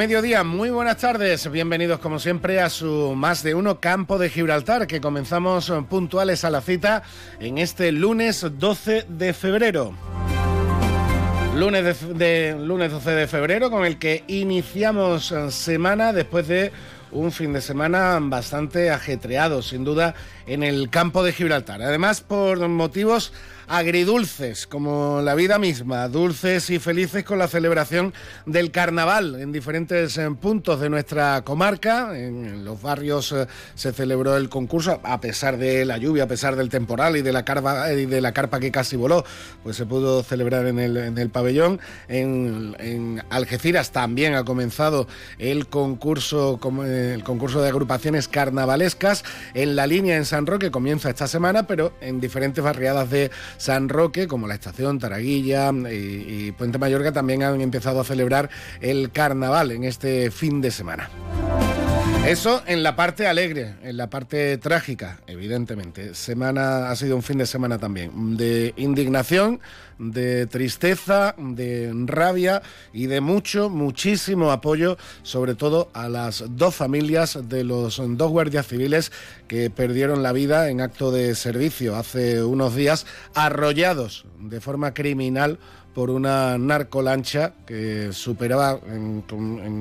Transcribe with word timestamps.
Mediodía. 0.00 0.44
Muy 0.44 0.70
buenas 0.70 0.96
tardes. 0.96 1.50
Bienvenidos 1.50 2.00
como 2.00 2.18
siempre 2.18 2.58
a 2.58 2.70
su 2.70 3.12
más 3.14 3.42
de 3.42 3.54
uno 3.54 3.80
campo 3.80 4.16
de 4.16 4.30
Gibraltar 4.30 4.86
que 4.86 4.98
comenzamos 4.98 5.70
puntuales 5.90 6.42
a 6.42 6.48
la 6.48 6.62
cita 6.62 7.02
en 7.38 7.58
este 7.58 7.92
lunes 7.92 8.46
12 8.50 9.04
de 9.10 9.34
febrero. 9.34 9.92
Lunes, 11.54 12.16
de, 12.16 12.56
lunes 12.58 12.92
12 12.92 13.10
de 13.10 13.26
febrero 13.26 13.70
con 13.70 13.84
el 13.84 13.98
que 13.98 14.24
iniciamos 14.26 15.34
semana 15.50 16.14
después 16.14 16.48
de 16.48 16.72
un 17.12 17.30
fin 17.30 17.52
de 17.52 17.60
semana 17.60 18.18
bastante 18.22 18.90
ajetreado, 18.90 19.60
sin 19.60 19.84
duda, 19.84 20.14
en 20.50 20.64
el 20.64 20.90
campo 20.90 21.22
de 21.22 21.32
Gibraltar. 21.32 21.80
Además, 21.80 22.22
por 22.22 22.66
motivos 22.68 23.32
agridulces, 23.70 24.66
como 24.66 25.22
la 25.22 25.36
vida 25.36 25.60
misma, 25.60 26.08
dulces 26.08 26.70
y 26.70 26.80
felices 26.80 27.22
con 27.22 27.38
la 27.38 27.46
celebración 27.46 28.12
del 28.44 28.72
carnaval 28.72 29.40
en 29.40 29.52
diferentes 29.52 30.18
eh, 30.18 30.28
puntos 30.40 30.80
de 30.80 30.90
nuestra 30.90 31.42
comarca. 31.42 32.18
En 32.18 32.64
los 32.64 32.82
barrios 32.82 33.30
eh, 33.30 33.46
se 33.76 33.92
celebró 33.92 34.36
el 34.36 34.48
concurso, 34.48 35.00
a 35.04 35.20
pesar 35.20 35.56
de 35.56 35.84
la 35.84 35.98
lluvia, 35.98 36.24
a 36.24 36.26
pesar 36.26 36.56
del 36.56 36.68
temporal 36.68 37.16
y 37.16 37.22
de 37.22 37.32
la, 37.32 37.44
carpa, 37.44 37.92
y 37.92 38.06
de 38.06 38.20
la 38.20 38.32
carpa 38.32 38.58
que 38.58 38.72
casi 38.72 38.96
voló, 38.96 39.24
pues 39.62 39.76
se 39.76 39.86
pudo 39.86 40.24
celebrar 40.24 40.66
en 40.66 40.80
el, 40.80 41.30
pabellón. 41.30 41.78
En, 42.08 42.74
en, 42.80 43.22
Algeciras 43.30 43.92
también 43.92 44.34
ha 44.34 44.44
comenzado 44.44 45.06
el 45.38 45.68
concurso, 45.68 46.58
el 46.84 47.22
concurso 47.22 47.62
de 47.62 47.68
agrupaciones 47.68 48.26
carnavalescas. 48.26 49.22
En 49.54 49.76
la 49.76 49.86
línea 49.86 50.16
en 50.16 50.24
San 50.24 50.39
Roque 50.46 50.70
comienza 50.70 51.10
esta 51.10 51.26
semana, 51.26 51.66
pero 51.66 51.92
en 52.00 52.20
diferentes 52.20 52.62
barriadas 52.62 53.10
de 53.10 53.30
San 53.56 53.88
Roque, 53.88 54.26
como 54.26 54.46
la 54.46 54.54
estación 54.54 54.98
Taraguilla 54.98 55.72
y, 55.90 56.52
Puente 56.52 56.78
Mayorga, 56.78 57.12
también 57.12 57.42
han 57.42 57.60
empezado 57.60 58.00
a 58.00 58.04
celebrar 58.04 58.50
el 58.80 59.10
carnaval 59.10 59.70
en 59.72 59.84
este 59.84 60.30
fin 60.30 60.60
de 60.60 60.70
semana. 60.70 61.10
Eso 62.26 62.62
en 62.66 62.82
la 62.82 62.96
parte 62.96 63.26
alegre, 63.26 63.74
en 63.82 63.96
la 63.96 64.10
parte 64.10 64.56
trágica, 64.58 65.20
evidentemente. 65.26 66.14
Semana 66.14 66.90
ha 66.90 66.94
sido 66.94 67.16
un 67.16 67.22
fin 67.22 67.38
de 67.38 67.46
semana 67.46 67.78
también 67.78 68.36
de 68.36 68.74
indignación, 68.76 69.58
de 69.98 70.46
tristeza, 70.46 71.34
de 71.38 71.90
rabia 72.06 72.62
y 72.92 73.06
de 73.06 73.20
mucho, 73.20 73.68
muchísimo 73.68 74.52
apoyo, 74.52 74.96
sobre 75.22 75.54
todo 75.54 75.90
a 75.94 76.08
las 76.08 76.44
dos 76.50 76.74
familias 76.74 77.38
de 77.48 77.64
los 77.64 78.00
dos 78.16 78.30
guardias 78.30 78.66
civiles 78.66 79.12
que 79.48 79.70
perdieron 79.70 80.22
la 80.22 80.32
vida 80.32 80.68
en 80.68 80.82
acto 80.82 81.10
de 81.10 81.34
servicio 81.34 81.96
hace 81.96 82.44
unos 82.44 82.76
días, 82.76 83.06
arrollados 83.34 84.26
de 84.38 84.60
forma 84.60 84.94
criminal 84.94 85.58
por 85.94 86.10
una 86.10 86.56
narcolancha 86.58 87.52
que 87.66 88.12
superaba 88.12 88.78
en, 88.86 89.24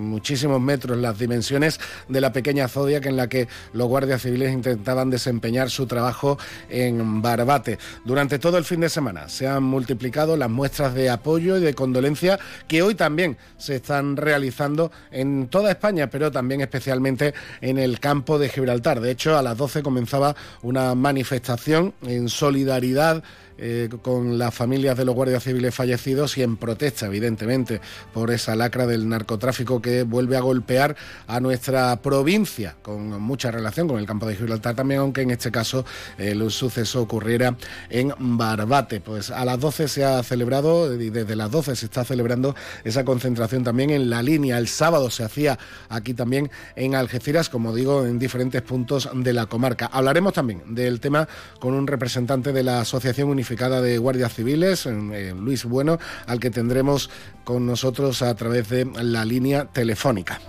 muchísimos 0.10 0.60
metros 0.62 0.98
las 0.98 1.18
dimensiones 1.18 1.80
de 2.08 2.22
la 2.22 2.34
pequeña 2.34 2.68
Zodiac 2.68 3.06
en 3.06 3.16
la 3.16 3.28
que 3.28 3.48
los 3.74 3.88
guardias 3.88 4.22
civiles 4.22 4.52
intentaban 4.52 5.10
desempeñar 5.10 5.70
su 5.70 5.86
trabajo 5.86 6.38
en 6.70 7.22
Barbate. 7.22 7.78
Durante 8.06 8.40
todo 8.40 8.58
el 8.58 8.64
fin 8.64 8.82
de 8.82 8.90
semana 8.90 9.30
se 9.30 9.48
han 9.48 9.64
multiplicado 9.64 10.38
las 10.38 10.50
muestras 10.50 10.94
de 10.94 11.10
apoyo 11.10 11.58
y 11.58 11.62
de 11.62 11.74
condolencia 11.74 12.40
que 12.68 12.82
hoy 12.82 12.96
también 12.96 13.38
se 13.58 13.76
están 13.76 14.18
realizando 14.18 14.92
en 15.12 15.48
toda 15.48 15.72
España, 15.72 16.10
pero 16.10 16.32
también 16.32 16.62
especialmente 16.62 17.34
en 17.62 17.78
el 17.78 18.00
campo 18.00 18.40
de 18.40 18.50
Gibraltar. 18.50 19.00
De 19.00 19.12
hecho, 19.12 19.38
a 19.38 19.42
las 19.42 19.58
12 19.58 19.84
comenzaba 19.84 20.36
una 20.62 20.96
manifestación 20.96 21.94
en 22.04 22.30
solidaridad 22.30 23.24
eh, 23.62 23.90
con 24.02 24.38
las 24.38 24.56
familias 24.56 24.98
de 24.98 25.04
los 25.04 25.14
guardias 25.14 25.44
civiles 25.44 25.76
fallecidos 25.76 26.38
y 26.38 26.44
en 26.44 26.56
protesta, 26.56 27.08
evidentemente, 27.08 27.82
por 28.14 28.32
esa 28.32 28.56
lacra 28.56 28.88
del 28.88 29.10
narcotráfico 29.10 29.82
que 29.82 30.04
vuelve 30.04 30.38
a 30.38 30.40
golpear 30.40 30.96
a 31.28 31.42
nuestra 31.42 32.02
provincia, 32.02 32.78
con 32.82 33.22
mucha 33.22 33.52
relación 33.52 33.90
con 33.90 34.00
el 34.00 34.06
campo 34.06 34.28
de 34.28 34.38
Gibraltar 34.38 34.76
también, 34.76 35.02
aunque 35.02 35.24
en 35.24 35.32
este 35.32 35.52
caso 35.52 35.84
el 36.18 36.50
suceso 36.52 37.02
ocurriera 37.02 37.58
en 37.90 38.14
Barbate. 38.18 39.02
Pues 39.02 39.30
a 39.30 39.44
las 39.44 39.60
12 39.60 39.90
se 39.90 40.06
ha 40.06 40.24
celebrado, 40.24 40.94
y 40.94 41.10
desde 41.10 41.36
las 41.36 41.52
12 41.52 41.76
se 41.76 41.86
está 41.88 42.06
celebrando 42.06 42.56
esa 42.86 43.04
concentración 43.04 43.66
también 43.66 43.90
en 43.90 44.10
la 44.10 44.24
línea. 44.24 44.58
El 44.58 44.70
sábado 44.70 45.10
se 45.10 45.26
hacía 45.26 45.60
aquí 45.90 46.14
también 46.14 46.50
en 46.78 46.96
Algeciras, 46.96 47.50
como 47.50 47.76
digo, 47.76 48.06
en 48.06 48.20
diferentes 48.20 48.62
puntos 48.62 49.10
de 49.14 49.34
la 49.34 49.48
comarca. 49.48 49.90
Hablaremos 49.92 50.32
también 50.32 50.64
del 50.74 51.02
tema 51.02 51.28
con 51.60 51.74
un 51.74 51.88
representante 51.88 52.54
de 52.54 52.64
la 52.64 52.80
Asociación 52.80 53.28
Unificada 53.28 53.49
de 53.82 53.98
Guardias 53.98 54.34
Civiles, 54.34 54.86
Luis 54.86 55.66
Bueno, 55.66 56.00
al 56.28 56.40
que 56.40 56.52
tendremos 56.52 57.10
con 57.44 57.66
nosotros 57.66 58.22
a 58.22 58.36
través 58.36 58.70
de 58.70 58.86
la 59.02 59.26
línea 59.26 59.66
telefónica. 59.66 60.40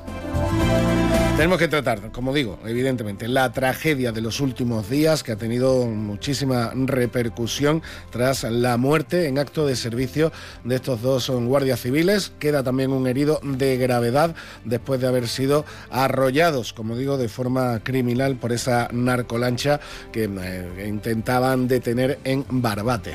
Tenemos 1.40 1.58
que 1.58 1.68
tratar, 1.68 2.12
como 2.12 2.34
digo, 2.34 2.58
evidentemente, 2.66 3.26
la 3.26 3.50
tragedia 3.50 4.12
de 4.12 4.20
los 4.20 4.40
últimos 4.40 4.90
días 4.90 5.22
que 5.22 5.32
ha 5.32 5.36
tenido 5.36 5.86
muchísima 5.86 6.70
repercusión 6.74 7.80
tras 8.10 8.42
la 8.42 8.76
muerte 8.76 9.26
en 9.26 9.38
acto 9.38 9.66
de 9.66 9.74
servicio 9.74 10.32
de 10.64 10.74
estos 10.74 11.00
dos 11.00 11.30
guardias 11.30 11.80
civiles. 11.80 12.30
Queda 12.38 12.62
también 12.62 12.92
un 12.92 13.06
herido 13.06 13.40
de 13.42 13.78
gravedad 13.78 14.34
después 14.66 15.00
de 15.00 15.06
haber 15.06 15.28
sido 15.28 15.64
arrollados, 15.90 16.74
como 16.74 16.94
digo, 16.94 17.16
de 17.16 17.30
forma 17.30 17.80
criminal 17.82 18.36
por 18.36 18.52
esa 18.52 18.90
narcolancha 18.92 19.80
que 20.12 20.24
eh, 20.24 20.86
intentaban 20.86 21.68
detener 21.68 22.18
en 22.22 22.44
Barbate. 22.50 23.14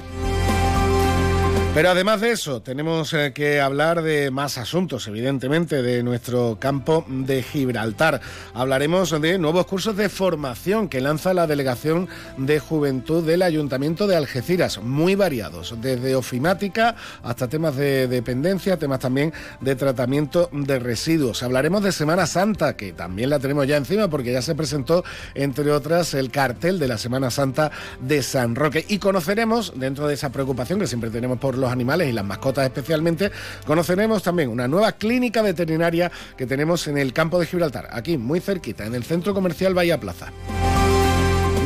Pero 1.76 1.90
además 1.90 2.22
de 2.22 2.32
eso, 2.32 2.62
tenemos 2.62 3.14
eh, 3.14 3.34
que 3.34 3.60
hablar 3.60 4.02
de 4.02 4.32
más 4.32 4.58
asuntos, 4.58 5.10
evidentemente, 5.10 5.82
de 5.82 6.04
nuestro 6.04 6.56
campo 6.58 7.04
de 7.10 7.44
Gibraltar. 7.44 8.22
Hablaremos 8.54 9.20
de 9.20 9.38
nuevos 9.38 9.66
cursos 9.66 9.98
de 9.98 10.08
formación 10.08 10.88
que 10.88 11.02
lanza 11.02 11.34
la 11.34 11.48
Delegación 11.48 12.08
de 12.38 12.62
Juventud 12.62 13.26
del 13.26 13.42
Ayuntamiento 13.42 14.08
de 14.08 14.16
Algeciras, 14.16 14.82
muy 14.82 15.16
variados, 15.16 15.76
desde 15.82 16.16
ofimática 16.16 16.96
hasta 17.24 17.50
temas 17.50 17.76
de 17.76 18.08
dependencia, 18.08 18.80
temas 18.80 19.00
también 19.00 19.34
de 19.60 19.76
tratamiento 19.76 20.50
de 20.54 20.80
residuos. 20.80 21.44
Hablaremos 21.44 21.84
de 21.84 21.92
Semana 21.92 22.26
Santa, 22.26 22.78
que 22.78 22.94
también 22.94 23.30
la 23.30 23.40
tenemos 23.40 23.68
ya 23.68 23.76
encima 23.76 24.08
porque 24.08 24.32
ya 24.32 24.42
se 24.42 24.56
presentó, 24.56 25.04
entre 25.34 25.70
otras, 25.74 26.14
el 26.14 26.32
cartel 26.32 26.80
de 26.80 26.88
la 26.88 26.98
Semana 26.98 27.32
Santa 27.32 27.70
de 28.00 28.24
San 28.24 28.56
Roque. 28.56 28.86
Y 28.88 29.00
conoceremos, 29.00 29.74
dentro 29.76 30.08
de 30.08 30.14
esa 30.14 30.32
preocupación 30.32 30.80
que 30.80 30.88
siempre 30.88 31.10
tenemos 31.10 31.38
por 31.38 31.58
los 31.58 31.65
animales 31.72 32.10
y 32.10 32.12
las 32.12 32.26
mascotas 32.26 32.66
especialmente, 32.66 33.32
conoceremos 33.66 34.24
también 34.24 34.50
una 34.50 34.68
nueva 34.68 34.94
clínica 34.94 35.42
veterinaria 35.42 36.12
que 36.38 36.46
tenemos 36.46 36.88
en 36.88 36.98
el 36.98 37.14
campo 37.14 37.40
de 37.40 37.46
Gibraltar, 37.46 37.88
aquí 37.92 38.18
muy 38.18 38.40
cerquita, 38.40 38.86
en 38.86 38.96
el 38.96 39.04
centro 39.04 39.34
comercial 39.34 39.74
Bahía 39.74 40.00
Plaza. 40.00 40.32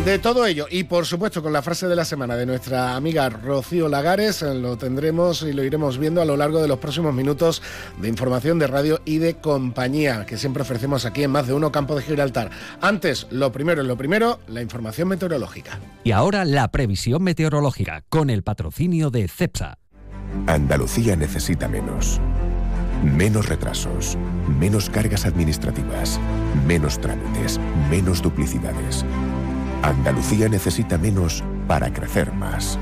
De 0.06 0.18
todo 0.18 0.46
ello, 0.46 0.66
y 0.72 0.86
por 0.86 1.06
supuesto 1.06 1.44
con 1.44 1.52
la 1.52 1.62
frase 1.62 1.88
de 1.88 1.96
la 1.96 2.06
semana 2.06 2.38
de 2.38 2.46
nuestra 2.46 2.96
amiga 2.96 3.30
Rocío 3.30 3.90
Lagares, 3.90 4.42
lo 4.42 4.78
tendremos 4.78 5.44
y 5.44 5.52
lo 5.52 5.64
iremos 5.64 5.98
viendo 5.98 6.22
a 6.22 6.25
lo 6.25 6.38
largo 6.38 6.62
de 6.62 6.69
los 6.69 6.80
próximos 6.80 7.13
minutos 7.13 7.62
de 8.01 8.07
información 8.07 8.57
de 8.60 8.68
radio 8.68 9.01
y 9.04 9.18
de 9.18 9.36
compañía 9.36 10.25
que 10.25 10.38
siempre 10.38 10.63
ofrecemos 10.63 11.06
aquí 11.06 11.24
en 11.24 11.31
más 11.31 11.48
de 11.48 11.54
uno 11.54 11.72
Campo 11.72 11.96
de 11.96 12.01
Gibraltar. 12.01 12.50
Antes, 12.81 13.28
lo 13.30 13.51
primero 13.51 13.81
es 13.81 13.88
lo 13.88 13.98
primero, 13.98 14.40
la 14.48 14.62
información 14.62 15.10
meteorológica. 15.10 15.80
Y 16.06 16.12
ahora 16.12 16.46
la 16.46 16.72
previsión 16.72 17.22
meteorológica 17.22 18.04
con 18.07 18.30
el 18.30 18.42
patrocinio 18.42 19.12
de 19.12 19.28
CEPSA. 19.28 19.78
Andalucía 20.48 21.16
necesita 21.16 21.68
menos. 21.68 22.20
Menos 23.04 23.48
retrasos, 23.48 24.18
menos 24.60 24.90
cargas 24.90 25.26
administrativas, 25.26 26.20
menos 26.68 27.00
trámites, 27.00 27.60
menos 27.90 28.22
duplicidades. 28.22 29.06
Andalucía 29.84 30.50
necesita 30.50 30.98
menos 30.98 31.44
para 31.68 31.94
crecer 31.94 32.34
más. 32.34 32.78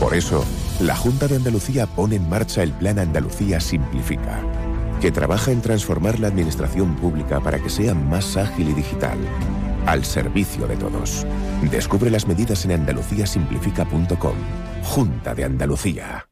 Por 0.00 0.14
eso, 0.14 0.44
la 0.80 0.96
Junta 0.96 1.28
de 1.28 1.36
Andalucía 1.36 1.86
pone 1.86 2.16
en 2.16 2.28
marcha 2.28 2.62
el 2.62 2.72
Plan 2.72 2.98
Andalucía 2.98 3.60
Simplifica, 3.60 4.40
que 5.00 5.12
trabaja 5.12 5.52
en 5.52 5.60
transformar 5.60 6.18
la 6.18 6.28
administración 6.28 6.96
pública 6.96 7.40
para 7.40 7.58
que 7.58 7.70
sea 7.70 7.94
más 7.94 8.36
ágil 8.36 8.70
y 8.70 8.72
digital, 8.72 9.18
al 9.86 10.04
servicio 10.04 10.66
de 10.66 10.76
todos. 10.76 11.26
Descubre 11.70 12.10
las 12.10 12.26
medidas 12.26 12.64
en 12.64 12.72
andaluciasimplifica.com. 12.72 14.36
Junta 14.82 15.34
de 15.34 15.44
Andalucía. 15.44 16.28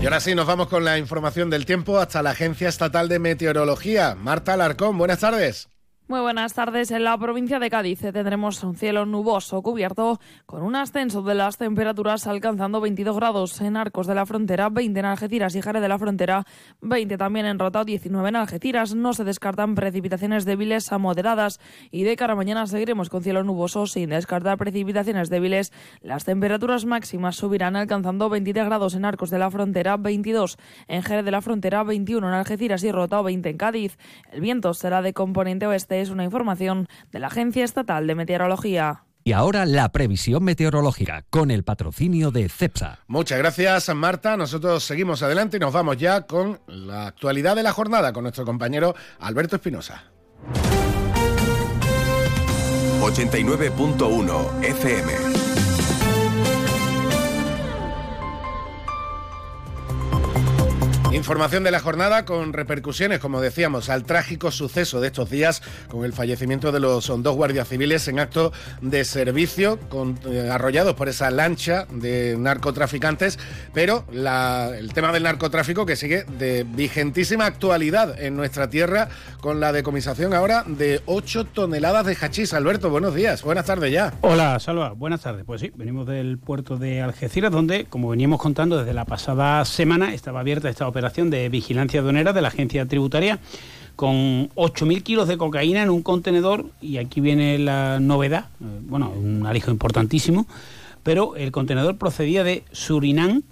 Y 0.00 0.04
ahora 0.04 0.20
sí, 0.20 0.34
nos 0.34 0.46
vamos 0.46 0.68
con 0.68 0.84
la 0.84 0.98
información 0.98 1.50
del 1.50 1.66
tiempo 1.66 1.98
hasta 1.98 2.22
la 2.22 2.30
Agencia 2.30 2.68
Estatal 2.68 3.08
de 3.08 3.18
Meteorología. 3.18 4.14
Marta 4.14 4.54
Alarcón, 4.54 4.96
buenas 4.96 5.20
tardes. 5.20 5.68
Muy 6.08 6.20
buenas 6.20 6.54
tardes. 6.54 6.90
En 6.90 7.04
la 7.04 7.18
provincia 7.18 7.58
de 7.58 7.68
Cádiz 7.68 8.00
tendremos 8.00 8.64
un 8.64 8.74
cielo 8.74 9.04
nuboso 9.04 9.60
cubierto 9.60 10.18
con 10.46 10.62
un 10.62 10.74
ascenso 10.74 11.20
de 11.20 11.34
las 11.34 11.58
temperaturas 11.58 12.26
alcanzando 12.26 12.80
22 12.80 13.14
grados 13.14 13.60
en 13.60 13.76
Arcos 13.76 14.06
de 14.06 14.14
la 14.14 14.24
Frontera, 14.24 14.70
20 14.70 15.00
en 15.00 15.04
Algeciras 15.04 15.54
y 15.54 15.60
Jerez 15.60 15.82
de 15.82 15.88
la 15.88 15.98
Frontera, 15.98 16.46
20 16.80 17.18
también 17.18 17.44
en 17.44 17.58
Rotao, 17.58 17.84
19 17.84 18.26
en 18.26 18.36
Algeciras. 18.36 18.94
No 18.94 19.12
se 19.12 19.24
descartan 19.24 19.74
precipitaciones 19.74 20.46
débiles 20.46 20.90
a 20.92 20.96
moderadas 20.96 21.60
y 21.90 22.04
de 22.04 22.16
cara 22.16 22.32
a 22.32 22.36
mañana 22.36 22.66
seguiremos 22.66 23.10
con 23.10 23.22
cielo 23.22 23.44
nuboso 23.44 23.86
sin 23.86 24.08
descartar 24.08 24.56
precipitaciones 24.56 25.28
débiles. 25.28 25.74
Las 26.00 26.24
temperaturas 26.24 26.86
máximas 26.86 27.36
subirán 27.36 27.76
alcanzando 27.76 28.30
23 28.30 28.64
grados 28.64 28.94
en 28.94 29.04
Arcos 29.04 29.28
de 29.28 29.40
la 29.40 29.50
Frontera, 29.50 29.98
22 29.98 30.56
en 30.86 31.02
Jerez 31.02 31.26
de 31.26 31.32
la 31.32 31.42
Frontera, 31.42 31.82
21 31.84 32.26
en 32.26 32.32
Algeciras 32.32 32.82
y 32.82 32.92
Rotao, 32.92 33.24
20 33.24 33.50
en 33.50 33.58
Cádiz. 33.58 33.98
El 34.32 34.40
viento 34.40 34.72
será 34.72 35.02
de 35.02 35.12
componente 35.12 35.66
oeste 35.66 35.97
es 36.00 36.10
una 36.10 36.24
información 36.24 36.88
de 37.12 37.18
la 37.18 37.28
Agencia 37.28 37.64
Estatal 37.64 38.06
de 38.06 38.14
Meteorología. 38.14 39.04
Y 39.24 39.32
ahora 39.32 39.66
la 39.66 39.90
previsión 39.90 40.42
meteorológica 40.42 41.24
con 41.28 41.50
el 41.50 41.62
patrocinio 41.62 42.30
de 42.30 42.48
CEPSA. 42.48 43.00
Muchas 43.08 43.38
gracias, 43.38 43.94
Marta. 43.94 44.36
Nosotros 44.38 44.84
seguimos 44.84 45.22
adelante 45.22 45.58
y 45.58 45.60
nos 45.60 45.72
vamos 45.72 45.98
ya 45.98 46.22
con 46.22 46.60
la 46.66 47.08
actualidad 47.08 47.54
de 47.54 47.62
la 47.62 47.72
jornada 47.72 48.12
con 48.12 48.22
nuestro 48.22 48.46
compañero 48.46 48.94
Alberto 49.20 49.56
Espinosa. 49.56 50.04
89.1 53.02 54.64
FM. 54.64 55.27
Información 61.18 61.64
de 61.64 61.72
la 61.72 61.80
jornada 61.80 62.24
con 62.24 62.52
repercusiones, 62.52 63.18
como 63.18 63.40
decíamos, 63.40 63.90
al 63.90 64.04
trágico 64.04 64.52
suceso 64.52 65.00
de 65.00 65.08
estos 65.08 65.28
días 65.28 65.62
con 65.88 66.04
el 66.04 66.12
fallecimiento 66.12 66.70
de 66.70 66.78
los 66.78 67.08
dos 67.08 67.36
guardias 67.36 67.66
civiles 67.66 68.06
en 68.06 68.20
acto 68.20 68.52
de 68.80 69.04
servicio, 69.04 69.80
eh, 70.26 70.48
arrollados 70.48 70.94
por 70.94 71.08
esa 71.08 71.32
lancha 71.32 71.88
de 71.90 72.36
narcotraficantes, 72.38 73.36
pero 73.74 74.04
el 74.12 74.92
tema 74.94 75.10
del 75.10 75.24
narcotráfico 75.24 75.84
que 75.86 75.96
sigue 75.96 76.22
de 76.22 76.64
vigentísima 76.64 77.46
actualidad 77.46 78.18
en 78.22 78.36
nuestra 78.36 78.70
tierra 78.70 79.08
con 79.40 79.58
la 79.58 79.72
decomisación 79.72 80.34
ahora 80.34 80.62
de 80.68 81.02
8 81.06 81.46
toneladas 81.46 82.06
de 82.06 82.14
hachís. 82.14 82.54
Alberto, 82.54 82.90
buenos 82.90 83.16
días, 83.16 83.42
buenas 83.42 83.66
tardes 83.66 83.92
ya. 83.92 84.14
Hola, 84.20 84.60
Salva, 84.60 84.92
buenas 84.92 85.22
tardes. 85.22 85.44
Pues 85.44 85.62
sí, 85.62 85.72
venimos 85.74 86.06
del 86.06 86.38
puerto 86.38 86.76
de 86.76 87.02
Algeciras, 87.02 87.50
donde, 87.50 87.86
como 87.86 88.08
veníamos 88.08 88.40
contando 88.40 88.78
desde 88.78 88.94
la 88.94 89.04
pasada 89.04 89.64
semana, 89.64 90.14
estaba 90.14 90.40
abierta 90.40 90.68
esta 90.68 90.86
operación 90.86 91.07
de 91.14 91.48
vigilancia 91.48 92.00
aduanera 92.00 92.32
de 92.32 92.42
la 92.42 92.48
agencia 92.48 92.86
tributaria 92.86 93.38
con 93.96 94.48
8.000 94.50 95.02
kilos 95.02 95.26
de 95.26 95.36
cocaína 95.38 95.82
en 95.82 95.90
un 95.90 96.02
contenedor 96.02 96.66
y 96.80 96.98
aquí 96.98 97.20
viene 97.20 97.58
la 97.58 97.98
novedad, 97.98 98.46
eh, 98.60 98.64
bueno, 98.82 99.10
un 99.10 99.44
alijo 99.44 99.72
importantísimo, 99.72 100.46
pero 101.02 101.34
el 101.34 101.50
contenedor 101.50 101.96
procedía 101.96 102.44
de 102.44 102.62
Surinam 102.70 103.42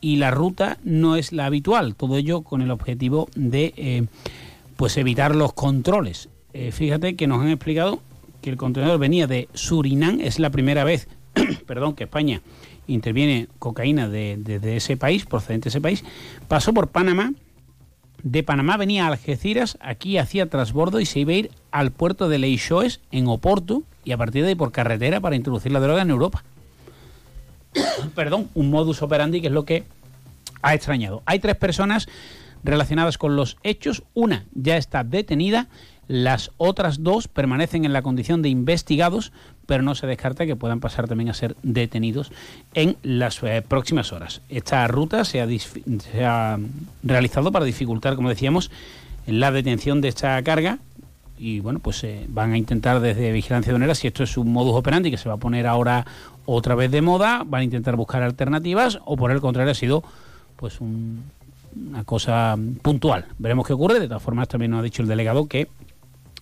y 0.00 0.16
la 0.16 0.30
ruta 0.30 0.78
no 0.84 1.16
es 1.16 1.32
la 1.32 1.46
habitual, 1.46 1.96
todo 1.96 2.16
ello 2.16 2.42
con 2.42 2.62
el 2.62 2.70
objetivo 2.70 3.28
de 3.34 3.74
eh, 3.76 4.04
pues 4.76 4.96
evitar 4.98 5.34
los 5.34 5.52
controles. 5.52 6.28
Eh, 6.52 6.70
fíjate 6.70 7.16
que 7.16 7.26
nos 7.26 7.40
han 7.40 7.48
explicado 7.48 8.00
que 8.40 8.50
el 8.50 8.56
contenedor 8.56 8.98
venía 8.98 9.26
de 9.26 9.48
Surinam, 9.54 10.20
es 10.20 10.38
la 10.38 10.50
primera 10.50 10.84
vez, 10.84 11.08
perdón, 11.66 11.94
que 11.94 12.04
España 12.04 12.42
interviene 12.86 13.48
cocaína 13.58 14.08
de, 14.08 14.60
ese 14.76 14.96
país, 14.96 15.26
procedente 15.26 15.64
de 15.64 15.68
ese 15.70 15.80
país, 15.80 16.04
pasó 16.48 16.72
por 16.72 16.88
Panamá, 16.88 17.32
de 18.22 18.42
Panamá 18.42 18.76
venía 18.76 19.04
a 19.04 19.08
Algeciras, 19.08 19.76
aquí 19.80 20.18
hacía 20.18 20.48
trasbordo 20.48 21.00
y 21.00 21.06
se 21.06 21.20
iba 21.20 21.32
a 21.32 21.36
ir 21.36 21.50
al 21.70 21.90
puerto 21.90 22.28
de 22.28 22.38
Leixoes, 22.38 23.00
en 23.10 23.26
Oporto, 23.26 23.82
y 24.04 24.12
a 24.12 24.16
partir 24.16 24.42
de 24.42 24.50
ahí 24.50 24.54
por 24.54 24.72
carretera 24.72 25.20
para 25.20 25.36
introducir 25.36 25.72
la 25.72 25.80
droga 25.80 26.02
en 26.02 26.10
Europa. 26.10 26.44
Perdón, 28.14 28.48
un 28.54 28.70
modus 28.70 29.02
operandi 29.02 29.40
que 29.40 29.48
es 29.48 29.52
lo 29.52 29.64
que 29.64 29.84
ha 30.62 30.74
extrañado. 30.74 31.22
Hay 31.26 31.40
tres 31.40 31.56
personas 31.56 32.08
relacionadas 32.64 33.18
con 33.18 33.36
los 33.36 33.56
hechos, 33.62 34.04
una 34.14 34.44
ya 34.54 34.76
está 34.76 35.02
detenida, 35.02 35.68
las 36.08 36.50
otras 36.58 37.02
dos 37.02 37.28
permanecen 37.28 37.84
en 37.84 37.92
la 37.92 38.02
condición 38.02 38.42
de 38.42 38.48
investigados 38.48 39.32
pero 39.66 39.82
no 39.82 39.94
se 39.94 40.06
descarta 40.06 40.46
que 40.46 40.56
puedan 40.56 40.80
pasar 40.80 41.08
también 41.08 41.30
a 41.30 41.34
ser 41.34 41.56
detenidos 41.62 42.32
en 42.74 42.96
las 43.02 43.42
eh, 43.42 43.62
próximas 43.66 44.12
horas. 44.12 44.42
Esta 44.48 44.86
ruta 44.88 45.24
se 45.24 45.40
ha, 45.40 46.58
realizado 47.02 47.52
para 47.52 47.64
dificultar, 47.64 48.16
como 48.16 48.28
decíamos, 48.28 48.70
la 49.26 49.50
detención 49.52 50.00
de 50.00 50.08
esta 50.08 50.42
carga 50.42 50.78
y 51.38 51.60
bueno, 51.60 51.80
pues 51.80 52.04
eh, 52.04 52.26
van 52.28 52.52
a 52.52 52.58
intentar 52.58 53.00
desde 53.00 53.32
Vigilancia 53.32 53.70
Aduanera, 53.70 53.94
si 53.94 54.06
esto 54.06 54.22
es 54.22 54.36
un 54.36 54.52
modus 54.52 54.74
operandi 54.74 55.10
que 55.10 55.16
se 55.16 55.28
va 55.28 55.34
a 55.34 55.38
poner 55.38 55.66
ahora 55.66 56.06
otra 56.44 56.74
vez 56.74 56.90
de 56.90 57.02
moda, 57.02 57.42
van 57.44 57.62
a 57.62 57.64
intentar 57.64 57.96
buscar 57.96 58.22
alternativas 58.22 59.00
o 59.04 59.16
por 59.16 59.30
el 59.30 59.40
contrario 59.40 59.72
ha 59.72 59.74
sido 59.74 60.04
pues 60.56 60.80
una 60.80 62.04
cosa 62.04 62.56
puntual. 62.82 63.26
Veremos 63.38 63.66
qué 63.66 63.72
ocurre. 63.72 63.98
De 63.98 64.06
todas 64.06 64.22
formas, 64.22 64.48
también 64.48 64.70
nos 64.70 64.80
ha 64.80 64.82
dicho 64.84 65.02
el 65.02 65.08
delegado 65.08 65.46
que 65.46 65.68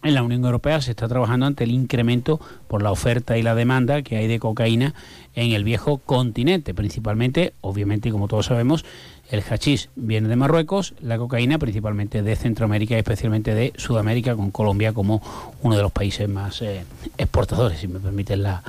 en 0.02 0.14
la 0.14 0.23
Unión 0.23 0.44
Europea 0.44 0.81
se 0.81 0.93
está 0.93 1.08
trabajando 1.08 1.47
ante 1.47 1.64
el 1.64 1.73
incremento 1.73 2.41
por 2.69 2.82
la 2.82 2.91
oferta 2.91 3.37
y 3.37 3.43
la 3.43 3.55
demanda 3.55 4.02
que 4.02 4.17
hay 4.17 4.26
de 4.26 4.38
cocaína 4.38 4.94
en 5.35 5.52
el 5.52 5.64
viejo 5.64 5.99
continente, 5.99 6.75
principalmente, 6.75 7.52
obviamente, 7.61 8.11
como 8.11 8.29
todos 8.29 8.47
sabemos, 8.47 8.85
el 9.31 9.43
hachís 9.43 9.91
viene 9.94 10.29
de 10.29 10.37
Marruecos, 10.37 10.94
la 11.00 11.19
cocaína 11.19 11.58
principalmente 11.58 12.23
de 12.23 12.35
Centroamérica 12.35 12.97
y 12.97 12.99
especialmente 12.99 13.55
de 13.55 13.73
Sudamérica, 13.76 14.35
con 14.35 14.50
Colombia 14.50 14.93
como 14.93 15.23
uno 15.62 15.76
de 15.76 15.82
los 15.82 15.93
países 15.93 16.29
más 16.29 16.62
eh, 16.62 16.85
exportadores, 17.17 17.79
si 17.79 17.87
me 17.87 18.00
permiten 18.00 18.43
la, 18.43 18.62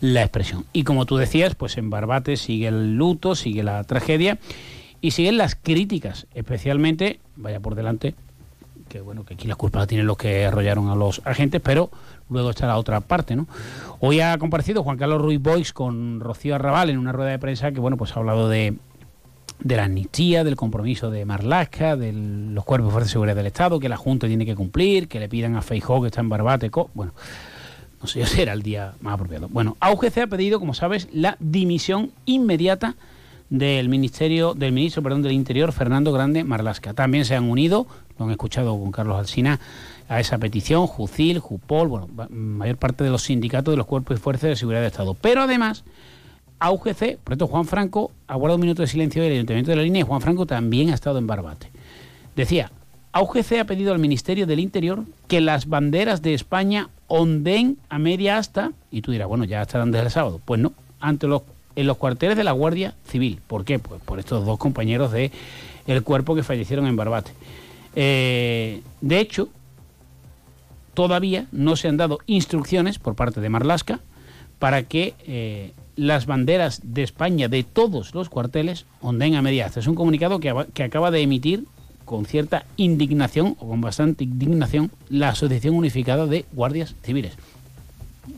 la 0.00 0.22
expresión. 0.22 0.64
Y 0.72 0.82
como 0.84 1.06
tú 1.06 1.16
decías, 1.16 1.54
pues 1.54 1.76
en 1.78 1.90
Barbate 1.90 2.36
sigue 2.36 2.68
el 2.68 2.96
luto, 2.96 3.36
sigue 3.36 3.62
la 3.62 3.84
tragedia 3.84 4.38
y 5.00 5.12
siguen 5.12 5.36
las 5.36 5.54
críticas, 5.54 6.26
especialmente, 6.34 7.20
vaya 7.36 7.60
por 7.60 7.76
delante, 7.76 8.14
que 8.88 9.00
bueno, 9.00 9.24
que 9.24 9.34
aquí 9.34 9.46
la 9.46 9.54
culpa 9.54 9.80
la 9.80 9.86
tienen 9.86 10.06
los 10.06 10.16
que 10.16 10.46
arrollaron 10.46 10.88
a 10.88 10.94
los 10.94 11.20
agentes, 11.24 11.60
pero 11.62 11.90
luego 12.28 12.50
está 12.50 12.66
la 12.66 12.76
otra 12.76 13.00
parte, 13.00 13.36
¿no? 13.36 13.46
Hoy 14.00 14.20
ha 14.20 14.36
comparecido 14.38 14.82
Juan 14.82 14.96
Carlos 14.96 15.20
Ruiz 15.20 15.40
Boix 15.40 15.72
con 15.72 16.20
Rocío 16.20 16.54
Arrabal 16.54 16.90
en 16.90 16.98
una 16.98 17.12
rueda 17.12 17.30
de 17.30 17.38
prensa 17.38 17.72
que, 17.72 17.80
bueno, 17.80 17.96
pues 17.96 18.16
ha 18.16 18.20
hablado 18.20 18.48
de, 18.48 18.76
de 19.60 19.76
la 19.76 19.84
amnistía, 19.84 20.44
del 20.44 20.56
compromiso 20.56 21.10
de 21.10 21.24
Marlasca, 21.24 21.96
de 21.96 22.12
los 22.12 22.64
cuerpos 22.64 22.88
de 22.88 22.92
fuerza 22.92 23.06
de 23.06 23.12
seguridad 23.12 23.36
del 23.36 23.46
Estado, 23.46 23.80
que 23.80 23.88
la 23.88 23.96
Junta 23.96 24.26
tiene 24.26 24.46
que 24.46 24.54
cumplir, 24.54 25.08
que 25.08 25.20
le 25.20 25.28
pidan 25.28 25.56
a 25.56 25.62
Feijó, 25.62 26.00
que 26.00 26.08
está 26.08 26.20
en 26.20 26.28
Barbate, 26.28 26.70
bueno, 26.94 27.12
no 28.00 28.06
sé 28.06 28.24
si 28.26 28.40
era 28.40 28.52
el 28.52 28.62
día 28.62 28.94
más 29.00 29.14
apropiado. 29.14 29.48
Bueno, 29.48 29.76
AUGC 29.80 30.18
ha 30.18 30.26
pedido, 30.26 30.60
como 30.60 30.74
sabes, 30.74 31.08
la 31.12 31.36
dimisión 31.40 32.12
inmediata 32.24 32.96
del 33.50 33.88
Ministerio, 33.88 34.54
del 34.54 34.72
Ministro 34.72 35.02
perdón, 35.02 35.22
del 35.22 35.32
Interior, 35.32 35.72
Fernando 35.72 36.12
Grande 36.12 36.44
Marlasca. 36.44 36.92
También 36.92 37.24
se 37.24 37.34
han 37.34 37.48
unido 37.50 37.86
lo 38.18 38.24
han 38.24 38.30
escuchado 38.30 38.78
con 38.78 38.90
Carlos 38.92 39.18
Alsina, 39.18 39.60
a 40.08 40.20
esa 40.20 40.38
petición, 40.38 40.86
JUCIL, 40.86 41.38
JUPOL, 41.38 41.88
bueno, 41.88 42.08
mayor 42.30 42.76
parte 42.76 43.04
de 43.04 43.10
los 43.10 43.22
sindicatos 43.22 43.72
de 43.72 43.76
los 43.76 43.86
cuerpos 43.86 44.16
y 44.16 44.20
fuerzas 44.20 44.50
de 44.50 44.56
seguridad 44.56 44.80
de 44.80 44.86
Estado. 44.88 45.14
Pero 45.14 45.42
además, 45.42 45.84
AUGC, 46.60 47.18
por 47.18 47.34
esto 47.34 47.46
Juan 47.46 47.66
Franco, 47.66 48.10
ha 48.26 48.34
guardado 48.34 48.56
un 48.56 48.62
minuto 48.62 48.82
de 48.82 48.88
silencio 48.88 49.22
del 49.22 49.32
Ayuntamiento 49.32 49.70
de 49.70 49.76
la 49.76 49.82
Línea 49.82 50.00
y 50.00 50.06
Juan 50.06 50.20
Franco 50.20 50.46
también 50.46 50.90
ha 50.90 50.94
estado 50.94 51.18
en 51.18 51.26
Barbate. 51.26 51.70
Decía, 52.34 52.70
AUGC 53.12 53.60
ha 53.60 53.64
pedido 53.64 53.92
al 53.92 53.98
Ministerio 53.98 54.46
del 54.46 54.60
Interior 54.60 55.04
que 55.26 55.40
las 55.40 55.68
banderas 55.68 56.22
de 56.22 56.34
España 56.34 56.88
ondeen 57.06 57.78
a 57.88 57.98
media 57.98 58.38
asta, 58.38 58.72
y 58.90 59.02
tú 59.02 59.12
dirás, 59.12 59.28
bueno, 59.28 59.44
ya 59.44 59.62
estarán 59.62 59.90
desde 59.90 60.06
el 60.06 60.10
sábado. 60.10 60.40
Pues 60.44 60.60
no, 60.60 60.72
ante 61.00 61.26
los, 61.26 61.42
en 61.76 61.86
los 61.86 61.96
cuarteles 61.96 62.36
de 62.36 62.44
la 62.44 62.52
Guardia 62.52 62.94
Civil. 63.06 63.40
¿Por 63.46 63.64
qué? 63.64 63.78
Pues 63.78 64.00
por 64.02 64.18
estos 64.18 64.44
dos 64.44 64.58
compañeros 64.58 65.12
de 65.12 65.30
el 65.86 66.02
cuerpo 66.02 66.34
que 66.34 66.42
fallecieron 66.42 66.86
en 66.86 66.96
Barbate. 66.96 67.32
Eh, 67.94 68.82
de 69.00 69.20
hecho, 69.20 69.48
todavía 70.94 71.46
no 71.52 71.76
se 71.76 71.88
han 71.88 71.96
dado 71.96 72.18
instrucciones 72.26 72.98
por 72.98 73.14
parte 73.14 73.40
de 73.40 73.48
Marlasca 73.48 74.00
para 74.58 74.82
que 74.82 75.14
eh, 75.26 75.72
las 75.94 76.26
banderas 76.26 76.80
de 76.82 77.02
España 77.02 77.48
de 77.48 77.62
todos 77.62 78.14
los 78.14 78.28
cuarteles 78.28 78.86
onden 79.00 79.34
a 79.34 79.42
media 79.42 79.66
Es 79.66 79.86
un 79.86 79.94
comunicado 79.94 80.40
que, 80.40 80.50
acaba 80.82 81.10
de 81.10 81.22
emitir 81.22 81.64
con 82.04 82.24
cierta 82.24 82.64
indignación 82.76 83.56
o 83.58 83.68
con 83.68 83.80
bastante 83.80 84.24
indignación 84.24 84.90
la 85.08 85.30
Asociación 85.30 85.74
Unificada 85.74 86.26
de 86.26 86.46
Guardias 86.52 86.94
Civiles. 87.02 87.34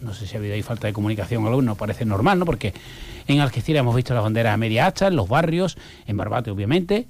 No 0.00 0.14
sé 0.14 0.26
si 0.26 0.36
ha 0.36 0.38
habido 0.38 0.54
ahí 0.54 0.62
falta 0.62 0.86
de 0.86 0.92
comunicación 0.92 1.44
o 1.44 1.48
algo, 1.48 1.62
no 1.62 1.76
parece 1.76 2.04
normal, 2.04 2.38
¿no? 2.38 2.46
Porque 2.46 2.74
en 3.26 3.40
Algeciras 3.40 3.80
hemos 3.80 3.94
visto 3.94 4.14
las 4.14 4.22
banderas 4.22 4.54
a 4.54 4.56
media 4.56 4.86
asta, 4.86 5.06
en 5.08 5.16
los 5.16 5.28
barrios, 5.28 5.76
en 6.06 6.16
Barbate 6.16 6.50
obviamente, 6.50 7.06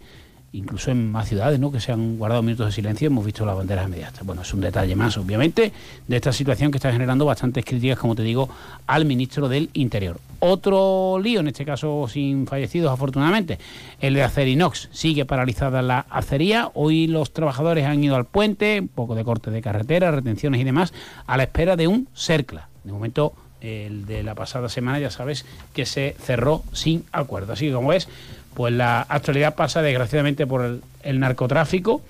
incluso 0.53 0.91
en 0.91 1.13
más 1.13 1.29
ciudades, 1.29 1.61
¿no? 1.61 1.71
Que 1.71 1.81
se 1.81 1.93
han 1.93 2.19
guardado 2.19 2.43
minutos 2.43 2.67
de 2.67 2.73
silencio 2.73 3.07
hemos 3.07 3.25
visto 3.25 3.47
las 3.47 3.57
banderas 3.57 3.87
inmediatas. 3.87 4.25
Bueno, 4.25 4.43
es 4.43 4.53
un 4.53 4.61
detalle 4.61 4.97
más, 4.97 5.17
obviamente, 5.17 5.73
de 6.07 6.17
esta 6.17 6.33
situación 6.33 6.71
que 6.71 6.79
está 6.79 6.93
generando 6.93 7.25
bastantes 7.25 7.65
críticas, 7.65 7.99
como 7.99 8.15
te 8.15 8.23
digo, 8.23 8.49
al 8.87 9.05
ministro 9.05 9.49
del 9.49 9.71
Interior. 9.75 10.19
Otro 10.41 11.19
lío, 11.23 11.41
en 11.41 11.49
este 11.49 11.65
caso 11.65 12.07
sin 12.09 12.47
fallecidos, 12.47 12.91
afortunadamente, 12.91 13.59
el 14.01 14.15
de 14.15 14.23
Acerinox. 14.23 14.89
Sigue 14.91 15.25
paralizada 15.25 15.83
la 15.83 16.07
acería. 16.11 16.71
Hoy 16.75 17.07
los 17.07 17.33
trabajadores 17.33 17.85
han 17.87 18.03
ido 18.03 18.17
al 18.17 18.25
puente, 18.25 18.81
un 18.81 18.89
poco 18.89 19.15
de 19.15 19.25
corte 19.25 19.51
de 19.51 19.63
carretera, 19.63 20.11
retenciones 20.11 20.61
y 20.61 20.65
demás, 20.65 20.93
a 21.27 21.37
la 21.37 21.45
espera 21.45 21.77
de 21.77 21.87
un 21.87 22.09
CERCLA. 22.15 22.69
De 22.85 22.93
momento 22.93 23.35
el 23.61 24.07
de 24.07 24.23
la 24.23 24.35
pasada 24.35 24.69
semana, 24.69 24.99
ya 24.99 25.11
sabes 25.11 25.45
que 25.75 25.87
se 25.87 26.17
cerró 26.19 26.65
sin 26.73 27.05
acuerdo. 27.13 27.53
Así 27.53 27.67
que 27.67 27.75
como 27.75 27.89
ves, 27.89 28.09
pues 28.55 28.73
la 28.73 29.03
actualidad 29.03 29.55
pasa 29.55 29.83
desgraciadamente 29.83 30.47
por 30.47 30.81
el, 31.03 31.21
narcotráfico 31.21 32.03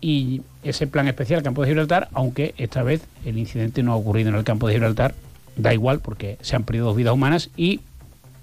y 0.00 0.42
ese 0.62 0.86
plan 0.86 1.08
especial 1.08 1.42
Campo 1.42 1.62
de 1.62 1.68
Gibraltar, 1.68 2.08
aunque 2.12 2.54
esta 2.58 2.82
vez 2.82 3.02
el 3.24 3.38
incidente 3.38 3.82
no 3.82 3.92
ha 3.92 3.96
ocurrido 3.96 4.30
en 4.30 4.36
el 4.36 4.44
Campo 4.44 4.68
de 4.68 4.74
Gibraltar, 4.74 5.14
da 5.56 5.72
igual 5.72 6.00
porque 6.00 6.38
se 6.40 6.56
han 6.56 6.64
perdido 6.64 6.86
dos 6.86 6.96
vidas 6.96 7.14
humanas 7.14 7.50
y 7.56 7.80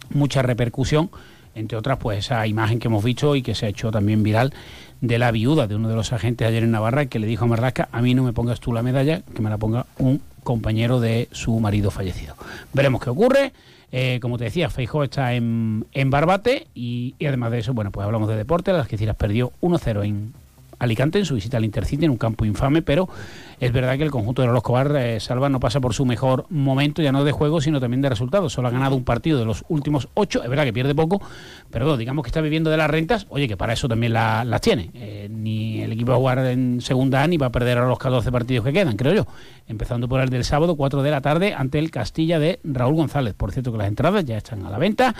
mucha 0.09 0.41
repercusión, 0.41 1.09
entre 1.55 1.77
otras 1.77 1.97
pues 1.99 2.19
esa 2.19 2.45
imagen 2.47 2.79
que 2.79 2.87
hemos 2.87 3.03
visto 3.03 3.35
y 3.35 3.41
que 3.41 3.55
se 3.55 3.65
ha 3.65 3.69
hecho 3.69 3.91
también 3.91 4.23
viral 4.23 4.53
de 5.01 5.19
la 5.19 5.31
viuda 5.31 5.67
de 5.67 5.75
uno 5.75 5.89
de 5.89 5.95
los 5.95 6.13
agentes 6.13 6.47
ayer 6.47 6.63
en 6.63 6.71
Navarra 6.71 7.07
que 7.07 7.19
le 7.19 7.27
dijo 7.27 7.45
a 7.45 7.47
Marlasca, 7.47 7.89
a 7.91 8.01
mí 8.01 8.13
no 8.13 8.23
me 8.23 8.33
pongas 8.33 8.59
tú 8.59 8.73
la 8.73 8.81
medalla, 8.81 9.21
que 9.35 9.41
me 9.41 9.49
la 9.49 9.57
ponga 9.57 9.85
un 9.97 10.21
compañero 10.43 10.99
de 10.99 11.27
su 11.31 11.59
marido 11.59 11.91
fallecido. 11.91 12.35
Veremos 12.73 13.01
qué 13.01 13.09
ocurre. 13.09 13.53
Eh, 13.95 14.17
como 14.23 14.39
te 14.39 14.45
decía, 14.45 14.71
Feijóo 14.71 15.03
está 15.03 15.35
en, 15.35 15.85
en 15.91 16.09
Barbate 16.09 16.65
y, 16.73 17.13
además 17.27 17.51
de 17.51 17.59
eso, 17.59 17.75
bueno, 17.75 17.91
pues 17.91 18.03
hablamos 18.03 18.27
de 18.27 18.35
deporte. 18.35 18.71
Las 18.73 18.81
Algeciras 18.81 19.15
perdió 19.15 19.53
1-0 19.61 20.03
en 20.03 20.33
Alicante 20.79 21.19
en 21.19 21.25
su 21.25 21.35
visita 21.35 21.57
al 21.57 21.63
Intercity 21.63 22.05
en 22.05 22.09
un 22.09 22.17
campo 22.17 22.43
infame, 22.43 22.81
pero 22.81 23.07
es 23.63 23.71
verdad 23.71 23.97
que 23.97 24.03
el 24.03 24.11
conjunto 24.11 24.41
de 24.41 24.49
los 24.49 24.57
Escobar 24.57 24.95
eh, 24.95 25.19
Salva 25.19 25.47
no 25.47 25.59
pasa 25.59 25.79
por 25.79 25.93
su 25.93 26.05
mejor 26.05 26.45
momento, 26.49 27.01
ya 27.01 27.11
no 27.11 27.23
de 27.23 27.31
juego, 27.31 27.61
sino 27.61 27.79
también 27.79 28.01
de 28.01 28.09
resultados. 28.09 28.51
Solo 28.51 28.67
ha 28.67 28.71
ganado 28.71 28.95
un 28.95 29.03
partido 29.03 29.39
de 29.39 29.45
los 29.45 29.63
últimos 29.69 30.09
ocho, 30.15 30.43
es 30.43 30.49
verdad 30.49 30.65
que 30.65 30.73
pierde 30.73 30.93
poco, 30.93 31.21
pero 31.69 31.95
digamos 31.95 32.23
que 32.23 32.27
está 32.27 32.41
viviendo 32.41 32.69
de 32.69 32.77
las 32.77 32.89
rentas, 32.89 33.25
oye, 33.29 33.47
que 33.47 33.55
para 33.55 33.73
eso 33.73 33.87
también 33.87 34.13
las 34.13 34.61
tiene. 34.61 34.91
Eh, 34.93 35.29
ni 35.31 35.81
el 35.81 35.93
equipo 35.93 36.11
va 36.11 36.15
a 36.15 36.19
jugar 36.19 36.39
en 36.39 36.81
segunda 36.81 37.25
ni 37.27 37.37
va 37.37 37.47
a 37.47 37.51
perder 37.51 37.77
a 37.77 37.87
los 37.87 37.97
14 37.97 38.31
partidos 38.31 38.65
que 38.65 38.73
quedan, 38.73 38.97
creo 38.97 39.13
yo. 39.13 39.27
Empezando 39.67 40.09
por 40.09 40.19
el 40.19 40.29
del 40.29 40.43
sábado, 40.43 40.75
4 40.75 41.01
de 41.01 41.11
la 41.11 41.21
tarde, 41.21 41.53
ante 41.53 41.79
el 41.79 41.89
Castilla 41.89 42.39
de 42.39 42.59
Raúl 42.63 42.95
González. 42.95 43.33
Por 43.33 43.51
cierto 43.51 43.71
que 43.71 43.77
las 43.77 43.87
entradas 43.87 44.25
ya 44.25 44.37
están 44.37 44.65
a 44.65 44.69
la 44.69 44.77
venta 44.77 45.15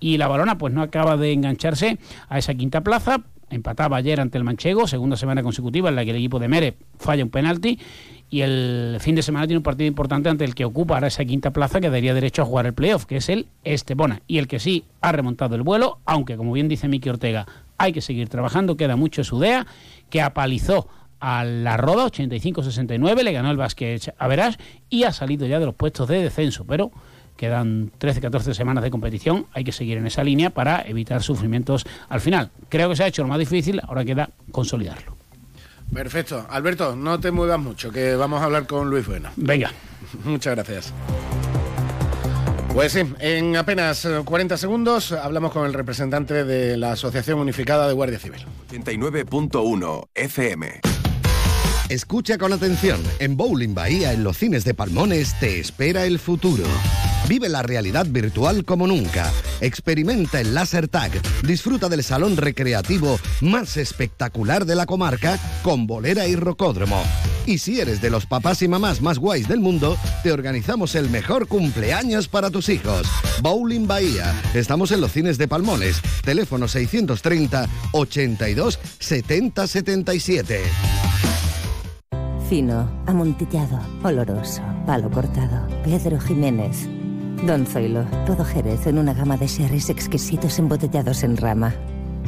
y 0.00 0.16
la 0.16 0.28
balona 0.28 0.58
pues 0.58 0.72
no 0.72 0.82
acaba 0.82 1.16
de 1.16 1.32
engancharse 1.32 1.98
a 2.28 2.38
esa 2.38 2.54
quinta 2.54 2.80
plaza 2.80 3.22
empataba 3.54 3.96
ayer 3.96 4.20
ante 4.20 4.38
el 4.38 4.44
Manchego, 4.44 4.86
segunda 4.86 5.16
semana 5.16 5.42
consecutiva 5.42 5.88
en 5.88 5.96
la 5.96 6.04
que 6.04 6.10
el 6.10 6.16
equipo 6.16 6.38
de 6.38 6.48
Mere 6.48 6.74
falla 6.98 7.22
un 7.22 7.30
penalti 7.30 7.78
y 8.30 8.40
el 8.40 8.96
fin 9.00 9.14
de 9.14 9.22
semana 9.22 9.46
tiene 9.46 9.58
un 9.58 9.62
partido 9.62 9.86
importante 9.86 10.30
ante 10.30 10.44
el 10.44 10.54
que 10.54 10.64
ocupa 10.64 10.94
ahora 10.94 11.08
esa 11.08 11.24
quinta 11.24 11.52
plaza 11.52 11.80
que 11.80 11.90
daría 11.90 12.14
derecho 12.14 12.42
a 12.42 12.44
jugar 12.46 12.66
el 12.66 12.72
playoff, 12.72 13.04
que 13.04 13.18
es 13.18 13.28
el 13.28 13.46
Estepona, 13.62 14.22
y 14.26 14.38
el 14.38 14.48
que 14.48 14.58
sí 14.58 14.84
ha 15.02 15.12
remontado 15.12 15.54
el 15.54 15.62
vuelo, 15.62 15.98
aunque 16.06 16.38
como 16.38 16.52
bien 16.52 16.66
dice 16.66 16.88
Miki 16.88 17.10
Ortega, 17.10 17.46
hay 17.76 17.92
que 17.92 18.00
seguir 18.00 18.30
trabajando, 18.30 18.76
queda 18.76 18.96
mucho 18.96 19.22
su 19.22 19.38
DEA, 19.38 19.66
que 20.08 20.22
apalizó 20.22 20.88
a 21.20 21.44
la 21.44 21.76
Roda 21.76 22.06
85-69, 22.06 23.22
le 23.22 23.32
ganó 23.32 23.50
el 23.50 23.56
básquet 23.58 24.14
a 24.18 24.26
Verás 24.28 24.56
y 24.88 25.04
ha 25.04 25.12
salido 25.12 25.46
ya 25.46 25.60
de 25.60 25.66
los 25.66 25.74
puestos 25.74 26.08
de 26.08 26.22
descenso, 26.22 26.64
pero 26.64 26.90
Quedan 27.36 27.90
13-14 27.98 28.54
semanas 28.54 28.84
de 28.84 28.90
competición, 28.90 29.46
hay 29.52 29.64
que 29.64 29.72
seguir 29.72 29.98
en 29.98 30.06
esa 30.06 30.22
línea 30.22 30.50
para 30.50 30.82
evitar 30.82 31.22
sufrimientos 31.22 31.84
al 32.08 32.20
final. 32.20 32.50
Creo 32.68 32.88
que 32.88 32.96
se 32.96 33.04
ha 33.04 33.06
hecho 33.06 33.22
lo 33.22 33.28
más 33.28 33.38
difícil, 33.38 33.80
ahora 33.86 34.04
queda 34.04 34.30
consolidarlo. 34.50 35.16
Perfecto. 35.92 36.46
Alberto, 36.48 36.96
no 36.96 37.20
te 37.20 37.30
muevas 37.30 37.58
mucho, 37.58 37.90
que 37.90 38.14
vamos 38.14 38.40
a 38.40 38.44
hablar 38.44 38.66
con 38.66 38.88
Luis 38.88 39.06
Buena. 39.06 39.32
Venga. 39.36 39.70
Muchas 40.24 40.54
gracias. 40.54 40.92
Pues 42.72 42.92
sí, 42.92 43.02
en 43.18 43.54
apenas 43.56 44.08
40 44.24 44.56
segundos 44.56 45.12
hablamos 45.12 45.52
con 45.52 45.66
el 45.66 45.74
representante 45.74 46.44
de 46.44 46.78
la 46.78 46.92
Asociación 46.92 47.38
Unificada 47.38 47.86
de 47.86 47.92
Guardia 47.92 48.18
Civil. 48.18 48.46
89.1 48.70 50.08
FM. 50.14 50.80
Escucha 51.90 52.38
con 52.38 52.54
atención. 52.54 53.02
En 53.18 53.36
Bowling 53.36 53.74
Bahía, 53.74 54.14
en 54.14 54.24
los 54.24 54.38
cines 54.38 54.64
de 54.64 54.72
Palmones, 54.72 55.38
te 55.38 55.60
espera 55.60 56.06
el 56.06 56.18
futuro. 56.18 56.64
Vive 57.32 57.48
la 57.48 57.62
realidad 57.62 58.04
virtual 58.06 58.62
como 58.62 58.86
nunca. 58.86 59.32
Experimenta 59.62 60.38
el 60.38 60.52
Laser 60.52 60.86
Tag. 60.86 61.12
Disfruta 61.46 61.88
del 61.88 62.04
salón 62.04 62.36
recreativo 62.36 63.18
más 63.40 63.78
espectacular 63.78 64.66
de 64.66 64.74
la 64.74 64.84
comarca 64.84 65.38
con 65.62 65.86
bolera 65.86 66.28
y 66.28 66.36
rocódromo. 66.36 67.02
Y 67.46 67.56
si 67.56 67.80
eres 67.80 68.02
de 68.02 68.10
los 68.10 68.26
papás 68.26 68.60
y 68.60 68.68
mamás 68.68 69.00
más 69.00 69.18
guays 69.18 69.48
del 69.48 69.60
mundo, 69.60 69.96
te 70.22 70.30
organizamos 70.30 70.94
el 70.94 71.08
mejor 71.08 71.48
cumpleaños 71.48 72.28
para 72.28 72.50
tus 72.50 72.68
hijos. 72.68 73.06
Bowling 73.40 73.86
Bahía. 73.86 74.38
Estamos 74.52 74.92
en 74.92 75.00
los 75.00 75.12
cines 75.12 75.38
de 75.38 75.48
Palmones. 75.48 76.02
Teléfono 76.22 76.68
630 76.68 77.66
82 77.92 78.78
70 78.98 79.66
77 79.66 80.60
fino, 82.52 82.86
amontillado, 83.06 83.80
oloroso, 84.02 84.60
palo 84.84 85.10
cortado. 85.10 85.66
Pedro 85.84 86.20
Jiménez. 86.20 86.86
Don 87.46 87.66
Zoilo, 87.66 88.04
todo 88.24 88.44
Jerez 88.44 88.86
en 88.86 88.98
una 88.98 89.14
gama 89.14 89.36
de 89.36 89.48
sherries 89.48 89.90
exquisitos 89.90 90.60
embotellados 90.60 91.24
en 91.24 91.36
rama. 91.36 91.74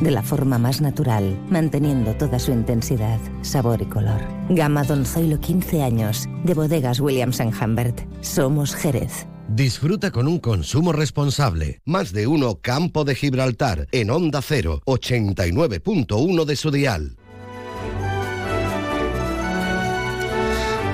De 0.01 0.11
la 0.11 0.25
forma 0.25 0.59
más 0.59 0.81
natural, 0.81 1.39
manteniendo 1.49 2.15
toda 2.17 2.41
su 2.41 2.51
intensidad, 2.51 3.21
sabor 3.43 3.81
y 3.81 3.85
color. 3.85 4.21
Gama 4.49 4.83
Don 4.83 5.07
Zoilo 5.07 5.39
15 5.39 5.85
años, 5.85 6.29
de 6.43 6.55
bodegas 6.55 6.99
Williams⁇ 6.99 7.39
Humbert. 7.63 8.01
Somos 8.23 8.75
Jerez. 8.75 9.29
Disfruta 9.49 10.11
con 10.11 10.27
un 10.27 10.41
consumo 10.41 10.93
responsable. 10.93 11.81
Más 11.85 12.13
de 12.13 12.27
uno 12.27 12.57
Campo 12.61 13.05
de 13.05 13.15
Gibraltar, 13.15 13.87
en 13.93 14.11
Onda 14.11 14.43
0, 14.43 14.83
89.1 14.85 16.45
de 16.45 16.57
su 16.57 16.73
dial. 16.73 17.17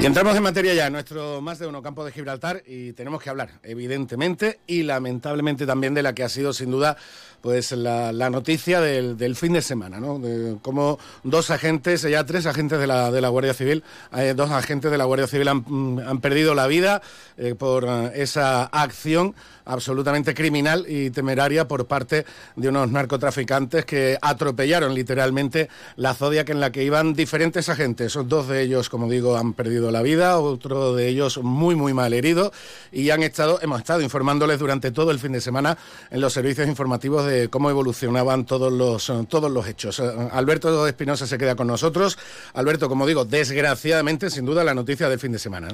Y 0.01 0.07
entramos 0.07 0.35
en 0.35 0.43
materia 0.43 0.73
ya, 0.73 0.89
nuestro 0.89 1.43
más 1.43 1.59
de 1.59 1.67
uno 1.67 1.83
campo 1.83 2.07
de 2.07 2.11
Gibraltar, 2.11 2.63
y 2.67 2.95
tenemos 2.95 3.23
que 3.23 3.29
hablar, 3.29 3.51
evidentemente, 3.63 4.61
y 4.67 4.83
lamentablemente 4.83 5.67
también 5.67 5.93
de 5.93 6.03
la 6.03 6.15
que 6.15 6.25
ha 6.25 6.31
sido 6.31 6.55
sin 6.55 6.71
duda 6.71 6.97
pues 7.41 7.73
la, 7.73 8.31
noticia 8.31 8.81
del, 8.81 9.37
fin 9.37 9.53
de 9.53 9.63
semana, 9.63 10.01
¿no? 10.01 10.19
De 10.19 10.57
cómo 10.63 10.99
dos 11.23 11.51
agentes, 11.51 12.03
ya 12.03 12.25
tres 12.25 12.47
agentes 12.47 12.79
de 12.79 12.87
la, 12.87 13.11
de 13.11 13.21
la 13.21 13.29
Guardia 13.29 13.55
Civil, 13.55 13.83
eh, 14.17 14.35
dos 14.37 14.51
agentes 14.51 14.91
de 14.91 14.99
la 14.99 15.05
Guardia 15.05 15.27
Civil 15.27 15.49
han, 15.49 15.65
mm, 15.67 16.21
perdido 16.21 16.55
la 16.55 16.67
vida 16.67 17.03
eh, 17.37 17.55
por 17.55 17.85
eh, 17.85 18.13
esa 18.15 18.65
acción 18.65 19.35
absolutamente 19.65 20.35
criminal 20.35 20.85
y 20.89 21.11
temeraria 21.11 21.69
por 21.69 21.87
parte 21.87 22.27
de 22.57 22.69
unos 22.69 22.91
narcotraficantes 22.91 23.85
que 23.85 24.19
atropellaron 24.21 24.95
literalmente 24.95 25.69
la 25.97 26.15
Zodiac 26.15 26.51
en 26.51 26.61
la 26.61 26.73
que 26.73 26.83
iban 26.83 27.15
diferentes 27.15 27.69
agentes. 27.69 28.19
Dos 28.25 28.49
de 28.49 28.63
ellos, 28.63 28.89
como 28.89 29.09
digo, 29.09 29.37
han 29.37 29.53
perdido 29.53 29.91
la 29.91 30.03
vida, 30.03 30.39
otro 30.39 30.95
de 30.95 31.09
ellos 31.09 31.39
muy, 31.39 31.77
muy 31.77 31.95
mal 31.95 32.13
herido 32.13 32.53
y 32.91 33.11
han 33.11 33.23
estado, 33.23 33.61
hemos 33.63 33.79
estado 33.79 34.01
informándoles 34.01 34.59
durante 34.59 34.91
todo 34.91 35.11
el 35.11 35.19
fin 35.19 35.33
de 35.33 35.41
semana 35.41 35.79
en 36.11 36.21
los 36.21 36.33
servicios 36.33 36.67
informativos 36.67 37.25
de 37.27 37.30
cómo 37.51 37.71
evolucionaban 37.71 38.45
todos 38.45 38.73
los, 38.73 39.13
todos 39.29 39.51
los 39.51 39.67
hechos. 39.67 40.01
Alberto 40.01 40.87
Espinosa 40.87 41.27
se 41.27 41.39
queda 41.39 41.55
con 41.55 41.67
nosotros. 41.67 42.19
Alberto, 42.55 42.89
como 42.89 43.07
digo, 43.07 43.25
desgraciadamente, 43.25 44.31
sin 44.31 44.45
duda, 44.45 44.65
la 44.65 44.75
noticia 44.75 45.09
del 45.09 45.19
fin 45.19 45.33
de 45.33 45.39
semana. 45.39 45.69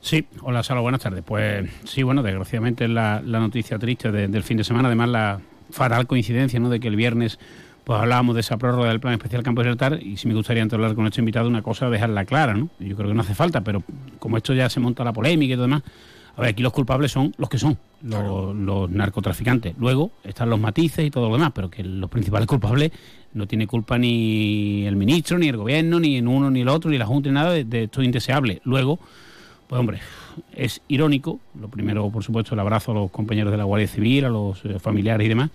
Sí, 0.00 0.26
hola 0.42 0.62
Salo, 0.62 0.82
buenas 0.82 1.00
tardes. 1.00 1.24
Pues 1.26 1.68
sí, 1.84 2.02
bueno, 2.02 2.22
desgraciadamente 2.22 2.86
la, 2.86 3.20
la 3.24 3.40
noticia 3.40 3.78
triste 3.78 4.12
del 4.12 4.42
fin 4.42 4.56
de 4.56 4.64
semana, 4.64 4.88
además 4.88 5.08
la 5.08 5.40
fatal 5.70 6.06
coincidencia 6.06 6.60
¿no? 6.60 6.68
de 6.68 6.78
que 6.78 6.88
el 6.88 6.96
viernes 6.96 7.38
pues 7.86 8.00
hablábamos 8.00 8.34
de 8.34 8.40
esa 8.40 8.56
prórroga 8.56 8.88
del 8.88 8.98
plan 8.98 9.14
especial 9.14 9.44
Campo 9.44 9.62
de 9.62 9.68
Altar 9.68 10.02
y 10.02 10.16
si 10.16 10.26
me 10.26 10.34
gustaría 10.34 10.64
hablar 10.64 10.94
con 10.96 11.04
nuestro 11.04 11.20
invitado 11.20 11.46
una 11.46 11.62
cosa, 11.62 11.88
dejarla 11.88 12.24
clara, 12.24 12.54
¿no? 12.54 12.68
Yo 12.80 12.96
creo 12.96 13.08
que 13.08 13.14
no 13.14 13.20
hace 13.20 13.34
falta, 13.34 13.60
pero 13.60 13.84
como 14.18 14.36
esto 14.36 14.54
ya 14.54 14.68
se 14.68 14.80
monta 14.80 15.04
la 15.04 15.12
polémica 15.12 15.52
y 15.52 15.56
todo 15.56 15.66
demás, 15.66 15.84
a 16.36 16.40
ver, 16.42 16.50
aquí 16.50 16.62
los 16.62 16.72
culpables 16.72 17.10
son 17.10 17.34
los 17.38 17.48
que 17.48 17.58
son, 17.58 17.78
los, 18.02 18.90
narcotraficantes. 18.90 19.74
Luego 19.78 20.10
están 20.22 20.50
los 20.50 20.60
matices 20.60 21.06
y 21.06 21.10
todo 21.10 21.28
lo 21.28 21.36
demás, 21.36 21.52
pero 21.54 21.70
que 21.70 21.82
los 21.82 22.10
principales 22.10 22.46
culpables 22.46 22.92
no 23.32 23.46
tiene 23.46 23.66
culpa 23.66 23.96
ni 23.98 24.86
el 24.86 24.96
ministro, 24.96 25.38
ni 25.38 25.48
el 25.48 25.56
gobierno, 25.56 25.98
ni 25.98 26.16
en 26.16 26.28
uno, 26.28 26.50
ni 26.50 26.60
el 26.60 26.68
otro, 26.68 26.90
ni 26.90 26.98
la 26.98 27.06
Junta, 27.06 27.30
ni 27.30 27.34
nada 27.34 27.52
de, 27.52 27.64
de 27.64 27.84
esto 27.84 28.02
indeseable. 28.02 28.60
Luego, 28.64 28.98
pues 29.66 29.80
hombre, 29.80 30.00
es 30.54 30.82
irónico, 30.88 31.40
lo 31.58 31.68
primero, 31.68 32.10
por 32.10 32.22
supuesto, 32.22 32.54
el 32.54 32.60
abrazo 32.60 32.92
a 32.92 32.94
los 32.94 33.10
compañeros 33.10 33.50
de 33.50 33.56
la 33.56 33.64
Guardia 33.64 33.88
Civil, 33.88 34.24
a 34.26 34.28
los 34.28 34.64
eh, 34.64 34.78
familiares 34.78 35.24
y 35.24 35.28
demás, 35.28 35.50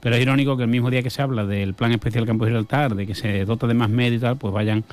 pero 0.00 0.16
es 0.16 0.22
irónico 0.22 0.56
que 0.56 0.62
el 0.62 0.68
mismo 0.68 0.90
día 0.90 1.02
que 1.02 1.10
se 1.10 1.22
habla 1.22 1.44
del 1.44 1.74
plan 1.74 1.92
especial 1.92 2.24
Campo 2.24 2.46
Gibraltar, 2.46 2.94
de 2.94 3.06
que 3.06 3.14
se 3.14 3.44
dota 3.44 3.66
de 3.66 3.74
más 3.74 3.90
medios 3.90 4.18
y 4.18 4.20
tal, 4.20 4.36
pues 4.36 4.54
vayan 4.54 4.84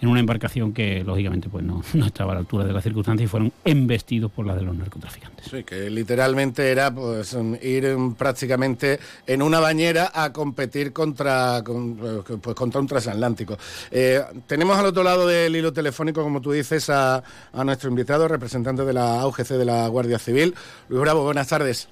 en 0.00 0.08
una 0.08 0.20
embarcación 0.20 0.72
que 0.72 1.02
lógicamente 1.02 1.48
pues 1.48 1.64
no, 1.64 1.82
no 1.94 2.06
estaba 2.06 2.32
a 2.32 2.34
la 2.34 2.40
altura 2.40 2.64
de 2.64 2.72
las 2.72 2.84
circunstancias 2.84 3.26
y 3.26 3.28
fueron 3.28 3.52
embestidos 3.64 4.30
por 4.30 4.46
las 4.46 4.56
de 4.56 4.62
los 4.62 4.76
narcotraficantes. 4.76 5.46
Sí, 5.50 5.64
que 5.64 5.90
literalmente 5.90 6.70
era 6.70 6.92
pues 6.94 7.36
ir 7.62 7.96
prácticamente 8.16 9.00
en 9.26 9.42
una 9.42 9.60
bañera 9.60 10.10
a 10.14 10.32
competir 10.32 10.92
contra, 10.92 11.62
pues, 11.64 12.54
contra 12.54 12.80
un 12.80 12.86
transatlántico. 12.86 13.58
Eh, 13.90 14.22
tenemos 14.46 14.76
al 14.78 14.86
otro 14.86 15.02
lado 15.02 15.26
del 15.26 15.54
hilo 15.56 15.72
telefónico, 15.72 16.22
como 16.22 16.40
tú 16.40 16.52
dices, 16.52 16.88
a, 16.90 17.22
a 17.52 17.64
nuestro 17.64 17.88
invitado, 17.90 18.28
representante 18.28 18.84
de 18.84 18.92
la 18.92 19.20
AUGC 19.20 19.48
de 19.48 19.64
la 19.64 19.88
Guardia 19.88 20.18
Civil, 20.18 20.54
Luis 20.88 21.00
Bravo. 21.02 21.24
Buenas 21.24 21.48
tardes. 21.48 21.88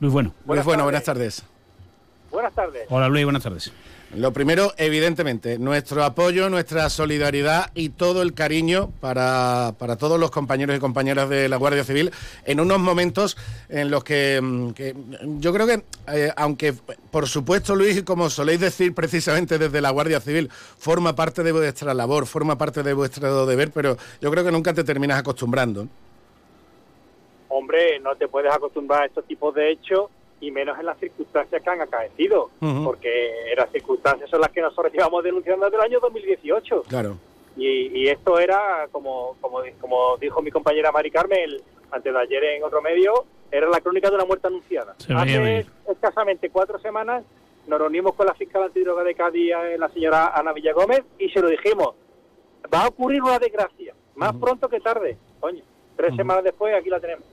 Luis 0.00 0.12
Bueno. 0.12 0.32
Luis 0.46 0.64
Bueno, 0.64 0.84
buenas 0.84 1.04
tardes. 1.04 1.42
Buenas 2.30 2.52
tardes. 2.52 2.82
Hola 2.90 3.08
Luis, 3.08 3.24
buenas 3.24 3.42
tardes. 3.42 3.72
Lo 4.16 4.32
primero, 4.32 4.72
evidentemente, 4.78 5.58
nuestro 5.58 6.02
apoyo, 6.02 6.48
nuestra 6.48 6.88
solidaridad 6.88 7.70
y 7.74 7.90
todo 7.90 8.22
el 8.22 8.32
cariño 8.32 8.90
para, 9.00 9.74
todos 9.98 10.18
los 10.18 10.30
compañeros 10.30 10.74
y 10.74 10.80
compañeras 10.80 11.28
de 11.28 11.46
la 11.46 11.58
Guardia 11.58 11.84
Civil 11.84 12.10
en 12.46 12.58
unos 12.58 12.78
momentos 12.78 13.36
en 13.68 13.90
los 13.90 14.02
que, 14.04 14.40
mm, 14.42 15.40
yo 15.40 15.52
creo 15.52 15.66
que, 15.66 15.82
eh, 16.10 16.32
aunque 16.36 16.72
por 17.10 17.28
supuesto, 17.28 17.76
Luis, 17.76 18.02
como 18.02 18.30
soléis 18.30 18.60
decir 18.60 18.94
precisamente 18.94 19.58
desde 19.58 19.82
la 19.82 19.90
Guardia 19.90 20.20
Civil, 20.20 20.48
forma 20.50 21.14
parte 21.14 21.42
de 21.42 21.52
vuestra 21.52 21.92
labor, 21.92 22.26
forma 22.26 22.56
parte 22.56 22.82
de 22.82 22.94
vuestro 22.94 23.44
deber, 23.44 23.72
pero 23.72 23.98
yo 24.22 24.30
creo 24.30 24.42
que 24.42 24.52
nunca 24.52 24.72
te 24.72 24.84
terminas 24.84 25.18
acostumbrando. 25.18 25.86
Hombre, 27.50 28.00
no 28.00 28.16
te 28.16 28.26
puedes 28.26 28.52
acostumbrar 28.52 29.02
a 29.02 29.06
estos 29.06 29.26
tipos 29.26 29.54
de 29.54 29.70
hechos 29.70 30.08
y 30.40 30.50
menos 30.50 30.78
en 30.78 30.86
las 30.86 30.98
circunstancias 30.98 31.62
que 31.62 31.70
han 31.70 31.80
acaecido, 31.80 32.50
porque 32.84 33.54
las 33.56 33.70
circunstancias 33.70 34.30
son 34.30 34.40
las 34.40 34.50
que 34.50 34.60
nosotros 34.60 34.92
llevamos 34.94 35.24
denunciando 35.24 35.66
desde 35.66 35.78
el 35.78 35.82
año 35.82 36.00
2018. 36.00 36.82
Claro. 36.88 37.16
Y, 37.56 38.06
esto 38.08 38.38
era, 38.38 38.86
como, 38.92 39.36
como, 39.40 39.58
como 39.80 40.16
dijo 40.18 40.40
mi 40.42 40.50
compañera 40.52 40.92
Mari 40.92 41.10
Carmel 41.10 41.60
antes 41.90 42.12
de 42.12 42.18
ayer 42.20 42.44
en 42.44 42.62
otro 42.62 42.80
medio, 42.80 43.24
era 43.50 43.68
la 43.68 43.80
crónica 43.80 44.08
de 44.10 44.14
una 44.14 44.24
muerte 44.24 44.46
anunciada. 44.46 44.94
Hace 45.16 45.66
escasamente 45.88 46.50
cuatro 46.50 46.78
semanas 46.78 47.24
nos 47.66 47.78
reunimos 47.78 48.14
con 48.14 48.26
la 48.26 48.34
fiscal 48.34 48.62
antidroga 48.62 49.02
de 49.02 49.14
Cádiz, 49.14 49.52
eh, 49.52 49.76
la 49.78 49.88
señora 49.88 50.32
Ana 50.34 50.52
Villagómez, 50.52 51.02
y 51.18 51.28
se 51.28 51.40
lo 51.40 51.48
dijimos, 51.48 51.94
va 52.72 52.84
a 52.84 52.88
ocurrir 52.88 53.22
una 53.22 53.38
desgracia, 53.38 53.94
más 54.16 54.34
pronto 54.36 54.68
que 54.68 54.80
tarde. 54.80 55.16
Coño, 55.40 55.62
tres 55.96 56.16
semanas 56.16 56.44
después 56.44 56.74
aquí 56.74 56.88
la 56.88 57.00
tenemos. 57.00 57.24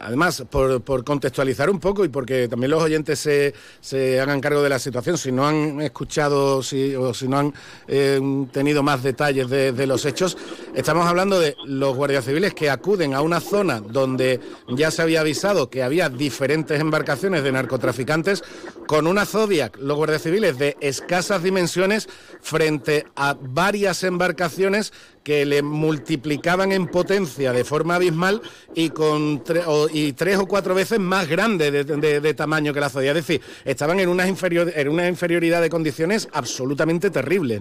Además, 0.00 0.44
por, 0.50 1.04
contextualizar 1.04 1.68
un 1.68 1.78
poco 1.78 2.04
y 2.04 2.08
porque 2.08 2.48
también 2.48 2.70
los 2.70 2.82
oyentes 2.82 3.18
se, 3.18 3.52
se, 3.80 4.18
hagan 4.18 4.40
cargo 4.40 4.62
de 4.62 4.70
la 4.70 4.78
situación, 4.78 5.18
si 5.18 5.30
no 5.30 5.46
han 5.46 5.80
escuchado 5.82 6.62
si, 6.62 6.94
o 6.94 7.12
si 7.12 7.28
no 7.28 7.38
han 7.38 7.54
eh, 7.86 8.18
tenido 8.50 8.82
más 8.82 9.02
detalles 9.02 9.48
de, 9.50 9.86
los 9.86 10.04
hechos, 10.06 10.38
estamos 10.74 11.06
hablando 11.06 11.38
de 11.38 11.54
los 11.66 11.94
guardias 11.94 12.24
civiles 12.24 12.54
que 12.54 12.70
acuden 12.70 13.14
a 13.14 13.20
una 13.20 13.40
zona 13.40 13.80
donde 13.80 14.40
ya 14.68 14.90
se 14.90 15.02
había 15.02 15.20
avisado 15.20 15.68
que 15.70 15.82
había 15.82 16.08
diferentes 16.08 16.80
embarcaciones 16.80 17.42
de 17.42 17.52
narcotraficantes 17.52 18.42
con 18.86 19.06
una 19.06 19.26
Zodiac, 19.26 19.76
los 19.78 19.96
guardias 19.96 20.22
civiles 20.22 20.58
de 20.58 20.76
escasas 20.80 21.42
dimensiones 21.42 22.08
frente 22.40 23.06
a 23.16 23.36
varias 23.38 24.02
embarcaciones 24.02 24.92
que 25.28 25.44
le 25.44 25.60
multiplicaban 25.60 26.72
en 26.72 26.86
potencia 26.86 27.52
de 27.52 27.62
forma 27.62 27.96
abismal 27.96 28.40
y 28.74 28.88
con 28.88 29.42
y 29.92 30.14
tres 30.14 30.38
o 30.38 30.46
cuatro 30.46 30.74
veces 30.74 30.98
más 30.98 31.28
grande 31.28 31.70
de, 31.70 32.32
tamaño 32.34 32.72
que 32.72 32.80
la 32.80 32.88
Zodiac. 32.88 33.14
Es 33.14 33.26
decir, 33.26 33.42
estaban 33.66 34.00
en 34.00 34.08
una, 34.08 34.26
inferior, 34.26 34.72
en 34.74 34.88
una 34.88 35.06
inferioridad 35.06 35.60
de 35.60 35.68
condiciones 35.68 36.30
absolutamente 36.32 37.10
terribles. 37.10 37.60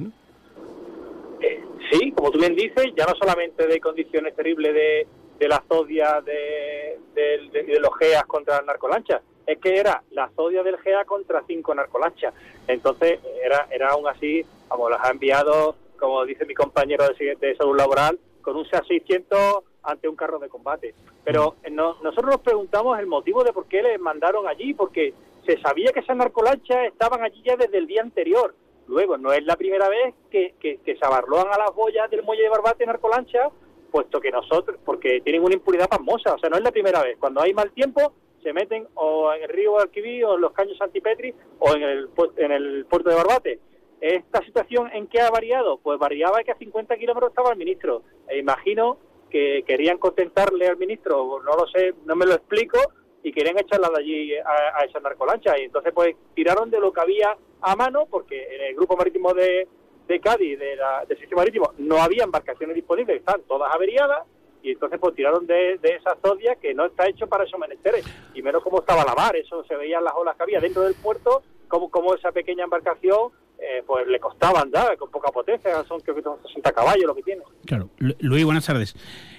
Eh, 1.41 1.61
sí, 1.91 2.13
como 2.13 2.31
tú 2.31 2.39
bien 2.39 2.55
dices, 2.55 2.85
ya 2.95 3.05
no 3.05 3.15
solamente 3.19 3.67
de 3.67 3.81
condiciones 3.81 4.33
terribles 4.33 4.73
de, 4.73 5.47
la 5.49 5.61
Zodia 5.67 6.21
de, 6.21 6.99
de, 7.15 7.79
los 7.81 7.91
GEAS 7.99 8.23
contra 8.27 8.55
las 8.55 8.65
narcolanchas, 8.65 9.21
es 9.45 9.57
que 9.57 9.77
era 9.77 10.01
la 10.11 10.29
Zodia 10.37 10.63
del 10.63 10.77
GEA 10.77 11.03
contra 11.03 11.43
cinco 11.45 11.75
narcolanchas. 11.75 12.33
Entonces, 12.65 13.19
era, 13.43 13.67
era 13.69 13.89
aún 13.89 14.07
así, 14.07 14.45
como 14.69 14.89
las 14.89 15.03
ha 15.03 15.11
enviado 15.11 15.75
como 15.97 16.23
dice 16.25 16.45
mi 16.45 16.53
compañero 16.53 17.05
de, 17.07 17.55
salud 17.57 17.75
laboral, 17.75 18.19
con 18.41 18.55
un 18.55 18.65
SEA 18.65 18.83
600 18.87 19.63
ante 19.83 20.07
un 20.07 20.15
carro 20.15 20.39
de 20.39 20.49
combate. 20.49 20.93
Pero 21.23 21.55
mm. 21.67 21.75
nosotros 21.75 22.31
nos 22.31 22.41
preguntamos 22.41 22.97
el 22.99 23.07
motivo 23.07 23.43
de 23.43 23.53
por 23.53 23.67
qué 23.67 23.81
les 23.81 23.99
mandaron 23.99 24.47
allí, 24.47 24.73
porque 24.73 25.13
se 25.45 25.59
sabía 25.61 25.91
que 25.91 26.01
esas 26.01 26.17
narcolanchas 26.17 26.87
estaban 26.87 27.23
allí 27.23 27.41
ya 27.43 27.55
desde 27.55 27.77
el 27.77 27.87
día 27.87 28.01
anterior. 28.01 28.53
Luego, 28.87 29.17
no 29.17 29.33
es 29.33 29.43
la 29.45 29.55
primera 29.55 29.89
vez 29.89 30.13
que, 30.31 30.55
se 30.85 31.05
abarloan 31.05 31.47
a 31.47 31.57
las 31.57 31.73
boyas 31.75 32.09
del 32.09 32.23
muelle 32.23 32.43
de 32.43 32.49
Barbate 32.49 32.85
narcolancha, 32.85 33.49
puesto 33.91 34.19
que 34.19 34.31
nosotros, 34.31 34.77
porque 34.85 35.21
tienen 35.21 35.43
una 35.43 35.55
impunidad 35.55 35.89
famosa, 35.89 36.35
o 36.35 36.39
sea, 36.39 36.49
no 36.49 36.57
es 36.57 36.63
la 36.63 36.71
primera 36.71 37.03
vez. 37.03 37.17
Cuando 37.19 37.41
hay 37.41 37.53
mal 37.53 37.71
tiempo, 37.71 38.13
se 38.43 38.53
meten 38.53 38.87
o 38.95 39.33
en 39.33 39.43
el 39.43 39.49
río 39.49 39.79
Alquiví 39.79 40.23
o 40.23 40.35
en 40.35 40.41
los 40.41 40.53
caños 40.53 40.77
Santipetri 40.77 41.33
o 41.59 41.75
en 41.75 41.83
el, 41.83 42.09
en 42.37 42.51
el 42.51 42.85
puerto 42.85 43.09
de 43.09 43.15
Barbate. 43.15 43.59
¿Esta 43.99 44.41
situación 44.43 44.89
en 44.93 45.07
qué 45.07 45.21
ha 45.21 45.31
variado? 45.31 45.77
Pues 45.77 45.97
variaba 45.97 46.43
que 46.43 46.51
a 46.51 46.57
50 46.57 46.97
kilómetros 46.97 47.31
estaba 47.31 47.51
el 47.51 47.57
ministro. 47.57 48.03
E 48.27 48.37
imagino 48.37 48.97
que 49.29 49.63
querían 49.65 49.97
contentarle 49.97 50.67
al 50.67 50.77
ministro, 50.77 51.41
no 51.43 51.55
lo 51.55 51.67
sé, 51.67 51.93
no 52.05 52.15
me 52.15 52.25
lo 52.25 52.33
explico, 52.33 52.79
y 53.23 53.33
querían 53.33 53.57
echarla 53.57 53.89
de 53.89 53.99
allí 53.99 54.35
a, 54.35 54.83
esa 54.87 54.99
narcolancha. 54.99 55.57
Y 55.59 55.65
entonces 55.65 55.91
pues 55.93 56.15
tiraron 56.35 56.69
de 56.69 56.79
lo 56.79 56.93
que 56.93 57.01
había 57.01 57.35
a 57.61 57.75
mano, 57.75 58.05
porque 58.09 58.55
en 58.55 58.61
el 58.69 58.75
grupo 58.75 58.95
marítimo 58.95 59.33
de, 59.33 59.67
de 60.07 60.19
Cádiz, 60.19 60.59
de 60.59 60.75
la, 60.75 61.03
del 61.05 61.17
sistema 61.17 61.41
marítimo, 61.41 61.73
no 61.79 61.97
había 61.97 62.23
embarcaciones 62.23 62.75
disponibles, 62.75 63.17
están 63.17 63.41
todas 63.47 63.73
averiadas, 63.73 64.27
y 64.61 64.71
entonces 64.71 64.99
pues 64.99 65.15
tiraron 65.15 65.47
de, 65.47 65.77
de 65.77 65.95
esa 65.95 66.15
zodia 66.23 66.55
que 66.55 66.73
no 66.73 66.85
está 66.85 67.07
hecho 67.07 67.27
para 67.27 67.45
esos 67.45 67.59
menesteres, 67.59 68.05
y 68.33 68.41
menos 68.41 68.63
cómo 68.63 68.79
estaba 68.79 69.03
la 69.03 69.15
mar, 69.15 69.35
eso 69.35 69.63
se 69.63 69.75
veían 69.75 70.03
las 70.03 70.13
olas 70.15 70.35
que 70.37 70.43
había 70.43 70.59
dentro 70.59 70.83
del 70.83 70.95
puerto, 70.95 71.41
como, 71.67 71.89
como 71.89 72.13
esa 72.13 72.31
pequeña 72.31 72.63
embarcación 72.63 73.31
eh, 73.59 73.83
pues 73.85 74.07
le 74.07 74.19
costaba 74.19 74.61
andar 74.61 74.95
con 74.97 75.09
poca 75.09 75.31
potencia, 75.31 75.83
son 75.85 75.99
creo 76.01 76.15
que 76.15 76.21
60 76.21 76.71
caballos 76.71 77.05
lo 77.05 77.15
que 77.15 77.23
tiene. 77.23 77.41
Claro, 77.65 77.89
Luis, 77.97 78.45
buenas 78.45 78.65
tardes. 78.65 78.95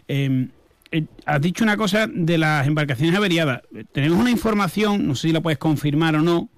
Em, 0.09 0.51
eh, 0.91 1.05
has 1.25 1.41
dicho 1.41 1.65
una 1.65 1.77
cosa 1.77 2.07
de 2.09 2.39
las 2.39 2.67
embarcaciones 2.67 3.17
averiadas. 3.17 3.63
Tenemos 3.93 4.19
una 4.19 4.31
información, 4.31 5.07
no 5.07 5.15
sé 5.15 5.29
si 5.29 5.33
la 5.33 5.41
puedes 5.41 5.59
confirmar 5.59 6.17
o 6.17 6.23
no, 6.23 6.49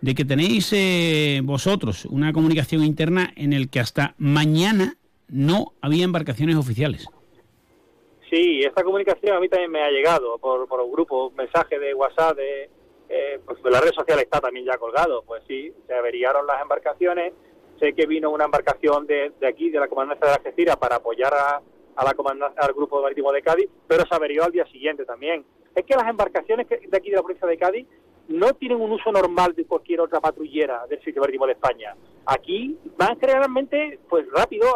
de 0.00 0.14
que 0.14 0.24
tenéis 0.24 0.72
eh, 0.72 1.40
vosotros 1.44 2.06
una 2.06 2.32
comunicación 2.32 2.82
interna 2.82 3.32
en 3.36 3.52
el 3.52 3.70
que 3.70 3.78
hasta 3.78 4.14
mañana 4.18 4.96
no 5.28 5.74
había 5.80 6.04
embarcaciones 6.04 6.56
oficiales. 6.56 7.06
Sí, 8.28 8.62
esta 8.62 8.82
comunicación 8.82 9.36
a 9.36 9.40
mí 9.40 9.48
también 9.48 9.70
me 9.70 9.82
ha 9.82 9.90
llegado 9.90 10.38
por, 10.38 10.66
por 10.66 10.80
un 10.80 10.90
grupo, 10.90 11.28
un 11.28 11.36
mensaje 11.36 11.78
de 11.78 11.94
WhatsApp 11.94 12.36
de, 12.36 12.70
eh, 13.14 13.40
pues 13.44 13.58
la 13.64 13.78
red 13.78 13.92
social 13.92 14.18
está 14.20 14.40
también 14.40 14.64
ya 14.64 14.78
colgado. 14.78 15.22
Pues 15.26 15.42
sí, 15.46 15.72
se 15.86 15.94
averiaron 15.94 16.46
las 16.46 16.62
embarcaciones. 16.62 17.34
Sé 17.78 17.92
que 17.92 18.06
vino 18.06 18.30
una 18.30 18.46
embarcación 18.46 19.06
de, 19.06 19.32
aquí, 19.46 19.68
de 19.70 19.80
la 19.80 19.88
comandancia 19.88 20.28
de 20.28 20.34
Algeciras, 20.34 20.76
para 20.76 20.96
apoyar 20.96 21.34
a, 21.34 21.60
la 22.02 22.14
comandancia, 22.14 22.62
al 22.62 22.72
grupo 22.72 23.02
marítimo 23.02 23.30
de 23.32 23.42
Cádiz, 23.42 23.68
pero 23.86 24.06
se 24.06 24.14
averió 24.14 24.44
al 24.44 24.52
día 24.52 24.64
siguiente 24.66 25.04
también. 25.04 25.44
Es 25.74 25.84
que 25.84 25.94
las 25.94 26.08
embarcaciones 26.08 26.66
de 26.68 26.96
aquí 26.96 27.10
de 27.10 27.16
la 27.16 27.22
provincia 27.22 27.46
de 27.46 27.58
Cádiz 27.58 27.86
no 28.28 28.54
tienen 28.54 28.80
un 28.80 28.92
uso 28.92 29.12
normal 29.12 29.54
de 29.54 29.66
cualquier 29.66 30.00
otra 30.00 30.20
patrullera 30.20 30.86
del 30.86 31.02
sitio 31.02 31.20
marítimo 31.20 31.46
de 31.46 31.52
España. 31.52 31.94
Aquí 32.24 32.78
van 32.96 33.18
generalmente 33.20 33.98
pues 34.08 34.26
rápido, 34.30 34.68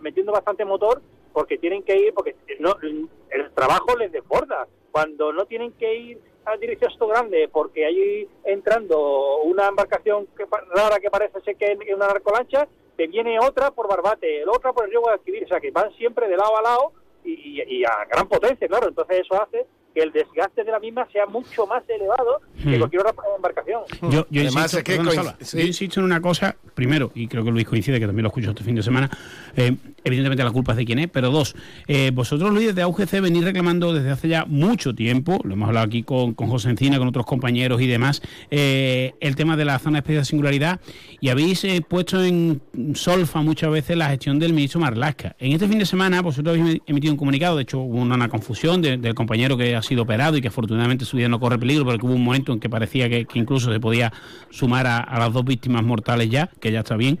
metiendo 0.00 0.32
bastante 0.32 0.64
motor, 0.64 1.02
porque 1.32 1.58
tienen 1.58 1.84
que 1.84 1.96
ir, 1.96 2.14
porque 2.14 2.34
no, 2.58 2.74
el 2.82 3.50
trabajo 3.54 3.96
les 3.96 4.10
desborda. 4.10 4.66
Cuando 4.90 5.32
no 5.32 5.44
tienen 5.44 5.72
que 5.72 5.94
ir 5.94 6.18
a 6.18 6.35
dirección 6.60 6.90
esto 6.90 7.06
grande 7.06 7.48
porque 7.52 7.84
hay 7.84 8.28
entrando 8.44 9.38
una 9.38 9.68
embarcación 9.68 10.26
que, 10.36 10.44
rara 10.74 10.98
que 11.00 11.10
parece 11.10 11.40
ser 11.40 11.56
que 11.56 11.72
es 11.72 11.94
una 11.94 12.06
narcolancha, 12.06 12.68
te 12.96 13.06
viene 13.06 13.38
otra 13.38 13.70
por 13.70 13.88
Barbate, 13.88 14.42
el 14.42 14.48
otra 14.48 14.72
por 14.72 14.84
el 14.84 14.90
río 14.90 15.00
Guadalquivir, 15.00 15.44
o 15.44 15.48
sea 15.48 15.60
que 15.60 15.70
van 15.70 15.92
siempre 15.96 16.28
de 16.28 16.36
lado 16.36 16.56
a 16.56 16.62
lado 16.62 16.92
y, 17.24 17.62
y, 17.62 17.84
a 17.84 18.04
gran 18.08 18.28
potencia, 18.28 18.68
claro, 18.68 18.88
entonces 18.88 19.20
eso 19.20 19.42
hace 19.42 19.66
que 19.96 20.02
el 20.02 20.12
desgaste 20.12 20.62
de 20.62 20.70
la 20.70 20.78
misma 20.78 21.08
sea 21.10 21.26
mucho 21.26 21.66
más 21.66 21.82
elevado 21.88 22.40
que 22.62 22.76
hmm. 22.76 22.78
cualquier 22.78 23.00
otra 23.00 23.14
embarcación. 23.34 23.82
Yo, 24.10 24.26
insisto, 24.30 26.00
en 26.00 26.04
una 26.04 26.20
cosa, 26.20 26.54
primero, 26.74 27.10
y 27.14 27.26
creo 27.26 27.42
que 27.42 27.50
Luis 27.50 27.66
coincide, 27.66 27.98
que 27.98 28.06
también 28.06 28.24
lo 28.24 28.28
escucho 28.28 28.50
este 28.50 28.62
fin 28.62 28.74
de 28.74 28.82
semana, 28.82 29.10
eh, 29.56 29.74
evidentemente 30.06 30.44
la 30.44 30.52
culpa 30.52 30.72
es 30.72 30.78
de 30.78 30.84
quién 30.84 30.98
es, 31.00 31.08
pero 31.08 31.30
dos, 31.30 31.54
eh, 31.88 32.12
vosotros 32.14 32.52
Luis 32.52 32.74
de 32.74 32.82
AUGC 32.82 33.20
venís 33.20 33.44
reclamando 33.44 33.92
desde 33.92 34.10
hace 34.10 34.28
ya 34.28 34.44
mucho 34.46 34.94
tiempo, 34.94 35.40
lo 35.44 35.54
hemos 35.54 35.68
hablado 35.68 35.86
aquí 35.86 36.02
con, 36.04 36.34
con 36.34 36.48
José 36.48 36.70
Encina, 36.70 36.98
con 36.98 37.08
otros 37.08 37.26
compañeros 37.26 37.82
y 37.82 37.86
demás, 37.86 38.22
eh, 38.50 39.14
el 39.20 39.34
tema 39.34 39.56
de 39.56 39.64
la 39.64 39.78
zona 39.78 39.96
de 39.96 39.98
especial 39.98 40.24
singularidad 40.24 40.80
y 41.20 41.28
habéis 41.28 41.66
puesto 41.88 42.22
en 42.22 42.60
solfa 42.94 43.42
muchas 43.42 43.70
veces 43.70 43.96
la 43.96 44.08
gestión 44.08 44.38
del 44.38 44.52
ministro 44.52 44.80
Marlasca. 44.80 45.34
En 45.38 45.52
este 45.52 45.66
fin 45.66 45.78
de 45.78 45.86
semana 45.86 46.22
vosotros 46.22 46.58
habéis 46.58 46.80
emitido 46.86 47.12
un 47.12 47.18
comunicado, 47.18 47.56
de 47.56 47.62
hecho 47.62 47.80
hubo 47.80 48.00
una, 48.00 48.28
confusión 48.28 48.82
del 48.82 49.14
compañero 49.14 49.56
que 49.56 49.74
ha 49.74 49.82
sido 49.82 50.02
operado 50.02 50.36
y 50.36 50.40
que 50.40 50.48
afortunadamente 50.48 51.04
su 51.04 51.16
vida 51.16 51.28
no 51.28 51.40
corre 51.40 51.58
peligro, 51.58 51.84
porque 51.84 52.06
hubo 52.06 52.14
un 52.14 52.24
momento 52.24 52.52
en 52.52 52.60
que 52.60 52.68
parecía 52.68 53.08
que, 53.08 53.26
incluso 53.34 53.72
se 53.72 53.80
podía 53.80 54.12
sumar 54.50 54.86
a, 54.86 55.18
las 55.18 55.32
dos 55.32 55.44
víctimas 55.44 55.82
mortales 55.82 56.30
ya, 56.30 56.50
que 56.60 56.72
ya 56.72 56.80
está 56.80 56.96
bien. 56.96 57.18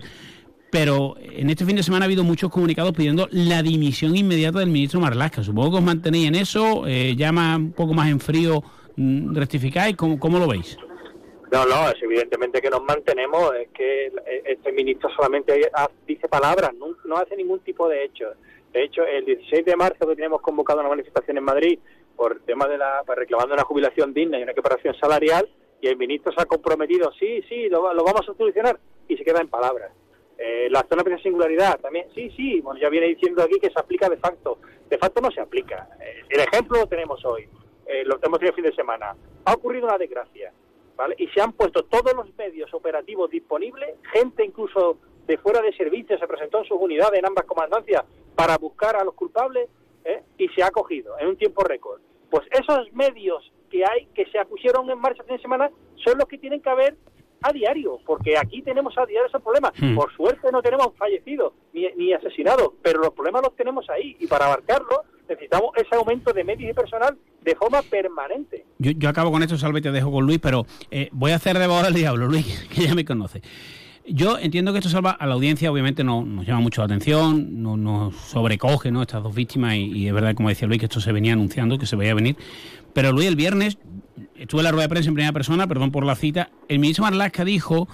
Pero 0.70 1.14
en 1.20 1.50
este 1.50 1.64
fin 1.64 1.76
de 1.76 1.82
semana 1.82 2.04
ha 2.04 2.06
habido 2.06 2.24
muchos 2.24 2.50
comunicados 2.50 2.92
pidiendo 2.92 3.28
la 3.30 3.62
dimisión 3.62 4.16
inmediata 4.16 4.58
del 4.58 4.70
ministro 4.70 5.00
Marlasca. 5.00 5.42
Supongo 5.42 5.72
que 5.72 5.76
os 5.78 5.82
mantenéis 5.82 6.28
en 6.28 6.34
eso, 6.34 6.86
eh, 6.86 7.14
llama 7.16 7.56
un 7.56 7.72
poco 7.72 7.94
más 7.94 8.10
en 8.10 8.20
frío, 8.20 8.62
mm, 8.96 9.34
rectificáis, 9.34 9.96
¿cómo, 9.96 10.18
cómo 10.18 10.38
lo 10.38 10.48
veis? 10.48 10.76
No, 11.52 11.64
no, 11.64 11.88
es 11.88 12.02
evidentemente 12.02 12.60
que 12.60 12.70
nos 12.70 12.82
mantenemos, 12.82 13.54
es 13.54 13.68
que 13.68 14.12
este 14.44 14.72
ministro 14.72 15.08
solamente 15.14 15.70
dice 16.06 16.28
palabras, 16.28 16.72
no, 16.74 17.16
hace 17.16 17.36
ningún 17.36 17.60
tipo 17.60 17.88
de 17.88 18.04
hecho. 18.04 18.26
De 18.72 18.84
hecho, 18.84 19.04
el 19.06 19.24
16 19.24 19.64
de 19.64 19.76
marzo 19.76 20.06
que 20.06 20.16
tenemos 20.16 20.40
convocado 20.40 20.80
una 20.80 20.88
manifestación 20.88 21.38
en 21.38 21.44
Madrid 21.44 21.78
por 22.16 22.40
tema 22.40 22.66
de 22.66 22.78
la, 22.78 23.02
pues, 23.06 23.18
reclamando 23.18 23.54
una 23.54 23.62
jubilación 23.62 24.12
digna 24.12 24.38
y 24.38 24.42
una 24.42 24.52
equiparación 24.52 24.94
salarial, 24.98 25.48
y 25.80 25.86
el 25.86 25.96
ministro 25.96 26.32
se 26.32 26.42
ha 26.42 26.46
comprometido, 26.46 27.12
sí, 27.18 27.42
sí, 27.48 27.68
lo, 27.68 27.82
vamos 27.82 28.28
a 28.28 28.34
solucionar, 28.34 28.78
y 29.08 29.16
se 29.16 29.24
queda 29.24 29.40
en 29.40 29.48
palabras. 29.48 29.92
Eh, 30.38 30.68
la 30.70 30.84
zona 30.88 31.02
de 31.02 31.18
singularidad 31.22 31.80
también, 31.80 32.08
sí, 32.14 32.30
sí, 32.36 32.60
bueno, 32.60 32.78
ya 32.78 32.90
viene 32.90 33.06
diciendo 33.06 33.42
aquí 33.42 33.58
que 33.58 33.70
se 33.70 33.80
aplica 33.80 34.08
de 34.08 34.18
facto. 34.18 34.58
De 34.88 34.98
facto 34.98 35.20
no 35.20 35.30
se 35.30 35.40
aplica. 35.40 35.88
Eh, 36.00 36.22
el 36.28 36.40
ejemplo 36.40 36.78
lo 36.78 36.86
tenemos 36.86 37.24
hoy, 37.24 37.48
eh, 37.86 38.04
lo 38.04 38.18
tenemos 38.18 38.42
el 38.42 38.52
fin 38.52 38.64
de 38.64 38.74
semana. 38.74 39.16
Ha 39.44 39.54
ocurrido 39.54 39.86
una 39.86 39.96
desgracia, 39.96 40.52
¿vale? 40.94 41.14
Y 41.18 41.28
se 41.28 41.40
han 41.40 41.52
puesto 41.52 41.84
todos 41.84 42.12
los 42.14 42.34
medios 42.36 42.72
operativos 42.74 43.30
disponibles, 43.30 43.94
gente 44.12 44.44
incluso 44.44 44.98
de 45.26 45.38
fuera 45.38 45.62
de 45.62 45.72
servicio 45.74 46.18
se 46.18 46.26
presentó 46.28 46.58
en 46.58 46.64
sus 46.66 46.78
unidades 46.80 47.18
en 47.18 47.26
ambas 47.26 47.46
comandancias 47.46 48.04
para 48.36 48.58
buscar 48.58 48.94
a 48.96 49.04
los 49.04 49.14
culpables 49.14 49.68
y 50.38 50.46
se 50.50 50.62
ha 50.62 50.70
cogido 50.70 51.18
en 51.18 51.26
un 51.26 51.36
tiempo 51.36 51.64
récord. 51.64 52.00
Pues 52.30 52.46
esos 52.52 52.92
medios 52.92 53.52
que 53.68 53.84
hay, 53.84 54.06
que 54.14 54.24
se 54.26 54.44
pusieron 54.44 54.88
en 54.88 55.00
marcha 55.00 55.24
fin 55.24 55.34
de 55.34 55.42
semana, 55.42 55.68
son 55.96 56.16
los 56.18 56.28
que 56.28 56.38
tienen 56.38 56.62
que 56.62 56.70
haber 56.70 56.96
a 57.48 57.52
diario, 57.52 57.98
porque 58.04 58.36
aquí 58.38 58.62
tenemos 58.62 58.96
a 58.98 59.06
diario 59.06 59.28
ese 59.28 59.40
problema. 59.40 59.72
Hmm. 59.78 59.94
Por 59.94 60.14
suerte 60.14 60.50
no 60.52 60.62
tenemos 60.62 60.88
fallecidos 60.96 61.52
ni, 61.72 61.86
ni 61.96 62.12
asesinados, 62.12 62.70
pero 62.82 63.00
los 63.00 63.10
problemas 63.10 63.42
los 63.42 63.56
tenemos 63.56 63.88
ahí 63.90 64.16
y 64.20 64.26
para 64.26 64.46
abarcarlos 64.46 65.00
necesitamos 65.28 65.70
ese 65.76 65.94
aumento 65.96 66.32
de 66.32 66.44
medios 66.44 66.70
y 66.70 66.74
personal 66.74 67.16
de 67.42 67.54
forma 67.54 67.82
permanente. 67.82 68.64
Yo, 68.78 68.92
yo 68.92 69.08
acabo 69.08 69.30
con 69.30 69.42
esto, 69.42 69.56
Salve, 69.56 69.80
te 69.80 69.92
dejo 69.92 70.10
con 70.10 70.24
Luis, 70.24 70.38
pero 70.40 70.66
eh, 70.90 71.08
voy 71.12 71.32
a 71.32 71.36
hacer 71.36 71.58
de 71.58 71.66
del 71.66 71.94
diablo, 71.94 72.26
Luis, 72.28 72.68
que 72.68 72.82
ya 72.82 72.94
me 72.94 73.04
conoce. 73.04 73.42
Yo 74.08 74.38
entiendo 74.38 74.72
que 74.72 74.78
esto 74.78 74.88
salva 74.88 75.10
a 75.10 75.26
la 75.26 75.34
audiencia, 75.34 75.70
obviamente 75.70 76.04
no, 76.04 76.24
nos 76.24 76.46
llama 76.46 76.60
mucho 76.60 76.80
la 76.80 76.84
atención, 76.84 77.60
no, 77.60 77.76
nos 77.76 78.14
sobrecoge 78.14 78.92
¿no? 78.92 79.02
estas 79.02 79.20
dos 79.20 79.34
víctimas 79.34 79.74
y, 79.74 79.86
y, 79.86 80.06
es 80.06 80.14
verdad, 80.14 80.34
como 80.36 80.48
decía 80.48 80.68
Luis, 80.68 80.78
que 80.78 80.86
esto 80.86 81.00
se 81.00 81.10
venía 81.10 81.32
anunciando, 81.32 81.76
que 81.76 81.86
se 81.86 81.96
veía 81.96 82.14
venir. 82.14 82.36
Pero 82.92 83.10
Luis, 83.10 83.26
el 83.26 83.34
viernes, 83.34 83.78
estuve 84.36 84.60
en 84.60 84.64
la 84.64 84.72
rueda 84.72 84.84
de 84.84 84.88
prensa 84.88 85.08
en 85.08 85.14
primera 85.14 85.32
persona, 85.32 85.66
perdón 85.66 85.90
por 85.90 86.04
la 86.04 86.14
cita, 86.14 86.50
el 86.68 86.78
ministro 86.78 87.04
Marlaska 87.04 87.44
dijo 87.44 87.88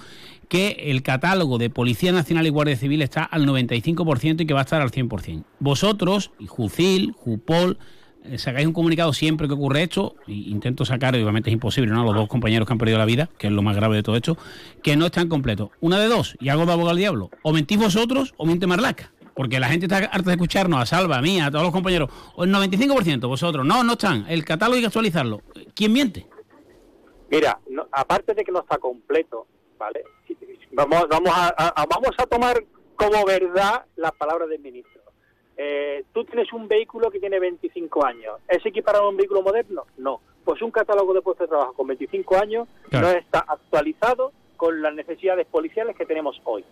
que 0.49 0.77
el 0.85 1.01
catálogo 1.03 1.57
de 1.57 1.69
Policía 1.69 2.11
Nacional 2.11 2.45
y 2.45 2.49
Guardia 2.49 2.75
Civil 2.75 3.01
está 3.01 3.23
al 3.23 3.47
95% 3.47 4.41
y 4.41 4.45
que 4.45 4.53
va 4.53 4.61
a 4.61 4.63
estar 4.63 4.81
al 4.81 4.91
100%. 4.91 5.43
Vosotros, 5.59 6.31
y 6.39 6.47
Jucil, 6.47 7.13
Jupol, 7.13 7.77
eh, 8.25 8.37
sacáis 8.37 8.67
un 8.67 8.73
comunicado 8.73 9.11
siempre 9.13 9.47
que 9.47 9.53
ocurre 9.53 9.83
esto, 9.83 10.15
e 10.27 10.33
intento 10.33 10.85
sacar, 10.85 11.15
obviamente 11.15 11.49
es 11.49 11.53
imposible, 11.53 11.91
¿no? 11.91 12.03
Los 12.03 12.15
dos 12.15 12.27
compañeros 12.27 12.67
que 12.67 12.73
han 12.73 12.77
perdido 12.77 12.97
la 12.97 13.05
vida, 13.05 13.29
que 13.37 13.47
es 13.47 13.53
lo 13.53 13.61
más 13.61 13.75
grave 13.75 13.97
de 13.97 14.03
todo 14.03 14.15
esto, 14.15 14.37
que 14.81 14.95
no 14.95 15.07
están 15.07 15.27
completos. 15.27 15.69
Una 15.81 15.99
de 15.99 16.07
dos, 16.07 16.37
y 16.39 16.49
hago 16.49 16.65
de 16.65 16.71
abogado 16.71 16.91
al 16.91 16.97
diablo, 16.97 17.31
o 17.41 17.51
mentís 17.51 17.77
vosotros 17.77 18.33
o 18.37 18.45
miente 18.45 18.67
Marlaska. 18.67 19.11
Porque 19.33 19.59
la 19.59 19.67
gente 19.67 19.85
está 19.85 19.97
harta 19.97 20.29
de 20.29 20.33
escucharnos, 20.33 20.79
a 20.79 20.85
Salva, 20.85 21.17
a 21.17 21.21
mí, 21.21 21.41
a 21.41 21.49
todos 21.49 21.63
los 21.63 21.73
compañeros. 21.73 22.09
El 22.37 22.53
95%, 22.53 23.27
vosotros. 23.27 23.65
No, 23.65 23.83
no 23.83 23.93
están. 23.93 24.25
El 24.29 24.45
catálogo 24.45 24.75
hay 24.75 24.81
que 24.81 24.87
actualizarlo. 24.87 25.41
¿Quién 25.73 25.93
miente? 25.93 26.27
Mira, 27.29 27.59
aparte 27.91 28.33
de 28.35 28.43
que 28.43 28.51
no 28.51 28.59
está 28.59 28.77
completo, 28.77 29.47
¿vale? 29.77 30.03
Vamos, 30.71 31.07
vamos, 31.09 31.31
a, 31.33 31.85
vamos 31.89 32.11
a 32.17 32.25
tomar 32.27 32.63
como 32.95 33.25
verdad 33.25 33.85
las 33.95 34.11
palabras 34.11 34.49
del 34.49 34.59
ministro. 34.59 35.01
Eh, 35.57 36.03
tú 36.13 36.25
tienes 36.25 36.51
un 36.53 36.67
vehículo 36.67 37.11
que 37.11 37.19
tiene 37.19 37.39
25 37.39 38.05
años. 38.05 38.39
¿Es 38.47 38.65
equiparado 38.65 39.05
a 39.05 39.09
un 39.09 39.17
vehículo 39.17 39.41
moderno? 39.41 39.85
No. 39.97 40.21
Pues 40.43 40.61
un 40.61 40.71
catálogo 40.71 41.13
de 41.13 41.21
puestos 41.21 41.45
de 41.45 41.49
trabajo 41.49 41.73
con 41.73 41.87
25 41.87 42.37
años 42.37 42.67
no 42.91 43.09
está 43.09 43.39
actualizado 43.47 44.31
con 44.57 44.81
las 44.81 44.93
necesidades 44.93 45.47
policiales 45.47 45.95
que 45.95 46.05
tenemos 46.05 46.39
hoy. 46.43 46.63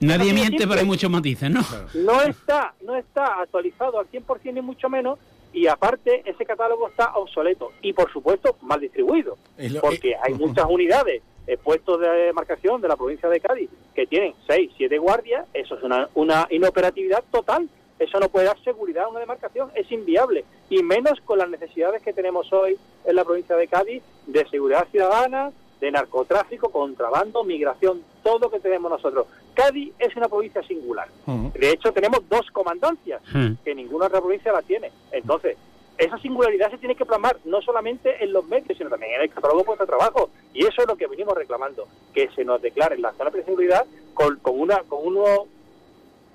Nadie 0.00 0.32
miente, 0.32 0.66
pero 0.66 0.80
hay 0.80 0.86
muchos 0.86 1.10
matices, 1.10 1.50
¿no? 1.50 1.60
No 1.94 2.22
está, 2.22 2.74
no 2.82 2.96
está 2.96 3.40
actualizado 3.40 3.98
al 3.98 4.10
100% 4.10 4.54
ni 4.54 4.60
mucho 4.60 4.88
menos 4.88 5.18
y 5.52 5.66
aparte 5.66 6.22
ese 6.24 6.44
catálogo 6.44 6.88
está 6.88 7.16
obsoleto 7.16 7.72
y 7.82 7.92
por 7.92 8.12
supuesto 8.12 8.56
mal 8.62 8.80
distribuido 8.80 9.38
porque 9.80 10.14
hay 10.22 10.34
muchas 10.34 10.66
unidades 10.68 11.22
eh, 11.46 11.56
puestos 11.56 11.98
de 12.00 12.08
demarcación 12.08 12.80
de 12.82 12.88
la 12.88 12.96
provincia 12.96 13.28
de 13.28 13.40
Cádiz 13.40 13.70
que 13.94 14.06
tienen 14.06 14.34
6, 14.46 14.70
7 14.76 14.98
guardias, 14.98 15.46
eso 15.54 15.76
es 15.76 15.82
una, 15.82 16.08
una 16.14 16.46
inoperatividad 16.50 17.24
total, 17.30 17.68
eso 17.98 18.20
no 18.20 18.28
puede 18.28 18.46
dar 18.46 18.62
seguridad 18.62 19.04
a 19.04 19.08
una 19.08 19.20
demarcación, 19.20 19.70
es 19.74 19.90
inviable 19.90 20.44
y 20.68 20.82
menos 20.82 21.18
con 21.24 21.38
las 21.38 21.48
necesidades 21.48 22.02
que 22.02 22.12
tenemos 22.12 22.52
hoy 22.52 22.76
en 23.06 23.16
la 23.16 23.24
provincia 23.24 23.56
de 23.56 23.66
Cádiz 23.66 24.02
de 24.26 24.46
seguridad 24.50 24.86
ciudadana, 24.90 25.50
de 25.80 25.90
narcotráfico, 25.90 26.70
contrabando, 26.70 27.44
migración, 27.44 28.02
todo 28.22 28.38
lo 28.38 28.50
que 28.50 28.60
tenemos 28.60 28.90
nosotros. 28.90 29.26
Cádiz 29.54 29.92
es 29.98 30.14
una 30.16 30.28
provincia 30.28 30.62
singular. 30.62 31.08
De 31.26 31.70
hecho, 31.70 31.92
tenemos 31.92 32.28
dos 32.28 32.50
comandancias, 32.52 33.22
que 33.64 33.74
ninguna 33.74 34.06
otra 34.06 34.20
provincia 34.20 34.52
la 34.52 34.62
tiene. 34.62 34.90
Entonces, 35.12 35.56
esa 35.98 36.16
singularidad 36.18 36.70
se 36.70 36.78
tiene 36.78 36.94
que 36.94 37.04
plasmar 37.04 37.38
no 37.44 37.60
solamente 37.60 38.22
en 38.22 38.32
los 38.32 38.46
medios, 38.46 38.78
sino 38.78 38.88
también 38.88 39.14
en 39.14 39.22
el 39.22 39.30
catálogo 39.30 39.60
de 39.60 39.64
puesto 39.64 39.84
de 39.84 39.88
trabajo. 39.88 40.30
Y 40.54 40.64
eso 40.64 40.82
es 40.82 40.86
lo 40.88 40.96
que 40.96 41.08
venimos 41.08 41.34
reclamando, 41.34 41.88
que 42.14 42.28
se 42.36 42.44
nos 42.44 42.62
declare 42.62 42.98
la 42.98 43.12
zona 43.14 43.30
de 43.30 43.44
singularidad 43.44 43.84
con, 44.14 44.36
con, 44.36 44.60
una, 44.60 44.78
con, 44.88 45.04
uno, 45.04 45.46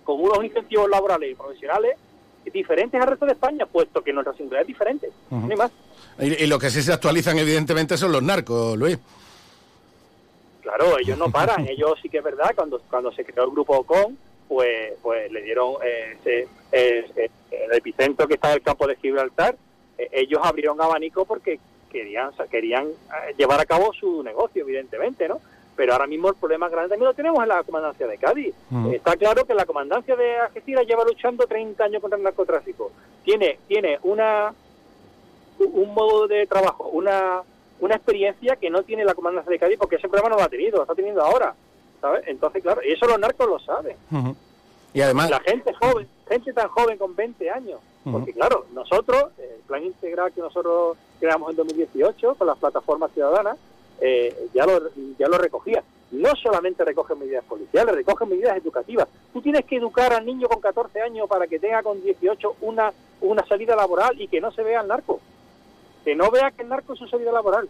con 0.03 0.19
unos 0.19 0.43
incentivos 0.43 0.89
laborales 0.89 1.31
y 1.31 1.35
profesionales 1.35 1.97
diferentes 2.51 3.01
al 3.01 3.07
resto 3.07 3.25
de 3.25 3.31
España, 3.31 3.65
puesto 3.65 4.03
que 4.03 4.11
nuestra 4.11 4.33
singularidad 4.33 4.61
es 4.63 4.67
diferente. 4.67 5.09
más. 5.29 5.71
Y, 6.19 6.43
y, 6.43 6.47
lo 6.47 6.59
que 6.59 6.69
sí 6.69 6.81
se 6.81 6.91
actualizan, 6.91 7.37
evidentemente, 7.39 7.97
son 7.97 8.11
los 8.11 8.21
narcos, 8.21 8.77
Luis. 8.77 8.99
Claro, 10.63 10.97
ellos 10.97 11.17
no 11.17 11.29
paran, 11.29 11.67
ellos 11.69 11.93
sí 12.01 12.09
que 12.09 12.17
es 12.17 12.23
verdad, 12.23 12.51
cuando, 12.55 12.81
cuando 12.89 13.11
se 13.11 13.23
creó 13.23 13.45
el 13.45 13.51
grupo 13.51 13.77
OCON, 13.77 14.17
pues, 14.47 14.93
pues 15.01 15.31
le 15.31 15.41
dieron 15.41 15.75
eh, 15.83 16.47
el 16.71 17.71
epicentro 17.71 18.27
que 18.27 18.35
está 18.35 18.49
en 18.49 18.55
el 18.55 18.61
campo 18.61 18.87
de 18.87 18.95
Gibraltar, 18.95 19.55
eh, 19.97 20.09
ellos 20.11 20.39
abrieron 20.43 20.81
abanico 20.81 21.25
porque 21.25 21.59
querían, 21.91 22.31
querían 22.49 22.87
eh, 22.87 23.33
llevar 23.37 23.59
a 23.59 23.65
cabo 23.65 23.93
su 23.93 24.23
negocio, 24.23 24.63
evidentemente, 24.63 25.27
¿no? 25.27 25.39
Pero 25.75 25.93
ahora 25.93 26.07
mismo 26.07 26.29
el 26.29 26.35
problema 26.35 26.69
grande 26.69 26.89
también 26.89 27.07
lo 27.07 27.15
tenemos 27.15 27.41
en 27.41 27.49
la 27.49 27.63
comandancia 27.63 28.05
de 28.05 28.19
Cádiz. 28.19 28.53
Está 28.91 29.15
claro 29.15 29.43
que 29.45 29.55
la 29.55 29.65
comandancia 29.65 30.15
de 30.15 30.37
Algeciras 30.37 30.85
lleva 30.85 31.03
luchando 31.03 31.47
30 31.47 31.83
años 31.83 31.99
contra 31.99 32.17
el 32.17 32.23
narcotráfico. 32.23 32.91
Tiene, 33.23 33.57
tiene 33.67 33.97
una 34.03 34.53
un 35.57 35.93
modo 35.93 36.27
de 36.27 36.45
trabajo, 36.45 36.89
una 36.89 37.41
una 37.83 37.95
experiencia 37.95 38.55
que 38.55 38.69
no 38.69 38.83
tiene 38.83 39.03
la 39.03 39.13
comandancia 39.13 39.51
de 39.51 39.59
Cádiz 39.59 39.77
porque 39.77 39.97
ese 39.97 40.07
problema 40.07 40.29
no 40.29 40.37
lo 40.37 40.43
ha 40.43 40.49
tenido, 40.49 40.77
lo 40.77 40.83
está 40.83 40.95
teniendo 40.95 41.21
ahora, 41.21 41.53
¿sabes? 41.99 42.23
Entonces, 42.27 42.63
claro, 42.63 42.81
y 42.81 42.93
eso 42.93 43.05
los 43.05 43.19
narcos 43.19 43.47
lo 43.47 43.59
saben. 43.59 43.97
Y 44.93 45.01
además... 45.01 45.29
La 45.29 45.41
gente 45.41 45.73
joven, 45.73 46.07
gente 46.29 46.53
tan 46.53 46.69
joven 46.69 46.97
con 46.97 47.13
20 47.13 47.49
años, 47.49 47.81
porque 48.09 48.31
claro, 48.31 48.67
nosotros, 48.73 49.31
el 49.37 49.61
plan 49.67 49.83
integral 49.83 50.31
que 50.31 50.39
nosotros 50.39 50.97
creamos 51.19 51.49
en 51.49 51.57
2018 51.57 52.35
con 52.35 52.47
las 52.47 52.57
plataformas 52.57 53.11
ciudadanas, 53.11 53.57
eh, 53.99 54.47
ya, 54.53 54.65
lo, 54.65 54.89
ya 55.19 55.27
lo 55.27 55.37
recogía. 55.37 55.83
No 56.11 56.35
solamente 56.35 56.85
recoge 56.85 57.15
medidas 57.15 57.43
policiales, 57.43 57.95
recoge 57.95 58.25
medidas 58.25 58.55
educativas. 58.55 59.09
Tú 59.33 59.41
tienes 59.41 59.65
que 59.65 59.75
educar 59.75 60.13
al 60.13 60.25
niño 60.25 60.47
con 60.47 60.61
14 60.61 61.01
años 61.01 61.27
para 61.27 61.47
que 61.47 61.59
tenga 61.59 61.83
con 61.83 62.01
18 62.01 62.57
una, 62.61 62.93
una 63.19 63.45
salida 63.45 63.75
laboral 63.75 64.21
y 64.21 64.29
que 64.29 64.39
no 64.39 64.51
se 64.51 64.63
vea 64.63 64.81
el 64.81 64.87
narco 64.87 65.19
que 66.03 66.15
no 66.15 66.29
vea 66.31 66.51
que 66.51 66.63
el 66.63 66.69
narco 66.69 66.93
es 66.93 66.99
su 66.99 67.07
salida 67.07 67.31
laboral. 67.31 67.69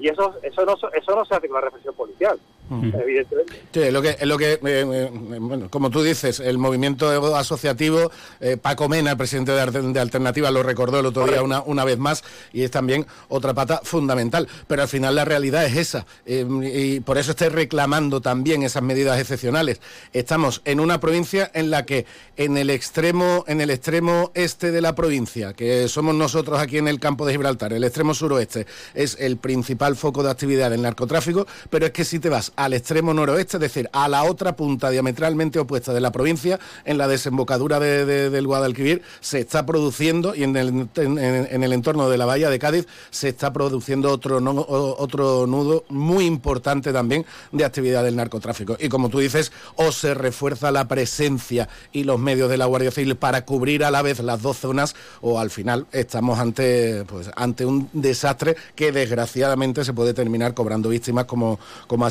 Y 0.00 0.08
eso, 0.08 0.34
eso, 0.42 0.64
no, 0.64 0.74
eso 0.74 1.14
no 1.14 1.24
se 1.24 1.34
hace 1.34 1.48
con 1.48 1.56
la 1.56 1.66
represión 1.66 1.94
policial 1.94 2.38
evidentemente. 2.70 3.62
Sí, 3.72 3.80
es 3.80 3.92
lo 3.92 4.02
que, 4.02 4.10
es 4.10 4.26
lo 4.26 4.38
que 4.38 4.52
eh, 4.52 4.60
eh, 4.62 5.10
bueno, 5.12 5.70
como 5.70 5.90
tú 5.90 6.02
dices, 6.02 6.40
el 6.40 6.58
movimiento 6.58 7.08
asociativo, 7.36 8.10
eh, 8.40 8.56
Paco 8.56 8.88
Mena, 8.88 9.12
el 9.12 9.16
presidente 9.16 9.52
de, 9.52 10.00
Alternativa, 10.00 10.50
lo 10.50 10.62
recordó 10.62 11.00
el 11.00 11.06
otro 11.06 11.26
día 11.26 11.42
una, 11.42 11.60
una 11.62 11.84
vez 11.84 11.98
más, 11.98 12.24
y 12.52 12.62
es 12.62 12.70
también 12.70 13.06
otra 13.28 13.54
pata 13.54 13.80
fundamental. 13.82 14.48
Pero 14.66 14.82
al 14.82 14.88
final 14.88 15.14
la 15.14 15.24
realidad 15.24 15.64
es 15.64 15.76
esa, 15.76 16.06
y 16.26 17.00
por 17.00 17.18
eso 17.18 17.30
estoy 17.30 17.48
reclamando 17.48 18.20
también 18.20 18.62
esas 18.62 18.82
medidas 18.82 19.18
excepcionales. 19.18 19.80
Estamos 20.12 20.60
en 20.64 20.80
una 20.80 21.00
provincia 21.00 21.50
en 21.54 21.70
la 21.70 21.84
que 21.84 22.06
en 22.36 22.56
el 22.56 22.70
extremo, 22.70 23.44
en 23.48 23.60
el 23.60 23.70
extremo 23.70 24.30
este 24.34 24.70
de 24.70 24.80
la 24.80 24.94
provincia, 24.94 25.54
que 25.54 25.88
somos 25.88 26.14
nosotros 26.14 26.58
aquí 26.58 26.78
en 26.78 26.88
el 26.88 27.00
campo 27.00 27.26
de 27.26 27.32
Gibraltar, 27.32 27.72
el 27.72 27.84
extremo 27.84 28.14
suroeste, 28.14 28.66
es 28.94 29.16
el 29.20 29.38
principal 29.38 29.67
foco 29.76 30.22
de 30.22 30.30
actividad 30.30 30.70
del 30.70 30.82
narcotráfico, 30.82 31.46
pero 31.70 31.86
es 31.86 31.92
que 31.92 32.04
si 32.04 32.18
te 32.18 32.28
vas 32.28 32.52
al 32.56 32.74
extremo 32.74 33.12
noroeste, 33.12 33.56
es 33.56 33.60
decir, 33.60 33.88
a 33.92 34.08
la 34.08 34.24
otra 34.24 34.56
punta 34.56 34.90
diametralmente 34.90 35.58
opuesta 35.58 35.92
de 35.92 36.00
la 36.00 36.12
provincia, 36.12 36.58
en 36.84 36.98
la 36.98 37.08
desembocadura 37.08 37.80
del 37.80 38.46
Guadalquivir, 38.46 39.02
se 39.20 39.40
está 39.40 39.66
produciendo, 39.66 40.34
y 40.34 40.44
en 40.44 40.56
el, 40.56 40.88
en, 40.96 41.62
el, 41.62 41.72
entorno 41.72 42.08
de 42.08 42.18
la 42.18 42.26
bahía 42.26 42.50
de 42.50 42.58
Cádiz, 42.58 42.86
se 43.10 43.28
está 43.28 43.52
produciendo 43.52 44.10
otro, 44.10 44.38
otro 44.38 45.46
nudo 45.46 45.84
muy 45.88 46.26
importante 46.26 46.92
también 46.92 47.26
de 47.52 47.64
actividad 47.64 48.04
del 48.04 48.16
narcotráfico. 48.16 48.76
Y 48.78 48.88
como 48.88 49.08
tú 49.08 49.18
dices, 49.18 49.52
o 49.76 49.92
se 49.92 50.14
refuerza 50.14 50.70
la 50.70 50.88
presencia 50.88 51.68
y 51.92 52.04
los 52.04 52.18
medios 52.18 52.50
de 52.50 52.56
la 52.56 52.66
Guardia 52.66 52.90
Civil 52.90 53.16
para 53.16 53.44
cubrir 53.44 53.84
a 53.84 53.90
la 53.90 54.02
vez 54.02 54.20
las 54.20 54.42
dos 54.42 54.58
zonas, 54.58 54.94
o 55.20 55.38
al 55.38 55.50
final 55.50 55.86
estamos 55.92 56.38
ante, 56.38 57.04
pues, 57.04 57.30
ante 57.36 57.64
un 57.64 57.88
desastre 57.92 58.56
que 58.74 58.92
desgraciadamente 58.92 59.57
se 59.84 59.92
puede 59.92 60.14
terminar 60.14 60.54
cobrando 60.54 60.88
víctimas 60.88 61.24
como, 61.24 61.58
como 61.86 62.06
ha, 62.06 62.10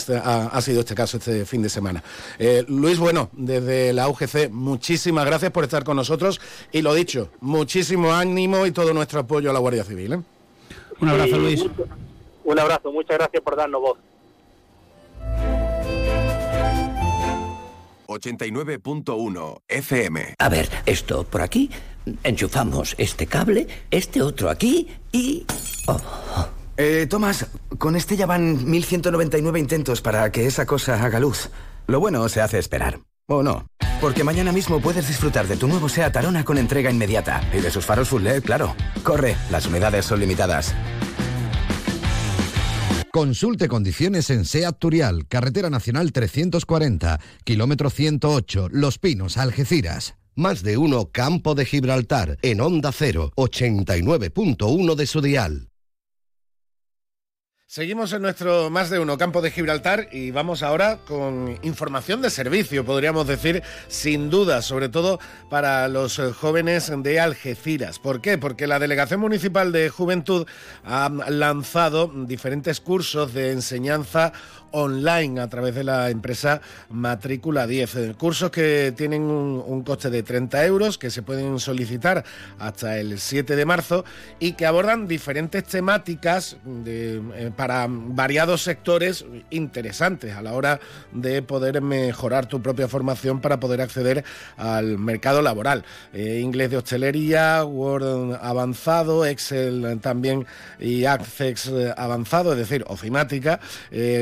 sido 0.61 0.81
este 0.81 0.95
caso 0.95 1.17
este 1.17 1.45
fin 1.45 1.61
de 1.61 1.69
semana. 1.69 2.03
Eh, 2.39 2.65
Luis, 2.67 2.99
bueno, 2.99 3.29
desde 3.33 3.93
la 3.93 4.09
UGC, 4.09 4.49
muchísimas 4.51 5.25
gracias 5.25 5.51
por 5.51 5.63
estar 5.63 5.83
con 5.83 5.95
nosotros 5.97 6.39
y 6.71 6.81
lo 6.81 6.93
dicho, 6.93 7.29
muchísimo 7.41 8.13
ánimo 8.13 8.65
y 8.65 8.71
todo 8.71 8.93
nuestro 8.93 9.21
apoyo 9.21 9.49
a 9.49 9.53
la 9.53 9.59
Guardia 9.59 9.83
Civil. 9.83 10.13
¿eh? 10.13 10.19
Un 10.99 11.09
abrazo, 11.09 11.37
Luis. 11.37 11.65
Un 12.43 12.59
abrazo, 12.59 12.91
muchas 12.91 13.17
gracias 13.17 13.43
por 13.43 13.55
darnos 13.55 13.81
voz. 13.81 13.97
89.1 18.07 19.61
FM. 19.67 20.35
A 20.39 20.49
ver, 20.49 20.69
esto 20.85 21.23
por 21.23 21.41
aquí, 21.41 21.69
enchufamos 22.23 22.95
este 22.97 23.27
cable, 23.27 23.67
este 23.91 24.21
otro 24.21 24.49
aquí 24.49 24.87
y... 25.11 25.45
Oh. 25.87 26.56
Eh, 26.77 27.07
Tomás, 27.09 27.47
con 27.79 27.95
este 27.95 28.15
ya 28.15 28.27
van 28.27 28.69
1199 28.69 29.59
intentos 29.59 30.01
para 30.01 30.31
que 30.31 30.45
esa 30.45 30.67
cosa 30.67 31.03
haga 31.03 31.19
luz. 31.19 31.49
Lo 31.87 31.99
bueno 31.99 32.29
se 32.29 32.41
hace 32.41 32.59
esperar. 32.59 32.99
¿O 33.27 33.41
no? 33.41 33.67
Porque 33.99 34.23
mañana 34.23 34.51
mismo 34.51 34.79
puedes 34.79 35.07
disfrutar 35.07 35.47
de 35.47 35.57
tu 35.57 35.67
nuevo 35.67 35.89
SEAT 35.89 36.15
Arona 36.15 36.45
con 36.45 36.59
entrega 36.59 36.91
inmediata. 36.91 37.41
Y 37.51 37.61
de 37.61 37.71
sus 37.71 37.85
faros 37.85 38.09
full 38.09 38.21
LED, 38.21 38.43
claro. 38.43 38.75
Corre, 39.03 39.35
las 39.49 39.65
unidades 39.65 40.05
son 40.05 40.19
limitadas. 40.19 40.75
Consulte 43.11 43.67
condiciones 43.67 44.29
en 44.29 44.45
SEAT 44.45 44.77
Turial, 44.77 45.27
Carretera 45.27 45.71
Nacional 45.71 46.11
340, 46.11 47.19
kilómetro 47.43 47.89
108, 47.89 48.67
Los 48.71 48.99
Pinos, 48.99 49.37
Algeciras. 49.37 50.15
Más 50.35 50.61
de 50.61 50.77
uno 50.77 51.09
Campo 51.11 51.55
de 51.55 51.65
Gibraltar, 51.65 52.37
en 52.43 52.61
Onda 52.61 52.91
0, 52.91 53.31
89.1 53.35 54.95
de 54.95 55.07
su 55.07 55.21
dial. 55.21 55.66
Seguimos 57.69 58.13
en 58.13 58.21
nuestro 58.21 58.69
más 58.69 58.89
de 58.89 58.97
uno 58.97 59.17
campo 59.17 59.41
de 59.41 59.51
Gibraltar 59.51 60.07
y 60.13 60.31
vamos 60.31 60.63
ahora 60.63 60.99
con 61.05 61.59
información 61.63 62.21
de 62.21 62.29
servicio, 62.29 62.85
podríamos 62.85 63.27
decir, 63.27 63.61
sin 63.89 64.29
duda, 64.29 64.61
sobre 64.61 64.87
todo 64.87 65.19
para 65.49 65.89
los 65.89 66.17
eh, 66.17 66.31
jóvenes 66.31 66.89
de 66.95 67.19
Algeciras. 67.19 67.99
¿Por 67.99 68.21
qué? 68.21 68.37
Porque 68.37 68.67
la 68.67 68.79
Delegación 68.79 69.19
Municipal 69.19 69.73
de 69.73 69.89
Juventud 69.89 70.47
ha 70.85 71.09
lanzado 71.27 72.07
diferentes 72.07 72.79
cursos 72.79 73.33
de 73.33 73.51
enseñanza 73.51 74.31
online 74.71 75.39
a 75.39 75.47
través 75.47 75.75
de 75.75 75.83
la 75.83 76.09
empresa 76.09 76.61
Matrícula 76.89 77.67
10. 77.67 77.95
Eh, 77.95 78.15
cursos 78.17 78.51
que 78.51 78.93
tienen 78.95 79.23
un, 79.23 79.83
coste 79.83 80.09
de 80.09 80.23
30 80.23 80.65
euros, 80.65 80.97
que 80.97 81.09
se 81.09 81.21
pueden 81.21 81.59
solicitar 81.59 82.23
hasta 82.59 82.97
el 82.97 83.19
7 83.19 83.55
de 83.55 83.65
marzo 83.65 84.03
y 84.39 84.53
que 84.53 84.65
abordan 84.65 85.07
diferentes 85.07 85.63
temáticas 85.63 86.57
eh, 86.85 87.51
para 87.55 87.87
variados 87.89 88.63
sectores 88.63 89.25
interesantes 89.49 90.35
a 90.35 90.41
la 90.41 90.53
hora 90.53 90.79
de 91.11 91.41
poder 91.41 91.81
mejorar 91.81 92.47
tu 92.47 92.61
propia 92.61 92.87
formación 92.87 93.39
para 93.39 93.59
poder 93.59 93.81
acceder 93.81 94.23
al 94.57 94.97
mercado 94.97 95.41
laboral. 95.41 95.85
Eh, 96.13 96.39
inglés 96.41 96.71
de 96.71 96.77
hostelería, 96.77 97.63
Word 97.63 98.35
avanzado, 98.41 99.25
Excel 99.25 99.99
también 100.01 100.45
y 100.79 101.05
Access 101.05 101.71
avanzado, 101.95 102.53
es 102.53 102.59
decir, 102.59 102.83
ofimática, 102.87 103.59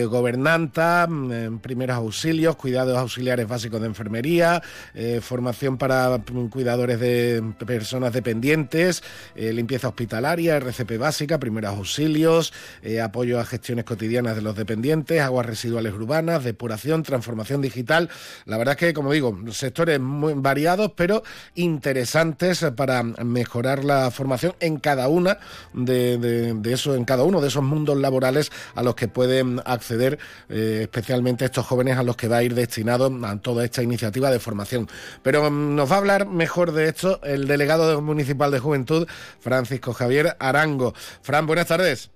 gobernanza 0.07 0.34
gobernanta, 0.35 1.07
mm, 1.07 1.59
primeros 1.59 1.95
auxilios, 1.95 2.55
cuidados 2.57 2.97
auxiliares 2.97 3.47
básicos 3.47 3.79
de 3.79 3.87
enfermería, 3.87 4.61
eh, 4.93 5.21
formación 5.21 5.77
para 5.77 6.17
mm, 6.17 6.47
cuidadores 6.49 6.99
de 6.99 7.41
personas 7.65 8.11
dependientes, 8.11 9.01
eh, 9.35 9.53
limpieza 9.53 9.87
hospitalaria, 9.87 10.57
RCP 10.57 10.97
básica, 10.97 11.39
primeros 11.39 11.77
auxilios, 11.77 12.51
eh, 12.83 12.99
apoyo 12.99 13.39
a 13.39 13.45
gestiones 13.45 13.85
cotidianas 13.85 14.35
de 14.35 14.41
los 14.41 14.55
dependientes, 14.55 15.21
aguas 15.21 15.45
residuales 15.45 15.93
urbanas, 15.93 16.43
depuración, 16.43 17.03
transformación 17.03 17.61
digital. 17.61 18.09
La 18.45 18.57
verdad 18.57 18.73
es 18.73 18.79
que, 18.79 18.93
como 18.93 19.13
digo, 19.13 19.37
sectores 19.51 19.99
muy 20.01 20.33
variados, 20.35 20.91
pero 20.95 21.23
interesantes 21.55 22.65
para 22.75 23.03
mejorar 23.03 23.85
la 23.85 24.11
formación 24.11 24.53
en 24.59 24.79
cada 24.79 25.07
una 25.07 25.37
de, 25.73 26.17
de 26.17 26.73
eso, 26.73 26.95
en 26.95 27.05
cada 27.05 27.23
uno 27.23 27.39
de 27.39 27.47
esos 27.47 27.63
mundos 27.63 27.97
laborales 27.97 28.51
a 28.75 28.83
los 28.83 28.95
que 28.95 29.07
pueden 29.07 29.61
acceder 29.65 30.19
eh, 30.49 30.79
especialmente 30.83 31.45
estos 31.45 31.65
jóvenes 31.65 31.97
a 31.97 32.03
los 32.03 32.15
que 32.15 32.27
va 32.27 32.37
a 32.37 32.43
ir 32.43 32.55
destinado 32.55 33.11
a 33.23 33.37
toda 33.37 33.65
esta 33.65 33.83
iniciativa 33.83 34.31
de 34.31 34.39
formación. 34.39 34.87
Pero 35.23 35.49
mm, 35.49 35.75
nos 35.75 35.91
va 35.91 35.95
a 35.95 35.99
hablar 35.99 36.27
mejor 36.27 36.71
de 36.71 36.87
esto 36.89 37.19
el 37.23 37.47
delegado 37.47 38.01
municipal 38.01 38.51
de 38.51 38.59
Juventud, 38.59 39.07
Francisco 39.39 39.93
Javier 39.93 40.35
Arango. 40.39 40.93
Fran, 41.21 41.45
buenas 41.45 41.67
tardes. 41.67 42.14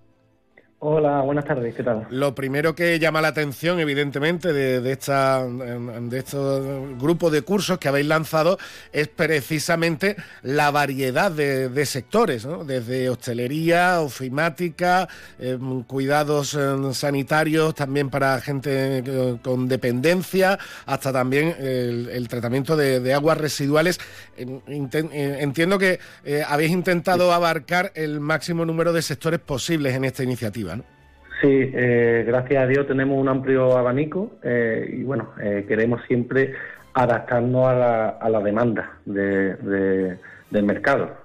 Hola, 0.82 1.20
buenas 1.24 1.44
tardes, 1.44 1.76
¿qué 1.76 1.84
tal? 1.84 2.08
Lo 2.10 2.34
primero 2.34 2.74
que 2.74 3.00
llama 3.00 3.20
la 3.20 3.28
atención, 3.28 3.82
evidentemente, 3.82 4.54
de, 4.54 4.92
esta, 4.94 5.46
de 5.46 6.18
estos 6.18 6.98
grupos 6.98 7.34
de 7.34 7.42
cursos 7.42 7.78
que 7.80 7.90
habéis 7.90 8.08
lanzado 8.08 8.58
es 8.94 9.10
precisamente 9.10 10.16
la 10.42 10.72
variedad 10.72 11.34
de, 11.34 11.86
sectores, 11.86 12.46
¿no? 12.46 12.64
desde 12.64 13.10
hostelería, 13.10 14.00
ofimática, 14.00 15.10
em, 15.38 15.84
cuidados 15.84 16.54
em, 16.54 16.94
sanitarios 16.94 17.76
también 17.76 18.10
para 18.10 18.40
gente 18.40 19.00
eh, 19.00 19.38
con 19.44 19.68
dependencia, 19.68 20.58
hasta 20.86 21.12
también 21.12 21.58
el, 21.60 22.26
tratamiento 22.30 22.78
de, 22.78 23.14
aguas 23.14 23.38
residuales. 23.38 24.00
Eh, 24.38 24.62
entiendo 24.68 25.78
que 25.78 26.00
eh, 26.24 26.42
habéis 26.48 26.72
intentado 26.72 27.34
abarcar 27.34 27.92
el 27.96 28.22
máximo 28.22 28.64
número 28.64 28.94
de 28.94 29.02
sectores 29.02 29.42
posibles 29.42 29.94
en 29.94 30.06
esta 30.06 30.24
iniciativa. 30.24 30.69
Sí, 31.42 31.72
eh, 31.74 32.26
gracias 32.28 32.64
a 32.64 32.68
Dios 32.68 32.86
tenemos 32.86 33.18
un 33.18 33.30
amplio 33.30 33.78
abanico 33.78 34.32
eh, 34.44 34.90
y 34.92 35.04
bueno, 35.04 35.32
eh, 35.42 35.64
queremos 35.66 36.02
siempre 36.06 36.54
adaptarnos 36.94 37.66
a 37.68 37.74
la, 37.76 38.10
a 38.10 38.30
la 38.30 38.42
demanda 38.42 38.98
del 39.06 40.18
mercado. 40.64 41.16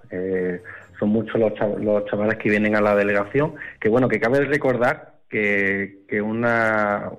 son 1.01 1.09
muchos 1.09 1.41
los, 1.41 1.53
los, 1.81 2.05
chavales 2.05 2.37
que 2.37 2.49
vienen 2.49 2.77
a 2.77 2.81
la 2.81 2.95
delegación, 2.95 3.55
que 3.81 3.89
bueno, 3.89 4.09
que 4.09 4.21
cabe 4.21 4.45
recordar 4.45 5.15
que, 5.29 6.05
que 6.07 6.23
una, 6.23 7.11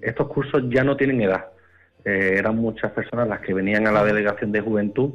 estos 0.00 0.28
cursos 0.28 0.62
ya 0.70 0.84
no 0.84 0.96
tienen 0.96 1.20
edad. 1.20 1.48
eran 2.04 2.56
muchas 2.56 2.92
personas 2.92 3.28
las 3.28 3.40
que 3.40 3.52
venían 3.52 3.86
a 3.86 3.92
la 3.92 4.04
delegación 4.04 4.52
de 4.52 4.60
juventud 4.60 5.12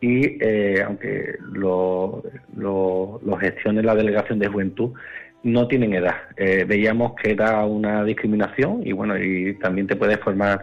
y 0.00 0.42
aunque 0.80 1.36
lo, 1.52 2.22
lo, 2.56 3.20
lo 3.22 3.36
gestione 3.36 3.82
la 3.82 3.96
delegación 3.96 4.38
de 4.38 4.48
juventud, 4.48 4.94
no 5.42 5.68
tienen 5.68 5.94
edad. 5.94 6.16
Eh, 6.36 6.64
veíamos 6.66 7.14
que 7.14 7.32
era 7.32 7.64
una 7.64 8.04
discriminación 8.04 8.80
y 8.84 8.92
bueno, 8.92 9.16
y 9.18 9.54
también 9.54 9.86
te 9.86 9.96
puedes 9.96 10.18
formar 10.18 10.62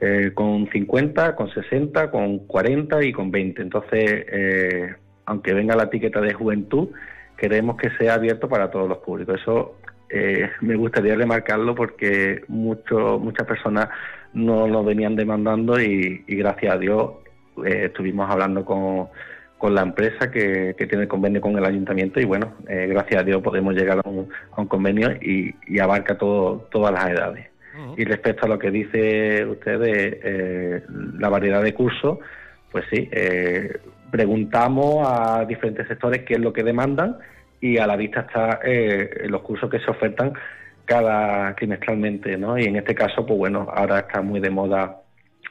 eh, 0.00 0.30
con 0.34 0.68
50, 0.70 1.34
con 1.34 1.50
60, 1.52 2.10
con 2.10 2.46
40 2.46 3.04
y 3.04 3.12
con 3.12 3.30
20. 3.30 3.62
Entonces, 3.62 4.26
eh, 4.30 4.94
aunque 5.26 5.52
venga 5.52 5.76
la 5.76 5.84
etiqueta 5.84 6.20
de 6.20 6.34
juventud, 6.34 6.88
queremos 7.36 7.76
que 7.76 7.90
sea 7.98 8.14
abierto 8.14 8.48
para 8.48 8.70
todos 8.70 8.88
los 8.88 8.98
públicos. 8.98 9.40
Eso 9.40 9.76
me 10.60 10.76
gustaría 10.76 11.14
remarcarlo 11.14 11.74
porque 11.74 12.42
mucho, 12.46 13.18
muchas 13.18 13.46
personas 13.46 13.88
no 14.34 14.68
lo 14.68 14.84
venían 14.84 15.16
demandando 15.16 15.80
y 15.80 16.22
gracias 16.28 16.74
a 16.74 16.78
Dios 16.78 17.12
estuvimos 17.64 18.30
hablando 18.30 18.62
con 18.62 19.08
con 19.62 19.76
la 19.76 19.82
empresa 19.82 20.28
que, 20.28 20.74
tiene 20.76 21.04
el 21.04 21.08
convenio 21.08 21.40
con 21.40 21.56
el 21.56 21.64
ayuntamiento 21.64 22.18
y 22.18 22.24
bueno, 22.24 22.54
eh, 22.68 22.88
gracias 22.88 23.22
a 23.22 23.24
Dios 23.24 23.40
podemos 23.40 23.72
llegar 23.74 24.00
a 24.04 24.08
un, 24.08 24.28
convenio 24.66 25.12
y, 25.22 25.54
abarca 25.78 26.18
todo, 26.18 26.66
todas 26.72 26.92
las 26.92 27.08
edades. 27.08 27.46
Y 27.96 28.04
respecto 28.04 28.46
a 28.46 28.48
lo 28.48 28.58
que 28.58 28.72
dice 28.72 29.46
usted 29.46 29.78
de 29.78 30.20
eh, 30.24 30.82
la 31.16 31.28
variedad 31.28 31.62
de 31.62 31.74
cursos, 31.74 32.18
pues 32.72 32.86
sí, 32.90 33.08
eh, 33.12 33.78
preguntamos 34.10 35.06
a 35.08 35.44
diferentes 35.44 35.86
sectores 35.86 36.24
qué 36.24 36.34
es 36.34 36.40
lo 36.40 36.52
que 36.52 36.64
demandan 36.64 37.18
y 37.60 37.78
a 37.78 37.86
la 37.86 37.94
vista 37.94 38.22
está 38.22 38.58
los 39.28 39.42
cursos 39.42 39.70
que 39.70 39.78
se 39.78 39.92
ofertan 39.92 40.32
cada 40.86 41.54
trimestralmente, 41.54 42.36
¿no? 42.36 42.58
Y 42.58 42.64
en 42.64 42.74
este 42.74 42.96
caso, 42.96 43.24
pues 43.24 43.38
bueno, 43.38 43.68
ahora 43.72 44.00
está 44.00 44.22
muy 44.22 44.40
de 44.40 44.50
moda 44.50 45.02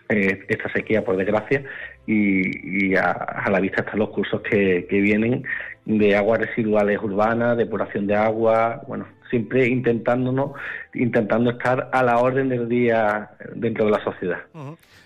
esta 0.10 0.70
sequía, 0.74 1.06
por 1.06 1.16
desgracia, 1.16 1.64
y, 2.08 2.96
a, 2.96 3.48
la 3.50 3.60
vista 3.60 3.82
están 3.82 4.00
los 4.00 4.10
cursos 4.10 4.42
que, 4.42 4.86
vienen 4.90 5.44
de 5.86 6.16
aguas 6.16 6.42
residuales 6.42 7.00
urbanas, 7.02 7.58
depuración 7.58 8.08
de 8.08 8.16
agua, 8.16 8.82
bueno, 8.88 9.06
siempre 9.30 9.68
intentándonos, 9.68 10.52
intentando 10.94 11.52
estar 11.52 11.90
a 11.92 12.04
la 12.04 12.18
orden 12.20 12.50
del 12.50 12.68
día 12.70 13.32
dentro 13.56 13.86
de 13.86 13.92
la 13.92 14.04
sociedad. 14.04 14.40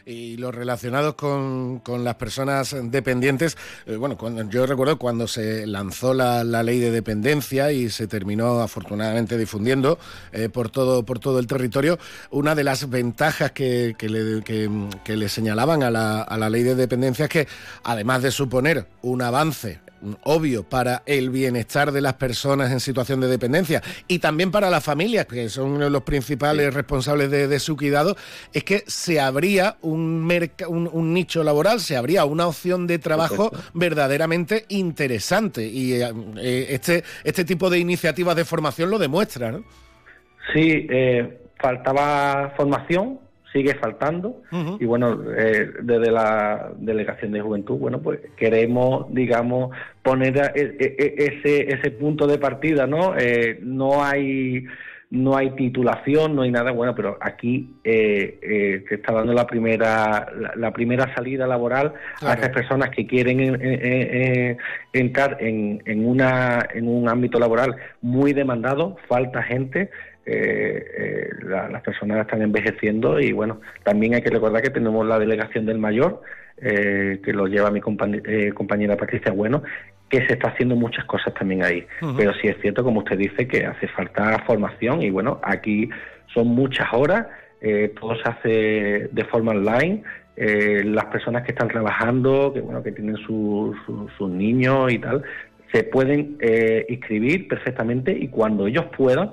Y 0.07 0.37
los 0.37 0.53
relacionados 0.53 1.15
con, 1.15 1.81
las 2.03 2.15
personas 2.15 2.75
dependientes, 2.83 3.57
eh, 3.87 3.95
bueno, 3.95 4.17
cuando, 4.17 4.47
yo 4.49 4.67
recuerdo 4.67 4.99
cuando 4.99 5.27
se 5.27 5.65
lanzó 5.65 6.13
la, 6.13 6.43
ley 6.43 6.77
de 6.77 6.91
dependencia 6.91 7.71
y 7.71 7.89
se 7.89 8.05
terminó 8.05 8.61
afortunadamente 8.61 9.35
difundiendo 9.35 9.97
eh, 10.31 10.49
por, 10.49 10.69
todo, 10.69 11.03
por 11.03 11.17
todo 11.17 11.39
el 11.39 11.47
territorio, 11.47 11.97
una 12.29 12.53
de 12.53 12.63
las 12.63 12.87
ventajas 12.87 13.51
que, 13.51 13.95
le, 13.99 14.43
que, 14.43 15.17
le, 15.17 15.29
señalaban 15.29 15.81
a 15.81 15.89
la, 15.89 16.21
a 16.21 16.37
la 16.37 16.51
ley 16.51 16.61
de 16.61 16.75
dependencia 16.75 17.25
es 17.25 17.31
que 17.31 17.47
además 17.83 18.21
de 18.21 18.29
suponer 18.29 18.85
un 19.01 19.23
avance 19.23 19.79
obvio 20.23 20.63
para 20.63 21.03
el 21.05 21.29
bienestar 21.29 21.91
de 21.91 22.01
las 22.01 22.13
personas 22.13 22.71
en 22.71 22.79
situación 22.79 23.21
de 23.21 23.27
dependencia 23.27 23.81
y 24.07 24.19
también 24.19 24.51
para 24.51 24.69
las 24.69 24.83
familias, 24.83 25.25
que 25.25 25.49
son 25.49 25.91
los 25.91 26.03
principales 26.03 26.73
responsables 26.73 27.29
de, 27.31 27.59
su 27.59 27.77
cuidado, 27.77 28.15
es 28.53 28.63
que 28.63 28.83
se 28.87 29.19
abría 29.19 29.77
un, 29.81 30.29
un, 30.67 31.13
nicho 31.13 31.43
laboral, 31.43 31.79
se 31.79 31.95
abría 31.95 32.25
una 32.25 32.47
opción 32.47 32.87
de 32.87 32.99
trabajo 32.99 33.51
verdaderamente 33.73 34.65
interesante. 34.69 35.65
Y 35.67 35.93
eh, 35.93 36.11
eh, 36.37 36.67
este, 36.69 37.03
este 37.23 37.45
tipo 37.45 37.69
de 37.69 37.79
iniciativas 37.79 38.35
de 38.35 38.45
formación 38.45 38.89
lo 38.89 38.99
demuestra, 38.99 39.51
¿no? 39.51 39.63
Sí, 40.53 40.87
eh, 40.89 41.39
faltaba 41.59 42.53
formación, 42.55 43.19
sigue 43.55 43.73
faltando. 43.75 44.41
Y 44.79 44.85
bueno 44.85 45.17
eh, 45.35 45.71
desde 45.81 46.11
la 46.11 46.71
delegación 46.77 47.31
de 47.31 47.39
juventud 47.39 47.77
bueno 47.77 48.01
pues 48.01 48.19
queremos 48.35 49.05
digamos 49.13 49.73
poner 50.03 50.37
e, 50.55 50.75
e, 50.77 50.95
e, 50.99 51.15
ese 51.25 51.73
ese 51.73 51.91
punto 51.91 52.27
de 52.27 52.37
partida 52.37 52.85
no 52.85 53.15
eh, 53.17 53.57
no 53.61 54.03
hay 54.03 54.65
no 55.11 55.37
hay 55.37 55.51
titulación 55.51 56.35
no 56.35 56.41
hay 56.41 56.51
nada 56.51 56.71
bueno 56.71 56.93
pero 56.95 57.17
aquí 57.21 57.75
eh, 57.83 58.83
se 58.89 58.95
está 58.95 59.13
dando 59.13 59.33
la 59.33 59.47
primera 59.47 60.27
la, 60.57 60.71
primera 60.71 61.13
salida 61.15 61.47
laboral 61.47 61.93
a 62.21 62.33
esas 62.33 62.49
personas 62.49 62.89
que 62.89 63.07
quieren 63.07 63.39
entrar 64.91 65.37
en, 65.39 65.81
en 65.85 66.05
una 66.05 66.67
en 66.73 66.89
un 66.89 67.07
ámbito 67.07 67.39
laboral 67.39 67.75
muy 68.01 68.33
demandado. 68.33 68.97
Falta 69.07 69.41
gente 69.43 69.89
eh, 70.25 70.85
eh 70.97 71.29
las 71.45 71.81
personas 71.83 72.21
están 72.21 72.41
envejeciendo 72.41 73.19
y 73.19 73.31
bueno, 73.31 73.61
también 73.83 74.15
hay 74.15 74.21
que 74.21 74.31
recordar 74.31 74.61
que 74.63 74.71
tenemos 74.71 75.05
la 75.05 75.19
delegación 75.19 75.65
del 75.65 75.77
mayor, 75.77 76.21
eh, 76.57 77.21
que 77.23 77.33
lo 77.33 77.45
lleva 77.45 77.69
mi 77.69 77.79
eh, 77.79 78.51
compañera 78.53 78.97
Patricia 78.97 79.31
Bueno, 79.31 79.61
que 80.09 80.25
se 80.25 80.33
está 80.33 80.49
haciendo 80.49 80.75
muchas 80.75 81.05
cosas 81.05 81.33
también 81.35 81.63
ahí. 81.63 81.85
Pero 82.17 82.33
sí 82.41 82.47
es 82.47 82.57
cierto, 82.61 82.83
como 82.83 82.99
usted 82.99 83.17
dice, 83.17 83.47
que 83.47 83.65
hace 83.65 83.87
falta 83.89 84.43
formación 84.45 85.01
y 85.01 85.11
bueno, 85.11 85.39
aquí 85.43 85.89
son 86.33 86.47
muchas 86.47 86.87
horas, 86.91 87.27
todo 87.99 88.15
se 88.15 88.29
hace 88.29 89.09
de 89.11 89.25
forma 89.25 89.51
online. 89.51 90.03
las 90.35 91.05
personas 91.05 91.43
que 91.43 91.51
están 91.51 91.67
trabajando, 91.67 92.51
que 92.53 92.61
bueno, 92.61 92.83
que 92.83 92.91
tienen 92.91 93.17
sus 93.17 94.29
niños 94.29 94.91
y 94.91 94.99
tal, 94.99 95.23
se 95.71 95.83
pueden 95.83 96.37
inscribir 96.87 97.47
perfectamente 97.47 98.11
y 98.11 98.27
cuando 98.27 98.67
ellos 98.67 98.85
puedan, 98.95 99.31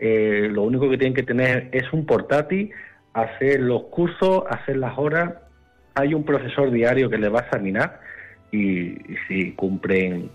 eh, 0.00 0.48
lo 0.50 0.62
único 0.62 0.88
que 0.88 0.96
tienen 0.96 1.14
que 1.14 1.22
tener 1.22 1.68
es 1.72 1.92
un 1.92 2.06
portátil, 2.06 2.70
hacer 3.12 3.60
los 3.60 3.84
cursos, 3.84 4.44
hacer 4.48 4.78
las 4.78 4.96
horas. 4.98 5.34
Hay 5.94 6.14
un 6.14 6.24
profesor 6.24 6.70
diario 6.70 7.10
que 7.10 7.18
les 7.18 7.32
va 7.32 7.40
a 7.40 7.42
examinar 7.42 8.00
y, 8.50 8.96
si 9.28 9.52
cumplen 9.52 10.30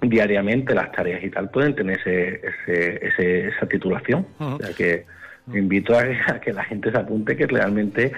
diariamente 0.00 0.72
las 0.72 0.92
tareas 0.92 1.24
y 1.24 1.30
tal, 1.30 1.50
pueden 1.50 1.74
tener 1.74 1.98
ese, 1.98 3.48
esa 3.48 3.66
titulación. 3.66 4.24
O 4.38 4.58
sea 4.58 4.72
que 4.72 5.04
invito 5.52 5.98
a, 5.98 6.40
que 6.40 6.52
la 6.52 6.62
gente 6.64 6.92
se 6.92 6.98
apunte 6.98 7.36
que 7.36 7.48
realmente 7.48 8.12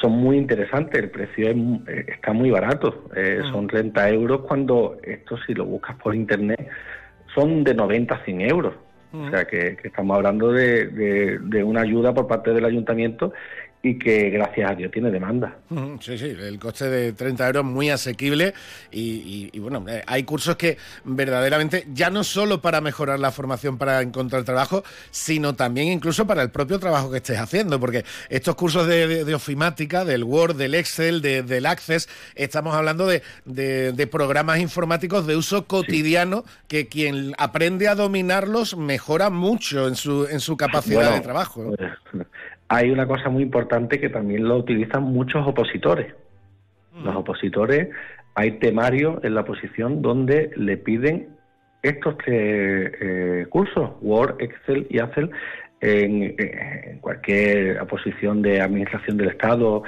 son 0.00 0.12
muy 0.12 0.38
interesantes. 0.38 1.02
El 1.02 1.10
precio 1.10 1.50
eh, 1.50 2.06
está 2.08 2.32
muy 2.32 2.50
barato. 2.50 3.08
Eh, 3.14 3.42
son 3.50 3.66
30 3.66 4.08
euros 4.10 4.40
cuando 4.42 4.96
esto, 5.02 5.36
si 5.46 5.52
lo 5.52 5.66
buscas 5.66 5.96
por 5.96 6.14
internet, 6.14 6.66
son 7.34 7.62
de 7.62 7.74
90 7.74 8.14
a 8.14 8.24
100 8.24 8.40
euros. 8.40 8.74
O 9.12 9.30
sea 9.30 9.44
que, 9.46 9.78
estamos 9.82 10.16
hablando 10.16 10.52
de, 10.52 10.86
de, 11.38 11.64
una 11.64 11.82
ayuda 11.82 12.12
por 12.12 12.26
parte 12.26 12.52
del 12.52 12.64
ayuntamiento 12.64 13.32
y 13.86 13.98
que 13.98 14.30
gracias 14.30 14.68
a 14.68 14.74
Dios 14.74 14.90
tiene 14.90 15.12
demanda. 15.12 15.58
Sí, 16.00 16.18
sí, 16.18 16.24
el 16.24 16.58
coste 16.58 16.90
de 16.90 17.12
30 17.12 17.46
euros 17.46 17.64
muy 17.64 17.88
asequible 17.88 18.52
y, 18.90 19.56
bueno, 19.60 19.84
eh, 19.88 20.02
hay 20.06 20.24
cursos 20.24 20.56
que 20.56 20.76
verdaderamente 21.04 21.86
ya 21.92 22.10
no 22.10 22.24
solo 22.24 22.60
para 22.60 22.80
mejorar 22.80 23.20
la 23.20 23.30
formación 23.30 23.78
para 23.78 24.02
encontrar 24.02 24.42
trabajo, 24.42 24.82
sino 25.12 25.54
también 25.54 25.88
incluso 25.88 26.26
para 26.26 26.42
el 26.42 26.50
propio 26.50 26.80
trabajo 26.80 27.12
que 27.12 27.18
estés 27.18 27.38
haciendo, 27.38 27.78
porque 27.78 28.04
estos 28.28 28.56
cursos 28.56 28.88
de, 28.88 29.32
ofimática, 29.34 30.04
del 30.04 30.24
Word, 30.24 30.56
del 30.56 30.74
Excel, 30.74 31.22
del 31.22 31.66
Access, 31.66 32.08
estamos 32.34 32.74
hablando 32.74 33.06
de, 33.06 33.22
de, 33.44 34.06
programas 34.06 34.58
informáticos 34.58 35.26
de 35.26 35.36
uso 35.36 35.66
cotidiano 35.66 36.44
que 36.66 36.88
quien 36.88 37.34
aprende 37.38 37.86
a 37.86 37.94
dominarlos 37.94 38.76
mejora 38.76 39.30
mucho 39.30 39.86
en 39.86 39.94
su, 39.94 40.26
en 40.26 40.40
su 40.40 40.56
capacidad 40.56 41.12
de 41.12 41.20
trabajo. 41.20 41.72
Pues, 41.76 42.26
hay 42.68 42.90
una 42.90 43.06
cosa 43.06 43.28
muy 43.28 43.42
importante 43.42 44.00
que 44.00 44.08
también 44.08 44.48
lo 44.48 44.56
utilizan 44.56 45.02
muchos 45.04 45.46
opositores. 45.46 46.14
Los 47.04 47.14
opositores, 47.14 47.90
hay 48.34 48.52
temarios 48.52 49.22
en 49.22 49.34
la 49.34 49.42
oposición 49.42 50.00
donde 50.00 50.50
le 50.56 50.78
piden 50.78 51.28
estos 51.82 52.16
eh, 52.26 53.46
cursos, 53.50 53.90
Word, 54.00 54.36
Excel 54.40 54.86
y 54.88 54.98
Accel, 54.98 55.30
en, 55.80 56.98
cualquier 57.00 57.80
oposición 57.80 58.42
de 58.42 58.60
administración 58.60 59.16
del 59.16 59.28
Estado, 59.28 59.82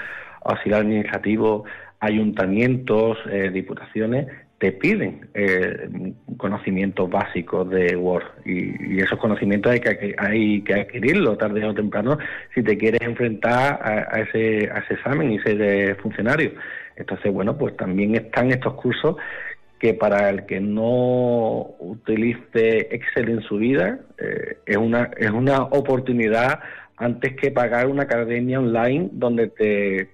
auxiliar 0.44 0.82
administrativo, 0.82 1.64
ayuntamientos, 2.00 3.18
eh, 3.30 3.50
diputaciones, 3.50 4.28
te 4.59 4.73
piden 4.73 5.29
eh, 5.35 6.12
conocimientos 6.37 7.09
básicos 7.09 7.71
de 7.71 7.97
Word 7.97 8.25
y, 8.44 9.01
esos 9.01 9.18
conocimientos 9.18 9.73
hay 9.73 9.81
que, 9.81 10.14
hay 10.18 10.62
que 10.62 10.75
adquirirlos 10.75 11.38
tarde 11.38 11.64
o 11.64 11.75
temprano 11.75 12.18
si 12.55 12.62
te 12.62 12.77
quieres 12.77 13.01
enfrentar 13.03 13.79
a, 13.81 14.21
ese, 14.21 14.68
a 14.71 14.79
ese 14.79 14.94
examen 14.94 15.31
y 15.31 15.38
ser 15.40 15.97
funcionario. 16.03 16.53
Entonces, 16.97 17.33
bueno, 17.33 17.57
pues 17.57 17.77
también 17.77 18.16
están 18.16 18.51
estos 18.51 18.75
cursos 18.75 19.16
que 19.79 19.94
para 19.94 20.29
el 20.29 20.44
que 20.47 20.59
no 20.59 21.77
utilice 21.79 22.88
Excel 22.90 23.29
en 23.29 23.42
su 23.42 23.59
vida 23.59 24.01
eh, 24.18 24.57
es, 24.66 24.77
una, 24.77 25.11
es 25.16 25.31
una 25.31 25.62
oportunidad 25.62 26.59
antes 26.97 27.37
que 27.37 27.53
pagar 27.53 27.87
una 27.87 28.03
academia 28.03 28.59
online 28.59 29.11
donde 29.12 29.47
te 29.47 30.11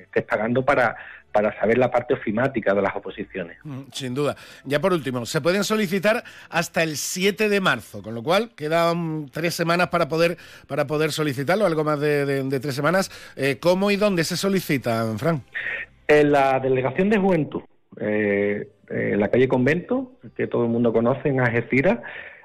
estés 0.00 0.24
pagando 0.24 0.64
para 0.64 0.96
para 1.32 1.58
saber 1.60 1.78
la 1.78 1.90
parte 1.90 2.14
ofimática 2.14 2.74
de 2.74 2.82
las 2.82 2.96
oposiciones. 2.96 3.58
Mm, 3.62 3.82
sin 3.92 4.14
duda. 4.14 4.36
Ya 4.64 4.80
por 4.80 4.92
último, 4.92 5.26
se 5.26 5.40
pueden 5.40 5.64
solicitar 5.64 6.24
hasta 6.50 6.82
el 6.82 6.96
7 6.96 7.48
de 7.48 7.60
marzo, 7.60 8.02
con 8.02 8.14
lo 8.14 8.22
cual 8.22 8.50
quedan 8.56 9.28
tres 9.30 9.54
semanas 9.54 9.88
para 9.88 10.08
poder, 10.08 10.36
para 10.66 10.86
poder 10.86 11.12
solicitarlo, 11.12 11.66
algo 11.66 11.84
más 11.84 12.00
de, 12.00 12.58
tres 12.60 12.74
semanas. 12.74 13.10
Eh, 13.36 13.58
¿Cómo 13.60 13.90
y 13.90 13.96
dónde 13.96 14.24
se 14.24 14.36
solicita, 14.36 15.04
Fran? 15.16 15.42
En 16.06 16.32
la 16.32 16.58
Delegación 16.60 17.10
de 17.10 17.18
Juventud, 17.18 17.62
eh, 18.00 18.68
en 18.88 19.20
la 19.20 19.28
calle 19.28 19.48
Convento, 19.48 20.12
que 20.36 20.46
todo 20.46 20.64
el 20.64 20.70
mundo 20.70 20.92
conoce, 20.92 21.28
en 21.28 21.40
Algeciras. 21.40 21.98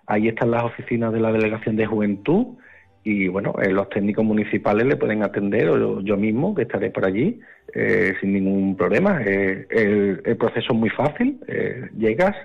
Ahí 0.06 0.28
están 0.28 0.52
las 0.52 0.64
oficinas 0.64 1.14
de 1.14 1.22
la 1.22 1.32
Delegación 1.32 1.78
de 1.78 1.86
Juventud 1.86 2.58
y 3.04 3.28
bueno, 3.28 3.54
eh, 3.62 3.70
los 3.70 3.90
técnicos 3.90 4.24
municipales 4.24 4.86
le 4.86 4.96
pueden 4.96 5.24
atender 5.24 5.68
o 5.70 6.02
yo, 6.02 6.18
mismo, 6.18 6.56
que 6.56 6.62
estaré 6.62 6.90
por 6.90 7.06
allí, 7.06 7.40
eh, 7.74 8.14
sin 8.22 8.34
ningún 8.34 8.78
problema. 8.78 9.22
Eh, 9.26 9.68
el, 9.70 10.38
proceso 10.38 10.74
es 10.74 10.80
muy 10.80 10.90
fácil, 10.90 11.40
llegas, 11.98 12.36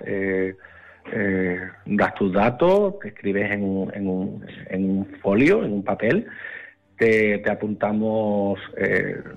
das 1.85 2.15
tus 2.15 2.33
datos, 2.33 2.99
te 2.99 3.09
escribes 3.09 3.51
en 3.51 3.89
en 3.93 4.07
un, 4.07 4.45
en 4.69 4.89
un 4.89 5.05
folio, 5.21 5.63
en 5.63 5.71
un 5.73 5.83
papel, 5.83 6.25
te, 6.97 7.37
te 7.39 7.51
apuntamos 7.51 8.59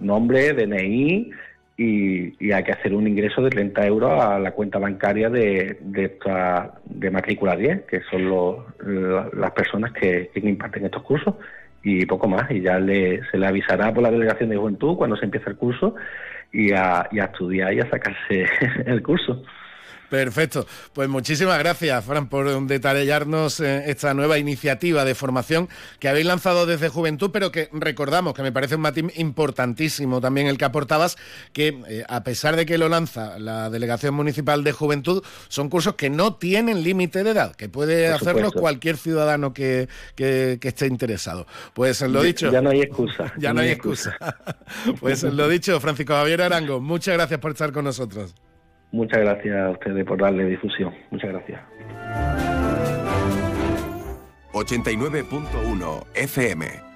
nombre, 0.00 0.52
DNI, 0.54 1.30
y, 1.76 2.52
hay 2.52 2.64
que 2.64 2.72
hacer 2.72 2.94
un 2.94 3.08
ingreso 3.08 3.42
de 3.42 3.50
30 3.50 3.86
euros 3.86 4.12
a 4.12 4.38
la 4.38 4.52
cuenta 4.52 4.78
bancaria 4.78 5.30
de, 5.30 5.78
de, 5.80 6.18
de 6.84 7.10
matrícula 7.10 7.56
10, 7.56 7.82
que 7.82 8.00
son 8.10 8.30
las 9.34 9.50
personas 9.52 9.92
que, 9.92 10.30
imparten 10.34 10.84
estos 10.84 11.02
cursos, 11.02 11.34
y 11.82 12.06
poco 12.06 12.28
más. 12.28 12.50
Y 12.50 12.60
ya 12.60 12.78
le, 12.78 13.22
se 13.30 13.38
le 13.38 13.46
avisará 13.46 13.92
por 13.92 14.02
la 14.02 14.10
delegación 14.10 14.50
de 14.50 14.56
juventud 14.56 14.96
cuando 14.96 15.16
se 15.16 15.24
empiece 15.24 15.50
el 15.50 15.56
curso 15.56 15.94
y 16.52 16.68
y 16.70 16.72
a 16.74 17.08
estudiar 17.10 17.72
y 17.72 17.80
a 17.80 17.90
sacarse 17.90 18.46
el 18.86 19.02
curso. 19.02 19.42
Perfecto. 20.12 20.66
Pues 20.92 21.08
muchísimas 21.08 21.58
gracias, 21.58 22.04
Fran, 22.04 22.28
por 22.28 22.66
detallarnos 22.66 23.60
eh, 23.60 23.84
esta 23.86 24.12
nueva 24.12 24.36
iniciativa 24.36 25.06
de 25.06 25.14
formación 25.14 25.70
que 26.00 26.08
habéis 26.10 26.26
lanzado 26.26 26.66
desde 26.66 26.90
Juventud, 26.90 27.30
pero 27.32 27.50
que 27.50 27.70
recordamos 27.72 28.34
que 28.34 28.42
me 28.42 28.52
parece 28.52 28.74
un 28.74 28.82
matiz 28.82 29.06
importantísimo 29.16 30.20
también 30.20 30.48
el 30.48 30.58
que 30.58 30.66
aportabas, 30.66 31.16
que 31.54 31.80
eh, 31.88 32.04
a 32.06 32.24
pesar 32.24 32.56
de 32.56 32.66
que 32.66 32.76
lo 32.76 32.90
lanza 32.90 33.38
la 33.38 33.70
Delegación 33.70 34.14
Municipal 34.14 34.64
de 34.64 34.72
Juventud, 34.72 35.24
son 35.48 35.70
cursos 35.70 35.94
que 35.94 36.10
no 36.10 36.34
tienen 36.34 36.84
límite 36.84 37.24
de 37.24 37.30
edad, 37.30 37.56
que 37.56 37.70
puede 37.70 38.08
hacerlos 38.08 38.52
cualquier 38.52 38.98
ciudadano 38.98 39.54
que, 39.54 39.88
esté 40.18 40.88
interesado. 40.88 41.46
Pues 41.72 42.02
lo 42.02 42.22
dicho. 42.22 42.52
Ya 42.52 42.60
no 42.60 42.68
hay 42.68 42.82
excusa. 42.82 43.32
ya 43.38 43.54
no 43.54 43.62
hay 43.62 43.70
excusa. 43.70 44.14
pues 45.00 45.22
lo 45.22 45.48
dicho, 45.48 45.80
Francisco 45.80 46.12
Javier 46.12 46.42
Arango, 46.42 46.82
muchas 46.82 47.14
gracias 47.14 47.40
por 47.40 47.52
estar 47.52 47.72
con 47.72 47.86
nosotros. 47.86 48.34
Muchas 48.92 49.20
gracias 49.20 49.56
a 49.56 49.70
ustedes 49.70 50.04
por 50.04 50.20
darle 50.20 50.44
difusión. 50.46 50.94
Muchas 51.10 51.30
gracias. 51.30 51.60
89.1 54.52 56.04
FM 56.14 56.91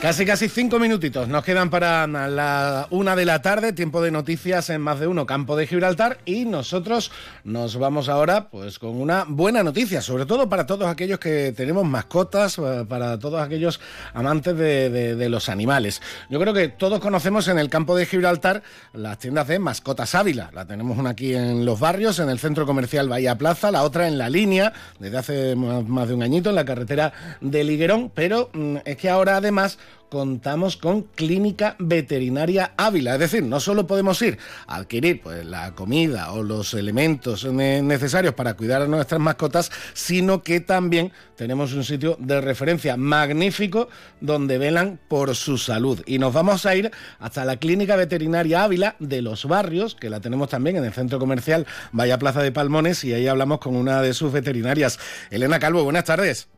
Casi, 0.00 0.24
casi 0.24 0.48
cinco 0.48 0.78
minutitos 0.78 1.28
nos 1.28 1.44
quedan 1.44 1.68
para 1.68 2.06
la 2.06 2.86
una 2.88 3.14
de 3.14 3.26
la 3.26 3.42
tarde, 3.42 3.74
tiempo 3.74 4.00
de 4.00 4.10
noticias 4.10 4.70
en 4.70 4.80
más 4.80 4.98
de 4.98 5.06
uno, 5.06 5.26
campo 5.26 5.56
de 5.56 5.66
Gibraltar, 5.66 6.20
y 6.24 6.46
nosotros 6.46 7.12
nos 7.44 7.76
vamos 7.76 8.08
ahora 8.08 8.48
pues 8.48 8.78
con 8.78 8.98
una 8.98 9.26
buena 9.28 9.62
noticia, 9.62 10.00
sobre 10.00 10.24
todo 10.24 10.48
para 10.48 10.64
todos 10.64 10.88
aquellos 10.88 11.18
que 11.18 11.52
tenemos 11.54 11.84
mascotas, 11.84 12.58
eh, 12.58 12.86
para 12.88 13.18
todos 13.18 13.42
aquellos 13.42 13.78
amantes 14.14 14.56
de, 14.56 15.28
los 15.28 15.50
animales. 15.50 16.00
Yo 16.30 16.40
creo 16.40 16.54
que 16.54 16.68
todos 16.68 16.98
conocemos 16.98 17.48
en 17.48 17.58
el 17.58 17.68
campo 17.68 17.94
de 17.94 18.06
Gibraltar 18.06 18.62
las 18.94 19.18
tiendas 19.18 19.48
de 19.48 19.58
Mascotas 19.58 20.14
Ávila, 20.14 20.50
la 20.54 20.64
tenemos 20.64 20.96
una 20.96 21.10
aquí 21.10 21.34
en 21.34 21.66
los 21.66 21.78
barrios, 21.78 22.18
en 22.20 22.30
el 22.30 22.38
centro 22.38 22.64
comercial 22.64 23.10
Bahía 23.10 23.36
Plaza, 23.36 23.70
la 23.70 23.82
otra 23.82 24.08
en 24.08 24.16
la 24.16 24.30
línea, 24.30 24.72
desde 24.98 25.18
hace 25.18 25.56
más 25.56 26.08
de 26.08 26.14
un 26.14 26.22
añito, 26.22 26.48
en 26.48 26.56
la 26.56 26.64
carretera 26.64 27.12
de 27.42 27.64
Liguerón, 27.64 28.10
pero 28.14 28.48
mm, 28.54 28.76
es 28.86 28.96
que 28.96 29.10
ahora 29.10 29.36
además 29.36 29.78
contamos 30.10 30.76
con 30.76 31.02
Clínica 31.02 31.76
Veterinaria 31.78 32.72
Ávila. 32.76 33.14
Es 33.14 33.20
decir, 33.20 33.42
no 33.44 33.60
solo 33.60 33.86
podemos 33.86 34.20
ir 34.20 34.38
a 34.66 34.76
adquirir 34.76 35.22
pues, 35.22 35.46
la 35.46 35.74
comida 35.74 36.32
o 36.32 36.42
los 36.42 36.74
elementos 36.74 37.44
necesarios 37.44 38.34
para 38.34 38.54
cuidar 38.54 38.82
a 38.82 38.86
nuestras 38.86 39.20
mascotas, 39.20 39.70
sino 39.94 40.42
que 40.42 40.60
también 40.60 41.12
tenemos 41.36 41.72
un 41.72 41.84
sitio 41.84 42.16
de 42.18 42.40
referencia 42.40 42.96
magnífico 42.96 43.88
donde 44.20 44.58
velan 44.58 44.98
por 45.08 45.34
su 45.36 45.56
salud. 45.56 46.02
Y 46.06 46.18
nos 46.18 46.34
vamos 46.34 46.66
a 46.66 46.74
ir 46.74 46.90
hasta 47.18 47.44
la 47.44 47.56
Clínica 47.56 47.96
Veterinaria 47.96 48.64
Ávila 48.64 48.96
de 48.98 49.22
los 49.22 49.46
Barrios, 49.46 49.94
que 49.94 50.10
la 50.10 50.20
tenemos 50.20 50.48
también 50.48 50.76
en 50.76 50.84
el 50.84 50.92
centro 50.92 51.18
comercial 51.18 51.66
Vaya 51.92 52.18
Plaza 52.18 52.42
de 52.42 52.52
Palmones, 52.52 53.04
y 53.04 53.14
ahí 53.14 53.28
hablamos 53.28 53.60
con 53.60 53.76
una 53.76 54.02
de 54.02 54.12
sus 54.12 54.32
veterinarias. 54.32 54.98
Elena 55.30 55.60
Calvo, 55.60 55.84
buenas 55.84 56.04
tardes. 56.04 56.48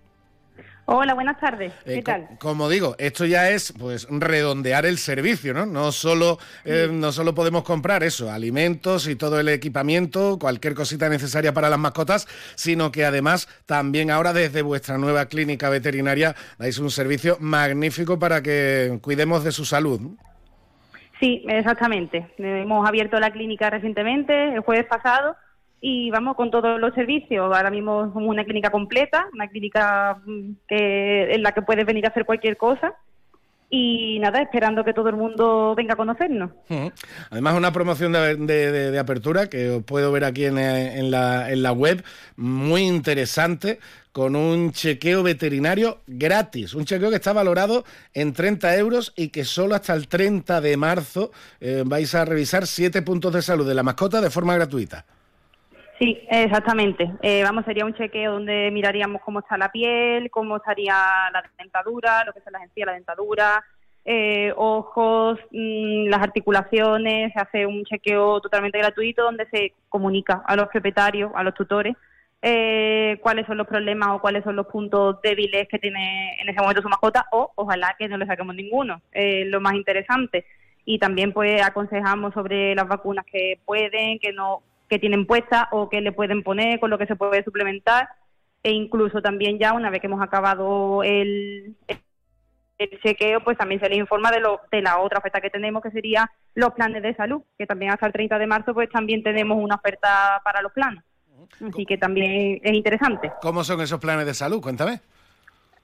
Hola, 0.85 1.15
buenas 1.15 1.39
tardes. 1.39 1.73
¿Qué 1.85 1.99
eh, 1.99 2.03
tal? 2.03 2.29
Como 2.41 2.69
digo, 2.69 2.97
esto 2.99 3.25
ya 3.25 3.51
es 3.51 3.73
pues 3.79 4.09
redondear 4.11 4.85
el 4.85 4.99
servicio, 4.99 5.55
¿no? 5.55 5.65
No 5.65 5.93
solo, 5.93 6.39
eh, 6.65 6.89
no 6.91 7.13
solo 7.13 7.35
podemos 7.35 7.63
comprar 7.63 8.03
eso, 8.03 8.31
alimentos 8.31 9.07
y 9.07 9.15
todo 9.15 9.39
el 9.39 9.49
equipamiento, 9.49 10.39
cualquier 10.41 10.75
cosita 10.75 11.09
necesaria 11.09 11.55
para 11.55 11.71
las 11.71 11.79
mascotas, 11.79 12.27
sino 12.57 12.91
que 12.91 13.05
además 13.05 13.49
también 13.65 14.11
ahora 14.11 14.33
desde 14.33 14.63
vuestra 14.63 14.99
nueva 14.99 15.27
clínica 15.27 15.71
veterinaria 15.71 16.35
dais 16.59 16.79
un 16.79 16.91
servicio 16.91 17.37
magnífico 17.39 18.19
para 18.19 18.43
que 18.43 18.99
cuidemos 19.03 19.45
de 19.45 19.53
su 19.53 19.65
salud. 19.65 20.01
Sí, 21.21 21.45
exactamente. 21.47 22.27
Hemos 22.39 22.89
abierto 22.89 23.21
la 23.21 23.31
clínica 23.31 23.71
recientemente, 23.71 24.55
el 24.55 24.61
jueves 24.61 24.87
pasado, 24.87 25.37
y 25.85 26.11
vamos 26.11 26.37
con 26.37 26.53
todos 26.53 26.81
los 26.81 26.95
servicios. 26.95 27.45
Ahora 27.55 27.69
mismo 27.69 28.13
somos 28.13 28.29
una 28.29 28.45
clínica 28.45 28.71
completa, 28.71 29.27
una 29.35 29.49
clínica 29.49 30.23
mm, 30.25 30.53
que, 30.69 31.35
en 31.35 31.43
la 31.43 31.51
que 31.53 31.63
puedes 31.63 31.85
venir 31.85 32.07
a 32.07 32.11
hacer 32.11 32.25
cualquier 32.25 32.57
cosa. 32.57 32.95
Y 33.69 34.19
nada, 34.21 34.41
esperando 34.43 34.85
que 34.85 34.93
todo 34.93 35.09
el 35.09 35.17
mundo 35.17 35.75
venga 35.75 35.95
a 35.95 35.97
conocernos. 35.97 36.51
Además, 37.31 37.55
una 37.55 37.73
promoción 37.73 38.13
de, 38.13 38.99
apertura 38.99 39.49
que 39.49 39.71
os 39.71 39.83
puedo 39.83 40.13
ver 40.13 40.25
aquí 40.25 40.45
en, 40.45 41.11
la, 41.11 41.51
en 41.51 41.63
la 41.63 41.73
web, 41.73 42.05
muy 42.37 42.83
interesante, 42.83 43.81
con 44.13 44.37
un 44.37 44.73
chequeo 44.73 45.23
veterinario 45.23 46.03
gratis. 46.07 46.75
Un 46.75 46.85
chequeo 46.85 47.09
que 47.09 47.17
está 47.17 47.33
valorado 47.33 47.85
en 48.13 48.35
30 48.35 48.77
euros 48.77 49.15
y 49.17 49.31
que 49.31 49.45
solo 49.45 49.75
hasta 49.75 49.95
el 49.95 50.07
30 50.07 50.61
de 50.61 50.77
marzo 50.77 51.33
eh, 51.59 51.83
vais 51.87 52.15
a 52.15 52.27
revisar 52.27 52.67
siete 52.67 53.01
puntos 53.01 53.33
de 53.33 53.41
salud 53.41 53.67
de 53.67 53.75
la 53.75 53.83
mascota 53.83 54.21
de 54.21 54.31
forma 54.31 54.55
gratuita. 54.55 55.07
Sí, 56.03 56.19
exactamente. 56.29 57.13
Eh, 57.23 57.45
vamos, 57.45 57.65
sería 57.65 57.85
un 57.85 57.95
chequeo 57.95 58.33
donde 58.33 58.73
miraríamos 58.73 59.23
cómo 59.23 59.39
está 59.39 59.57
la 59.57 59.71
piel, 59.71 60.33
cómo 60.33 60.57
estaría 60.57 60.97
la 61.33 61.45
dentadura, 61.57 62.25
lo 62.25 62.33
que 62.33 62.41
son 62.41 62.55
las 62.55 62.65
encías, 62.65 62.87
la 62.87 62.95
dentadura, 62.95 63.65
eh, 64.05 64.53
ojos, 64.57 65.39
mm, 65.53 66.09
las 66.09 66.21
articulaciones. 66.21 67.33
Se 67.33 67.39
hace 67.39 67.67
un 67.67 67.85
chequeo 67.85 68.41
totalmente 68.41 68.79
gratuito 68.79 69.23
donde 69.23 69.47
se 69.47 69.75
comunica 69.89 70.43
a 70.45 70.57
los 70.57 70.67
propietarios, 70.71 71.31
a 71.37 71.45
los 71.45 71.55
tutores, 71.55 71.95
eh, 72.43 73.19
cuáles 73.23 73.47
son 73.47 73.59
los 73.59 73.69
problemas 73.69 74.09
o 74.11 74.21
cuáles 74.21 74.43
son 74.43 74.57
los 74.57 74.67
puntos 74.67 75.23
débiles 75.23 75.69
que 75.69 75.79
tiene 75.79 76.35
en 76.41 76.49
ese 76.49 76.61
momento 76.61 76.83
su 76.83 76.89
mascota 76.89 77.27
o 77.31 77.53
ojalá 77.55 77.95
que 77.97 78.09
no 78.09 78.17
le 78.17 78.27
saquemos 78.27 78.57
ninguno. 78.57 79.01
lo 79.15 79.61
más 79.61 79.75
interesante. 79.75 80.47
Y 80.85 80.99
también 80.99 81.33
pues 81.33 81.63
aconsejamos 81.63 82.35
sobre 82.35 82.75
las 82.75 82.89
vacunas 82.89 83.25
que 83.25 83.61
pueden, 83.65 84.19
que 84.19 84.33
no 84.33 84.63
que 84.93 84.99
tienen 84.99 85.25
puesta 85.25 85.69
o 85.73 85.89
que 85.89 86.03
le 86.03 86.13
pueden 86.13 86.43
poner, 86.43 86.79
con 86.79 86.91
lo 86.91 86.99
que 86.99 87.07
se 87.07 87.17
puede 87.17 87.43
suplementar 87.45 88.11
e 88.63 88.73
incluso 88.73 89.23
también 89.23 89.59
ya 89.59 89.73
una 89.73 89.89
vez 89.89 90.03
que 90.03 90.07
hemos 90.07 90.21
acabado 90.21 91.03
el, 91.03 91.75
el 92.77 93.01
chequeo, 93.03 93.43
pues 93.43 93.57
también 93.57 93.81
se 93.81 93.89
les 93.89 93.97
informa 93.97 94.31
de, 94.31 94.41
lo, 94.41 94.61
de 94.71 94.83
la 94.83 94.99
otra 94.99 95.21
oferta 95.21 95.41
que 95.41 95.49
tenemos, 95.49 95.83
que 95.83 95.91
sería 95.93 96.31
los 96.55 96.75
planes 96.75 97.03
de 97.03 97.15
salud, 97.15 97.41
que 97.57 97.67
también 97.67 97.91
hasta 97.91 98.07
el 98.07 98.13
30 98.13 98.39
de 98.39 98.47
marzo 98.47 98.75
pues 98.75 98.91
también 98.91 99.23
tenemos 99.23 99.57
una 99.59 99.77
oferta 99.77 100.43
para 100.45 100.61
los 100.61 100.73
planes. 100.73 101.03
Así 101.67 101.87
que 101.87 101.97
también 101.97 102.61
es 102.63 102.75
interesante. 102.75 103.33
¿Cómo 103.41 103.65
son 103.65 103.81
esos 103.81 103.99
planes 103.99 104.27
de 104.27 104.35
salud? 104.35 104.61
Cuéntame. 104.61 105.01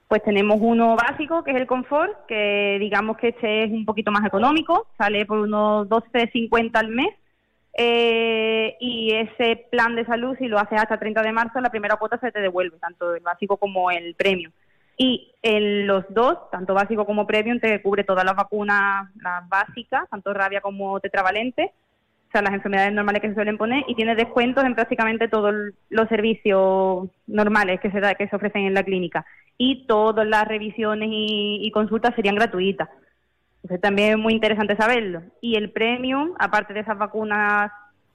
Pues 0.07 0.21
tenemos 0.21 0.57
uno 0.61 0.95
básico, 0.95 1.43
que 1.43 1.49
es 1.49 1.57
el 1.57 1.65
confort, 1.65 2.27
que 2.27 2.77
digamos 2.79 3.17
que 3.17 3.29
este 3.29 3.63
es 3.63 3.71
un 3.71 3.85
poquito 3.85 4.11
más 4.11 4.23
económico, 4.23 4.85
sale 4.99 5.25
por 5.25 5.39
unos 5.39 5.89
12.50 5.89 6.75
al 6.75 6.89
mes 6.89 7.09
eh, 7.81 8.75
y 8.81 9.13
ese 9.13 9.67
plan 9.71 9.95
de 9.95 10.05
salud, 10.05 10.35
si 10.37 10.49
lo 10.49 10.59
haces 10.59 10.81
hasta 10.81 10.95
el 10.95 10.99
30 10.99 11.21
de 11.21 11.31
marzo, 11.31 11.61
la 11.61 11.69
primera 11.69 11.95
cuota 11.95 12.19
se 12.19 12.29
te 12.29 12.41
devuelve, 12.41 12.77
tanto 12.77 13.15
el 13.15 13.23
básico 13.23 13.55
como 13.55 13.89
el 13.89 14.15
premium. 14.15 14.51
Y 14.97 15.31
en 15.41 15.87
los 15.87 16.03
dos, 16.09 16.51
tanto 16.51 16.73
básico 16.73 17.05
como 17.05 17.25
premium, 17.25 17.57
te 17.61 17.81
cubre 17.81 18.03
todas 18.03 18.25
las 18.25 18.35
vacunas, 18.35 19.07
las 19.23 19.47
básicas, 19.47 20.09
tanto 20.09 20.33
rabia 20.33 20.59
como 20.59 20.99
tetravalente, 20.99 21.71
o 22.27 22.31
sea, 22.33 22.41
las 22.41 22.53
enfermedades 22.53 22.91
normales 22.91 23.21
que 23.21 23.29
se 23.29 23.35
suelen 23.35 23.57
poner, 23.57 23.85
y 23.87 23.95
tiene 23.95 24.13
descuentos 24.13 24.65
en 24.65 24.75
prácticamente 24.75 25.29
todos 25.29 25.55
los 25.89 26.09
servicios 26.09 27.09
normales 27.27 27.79
que 27.79 27.91
se, 27.91 28.01
da, 28.01 28.13
que 28.15 28.27
se 28.27 28.35
ofrecen 28.35 28.63
en 28.63 28.73
la 28.73 28.83
clínica. 28.83 29.25
Y 29.57 29.87
todas 29.87 30.27
las 30.27 30.45
revisiones 30.45 31.07
y 31.11 31.71
consultas 31.71 32.13
serían 32.15 32.35
gratuitas. 32.35 32.89
Entonces 33.63 33.81
también 33.81 34.11
es 34.11 34.17
muy 34.17 34.33
interesante 34.33 34.75
saberlo. 34.75 35.21
Y 35.41 35.55
el 35.55 35.71
premium, 35.71 36.33
aparte 36.39 36.73
de 36.73 36.79
esas 36.81 36.97
vacunas 36.97 37.71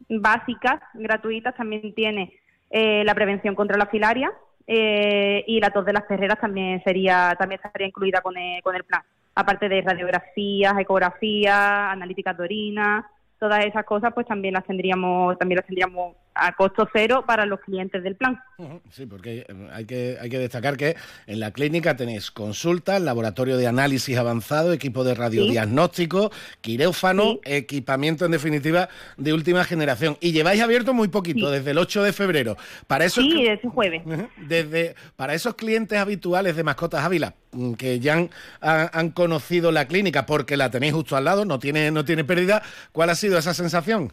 básicas, 0.08 0.80
gratuitas, 0.94 1.54
también 1.54 1.94
tiene 1.94 2.38
eh, 2.70 3.04
la 3.04 3.14
prevención 3.14 3.54
contra 3.54 3.76
la 3.76 3.86
filaria 3.86 4.32
eh, 4.66 5.44
y 5.46 5.60
la 5.60 5.70
tos 5.70 5.84
de 5.84 5.92
las 5.92 6.04
perreras 6.04 6.40
también 6.40 6.82
sería 6.82 7.36
también 7.38 7.60
estaría 7.62 7.86
incluida 7.86 8.20
con 8.20 8.36
el, 8.36 8.62
con 8.62 8.74
el 8.74 8.84
plan. 8.84 9.02
Aparte 9.34 9.68
de 9.68 9.82
radiografías, 9.82 10.74
ecografías, 10.78 11.56
analíticas 11.56 12.36
de 12.36 12.44
orina, 12.44 13.10
todas 13.38 13.64
esas 13.64 13.84
cosas 13.84 14.12
pues 14.14 14.26
también 14.26 14.54
las 14.54 14.64
tendríamos 14.64 15.38
también 15.38 15.58
las 15.58 15.66
tendríamos 15.66 16.16
a 16.34 16.52
costo 16.54 16.88
cero 16.92 17.24
para 17.26 17.46
los 17.46 17.60
clientes 17.60 18.02
del 18.02 18.16
plan. 18.16 18.42
Sí, 18.90 19.06
porque 19.06 19.46
eh, 19.48 19.68
hay 19.72 19.84
que, 19.84 20.18
hay 20.20 20.30
que 20.30 20.38
destacar 20.38 20.76
que 20.76 20.96
en 21.26 21.40
la 21.40 21.52
clínica 21.52 21.96
tenéis 21.96 22.30
consultas, 22.30 23.00
laboratorio 23.00 23.56
de 23.56 23.66
análisis 23.66 24.16
avanzado, 24.16 24.72
equipo 24.72 25.04
de 25.04 25.14
radiodiagnóstico, 25.14 26.30
quirófano, 26.60 27.40
equipamiento 27.44 28.24
en 28.24 28.32
definitiva 28.32 28.88
de 29.16 29.32
última 29.32 29.64
generación. 29.64 30.16
Y 30.20 30.32
lleváis 30.32 30.60
abierto 30.60 30.92
muy 30.94 31.08
poquito, 31.08 31.50
desde 31.50 31.70
el 31.70 31.78
8 31.78 32.02
de 32.02 32.12
febrero. 32.12 32.56
Para 32.86 33.04
esos, 33.04 33.24
sí, 33.24 33.44
desde 33.44 33.68
jueves. 33.68 34.02
Desde, 34.36 34.94
para 35.16 35.34
esos 35.34 35.54
clientes 35.54 35.98
habituales 35.98 36.56
de 36.56 36.64
Mascotas 36.64 37.04
Ávila, 37.04 37.34
mm, 37.52 37.74
que 37.74 38.00
ya 38.00 38.14
han, 38.14 38.30
han, 38.60 39.10
conocido 39.10 39.70
la 39.70 39.86
clínica 39.86 40.26
porque 40.26 40.56
la 40.56 40.70
tenéis 40.70 40.94
justo 40.94 41.16
al 41.16 41.24
lado, 41.24 41.44
no 41.44 41.58
tiene, 41.58 41.90
no 41.90 42.04
tiene 42.04 42.24
pérdida, 42.24 42.62
¿cuál 42.92 43.10
ha 43.10 43.14
sido 43.14 43.38
esa 43.38 43.54
sensación? 43.54 44.12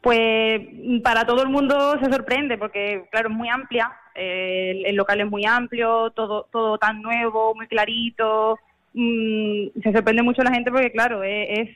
Pues 0.00 0.62
para 1.02 1.26
todo 1.26 1.42
el 1.42 1.50
mundo 1.50 1.98
se 2.02 2.10
sorprende 2.10 2.56
porque, 2.56 3.06
claro, 3.10 3.28
es 3.28 3.36
muy 3.36 3.48
amplia, 3.48 3.92
eh, 4.14 4.82
el, 4.86 4.96
local 4.96 5.20
es 5.20 5.28
muy 5.28 5.44
amplio, 5.44 6.10
todo, 6.10 6.48
todo 6.50 6.78
tan 6.78 7.02
nuevo, 7.02 7.54
muy 7.54 7.66
clarito, 7.66 8.58
mm, 8.94 9.80
se 9.82 9.92
sorprende 9.92 10.22
mucho 10.22 10.42
la 10.42 10.52
gente 10.52 10.70
porque, 10.70 10.90
claro, 10.90 11.22
es, 11.22 11.68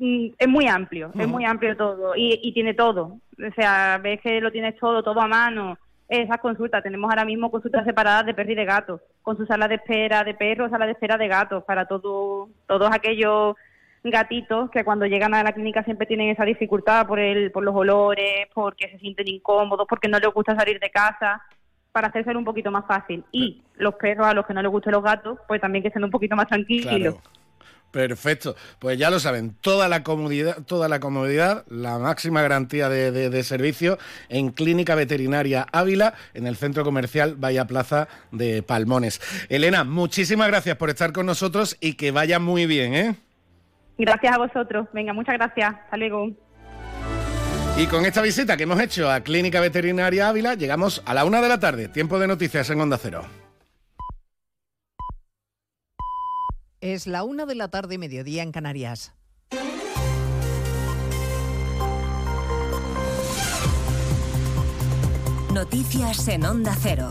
mm, 0.00 0.26
es 0.36 0.48
muy 0.48 0.66
amplio, 0.66 1.12
es 1.16 1.28
muy 1.28 1.44
amplio 1.44 1.76
todo 1.76 2.16
y, 2.16 2.40
y 2.42 2.52
tiene 2.52 2.74
todo. 2.74 3.18
O 3.38 3.54
sea, 3.54 4.00
ves 4.02 4.20
que 4.20 4.40
lo 4.40 4.50
tienes 4.50 4.76
todo, 4.76 5.02
todo 5.02 5.20
a 5.20 5.28
mano. 5.28 5.78
Esas 6.08 6.38
consultas, 6.38 6.82
tenemos 6.82 7.08
ahora 7.10 7.24
mismo 7.24 7.50
consultas 7.50 7.84
separadas 7.84 8.26
de 8.26 8.34
perro 8.34 8.50
y 8.50 8.54
de 8.54 8.64
gato, 8.64 9.00
con 9.22 9.36
su 9.36 9.46
sala 9.46 9.68
de 9.68 9.76
espera 9.76 10.24
de 10.24 10.34
perros, 10.34 10.70
sala 10.70 10.86
de 10.86 10.92
espera 10.92 11.18
de 11.18 11.28
gatos, 11.28 11.62
para 11.64 11.86
todo, 11.86 12.48
todos 12.66 12.90
aquellos 12.90 13.54
gatitos 14.04 14.70
que 14.70 14.84
cuando 14.84 15.06
llegan 15.06 15.34
a 15.34 15.42
la 15.42 15.52
clínica 15.52 15.82
siempre 15.84 16.06
tienen 16.06 16.28
esa 16.30 16.44
dificultad 16.44 17.06
por, 17.06 17.18
el, 17.18 17.50
por 17.50 17.62
los 17.64 17.74
olores, 17.74 18.46
porque 18.54 18.88
se 18.90 18.98
sienten 18.98 19.28
incómodos, 19.28 19.86
porque 19.88 20.08
no 20.08 20.18
les 20.18 20.32
gusta 20.32 20.54
salir 20.56 20.78
de 20.80 20.90
casa, 20.90 21.42
para 21.92 22.08
hacerse 22.08 22.30
un 22.36 22.44
poquito 22.44 22.70
más 22.70 22.84
fácil. 22.86 23.24
Y 23.32 23.62
los 23.76 23.94
perros 23.94 24.26
a 24.26 24.34
los 24.34 24.46
que 24.46 24.54
no 24.54 24.62
les 24.62 24.70
gustan 24.70 24.92
los 24.92 25.02
gatos, 25.02 25.38
pues 25.48 25.60
también 25.60 25.82
que 25.82 25.90
sean 25.90 26.04
un 26.04 26.10
poquito 26.10 26.36
más 26.36 26.46
tranquilos. 26.46 26.94
Claro. 26.94 27.20
Perfecto. 27.90 28.54
Pues 28.78 28.98
ya 28.98 29.08
lo 29.08 29.18
saben, 29.18 29.54
toda 29.62 29.88
la 29.88 30.02
comodidad, 30.02 30.62
toda 30.66 30.88
la 30.88 31.00
comodidad, 31.00 31.64
la 31.68 31.98
máxima 31.98 32.42
garantía 32.42 32.90
de, 32.90 33.10
de- 33.10 33.30
de 33.30 33.42
servicio 33.42 33.96
en 34.28 34.50
Clínica 34.50 34.94
Veterinaria 34.94 35.66
Ávila, 35.72 36.12
en 36.34 36.46
el 36.46 36.56
centro 36.56 36.84
comercial 36.84 37.36
Vaya 37.38 37.64
Plaza 37.66 38.06
de 38.30 38.62
Palmones. 38.62 39.22
Elena, 39.48 39.84
muchísimas 39.84 40.48
gracias 40.48 40.76
por 40.76 40.90
estar 40.90 41.12
con 41.14 41.24
nosotros 41.24 41.78
y 41.80 41.94
que 41.94 42.10
vaya 42.10 42.38
muy 42.38 42.66
bien, 42.66 42.94
¿eh? 42.94 43.16
Gracias 43.98 44.32
a 44.32 44.38
vosotros. 44.38 44.86
Venga, 44.92 45.12
muchas 45.12 45.34
gracias. 45.34 45.74
Hasta 45.74 45.96
luego. 45.96 46.30
Y 47.76 47.86
con 47.86 48.04
esta 48.06 48.22
visita 48.22 48.56
que 48.56 48.64
hemos 48.64 48.80
hecho 48.80 49.10
a 49.10 49.20
Clínica 49.20 49.60
Veterinaria 49.60 50.28
Ávila, 50.28 50.54
llegamos 50.54 51.02
a 51.04 51.14
la 51.14 51.24
una 51.24 51.40
de 51.40 51.48
la 51.48 51.60
tarde. 51.60 51.88
Tiempo 51.88 52.18
de 52.18 52.26
noticias 52.26 52.70
en 52.70 52.80
Onda 52.80 52.98
Cero. 52.98 53.24
Es 56.80 57.06
la 57.06 57.24
una 57.24 57.44
de 57.44 57.54
la 57.54 57.68
tarde, 57.68 57.98
mediodía 57.98 58.42
en 58.42 58.52
Canarias. 58.52 59.14
Noticias 65.52 66.28
en 66.28 66.44
Onda 66.44 66.72
Cero. 66.80 67.10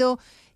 sido 0.01 0.19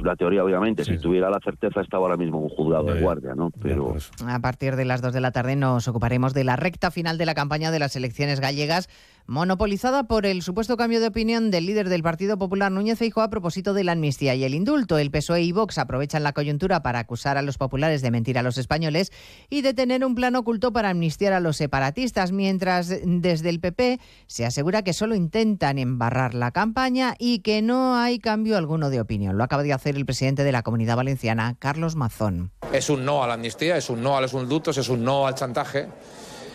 Una 0.00 0.16
teoría, 0.16 0.44
obviamente. 0.44 0.84
si 0.84 0.98
tuviera 0.98 1.30
la 1.30 1.38
certeza, 1.44 1.80
estaba 1.80 2.04
ahora 2.04 2.16
mismo 2.16 2.38
un 2.38 2.48
juzgado 2.48 2.84
de 2.84 3.00
guardia, 3.00 3.34
¿no? 3.34 3.50
Pero. 3.62 3.96
A 4.26 4.38
partir 4.40 4.76
de 4.76 4.84
las 4.84 5.02
2 5.02 5.12
de 5.12 5.20
la 5.20 5.30
tarde 5.30 5.56
nos 5.56 5.88
ocuparemos 5.88 6.34
de 6.34 6.44
la 6.44 6.56
recta 6.56 6.90
final 6.90 7.18
de 7.18 7.26
la 7.26 7.34
campaña 7.34 7.70
de 7.70 7.78
las 7.78 7.96
elecciones 7.96 8.40
gallegas, 8.40 8.88
monopolizada 9.26 10.04
por 10.04 10.26
el 10.26 10.42
supuesto 10.42 10.76
cambio 10.76 11.00
de 11.00 11.06
opinión 11.06 11.50
del 11.50 11.66
líder 11.66 11.88
del 11.88 12.02
Partido 12.02 12.38
Popular 12.38 12.72
Núñez 12.72 12.98
Feijóo 12.98 13.22
a 13.22 13.30
propósito 13.30 13.74
de 13.74 13.84
la 13.84 13.92
amnistía 13.92 14.34
y 14.34 14.44
el 14.44 14.54
indulto. 14.54 14.98
El 14.98 15.10
PSOE 15.10 15.42
y 15.42 15.52
Vox 15.52 15.78
aprovechan 15.78 16.22
la 16.22 16.32
coyuntura 16.32 16.82
para 16.82 16.98
acusar 16.98 17.38
a 17.38 17.42
los 17.42 17.58
populares 17.58 18.02
de 18.02 18.10
mentir 18.10 18.38
a 18.38 18.42
los 18.42 18.58
españoles 18.58 19.12
y 19.48 19.62
de 19.62 19.74
tener 19.74 20.04
un 20.04 20.14
plan 20.14 20.36
oculto 20.36 20.72
para 20.72 20.90
amnistiar 20.90 21.32
a 21.32 21.40
los 21.40 21.56
separatistas, 21.56 22.32
mientras 22.32 22.88
desde 23.04 23.48
el 23.48 23.60
PP 23.60 24.00
se 24.26 24.46
asegura 24.46 24.82
que 24.82 24.92
solo 24.92 25.14
intentan 25.14 25.78
embarrar 25.78 26.34
la 26.34 26.50
campaña 26.50 27.14
y 27.18 27.40
que 27.40 27.62
no 27.62 27.96
hay 27.96 28.18
cambio 28.18 28.56
alguno 28.56 28.90
de 28.90 29.00
opinión. 29.00 29.38
Lo 29.38 29.44
acaba 29.44 29.62
de 29.62 29.72
hacer 29.72 29.96
el 29.96 30.06
presidente 30.06 30.44
de 30.44 30.52
la 30.52 30.62
Comunidad 30.62 30.96
Valenciana, 30.96 31.56
Carlos 31.58 31.96
Mazón. 31.96 32.50
Es 32.72 32.90
un 32.90 33.04
no 33.04 33.22
a 33.22 33.26
la 33.26 33.34
amnistía, 33.34 33.76
es 33.76 33.90
un 33.90 34.02
no 34.02 34.16
a 34.16 34.20
los 34.20 34.32
indultos, 34.32 34.78
es 34.78 34.88
un 34.88 35.04
no 35.04 35.26
al 35.26 35.34
chantaje. 35.34 35.88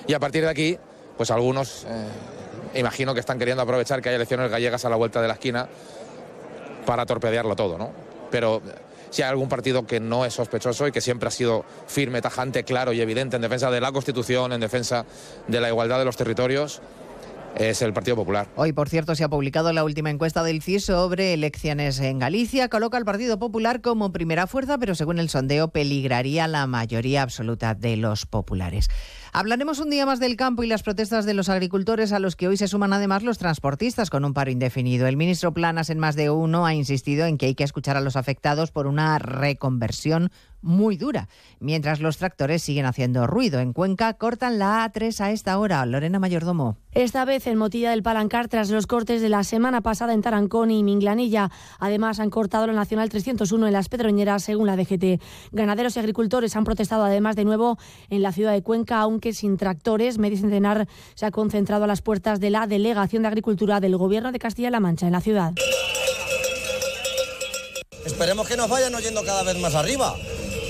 Y 0.07 0.13
a 0.13 0.19
partir 0.19 0.43
de 0.43 0.49
aquí, 0.49 0.77
pues 1.17 1.31
algunos 1.31 1.85
eh, 1.89 2.07
imagino 2.75 3.13
que 3.13 3.19
están 3.19 3.39
queriendo 3.39 3.63
aprovechar 3.63 4.01
que 4.01 4.09
hay 4.09 4.15
elecciones 4.15 4.49
gallegas 4.51 4.85
a 4.85 4.89
la 4.89 4.95
vuelta 4.95 5.21
de 5.21 5.27
la 5.27 5.33
esquina 5.33 5.67
para 6.85 7.05
torpedearlo 7.05 7.55
todo, 7.55 7.77
¿no? 7.77 7.91
Pero 8.29 8.61
si 9.09 9.21
hay 9.21 9.29
algún 9.29 9.49
partido 9.49 9.87
que 9.87 9.99
no 9.99 10.25
es 10.25 10.33
sospechoso 10.33 10.87
y 10.87 10.91
que 10.91 11.01
siempre 11.01 11.27
ha 11.27 11.31
sido 11.31 11.63
firme, 11.87 12.21
tajante, 12.21 12.63
claro 12.63 12.93
y 12.93 13.01
evidente 13.01 13.37
en 13.37 13.41
defensa 13.41 13.71
de 13.71 13.81
la 13.81 13.91
Constitución, 13.91 14.53
en 14.53 14.59
defensa 14.59 15.05
de 15.47 15.61
la 15.61 15.69
igualdad 15.69 15.99
de 15.99 16.05
los 16.05 16.17
territorios, 16.17 16.81
es 17.57 17.81
el 17.81 17.93
Partido 17.93 18.15
Popular. 18.15 18.47
Hoy, 18.55 18.73
por 18.73 18.89
cierto, 18.89 19.15
se 19.15 19.23
ha 19.23 19.29
publicado 19.29 19.71
la 19.73 19.83
última 19.83 20.09
encuesta 20.09 20.43
del 20.43 20.61
CIS 20.61 20.85
sobre 20.85 21.33
elecciones 21.33 21.99
en 21.99 22.19
Galicia. 22.19 22.69
Coloca 22.69 22.97
al 22.97 23.05
Partido 23.05 23.39
Popular 23.39 23.81
como 23.81 24.11
primera 24.11 24.47
fuerza, 24.47 24.77
pero 24.77 24.95
según 24.95 25.19
el 25.19 25.29
sondeo 25.29 25.69
peligraría 25.69 26.47
la 26.47 26.67
mayoría 26.67 27.21
absoluta 27.21 27.75
de 27.75 27.97
los 27.97 28.25
populares. 28.25 28.89
Hablaremos 29.33 29.79
un 29.79 29.89
día 29.89 30.05
más 30.05 30.21
del 30.21 30.37
campo 30.37 30.63
y 30.63 30.67
las 30.67 30.81
protestas 30.81 31.25
de 31.25 31.33
los 31.33 31.49
agricultores 31.49 32.13
a 32.13 32.19
los 32.19 32.37
que 32.37 32.47
hoy 32.47 32.55
se 32.55 32.69
suman 32.69 32.93
además 32.93 33.21
los 33.21 33.37
transportistas 33.37 34.09
con 34.09 34.23
un 34.23 34.33
paro 34.33 34.49
indefinido. 34.49 35.07
El 35.07 35.17
ministro 35.17 35.53
Planas 35.53 35.89
en 35.89 35.99
más 35.99 36.15
de 36.15 36.29
uno 36.29 36.65
ha 36.65 36.73
insistido 36.73 37.25
en 37.25 37.37
que 37.37 37.47
hay 37.47 37.55
que 37.55 37.65
escuchar 37.65 37.97
a 37.97 38.01
los 38.01 38.15
afectados 38.15 38.71
por 38.71 38.87
una 38.87 39.19
reconversión 39.19 40.31
muy 40.65 40.97
dura, 40.97 41.29
mientras 41.59 42.01
los 42.01 42.17
tractores 42.17 42.63
siguen 42.63 42.85
haciendo 42.85 43.27
ruido. 43.27 43.59
En 43.59 43.71
Cuenca 43.71 44.15
cortan 44.15 44.59
la 44.59 44.91
A3 44.91 45.21
a 45.21 45.31
esta 45.31 45.57
hora. 45.59 45.85
Lorena 45.85 46.19
Mayordomo. 46.19 46.77
Esta 46.91 47.23
vez 47.23 47.45
en 47.47 47.57
Motilla 47.57 47.91
del 47.91 48.03
Palancar 48.03 48.47
tras 48.47 48.69
los 48.69 48.87
cortes 48.87 49.21
de 49.21 49.29
la 49.29 49.43
semana 49.43 49.81
pasada 49.81 50.13
en 50.13 50.21
Tarancón 50.21 50.71
y 50.71 50.83
Minglanilla. 50.83 51.51
Además 51.79 52.19
han 52.19 52.29
cortado 52.29 52.67
la 52.67 52.73
Nacional 52.73 53.09
301 53.09 53.67
en 53.67 53.73
las 53.73 53.89
Pedroñeras 53.89 54.43
según 54.43 54.67
la 54.67 54.75
DGT. 54.75 55.21
Ganaderos 55.51 55.95
y 55.95 55.99
agricultores 55.99 56.55
han 56.55 56.63
protestado 56.63 57.03
además 57.03 57.35
de 57.35 57.45
nuevo 57.45 57.77
en 58.09 58.21
la 58.21 58.31
ciudad 58.31 58.53
de 58.53 58.63
Cuenca, 58.63 58.99
aunque 58.99 59.33
sin 59.33 59.57
tractores. 59.57 60.17
Medio 60.17 60.37
Centenar 60.37 60.87
se 61.13 61.25
ha 61.25 61.31
concentrado 61.31 61.83
a 61.83 61.87
las 61.87 62.01
puertas 62.01 62.39
de 62.39 62.49
la 62.49 62.65
Delegación 62.65 63.21
de 63.23 63.27
Agricultura 63.27 63.79
del 63.79 63.97
Gobierno 63.97 64.31
de 64.31 64.39
Castilla-La 64.39 64.79
Mancha 64.79 65.05
en 65.05 65.11
la 65.11 65.21
ciudad. 65.21 65.53
Esperemos 68.05 68.47
que 68.47 68.55
nos 68.55 68.69
vayan 68.69 68.93
oyendo 68.93 69.23
cada 69.23 69.43
vez 69.43 69.59
más 69.59 69.73
arriba. 69.75 70.15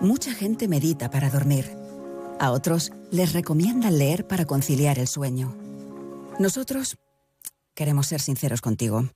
Mucha 0.00 0.32
gente 0.32 0.66
medita 0.66 1.10
para 1.10 1.28
dormir. 1.28 1.76
A 2.38 2.52
otros 2.52 2.90
les 3.10 3.34
recomiendan 3.34 3.98
leer 3.98 4.26
para 4.26 4.46
conciliar 4.46 4.98
el 4.98 5.06
sueño. 5.06 5.54
Nosotros 6.38 6.96
queremos 7.74 8.06
ser 8.06 8.22
sinceros 8.22 8.62
contigo. 8.62 9.10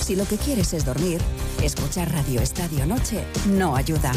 Si 0.00 0.16
lo 0.16 0.24
que 0.24 0.36
quieres 0.36 0.72
es 0.72 0.84
dormir, 0.84 1.20
escuchar 1.62 2.10
Radio 2.10 2.40
Estadio 2.40 2.84
Noche 2.84 3.24
no 3.46 3.76
ayuda. 3.76 4.10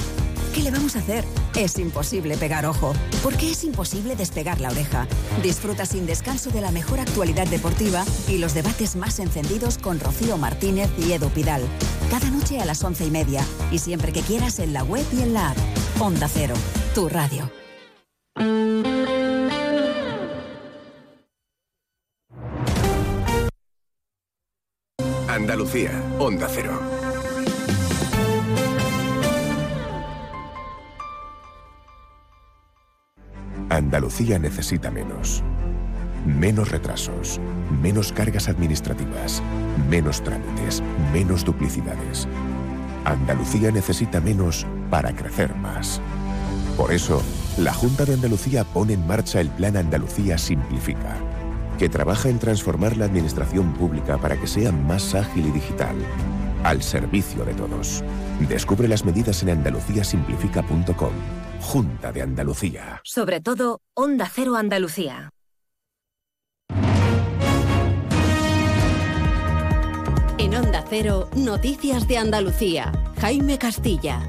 ¿Qué 0.56 0.64
le 0.64 0.72
vamos 0.72 0.96
a 0.96 1.00
hacer? 1.00 1.24
Es 1.56 1.78
imposible 1.78 2.36
pegar 2.36 2.66
ojo. 2.66 2.94
¿Por 3.22 3.38
qué 3.38 3.52
es 3.52 3.64
imposible 3.64 4.16
despegar 4.16 4.60
la 4.60 4.72
oreja? 4.72 5.08
Disfruta 5.44 5.86
sin 5.86 6.08
descanso 6.08 6.50
de 6.50 6.62
la 6.62 6.72
mejor 6.72 7.00
actualidad 7.00 7.48
deportiva 7.48 8.06
y 8.28 8.40
los 8.40 8.56
debates 8.56 8.96
más 8.96 9.20
encendidos 9.20 9.78
con 9.78 10.00
Rocío 10.00 10.40
Martínez 10.40 10.90
y 10.98 11.12
Edu 11.12 11.30
Pidal. 11.30 11.62
Cada 12.10 12.32
noche 12.32 12.60
a 12.60 12.66
las 12.66 12.84
once 12.84 13.06
y 13.06 13.12
media 13.12 13.46
y 13.72 13.78
siempre 13.78 14.12
que 14.12 14.22
quieras 14.22 14.58
en 14.58 14.74
la 14.74 14.84
web 14.84 15.06
y 15.14 15.22
en 15.22 15.34
la 15.34 15.52
app. 15.52 15.58
Onda 16.04 16.28
Cero, 16.28 16.56
tu 16.96 17.08
radio. 17.08 17.48
Andalucía, 25.28 25.92
Onda 26.18 26.48
Cero. 26.50 26.80
Andalucía 33.70 34.40
necesita 34.40 34.90
menos. 34.90 35.44
Menos 36.26 36.72
retrasos, 36.72 37.40
menos 37.80 38.12
cargas 38.12 38.50
administrativas, 38.50 39.44
menos 39.88 40.24
trámites, 40.24 40.82
menos 41.14 41.46
duplicidades. 41.46 42.28
Andalucía 43.06 43.72
necesita 43.72 44.20
menos 44.20 44.66
para 44.90 45.14
crecer 45.16 45.56
más. 45.56 46.02
Por 46.78 46.92
eso, 46.92 47.22
la 47.58 47.74
Junta 47.74 48.06
de 48.06 48.14
Andalucía 48.14 48.64
pone 48.64 48.94
en 48.94 49.06
marcha 49.08 49.42
el 49.42 49.50
Plan 49.50 49.78
Andalucía 49.78 50.38
Simplifica, 50.38 51.18
que 51.78 51.90
trabaja 51.90 52.30
en 52.30 52.40
transformar 52.40 52.98
la 52.98 53.06
administración 53.06 53.74
pública 53.74 54.18
para 54.18 54.38
que 54.40 54.48
sea 54.48 54.72
más 54.72 55.16
ágil 55.16 55.48
y 55.48 55.52
digital, 55.52 55.96
al 56.64 56.82
servicio 56.82 57.44
de 57.44 57.54
todos. 57.54 58.04
Descubre 58.48 58.88
las 58.88 59.06
medidas 59.06 59.42
en 59.44 59.50
andaluciasimplifica.com. 59.50 61.14
Junta 61.62 62.12
de 62.12 62.22
Andalucía. 62.22 63.02
Sobre 63.04 63.42
todo, 63.42 63.82
Onda 63.94 64.30
Cero 64.34 64.56
Andalucía. 64.56 65.32
Onda 70.62 70.84
Cero, 70.88 71.28
Noticias 71.36 72.08
de 72.08 72.20
Andalucía. 72.20 72.92
Jaime 73.20 73.58
Castilla. 73.58 74.20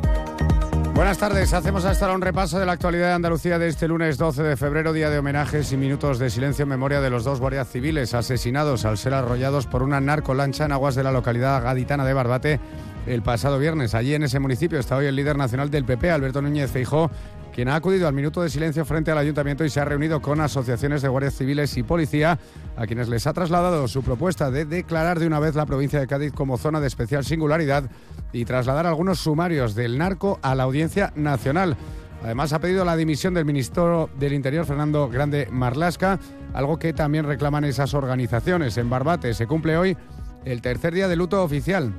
Buenas 0.94 1.18
tardes, 1.18 1.52
hacemos 1.52 1.84
hasta 1.84 2.06
ahora 2.06 2.16
un 2.16 2.22
repaso 2.22 2.58
de 2.58 2.64
la 2.64 2.72
actualidad 2.72 3.08
de 3.08 3.12
Andalucía 3.12 3.58
de 3.58 3.68
este 3.68 3.86
lunes 3.86 4.16
12 4.16 4.42
de 4.42 4.56
febrero, 4.56 4.94
día 4.94 5.10
de 5.10 5.18
homenajes 5.18 5.70
y 5.72 5.76
minutos 5.76 6.18
de 6.18 6.30
silencio 6.30 6.62
en 6.62 6.70
memoria 6.70 7.02
de 7.02 7.10
los 7.10 7.24
dos 7.24 7.38
guardias 7.38 7.68
civiles 7.68 8.14
asesinados 8.14 8.86
al 8.86 8.96
ser 8.96 9.12
arrollados 9.12 9.66
por 9.66 9.82
una 9.82 10.00
narcolancha 10.00 10.64
en 10.64 10.72
aguas 10.72 10.94
de 10.94 11.02
la 11.02 11.12
localidad 11.12 11.62
gaditana 11.62 12.06
de 12.06 12.14
Barbate 12.14 12.60
el 13.06 13.22
pasado 13.22 13.58
viernes. 13.58 13.94
Allí 13.94 14.14
en 14.14 14.22
ese 14.22 14.38
municipio 14.38 14.78
está 14.78 14.96
hoy 14.96 15.06
el 15.06 15.16
líder 15.16 15.36
nacional 15.36 15.70
del 15.70 15.84
PP, 15.84 16.10
Alberto 16.10 16.40
Núñez 16.40 16.70
Feijó, 16.70 17.10
quien 17.52 17.68
ha 17.68 17.74
acudido 17.74 18.08
al 18.08 18.14
minuto 18.14 18.42
de 18.42 18.48
silencio 18.48 18.84
frente 18.84 19.10
al 19.10 19.18
ayuntamiento 19.18 19.64
y 19.64 19.70
se 19.70 19.80
ha 19.80 19.84
reunido 19.84 20.22
con 20.22 20.40
asociaciones 20.40 21.02
de 21.02 21.08
guardias 21.08 21.34
civiles 21.34 21.76
y 21.76 21.82
policía, 21.82 22.38
a 22.76 22.86
quienes 22.86 23.08
les 23.08 23.26
ha 23.26 23.32
trasladado 23.32 23.86
su 23.88 24.02
propuesta 24.02 24.50
de 24.50 24.64
declarar 24.64 25.18
de 25.18 25.26
una 25.26 25.38
vez 25.38 25.54
la 25.54 25.66
provincia 25.66 26.00
de 26.00 26.06
Cádiz 26.06 26.32
como 26.32 26.56
zona 26.56 26.80
de 26.80 26.86
especial 26.86 27.24
singularidad 27.24 27.90
y 28.32 28.44
trasladar 28.44 28.86
algunos 28.86 29.18
sumarios 29.18 29.74
del 29.74 29.98
narco 29.98 30.38
a 30.42 30.54
la 30.54 30.62
audiencia 30.62 31.12
nacional. 31.14 31.76
Además, 32.24 32.52
ha 32.52 32.60
pedido 32.60 32.84
la 32.84 32.96
dimisión 32.96 33.34
del 33.34 33.44
ministro 33.44 34.08
del 34.18 34.32
Interior, 34.32 34.64
Fernando 34.64 35.08
Grande 35.08 35.48
Marlasca, 35.50 36.20
algo 36.54 36.78
que 36.78 36.92
también 36.92 37.26
reclaman 37.26 37.64
esas 37.64 37.94
organizaciones. 37.94 38.78
En 38.78 38.88
Barbate 38.88 39.34
se 39.34 39.46
cumple 39.46 39.76
hoy 39.76 39.96
el 40.44 40.62
tercer 40.62 40.94
día 40.94 41.08
de 41.08 41.16
luto 41.16 41.42
oficial 41.42 41.92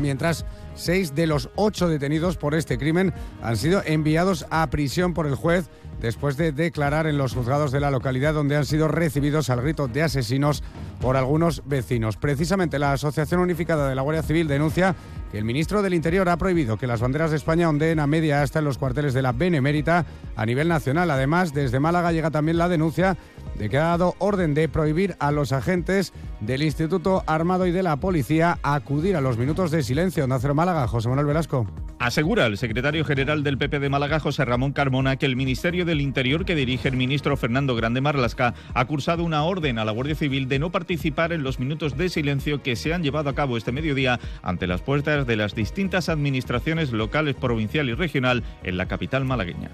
mientras 0.00 0.44
seis 0.76 1.14
de 1.14 1.26
los 1.26 1.50
ocho 1.56 1.88
detenidos 1.88 2.36
por 2.36 2.54
este 2.54 2.78
crimen 2.78 3.12
han 3.42 3.56
sido 3.56 3.82
enviados 3.84 4.46
a 4.50 4.68
prisión 4.70 5.14
por 5.14 5.26
el 5.26 5.34
juez 5.34 5.68
después 6.00 6.36
de 6.36 6.52
declarar 6.52 7.06
en 7.06 7.18
los 7.18 7.34
juzgados 7.34 7.72
de 7.72 7.80
la 7.80 7.90
localidad 7.90 8.34
donde 8.34 8.56
han 8.56 8.66
sido 8.66 8.88
recibidos 8.88 9.50
al 9.50 9.62
grito 9.62 9.88
de 9.88 10.02
asesinos 10.02 10.62
por 11.00 11.16
algunos 11.16 11.62
vecinos. 11.66 12.16
Precisamente 12.16 12.78
la 12.78 12.92
Asociación 12.92 13.40
Unificada 13.40 13.88
de 13.88 13.94
la 13.94 14.02
Guardia 14.02 14.22
Civil 14.22 14.48
denuncia 14.48 14.94
que 15.30 15.38
el 15.38 15.44
ministro 15.44 15.82
del 15.82 15.94
Interior 15.94 16.28
ha 16.28 16.36
prohibido 16.36 16.76
que 16.76 16.86
las 16.86 17.00
banderas 17.00 17.30
de 17.30 17.36
España 17.36 17.68
ondeen 17.68 18.00
a 18.00 18.06
media 18.06 18.42
hasta 18.42 18.60
en 18.60 18.64
los 18.64 18.78
cuarteles 18.78 19.14
de 19.14 19.22
la 19.22 19.32
Benemérita 19.32 20.06
a 20.36 20.46
nivel 20.46 20.68
nacional. 20.68 21.10
Además, 21.10 21.52
desde 21.52 21.80
Málaga 21.80 22.12
llega 22.12 22.30
también 22.30 22.58
la 22.58 22.68
denuncia 22.68 23.16
de 23.58 23.68
que 23.70 23.78
ha 23.78 23.84
dado 23.84 24.14
orden 24.18 24.54
de 24.54 24.68
prohibir 24.68 25.16
a 25.18 25.32
los 25.32 25.52
agentes 25.52 26.12
del 26.40 26.62
Instituto 26.62 27.24
Armado 27.26 27.66
y 27.66 27.72
de 27.72 27.82
la 27.82 27.96
Policía 27.96 28.58
acudir 28.62 29.16
a 29.16 29.20
los 29.20 29.38
minutos 29.38 29.70
de 29.70 29.82
silencio. 29.82 30.24
Onda 30.24 30.38
Cero 30.38 30.54
Málaga, 30.54 30.86
José 30.86 31.08
Manuel 31.08 31.26
Velasco. 31.26 31.66
Asegura 31.98 32.46
el 32.46 32.58
secretario 32.58 33.04
general 33.04 33.42
del 33.42 33.56
PP 33.56 33.78
de 33.78 33.88
Málaga, 33.88 34.20
José 34.20 34.44
Ramón 34.44 34.72
Carmona, 34.72 35.16
que 35.16 35.24
el 35.24 35.36
Ministerio 35.36 35.85
del 35.86 36.02
Interior 36.02 36.44
que 36.44 36.54
dirige 36.54 36.88
el 36.88 36.96
ministro 36.96 37.36
Fernando 37.36 37.74
Grande 37.74 38.02
Marlasca 38.02 38.54
ha 38.74 38.84
cursado 38.84 39.24
una 39.24 39.44
orden 39.44 39.78
a 39.78 39.84
la 39.84 39.92
Guardia 39.92 40.14
Civil 40.14 40.48
de 40.48 40.58
no 40.58 40.70
participar 40.70 41.32
en 41.32 41.42
los 41.42 41.58
minutos 41.58 41.96
de 41.96 42.10
silencio 42.10 42.62
que 42.62 42.76
se 42.76 42.92
han 42.92 43.02
llevado 43.02 43.30
a 43.30 43.34
cabo 43.34 43.56
este 43.56 43.72
mediodía 43.72 44.20
ante 44.42 44.66
las 44.66 44.82
puertas 44.82 45.26
de 45.26 45.36
las 45.36 45.54
distintas 45.54 46.08
administraciones 46.08 46.92
locales, 46.92 47.36
provincial 47.36 47.88
y 47.88 47.94
regional 47.94 48.42
en 48.62 48.76
la 48.76 48.86
capital 48.86 49.24
malagueña. 49.24 49.70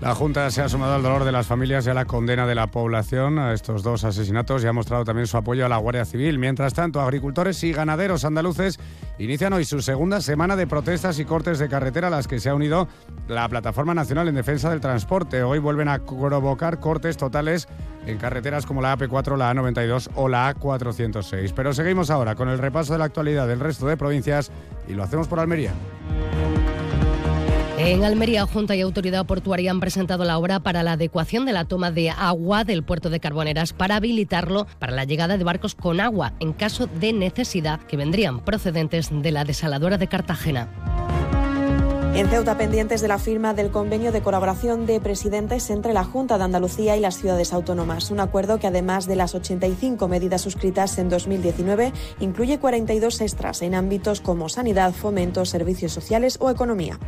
La 0.00 0.14
Junta 0.14 0.48
se 0.52 0.62
ha 0.62 0.68
sumado 0.68 0.94
al 0.94 1.02
dolor 1.02 1.24
de 1.24 1.32
las 1.32 1.48
familias 1.48 1.84
y 1.84 1.90
a 1.90 1.94
la 1.94 2.04
condena 2.04 2.46
de 2.46 2.54
la 2.54 2.68
población 2.68 3.40
a 3.40 3.52
estos 3.52 3.82
dos 3.82 4.04
asesinatos 4.04 4.62
y 4.62 4.68
ha 4.68 4.72
mostrado 4.72 5.04
también 5.04 5.26
su 5.26 5.36
apoyo 5.36 5.66
a 5.66 5.68
la 5.68 5.76
Guardia 5.76 6.04
Civil. 6.04 6.38
Mientras 6.38 6.72
tanto, 6.72 7.00
agricultores 7.00 7.64
y 7.64 7.72
ganaderos 7.72 8.24
andaluces 8.24 8.78
inician 9.18 9.54
hoy 9.54 9.64
su 9.64 9.82
segunda 9.82 10.20
semana 10.20 10.54
de 10.54 10.68
protestas 10.68 11.18
y 11.18 11.24
cortes 11.24 11.58
de 11.58 11.68
carretera 11.68 12.06
a 12.06 12.10
las 12.10 12.28
que 12.28 12.38
se 12.38 12.48
ha 12.48 12.54
unido 12.54 12.86
la 13.26 13.48
Plataforma 13.48 13.92
Nacional 13.92 14.28
en 14.28 14.36
Defensa 14.36 14.70
del 14.70 14.80
Transporte. 14.80 15.42
Hoy 15.42 15.58
vuelven 15.58 15.88
a 15.88 15.98
provocar 15.98 16.78
cortes 16.78 17.16
totales 17.16 17.66
en 18.06 18.18
carreteras 18.18 18.66
como 18.66 18.80
la 18.80 18.96
AP4, 18.96 19.36
la 19.36 19.52
A92 19.52 20.10
o 20.14 20.28
la 20.28 20.54
A406. 20.54 21.52
Pero 21.56 21.72
seguimos 21.72 22.10
ahora 22.10 22.36
con 22.36 22.48
el 22.48 22.58
repaso 22.58 22.92
de 22.92 23.00
la 23.00 23.06
actualidad 23.06 23.48
del 23.48 23.58
resto 23.58 23.88
de 23.88 23.96
provincias 23.96 24.52
y 24.86 24.92
lo 24.92 25.02
hacemos 25.02 25.26
por 25.26 25.40
Almería. 25.40 25.72
En 27.78 28.02
Almería, 28.02 28.44
Junta 28.44 28.74
y 28.74 28.80
Autoridad 28.80 29.24
Portuaria 29.24 29.70
han 29.70 29.78
presentado 29.78 30.24
la 30.24 30.36
obra 30.36 30.58
para 30.58 30.82
la 30.82 30.92
adecuación 30.92 31.46
de 31.46 31.52
la 31.52 31.64
toma 31.64 31.92
de 31.92 32.10
agua 32.10 32.64
del 32.64 32.82
puerto 32.82 33.08
de 33.08 33.20
Carboneras 33.20 33.72
para 33.72 33.94
habilitarlo 33.94 34.66
para 34.80 34.92
la 34.92 35.04
llegada 35.04 35.38
de 35.38 35.44
barcos 35.44 35.76
con 35.76 36.00
agua 36.00 36.32
en 36.40 36.52
caso 36.52 36.88
de 36.88 37.12
necesidad 37.12 37.78
que 37.82 37.96
vendrían 37.96 38.40
procedentes 38.44 39.10
de 39.12 39.30
la 39.30 39.44
desaladora 39.44 39.96
de 39.96 40.08
Cartagena. 40.08 40.68
En 42.14 42.28
Ceuta, 42.28 42.58
pendientes 42.58 43.00
de 43.00 43.06
la 43.06 43.20
firma 43.20 43.54
del 43.54 43.70
convenio 43.70 44.10
de 44.10 44.22
colaboración 44.22 44.84
de 44.84 44.98
presidentes 44.98 45.70
entre 45.70 45.92
la 45.92 46.02
Junta 46.02 46.36
de 46.36 46.42
Andalucía 46.42 46.96
y 46.96 47.00
las 47.00 47.16
ciudades 47.16 47.52
autónomas. 47.52 48.10
Un 48.10 48.18
acuerdo 48.18 48.58
que, 48.58 48.66
además 48.66 49.06
de 49.06 49.14
las 49.14 49.36
85 49.36 50.08
medidas 50.08 50.40
suscritas 50.40 50.98
en 50.98 51.10
2019, 51.10 51.92
incluye 52.18 52.58
42 52.58 53.20
extras 53.20 53.62
en 53.62 53.76
ámbitos 53.76 54.20
como 54.20 54.48
sanidad, 54.48 54.92
fomento, 54.94 55.44
servicios 55.44 55.92
sociales 55.92 56.38
o 56.40 56.50
economía. 56.50 56.98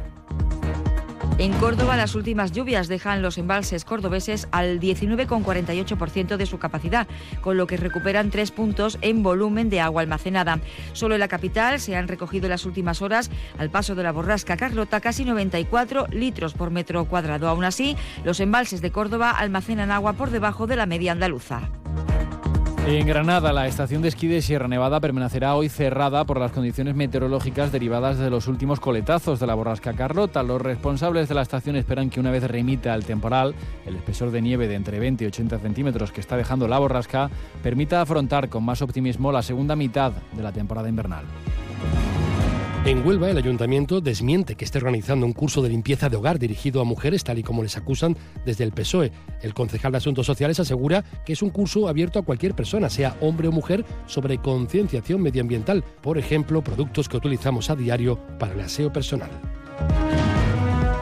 En 1.41 1.55
Córdoba, 1.55 1.97
las 1.97 2.14
últimas 2.16 2.53
lluvias 2.53 2.86
dejan 2.86 3.22
los 3.22 3.38
embalses 3.38 3.86
cordobeses 3.86 4.47
al 4.53 4.78
19,48% 4.78 6.36
de 6.36 6.45
su 6.45 6.59
capacidad, 6.59 7.09
con 7.41 7.57
lo 7.57 7.66
que 7.66 7.78
recuperan 7.78 8.28
tres 8.28 8.51
puntos 8.51 8.99
en 9.01 9.22
volumen 9.22 9.70
de 9.70 9.80
agua 9.80 10.03
almacenada. 10.03 10.61
Solo 10.93 11.14
en 11.14 11.20
la 11.20 11.28
capital 11.28 11.80
se 11.80 11.97
han 11.97 12.09
recogido 12.09 12.45
en 12.45 12.51
las 12.51 12.66
últimas 12.66 13.01
horas, 13.01 13.30
al 13.57 13.70
paso 13.70 13.95
de 13.95 14.03
la 14.03 14.12
borrasca 14.12 14.59
Carlota, 14.59 15.01
casi 15.01 15.24
94 15.24 16.09
litros 16.11 16.53
por 16.53 16.70
metro 16.70 17.07
cuadrado. 17.07 17.49
Aún 17.49 17.64
así, 17.64 17.97
los 18.22 18.38
embalses 18.41 18.82
de 18.82 18.93
Córdoba 18.93 19.30
almacenan 19.30 19.91
agua 19.91 20.12
por 20.12 20.28
debajo 20.28 20.66
de 20.66 20.76
la 20.76 20.84
media 20.84 21.12
andaluza. 21.12 21.70
En 22.87 23.07
Granada, 23.07 23.53
la 23.53 23.66
estación 23.68 24.03
de 24.03 24.09
esquí 24.09 24.26
de 24.26 24.43
Sierra 24.43 24.66
Nevada 24.66 25.01
permanecerá 25.01 25.55
hoy 25.55 25.68
cerrada 25.68 26.24
por 26.24 26.41
las 26.41 26.51
condiciones 26.51 26.97
meteorológicas 26.97 27.70
derivadas 27.70 28.18
de 28.18 28.31
los 28.31 28.49
últimos 28.49 28.81
coletazos 28.81 29.39
de 29.39 29.47
la 29.47 29.55
borrasca 29.55 29.93
Carlota. 29.93 30.43
Los 30.43 30.61
responsables 30.61 31.28
de 31.28 31.35
la 31.35 31.43
estación 31.43 31.76
esperan 31.76 32.11
que 32.11 32.20
una 32.20 32.31
vez 32.31 32.43
remita 32.43 32.95
el 32.95 33.05
temporal, 33.05 33.55
el 33.87 33.97
espesor 33.97 34.31
de 34.31 34.43
nieve 34.43 34.66
de 34.66 34.74
entre 34.74 34.99
20 34.99 35.22
y 35.22 35.26
80 35.26 35.59
centímetros 35.59 36.11
que 36.11 36.20
está 36.20 36.37
dejando 36.37 36.66
la 36.66 36.78
borrasca 36.78 37.31
permita 37.62 38.01
afrontar 38.01 38.49
con 38.49 38.64
más 38.64 38.83
optimismo 38.83 39.31
la 39.31 39.43
segunda 39.43 39.76
mitad 39.76 40.12
de 40.33 40.43
la 40.43 40.53
temporada 40.53 40.89
invernal. 40.89 41.26
En 42.87 43.07
Huelva, 43.07 43.31
el 43.31 43.37
ayuntamiento 43.37 44.01
desmiente 44.01 44.55
que 44.55 44.64
esté 44.64 44.78
organizando 44.78 45.26
un 45.26 45.35
curso 45.35 45.61
de 45.61 45.68
limpieza 45.68 46.09
de 46.09 46.16
hogar 46.16 46.39
dirigido 46.39 46.81
a 46.81 46.85
mujeres, 46.85 47.22
tal 47.22 47.39
y 47.39 47.43
como 47.43 47.62
les 47.62 47.76
acusan 47.76 48.16
desde 48.47 48.64
el 48.64 48.72
PSOE. 48.72 49.12
El 49.43 49.53
concejal 49.53 49.93
de 49.93 49.99
Asuntos 49.99 50.24
Sociales 50.24 50.59
asegura 50.61 51.05
que 51.26 51.35
es 51.35 51.43
un 51.43 51.51
curso 51.51 51.89
abierto 51.89 52.18
a 52.18 52.22
cualquier 52.24 52.55
persona, 52.55 52.89
sea 52.89 53.16
hombre 53.20 53.49
o 53.49 53.53
mujer, 53.53 53.85
sobre 54.07 54.39
concienciación 54.39 55.20
medioambiental, 55.20 55.85
por 56.01 56.16
ejemplo, 56.16 56.64
productos 56.64 57.07
que 57.07 57.18
utilizamos 57.18 57.68
a 57.68 57.76
diario 57.76 58.18
para 58.39 58.55
el 58.55 58.61
aseo 58.61 58.91
personal. 58.91 59.31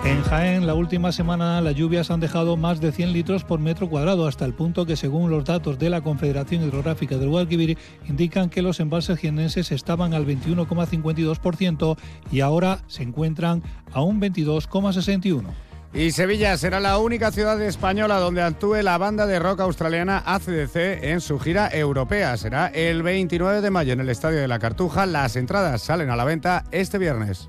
En 0.05 0.23
Jaén, 0.23 0.67
la 0.67 0.75
última 0.75 1.13
semana 1.13 1.61
las 1.61 1.75
lluvias 1.75 2.11
han 2.11 2.21
dejado 2.21 2.57
más 2.57 2.81
de 2.81 2.93
100 2.93 3.13
litros 3.13 3.45
por 3.45 3.61
metro 3.61 3.91
cuadrado, 3.91 4.27
hasta 4.27 4.45
el 4.45 4.55
punto 4.55 4.87
que, 4.87 4.97
según 4.97 5.31
los 5.31 5.45
datos 5.45 5.79
de 5.79 5.91
la 5.91 6.01
Confederación 6.01 6.63
Hidrográfica 6.63 7.19
del 7.19 7.29
Guadalquivir, 7.29 7.77
indican 8.09 8.49
que 8.49 8.63
los 8.63 8.81
embalses 8.81 9.19
jienenses 9.19 9.71
estaban 9.73 10.15
al 10.15 10.27
21,52% 10.27 11.97
y 12.31 12.41
ahora 12.41 12.81
se 12.87 13.03
encuentran 13.03 13.63
a 13.93 14.01
un 14.01 14.21
22,61%. 14.21 15.45
Y 15.93 16.11
Sevilla 16.11 16.57
será 16.59 16.81
la 16.81 16.99
única 16.99 17.33
ciudad 17.33 17.61
española 17.63 18.19
donde 18.19 18.43
actúe 18.43 18.83
la 18.83 18.99
banda 18.99 19.27
de 19.27 19.39
rock 19.39 19.61
australiana 19.61 20.23
ACDC 20.27 20.77
en 21.05 21.21
su 21.21 21.39
gira 21.39 21.71
europea. 21.73 22.37
Será 22.37 22.67
el 22.67 23.03
29 23.03 23.63
de 23.63 23.71
mayo 23.71 23.95
en 23.95 24.01
el 24.01 24.11
Estadio 24.11 24.39
de 24.39 24.49
la 24.49 24.59
Cartuja. 24.59 25.07
Las 25.07 25.37
entradas 25.37 25.81
salen 25.83 26.11
a 26.11 26.17
la 26.17 26.25
venta 26.25 26.65
este 26.73 26.99
viernes. 26.99 27.49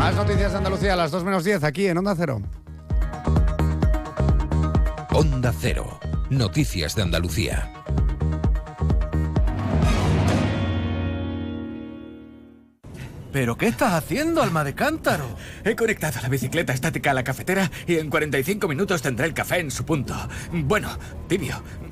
Más 0.00 0.16
noticias 0.16 0.52
de 0.52 0.56
Andalucía 0.56 0.94
a 0.94 0.96
las 0.96 1.10
2 1.10 1.24
menos 1.24 1.44
10 1.44 1.62
aquí 1.62 1.86
en 1.86 1.98
Onda 1.98 2.14
Cero. 2.16 2.40
Onda 5.12 5.52
Cero. 5.60 6.00
Noticias 6.30 6.94
de 6.94 7.02
Andalucía. 7.02 7.70
¿Pero 13.30 13.58
qué 13.58 13.66
estás 13.66 13.92
haciendo, 13.92 14.42
alma 14.42 14.64
de 14.64 14.74
cántaro? 14.74 15.36
He 15.64 15.76
conectado 15.76 16.18
la 16.22 16.30
bicicleta 16.30 16.72
estática 16.72 17.10
a 17.10 17.14
la 17.14 17.22
cafetera 17.22 17.70
y 17.86 17.96
en 17.96 18.08
45 18.08 18.68
minutos 18.68 19.02
tendré 19.02 19.26
el 19.26 19.34
café 19.34 19.60
en 19.60 19.70
su 19.70 19.84
punto. 19.84 20.16
Bueno, 20.50 20.88
tibio. 21.28 21.62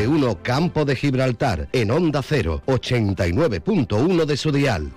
De 0.00 0.08
uno 0.08 0.42
Campo 0.42 0.86
de 0.86 0.96
Gibraltar 0.96 1.68
en 1.72 1.90
Onda 1.90 2.22
0, 2.22 2.62
89.1 2.64 4.24
de 4.24 4.36
su 4.38 4.50
dial. 4.50 4.90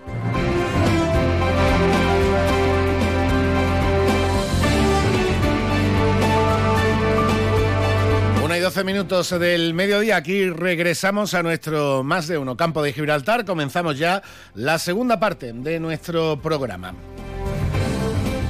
Una 8.45 8.57
y 8.57 8.61
12 8.61 8.83
minutos 8.85 9.37
del 9.37 9.73
mediodía, 9.73 10.15
aquí 10.15 10.49
regresamos 10.49 11.33
a 11.33 11.43
nuestro 11.43 12.05
más 12.05 12.29
de 12.29 12.37
uno 12.37 12.55
campo 12.55 12.81
de 12.81 12.93
Gibraltar. 12.93 13.43
Comenzamos 13.43 13.99
ya 13.99 14.23
la 14.55 14.79
segunda 14.79 15.19
parte 15.19 15.51
de 15.51 15.81
nuestro 15.81 16.39
programa. 16.41 16.93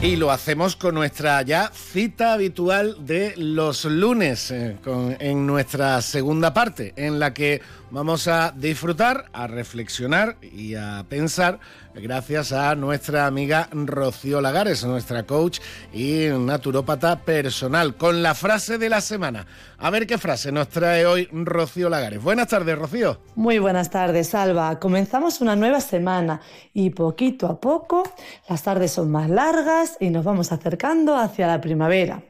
Y 0.03 0.17
lo 0.17 0.31
hacemos 0.31 0.75
con 0.75 0.95
nuestra 0.95 1.41
ya 1.43 1.71
cita 1.73 2.33
habitual 2.33 3.05
de 3.05 3.33
los 3.37 3.85
lunes, 3.85 4.51
eh, 4.51 4.75
en 5.19 5.47
nuestra 5.47 6.01
segunda 6.01 6.53
parte, 6.53 6.91
en 6.97 7.19
la 7.19 7.33
que 7.33 7.61
vamos 7.89 8.27
a 8.27 8.51
disfrutar, 8.51 9.29
a 9.31 9.47
reflexionar 9.47 10.35
y 10.41 10.75
a 10.75 11.05
pensar 11.07 11.61
gracias 11.95 12.51
a 12.51 12.75
nuestra 12.75 13.25
amiga 13.25 13.69
Rocío 13.71 14.41
Lagares, 14.41 14.83
nuestra 14.83 15.23
coach 15.23 15.59
y 15.93 16.27
naturópata 16.27 17.19
personal, 17.19 17.95
con 17.95 18.23
la 18.23 18.33
frase 18.35 18.77
de 18.77 18.89
la 18.89 19.01
semana. 19.01 19.45
A 19.77 19.89
ver 19.89 20.07
qué 20.07 20.17
frase 20.17 20.51
nos 20.51 20.69
trae 20.69 21.05
hoy 21.05 21.27
Rocío 21.31 21.89
Lagares. 21.89 22.21
Buenas 22.21 22.47
tardes, 22.47 22.77
Rocío. 22.77 23.19
Muy 23.35 23.59
buenas 23.59 23.89
tardes, 23.89 24.33
Alba. 24.35 24.79
Comenzamos 24.79 25.41
una 25.41 25.55
nueva 25.55 25.81
semana 25.81 26.41
y 26.73 26.89
poquito 26.89 27.47
a 27.47 27.59
poco 27.59 28.03
las 28.49 28.63
tardes 28.63 28.91
son 28.91 29.11
más 29.11 29.29
largas 29.29 29.97
y 29.99 30.09
nos 30.09 30.23
vamos 30.23 30.51
acercando 30.51 31.15
hacia 31.15 31.47
la 31.47 31.61
primavera. 31.61 32.23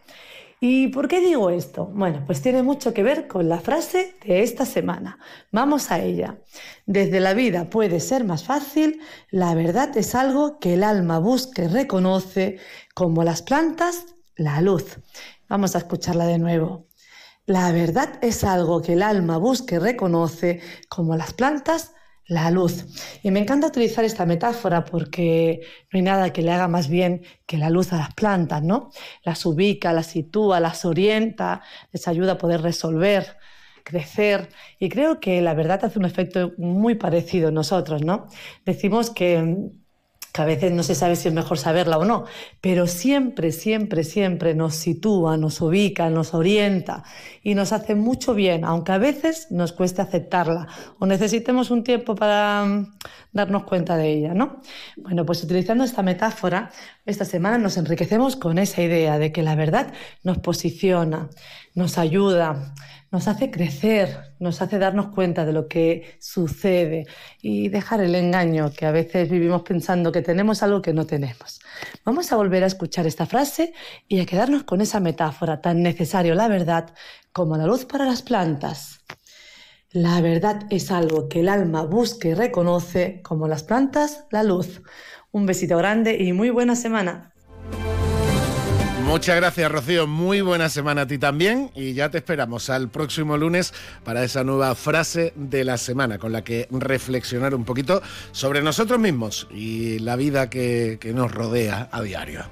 ¿Y 0.66 0.88
por 0.88 1.10
qué 1.10 1.20
digo 1.20 1.50
esto? 1.50 1.88
Bueno, 1.88 2.24
pues 2.26 2.42
tiene 2.42 2.64
mucho 2.64 2.94
que 2.94 3.04
ver 3.04 3.28
con 3.28 3.50
la 3.50 3.60
frase 3.60 4.16
de 4.26 4.44
esta 4.44 4.66
semana. 4.66 5.20
Vamos 5.52 5.92
a 5.92 6.00
ella. 6.00 6.40
Desde 6.86 7.20
la 7.20 7.34
vida 7.34 7.70
puede 7.70 8.00
ser 8.00 8.24
más 8.24 8.46
fácil, 8.46 9.02
la 9.30 9.56
verdad 9.56 9.98
es 9.98 10.16
algo 10.16 10.60
que 10.60 10.76
el 10.76 10.86
alma 10.86 11.20
busca 11.20 11.64
y 11.64 11.68
reconoce, 11.68 12.60
como 12.96 13.26
las 13.26 13.42
plantas, 13.42 14.16
la 14.38 14.62
luz. 14.62 15.00
Vamos 15.50 15.76
a 15.76 15.80
escucharla 15.80 16.28
de 16.28 16.40
nuevo. 16.40 16.88
La 17.46 17.70
verdad 17.74 18.18
es 18.22 18.46
algo 18.46 18.82
que 18.82 18.94
el 18.94 19.02
alma 19.02 19.38
busca 19.40 19.76
y 19.76 19.80
reconoce, 19.80 20.62
como 20.88 21.18
las 21.18 21.34
plantas, 21.34 21.93
la 22.28 22.50
luz. 22.52 22.86
Y 23.22 23.32
me 23.32 23.40
encanta 23.40 23.68
utilizar 23.68 24.06
esta 24.06 24.26
metáfora 24.26 24.86
porque 24.86 25.62
no 25.92 25.98
hay 25.98 26.04
nada 26.04 26.34
que 26.34 26.42
le 26.42 26.52
haga 26.52 26.68
más 26.68 26.88
bien 26.88 27.24
que 27.46 27.58
la 27.58 27.70
luz 27.70 27.94
a 27.94 27.98
las 27.98 28.14
plantas, 28.14 28.64
¿no? 28.64 28.92
Las 29.24 29.46
ubica, 29.46 29.94
las 29.94 30.08
sitúa, 30.08 30.60
las 30.60 30.86
orienta, 30.86 31.62
les 31.92 32.08
ayuda 32.08 32.34
a 32.34 32.38
poder 32.38 32.62
resolver, 32.62 33.38
crecer. 33.84 34.50
Y 34.80 34.90
creo 34.90 35.20
que 35.20 35.42
la 35.42 35.54
verdad 35.54 35.84
hace 35.84 36.00
un 36.00 36.06
efecto 36.06 36.54
muy 36.58 36.96
parecido 36.96 37.50
en 37.50 37.56
nosotros, 37.56 38.04
¿no? 38.04 38.28
Decimos 38.66 39.10
que 39.10 39.72
que 40.34 40.42
a 40.42 40.46
veces 40.46 40.72
no 40.72 40.82
se 40.82 40.96
sabe 40.96 41.16
si 41.16 41.28
es 41.28 41.34
mejor 41.34 41.60
saberla 41.60 42.00
o 42.00 42.06
no, 42.06 42.26
pero 42.60 42.88
siempre, 42.88 43.52
siempre, 43.52 44.04
siempre 44.04 44.56
nos 44.56 44.74
sitúa, 44.74 45.38
nos 45.38 45.62
ubica, 45.62 46.10
nos 46.10 46.34
orienta 46.34 47.04
y 47.44 47.54
nos 47.54 47.72
hace 47.72 47.94
mucho 47.94 48.34
bien, 48.34 48.66
aunque 48.66 48.94
a 48.94 48.98
veces 48.98 49.52
nos 49.52 49.74
cueste 49.74 50.02
aceptarla 50.02 50.68
o 50.98 51.06
necesitemos 51.06 51.70
un 51.70 51.84
tiempo 51.84 52.16
para 52.16 52.66
mm, 52.66 52.94
darnos 53.32 53.64
cuenta 53.66 53.96
de 53.96 54.12
ella, 54.12 54.34
¿no? 54.34 54.62
Bueno, 54.98 55.24
pues 55.24 55.44
utilizando 55.44 55.84
esta 55.84 56.02
metáfora, 56.02 56.72
esta 57.06 57.26
semana 57.26 57.58
nos 57.58 57.78
enriquecemos 57.78 58.36
con 58.36 58.58
esa 58.58 58.82
idea 58.82 59.20
de 59.20 59.32
que 59.32 59.44
la 59.44 59.56
verdad 59.56 59.94
nos 60.24 60.40
posiciona, 60.40 61.30
nos 61.76 61.98
ayuda, 61.98 62.74
nos 63.12 63.28
hace 63.28 63.52
crecer, 63.52 64.36
nos 64.40 64.62
hace 64.62 64.80
darnos 64.80 65.10
cuenta 65.10 65.46
de 65.46 65.54
lo 65.54 65.68
que 65.68 66.18
sucede 66.20 67.06
y 67.42 67.68
dejar 67.68 68.02
el 68.02 68.16
engaño 68.16 68.72
que 68.72 68.86
a 68.86 68.92
veces 68.92 69.30
vivimos 69.30 69.64
pensando 69.64 70.12
que 70.12 70.22
tenemos 70.22 70.64
algo 70.64 70.82
que 70.82 70.94
no 70.94 71.06
tenemos. 71.06 71.60
Vamos 72.06 72.32
a 72.32 72.38
volver 72.38 72.64
a 72.64 72.68
escuchar 72.68 73.06
esta 73.06 73.26
frase 73.26 73.74
y 74.08 74.22
a 74.22 74.26
quedarnos 74.26 74.64
con 74.64 74.80
esa 74.80 75.00
metáfora 75.00 75.62
tan 75.62 75.84
necesaria, 75.84 76.34
la 76.36 76.48
verdad, 76.48 76.94
como 77.34 77.58
la 77.58 77.66
luz 77.66 77.86
para 77.86 78.06
las 78.06 78.22
plantas. 78.22 79.02
La 79.92 80.22
verdad 80.22 80.66
es 80.72 80.90
algo 80.90 81.30
que 81.30 81.42
el 81.42 81.50
alma 81.50 81.84
busca 81.84 82.28
y 82.28 82.34
reconoce, 82.34 83.22
como 83.22 83.48
las 83.48 83.62
plantas, 83.62 84.26
la 84.32 84.42
luz. 84.42 84.82
Un 85.34 85.48
besito 85.48 85.76
grande 85.78 86.16
y 86.24 86.32
muy 86.32 86.52
buena 86.52 86.76
semana. 86.76 87.32
Muchas 89.04 89.36
gracias, 89.36 89.72
Rocío. 89.72 90.06
Muy 90.06 90.42
buena 90.42 90.70
semana 90.70 91.02
a 91.02 91.08
ti 91.08 91.18
también. 91.18 91.72
Y 91.74 91.94
ya 91.94 92.10
te 92.10 92.20
esperamos 92.20 92.70
al 92.70 92.90
próximo 92.90 93.36
lunes 93.36 93.74
para 94.04 94.24
esa 94.24 94.44
nueva 94.44 94.76
frase 94.76 95.34
de 95.36 95.64
la 95.64 95.78
semana 95.78 96.20
con 96.20 96.34
la 96.34 96.44
que 96.44 96.68
reflexionar 96.70 97.56
un 97.56 97.66
poquito 97.66 98.04
sobre 98.32 98.62
nosotros 98.62 99.00
mismos 99.00 99.48
y 99.52 99.98
la 99.98 100.16
vida 100.18 100.52
que, 100.52 101.00
nos 101.16 101.32
rodea 101.32 101.90
a 101.92 102.04
diario. 102.04 102.46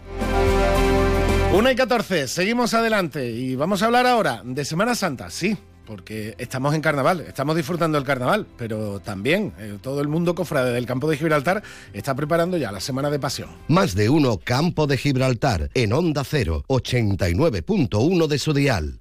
1 1.53 1.71
y 1.71 1.75
14, 1.75 2.27
seguimos 2.27 2.73
adelante 2.73 3.29
y 3.29 3.55
vamos 3.55 3.83
a 3.83 3.85
hablar 3.85 4.07
ahora 4.07 4.41
de 4.43 4.65
Semana 4.65 4.95
Santa. 4.95 5.29
Sí, 5.29 5.55
porque 5.91 6.35
estamos 6.37 6.73
en 6.73 6.79
carnaval, 6.79 7.19
estamos 7.27 7.53
disfrutando 7.53 7.97
el 7.97 8.05
carnaval, 8.05 8.47
pero 8.57 9.01
también 9.01 9.51
eh, 9.59 9.77
todo 9.81 9.99
el 9.99 10.07
mundo 10.07 10.33
cofrade 10.35 10.71
del 10.71 10.85
campo 10.85 11.09
de 11.09 11.17
Gibraltar 11.17 11.63
está 11.91 12.15
preparando 12.15 12.55
ya 12.55 12.71
la 12.71 12.79
semana 12.79 13.09
de 13.09 13.19
pasión. 13.19 13.49
Más 13.67 13.93
de 13.93 14.07
uno 14.07 14.37
Campo 14.37 14.87
de 14.87 14.95
Gibraltar 14.95 15.69
en 15.73 15.91
Onda 15.91 16.23
0, 16.23 16.63
89.1 16.69 18.27
de 18.27 18.39
su 18.39 18.53
dial. 18.53 19.00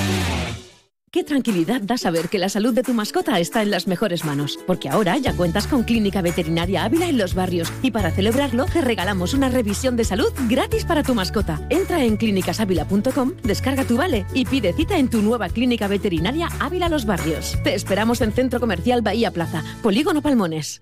Qué 1.13 1.25
tranquilidad 1.25 1.81
da 1.81 1.97
saber 1.97 2.29
que 2.29 2.39
la 2.39 2.47
salud 2.47 2.73
de 2.73 2.83
tu 2.83 2.93
mascota 2.93 3.37
está 3.37 3.61
en 3.61 3.69
las 3.69 3.85
mejores 3.85 4.23
manos, 4.23 4.57
porque 4.65 4.87
ahora 4.87 5.17
ya 5.17 5.33
cuentas 5.33 5.67
con 5.67 5.83
Clínica 5.83 6.21
Veterinaria 6.21 6.85
Ávila 6.85 7.09
en 7.09 7.17
los 7.17 7.33
barrios 7.33 7.69
y 7.81 7.91
para 7.91 8.11
celebrarlo 8.11 8.63
te 8.63 8.79
regalamos 8.79 9.33
una 9.33 9.49
revisión 9.49 9.97
de 9.97 10.05
salud 10.05 10.31
gratis 10.47 10.85
para 10.85 11.03
tu 11.03 11.13
mascota. 11.13 11.67
Entra 11.69 12.01
en 12.05 12.15
clínicasávila.com, 12.15 13.33
descarga 13.43 13.83
tu 13.83 13.97
vale 13.97 14.25
y 14.33 14.45
pide 14.45 14.71
cita 14.71 14.97
en 14.97 15.09
tu 15.09 15.21
nueva 15.21 15.49
Clínica 15.49 15.89
Veterinaria 15.89 16.47
Ávila 16.61 16.87
Los 16.87 17.05
Barrios. 17.05 17.57
Te 17.61 17.73
esperamos 17.73 18.21
en 18.21 18.31
Centro 18.31 18.61
Comercial 18.61 19.01
Bahía 19.01 19.31
Plaza, 19.31 19.65
Polígono 19.83 20.21
Palmones. 20.21 20.81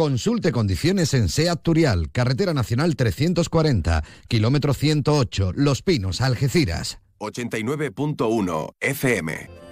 Consulte 0.00 0.50
condiciones 0.50 1.12
en 1.12 1.28
SEAT 1.28 1.62
Turial, 1.62 2.10
Carretera 2.10 2.54
Nacional 2.54 2.96
340, 2.96 4.02
kilómetro 4.28 4.72
108, 4.72 5.52
Los 5.54 5.82
Pinos, 5.82 6.22
Algeciras. 6.22 7.00
89.1 7.18 8.76
FM. 8.80 9.69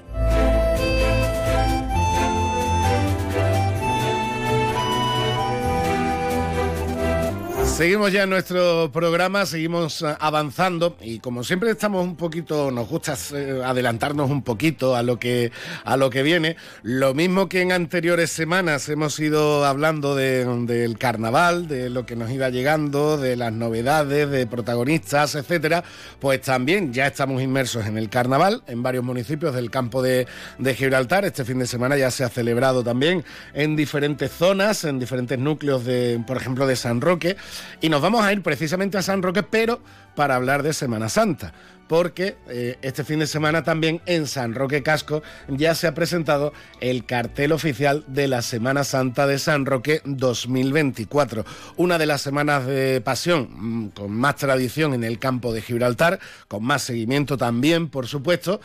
Seguimos 7.78 8.10
ya 8.10 8.24
en 8.24 8.30
nuestro 8.30 8.90
programa, 8.92 9.46
seguimos 9.46 10.02
eh, 10.02 10.12
avanzando 10.18 10.96
y 11.00 11.20
como 11.20 11.44
siempre 11.44 11.70
estamos 11.70 12.02
un 12.04 12.16
poquito, 12.16 12.72
nos 12.72 12.88
gusta 12.88 13.16
eh, 13.32 13.62
adelantarnos 13.64 14.28
un 14.32 14.42
poquito 14.42 14.96
a 14.96 15.04
lo 15.04 15.20
que 15.20 15.52
a 15.84 15.96
lo 15.96 16.10
que 16.10 16.24
viene. 16.24 16.56
Lo 16.82 17.14
mismo 17.14 17.48
que 17.48 17.60
en 17.60 17.70
anteriores 17.70 18.32
semanas 18.32 18.88
hemos 18.88 19.20
ido 19.20 19.64
hablando 19.64 20.16
del 20.16 20.98
carnaval, 20.98 21.68
de 21.68 21.88
lo 21.88 22.04
que 22.04 22.16
nos 22.16 22.32
iba 22.32 22.48
llegando, 22.48 23.16
de 23.16 23.36
las 23.36 23.52
novedades, 23.52 24.28
de 24.28 24.48
protagonistas, 24.48 25.36
etcétera. 25.36 25.84
Pues 26.18 26.40
también 26.40 26.92
ya 26.92 27.06
estamos 27.06 27.40
inmersos 27.40 27.86
en 27.86 27.96
el 27.96 28.08
carnaval 28.08 28.64
en 28.66 28.82
varios 28.82 29.04
municipios 29.04 29.54
del 29.54 29.70
campo 29.70 30.02
de, 30.02 30.26
de 30.58 30.74
Gibraltar. 30.74 31.24
Este 31.24 31.44
fin 31.44 31.60
de 31.60 31.66
semana 31.68 31.96
ya 31.96 32.10
se 32.10 32.24
ha 32.24 32.28
celebrado 32.28 32.82
también 32.82 33.24
en 33.54 33.76
diferentes 33.76 34.32
zonas, 34.32 34.82
en 34.82 34.98
diferentes 34.98 35.38
núcleos 35.38 35.84
de, 35.84 36.20
por 36.26 36.38
ejemplo, 36.38 36.66
de 36.66 36.74
San 36.74 37.00
Roque. 37.00 37.36
Y 37.80 37.88
nos 37.88 38.02
vamos 38.02 38.24
a 38.24 38.32
ir 38.32 38.42
precisamente 38.42 38.98
a 38.98 39.02
San 39.02 39.22
Roque, 39.22 39.42
pero 39.42 39.80
para 40.14 40.34
hablar 40.34 40.62
de 40.62 40.72
Semana 40.72 41.08
Santa 41.08 41.52
porque 41.88 42.36
eh, 42.48 42.78
este 42.82 43.02
fin 43.02 43.18
de 43.18 43.26
semana 43.26 43.64
también 43.64 44.00
en 44.06 44.26
San 44.26 44.54
Roque 44.54 44.82
Casco 44.82 45.22
ya 45.48 45.74
se 45.74 45.86
ha 45.86 45.94
presentado 45.94 46.52
el 46.80 47.06
cartel 47.06 47.52
oficial 47.52 48.04
de 48.06 48.28
la 48.28 48.42
Semana 48.42 48.84
Santa 48.84 49.26
de 49.26 49.38
San 49.38 49.66
Roque 49.66 50.02
2024. 50.04 51.44
Una 51.76 51.98
de 51.98 52.06
las 52.06 52.20
semanas 52.20 52.66
de 52.66 53.00
pasión 53.00 53.48
mm, 53.50 53.88
con 53.88 54.12
más 54.12 54.36
tradición 54.36 54.94
en 54.94 55.04
el 55.04 55.18
campo 55.18 55.52
de 55.52 55.62
Gibraltar, 55.62 56.20
con 56.46 56.62
más 56.62 56.82
seguimiento 56.82 57.36
también, 57.36 57.88
por 57.88 58.06
supuesto. 58.06 58.60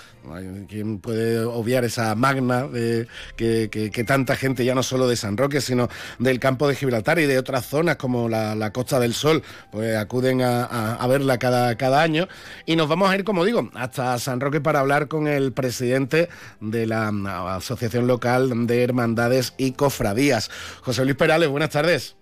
¿Quién 0.67 0.99
puede 0.99 1.43
obviar 1.43 1.83
esa 1.85 2.15
magna 2.15 2.67
de, 2.67 3.07
que, 3.35 4.03
tanta 4.05 4.35
gente, 4.35 4.65
ya 4.65 4.75
no 4.75 4.83
solo 4.83 5.07
de 5.07 5.15
San 5.15 5.37
Roque, 5.37 5.61
sino 5.61 5.89
del 6.19 6.39
campo 6.39 6.67
de 6.67 6.75
Gibraltar 6.75 7.19
y 7.19 7.25
de 7.25 7.37
otras 7.37 7.65
zonas 7.65 7.95
como 7.97 8.27
la, 8.29 8.71
Costa 8.73 8.99
del 8.99 9.13
Sol, 9.13 9.43
pues 9.71 9.95
acuden 9.95 10.41
a, 10.41 11.05
verla 11.07 11.37
cada, 11.37 11.75
cada 11.75 12.01
año. 12.01 12.27
Y 12.65 12.75
nos 12.75 12.87
vamos 12.87 13.11
a 13.11 13.12
ir, 13.15 13.23
como 13.23 13.45
digo, 13.45 13.69
hasta 13.73 14.17
San 14.19 14.39
Roque 14.39 14.61
para 14.61 14.79
hablar 14.79 15.07
con 15.07 15.27
el 15.27 15.53
presidente 15.53 16.29
de 16.59 16.87
la 16.87 17.11
mm, 17.11 17.27
Asociación 17.27 18.07
Local 18.07 18.67
de 18.67 18.83
Hermandades 18.83 19.53
y 19.57 19.73
Cofradías. 19.73 20.49
José 20.81 21.03
Luis 21.03 21.15
Perales, 21.17 21.49
buenas 21.49 21.69
tardes. 21.69 22.15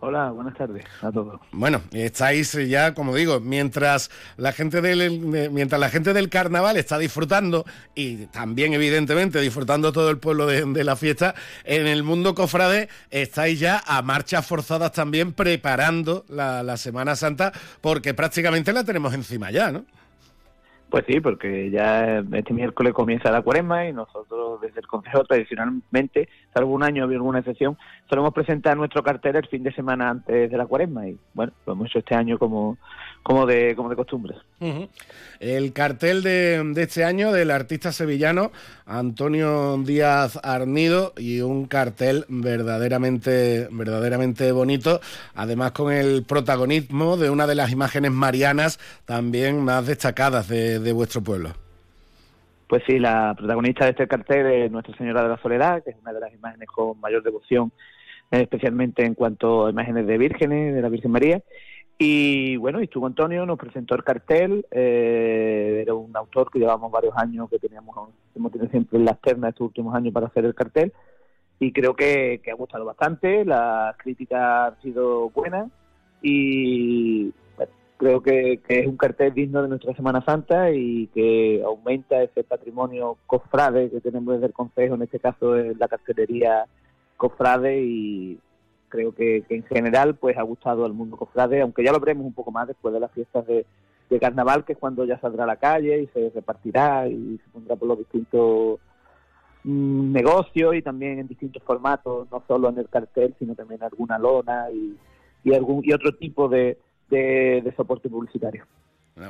Hola, 0.00 0.30
buenas 0.30 0.54
tardes 0.54 0.84
a 1.02 1.10
todos. 1.10 1.40
Bueno, 1.50 1.80
estáis 1.92 2.52
ya, 2.52 2.94
como 2.94 3.16
digo, 3.16 3.40
mientras 3.40 4.12
la 4.36 4.52
gente 4.52 4.80
del 4.80 5.18
mientras 5.50 5.80
la 5.80 5.90
gente 5.90 6.12
del 6.12 6.28
carnaval 6.28 6.76
está 6.76 6.98
disfrutando 6.98 7.64
y 7.96 8.26
también 8.26 8.74
evidentemente 8.74 9.40
disfrutando 9.40 9.92
todo 9.92 10.10
el 10.10 10.18
pueblo 10.18 10.46
de, 10.46 10.84
la 10.84 10.94
fiesta, 10.94 11.34
en 11.64 11.88
el 11.88 12.04
mundo 12.04 12.36
cofrade 12.36 12.88
estáis 13.10 13.58
ya 13.58 13.82
a 13.84 14.00
marchas 14.02 14.46
forzadas 14.46 14.92
también 14.92 15.32
preparando 15.32 16.24
la, 16.28 16.62
la 16.62 16.76
Semana 16.76 17.16
Santa 17.16 17.52
porque 17.80 18.14
prácticamente 18.14 18.72
la 18.72 18.84
tenemos 18.84 19.12
encima 19.14 19.50
ya, 19.50 19.72
¿no? 19.72 19.84
Pues 20.90 21.04
sí, 21.06 21.20
porque 21.20 21.70
ya 21.70 22.24
este 22.32 22.54
miércoles 22.54 22.94
comienza 22.94 23.30
la 23.30 23.42
cuaresma 23.42 23.86
y 23.86 23.92
nosotros 23.92 24.58
desde 24.62 24.80
el 24.80 24.86
Consejo 24.86 25.22
tradicionalmente, 25.24 26.30
salvo 26.54 26.72
un 26.72 26.82
año 26.82 27.04
había 27.04 27.18
alguna 27.18 27.40
excepción, 27.40 27.76
solemos 28.08 28.32
presentar 28.32 28.74
nuestro 28.74 29.02
cartel 29.02 29.36
el 29.36 29.46
fin 29.48 29.62
de 29.62 29.72
semana 29.74 30.08
antes 30.08 30.50
de 30.50 30.56
la 30.56 30.64
cuaresma 30.64 31.06
y 31.06 31.18
bueno, 31.34 31.52
lo 31.66 31.74
hemos 31.74 31.88
hecho 31.88 31.98
este 31.98 32.14
año 32.14 32.38
como, 32.38 32.78
como 33.22 33.46
de, 33.46 33.74
como 33.76 33.88
de 33.88 33.96
costumbre. 33.96 34.34
El 35.40 35.72
cartel 35.72 36.22
de, 36.22 36.72
este 36.76 37.04
año 37.04 37.30
del 37.30 37.50
artista 37.50 37.92
sevillano 37.92 38.50
Antonio 38.86 39.76
Díaz 39.78 40.40
Arnido 40.42 41.12
y 41.16 41.40
un 41.42 41.66
cartel 41.66 42.24
verdaderamente, 42.28 43.68
verdaderamente 43.70 44.50
bonito, 44.50 45.00
además 45.34 45.72
con 45.72 45.92
el 45.92 46.24
protagonismo 46.24 47.16
de 47.16 47.30
una 47.30 47.46
de 47.46 47.54
las 47.54 47.70
imágenes 47.70 48.10
marianas 48.10 48.80
también 49.04 49.62
más 49.62 49.86
destacadas 49.86 50.48
de, 50.48 50.92
vuestro 50.92 51.22
pueblo. 51.22 51.50
Pues 52.66 52.82
sí, 52.86 52.98
la 52.98 53.34
protagonista 53.36 53.84
de 53.84 53.92
este 53.92 54.08
cartel 54.08 54.46
es 54.46 54.70
Nuestra 54.70 54.96
Señora 54.96 55.22
de 55.22 55.28
la 55.28 55.38
Soledad, 55.38 55.84
que 55.84 55.90
es 55.90 55.96
una 56.02 56.12
de 56.12 56.20
las 56.20 56.32
imágenes 56.32 56.68
con 56.68 57.00
mayor 57.00 57.22
devoción, 57.22 57.72
eh, 58.30 58.42
especialmente 58.42 59.04
en 59.04 59.14
cuanto 59.14 59.66
a 59.66 59.70
imágenes 59.70 60.06
de 60.06 60.18
vírgenes, 60.18 60.74
de 60.74 60.82
la 60.82 60.88
Virgen 60.88 61.10
María. 61.10 61.42
Y 62.00 62.56
bueno, 62.58 62.78
estuvo 62.78 63.08
Antonio, 63.08 63.44
nos 63.44 63.58
presentó 63.58 63.96
el 63.96 64.04
cartel, 64.04 64.64
eh, 64.70 65.80
era 65.82 65.94
un 65.94 66.16
autor 66.16 66.48
que 66.48 66.60
llevamos 66.60 66.92
varios 66.92 67.12
años, 67.16 67.50
que 67.50 67.58
teníamos, 67.58 68.10
hemos 68.36 68.52
tenido 68.52 68.70
siempre 68.70 69.00
en 69.00 69.04
las 69.04 69.20
ternas 69.20 69.48
estos 69.48 69.66
últimos 69.66 69.92
años 69.96 70.14
para 70.14 70.28
hacer 70.28 70.44
el 70.44 70.54
cartel, 70.54 70.92
y 71.58 71.72
creo 71.72 71.96
que, 71.96 72.40
ha 72.48 72.54
gustado 72.54 72.84
bastante, 72.84 73.44
las 73.44 73.96
críticas 73.96 74.74
han 74.74 74.80
sido 74.80 75.30
buenas, 75.30 75.72
y 76.22 77.32
bueno, 77.56 77.72
creo 77.96 78.22
que, 78.22 78.60
que 78.64 78.78
es 78.78 78.86
un 78.86 78.96
cartel 78.96 79.34
digno 79.34 79.60
de 79.62 79.68
nuestra 79.68 79.92
Semana 79.96 80.24
Santa 80.24 80.70
y 80.70 81.08
que 81.08 81.64
aumenta 81.66 82.22
ese 82.22 82.44
patrimonio 82.44 83.18
cofrade 83.26 83.90
que 83.90 84.00
tenemos 84.00 84.34
desde 84.34 84.46
el 84.46 84.52
Consejo, 84.52 84.94
en 84.94 85.02
este 85.02 85.18
caso 85.18 85.56
es 85.56 85.76
la 85.76 85.88
cartelería 85.88 86.66
cofrade 87.16 87.82
y 87.82 88.38
creo 88.88 89.14
que, 89.14 89.44
que 89.48 89.56
en 89.56 89.64
general 89.64 90.16
pues 90.16 90.36
ha 90.36 90.42
gustado 90.42 90.84
al 90.84 90.92
mundo 90.92 91.16
cofrade, 91.16 91.60
aunque 91.60 91.84
ya 91.84 91.92
lo 91.92 92.00
veremos 92.00 92.26
un 92.26 92.32
poco 92.32 92.50
más 92.50 92.66
después 92.68 92.92
de 92.94 93.00
las 93.00 93.12
fiestas 93.12 93.46
de, 93.46 93.66
carnaval, 94.20 94.64
que 94.64 94.72
es 94.72 94.78
cuando 94.78 95.04
ya 95.04 95.20
saldrá 95.20 95.44
a 95.44 95.48
la 95.48 95.56
calle 95.56 96.02
y 96.02 96.06
se 96.08 96.30
repartirá 96.34 97.06
y 97.06 97.38
se 97.44 97.50
pondrá 97.50 97.76
por 97.76 97.88
los 97.88 97.98
distintos 97.98 98.80
mm, 99.64 100.12
negocios 100.12 100.74
y 100.74 100.82
también 100.82 101.18
en 101.18 101.28
distintos 101.28 101.62
formatos, 101.62 102.26
no 102.30 102.42
solo 102.48 102.70
en 102.70 102.78
el 102.78 102.88
cartel, 102.88 103.34
sino 103.38 103.54
también 103.54 103.82
alguna 103.82 104.18
lona 104.18 104.68
y, 104.70 105.54
algún 105.54 105.82
y 105.84 105.92
otro 105.92 106.12
tipo 106.16 106.48
de, 106.48 106.78
de 107.10 107.72
soporte 107.76 108.08
publicitario. 108.08 108.64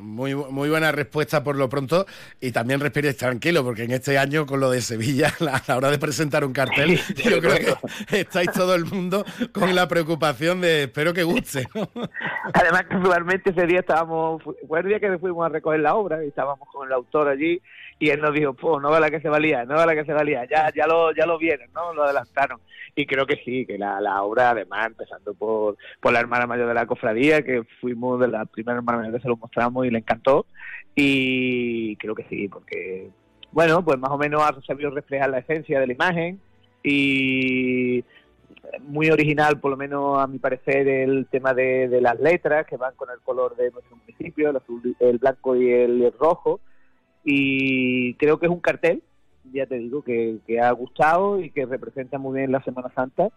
Muy, 0.01 0.35
muy 0.35 0.69
buena 0.69 0.93
respuesta 0.93 1.43
por 1.43 1.57
lo 1.57 1.69
pronto 1.69 2.07
y 2.41 2.53
también 2.53 2.81
respiréis 2.81 3.17
tranquilo 3.17 3.65
porque 3.65 3.85
en 3.85 3.93
este 3.93 4.19
año 4.19 4.47
con 4.47 4.61
lo 4.61 4.71
de 4.71 4.81
Sevilla 4.83 5.33
a 5.41 5.63
la 5.67 5.77
hora 5.77 5.91
de 5.91 5.99
presentar 5.99 6.45
un 6.45 6.53
cartel 6.53 7.01
yo 7.15 7.41
creo 7.41 7.79
que 8.09 8.21
estáis 8.21 8.53
todo 8.53 8.75
el 8.75 8.85
mundo 8.85 9.25
con 9.53 9.75
la 9.75 9.89
preocupación 9.89 10.61
de 10.61 10.85
espero 10.85 11.13
que 11.13 11.23
guste. 11.23 11.69
¿no? 11.75 11.89
Además, 12.53 12.85
casualmente 12.89 13.51
ese 13.51 13.67
día 13.67 13.81
estábamos, 13.81 14.43
fue 14.43 14.81
el 14.81 14.87
día 14.89 15.01
que 15.01 15.19
fuimos 15.19 15.47
a 15.47 15.49
recoger 15.49 15.81
la 15.81 15.95
obra 15.95 16.25
y 16.25 16.29
estábamos 16.29 16.69
con 16.69 16.87
el 16.87 16.93
autor 16.93 17.29
allí 17.29 17.61
y 17.99 18.11
él 18.11 18.21
nos 18.21 18.33
dijo, 18.33 18.55
pues 18.55 18.81
no 18.81 18.91
va 18.91 19.01
la 19.01 19.11
que 19.11 19.21
se 19.21 19.29
valía, 19.29 19.65
no 19.65 19.75
va 19.75 19.87
la 19.87 19.95
que 19.95 20.05
se 20.05 20.13
valía, 20.13 20.45
ya, 20.45 20.73
ya 20.75 20.87
lo, 20.87 21.13
ya 21.13 21.27
lo 21.27 21.39
vieron, 21.39 21.69
¿no? 21.75 21.93
Lo 21.93 22.05
adelantaron. 22.05 22.61
Y 22.95 23.07
creo 23.07 23.27
que 23.27 23.37
sí, 23.45 23.67
que 23.67 23.77
la, 23.77 24.01
la 24.01 24.23
obra, 24.23 24.51
además, 24.51 24.87
empezando 24.87 25.35
por, 25.35 25.77
por 26.01 26.13
la 26.13 26.21
hermana 26.21 26.47
mayor 26.47 26.69
de 26.69 26.75
la 26.75 26.87
cofradía, 26.87 27.43
que 27.43 27.65
fuimos 27.81 28.21
de 28.21 28.29
la 28.29 28.45
primera 28.45 28.79
hermana 28.79 28.99
mayor 28.99 29.15
que 29.15 29.23
se 29.23 29.29
lo 29.29 29.37
mostramos 29.37 29.87
y 29.87 29.91
le 29.91 29.99
encantó. 29.99 30.47
Y 30.95 31.97
creo 31.97 32.15
que 32.15 32.27
sí, 32.29 32.49
porque, 32.49 33.09
bueno, 33.53 33.85
pues 33.85 33.99
más 33.99 34.11
o 34.11 34.19
menos 34.19 34.43
ha 34.43 34.61
sabido 34.63 34.91
reflejar 34.91 35.31
la 35.31 35.39
esencia 35.39 35.81
de 35.81 35.87
la 35.87 35.93
imagen 35.93 36.41
y 36.83 38.05
muy 38.81 39.11
original, 39.11 39.59
por 39.61 39.71
lo 39.71 39.77
menos 39.77 40.19
a 40.19 40.27
mi 40.27 40.39
parecer, 40.39 40.89
el 40.89 41.27
tema 41.31 41.55
de, 41.55 41.89
de 41.89 42.01
las 42.01 42.19
letras 42.21 42.67
que 42.67 42.77
van 42.77 42.95
con 42.95 43.11
el 43.11 43.21
color 43.21 43.57
de 43.57 43.71
nuestro 43.71 43.97
municipio, 43.97 44.51
el, 44.51 44.57
azul, 44.57 44.97
el 45.01 45.19
blanco 45.19 45.57
y 45.57 45.71
el, 45.71 46.03
el 46.03 46.13
rojo. 46.13 46.61
Y 47.31 48.15
creo 48.15 48.39
que 48.39 48.47
es 48.47 48.51
un 48.51 48.61
cartel, 48.61 49.03
ya 49.53 49.67
te 49.67 49.79
digo, 49.79 50.01
que, 50.01 50.41
ha 50.63 50.71
gustado 50.71 51.39
y 51.39 51.51
que 51.51 51.67
representa 51.67 52.17
muy 52.17 52.39
bien 52.39 52.51
la 52.51 52.63
Semana 52.63 52.91
Santa 52.95 53.29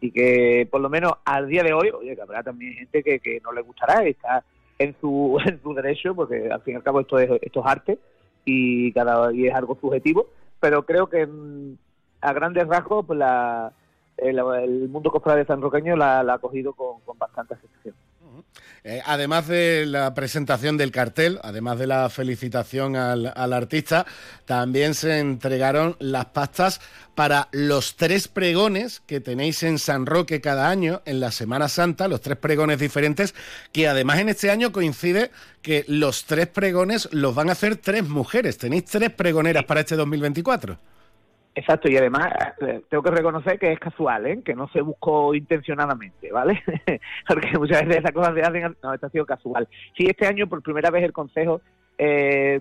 y 0.00 0.10
que 0.10 0.66
por 0.68 0.80
lo 0.80 0.90
menos 0.90 1.12
al 1.24 1.46
día 1.46 1.62
de 1.62 1.72
hoy, 1.72 1.90
oye, 1.90 2.16
que 2.16 2.22
habrá 2.22 2.42
también 2.42 2.74
gente 2.74 3.04
que, 3.04 3.40
no 3.44 3.52
le 3.52 3.60
gustará, 3.60 4.04
está 4.04 4.42
en 4.80 4.96
su, 5.00 5.38
en 5.46 5.62
su 5.62 5.72
derecho, 5.74 6.12
porque 6.12 6.50
al 6.50 6.60
fin 6.62 6.74
y 6.74 6.76
al 6.78 6.82
cabo 6.82 6.98
esto 6.98 7.20
es, 7.20 7.30
esto 7.40 7.60
es 7.60 7.66
arte 7.66 7.98
y 8.44 8.90
cada 8.90 9.32
y 9.32 9.46
es 9.46 9.54
algo 9.54 9.78
subjetivo, 9.80 10.26
pero 10.58 10.84
creo 10.84 11.06
que 11.06 11.24
mm, 11.24 11.74
a 12.22 12.32
grandes 12.32 12.66
rasgos 12.66 13.06
pues 13.06 13.16
la, 13.16 13.72
el, 14.16 14.88
mundo 14.88 15.08
cofrade 15.12 15.46
sanroqueño 15.46 15.94
la, 15.94 16.24
la 16.24 16.34
ha 16.34 16.38
cogido 16.40 16.72
con, 16.72 16.98
con 17.02 17.16
bastante 17.16 17.54
aceptación. 17.54 17.94
Eh, 18.82 19.02
además 19.04 19.46
de 19.46 19.84
la 19.86 20.14
presentación 20.14 20.76
del 20.78 20.90
cartel, 20.90 21.38
además 21.42 21.78
de 21.78 21.86
la 21.86 22.08
felicitación 22.08 22.96
al, 22.96 23.32
al, 23.36 23.52
artista, 23.52 24.06
también 24.46 24.94
se 24.94 25.18
entregaron 25.18 25.96
las 25.98 26.26
pastas 26.26 26.80
para 27.14 27.48
los 27.52 27.96
tres 27.96 28.28
pregones 28.28 29.02
que 29.06 29.20
tenéis 29.20 29.62
en 29.62 29.78
San 29.78 30.06
Roque 30.06 30.40
cada 30.40 30.70
año 30.70 31.02
en 31.04 31.20
la 31.20 31.30
Semana 31.30 31.68
Santa, 31.68 32.08
los 32.08 32.22
tres 32.22 32.38
pregones 32.38 32.78
diferentes, 32.78 33.34
que 33.72 33.86
además 33.86 34.20
en 34.20 34.30
este 34.30 34.50
año 34.50 34.72
coincide 34.72 35.30
que 35.60 35.84
los 35.86 36.24
tres 36.24 36.46
pregones 36.46 37.08
los 37.12 37.34
van 37.34 37.50
a 37.50 37.52
hacer 37.52 37.76
tres 37.76 38.08
mujeres. 38.08 38.56
Tenéis 38.56 38.86
tres 38.86 39.10
pregoneras 39.10 39.64
para 39.64 39.80
este 39.80 39.96
2024. 39.96 40.78
Exacto, 41.54 41.90
y 41.90 41.96
además 41.96 42.32
eh, 42.60 42.82
tengo 42.88 43.02
que 43.02 43.10
reconocer 43.10 43.58
que 43.58 43.72
es 43.72 43.78
casual, 43.80 44.26
¿eh? 44.26 44.42
que 44.42 44.54
no 44.54 44.68
se 44.68 44.82
buscó 44.82 45.34
intencionadamente, 45.34 46.30
¿vale? 46.30 46.62
Porque 47.28 47.58
muchas 47.58 47.80
veces 47.82 47.98
esas 47.98 48.12
cosas 48.12 48.34
se 48.34 48.42
hacen, 48.42 48.76
no, 48.82 48.94
esto 48.94 49.06
ha 49.06 49.10
sido 49.10 49.26
casual. 49.26 49.68
Sí, 49.96 50.06
este 50.06 50.26
año 50.26 50.46
por 50.48 50.62
primera 50.62 50.90
vez 50.90 51.02
el 51.02 51.12
Consejo 51.12 51.60
eh, 51.98 52.60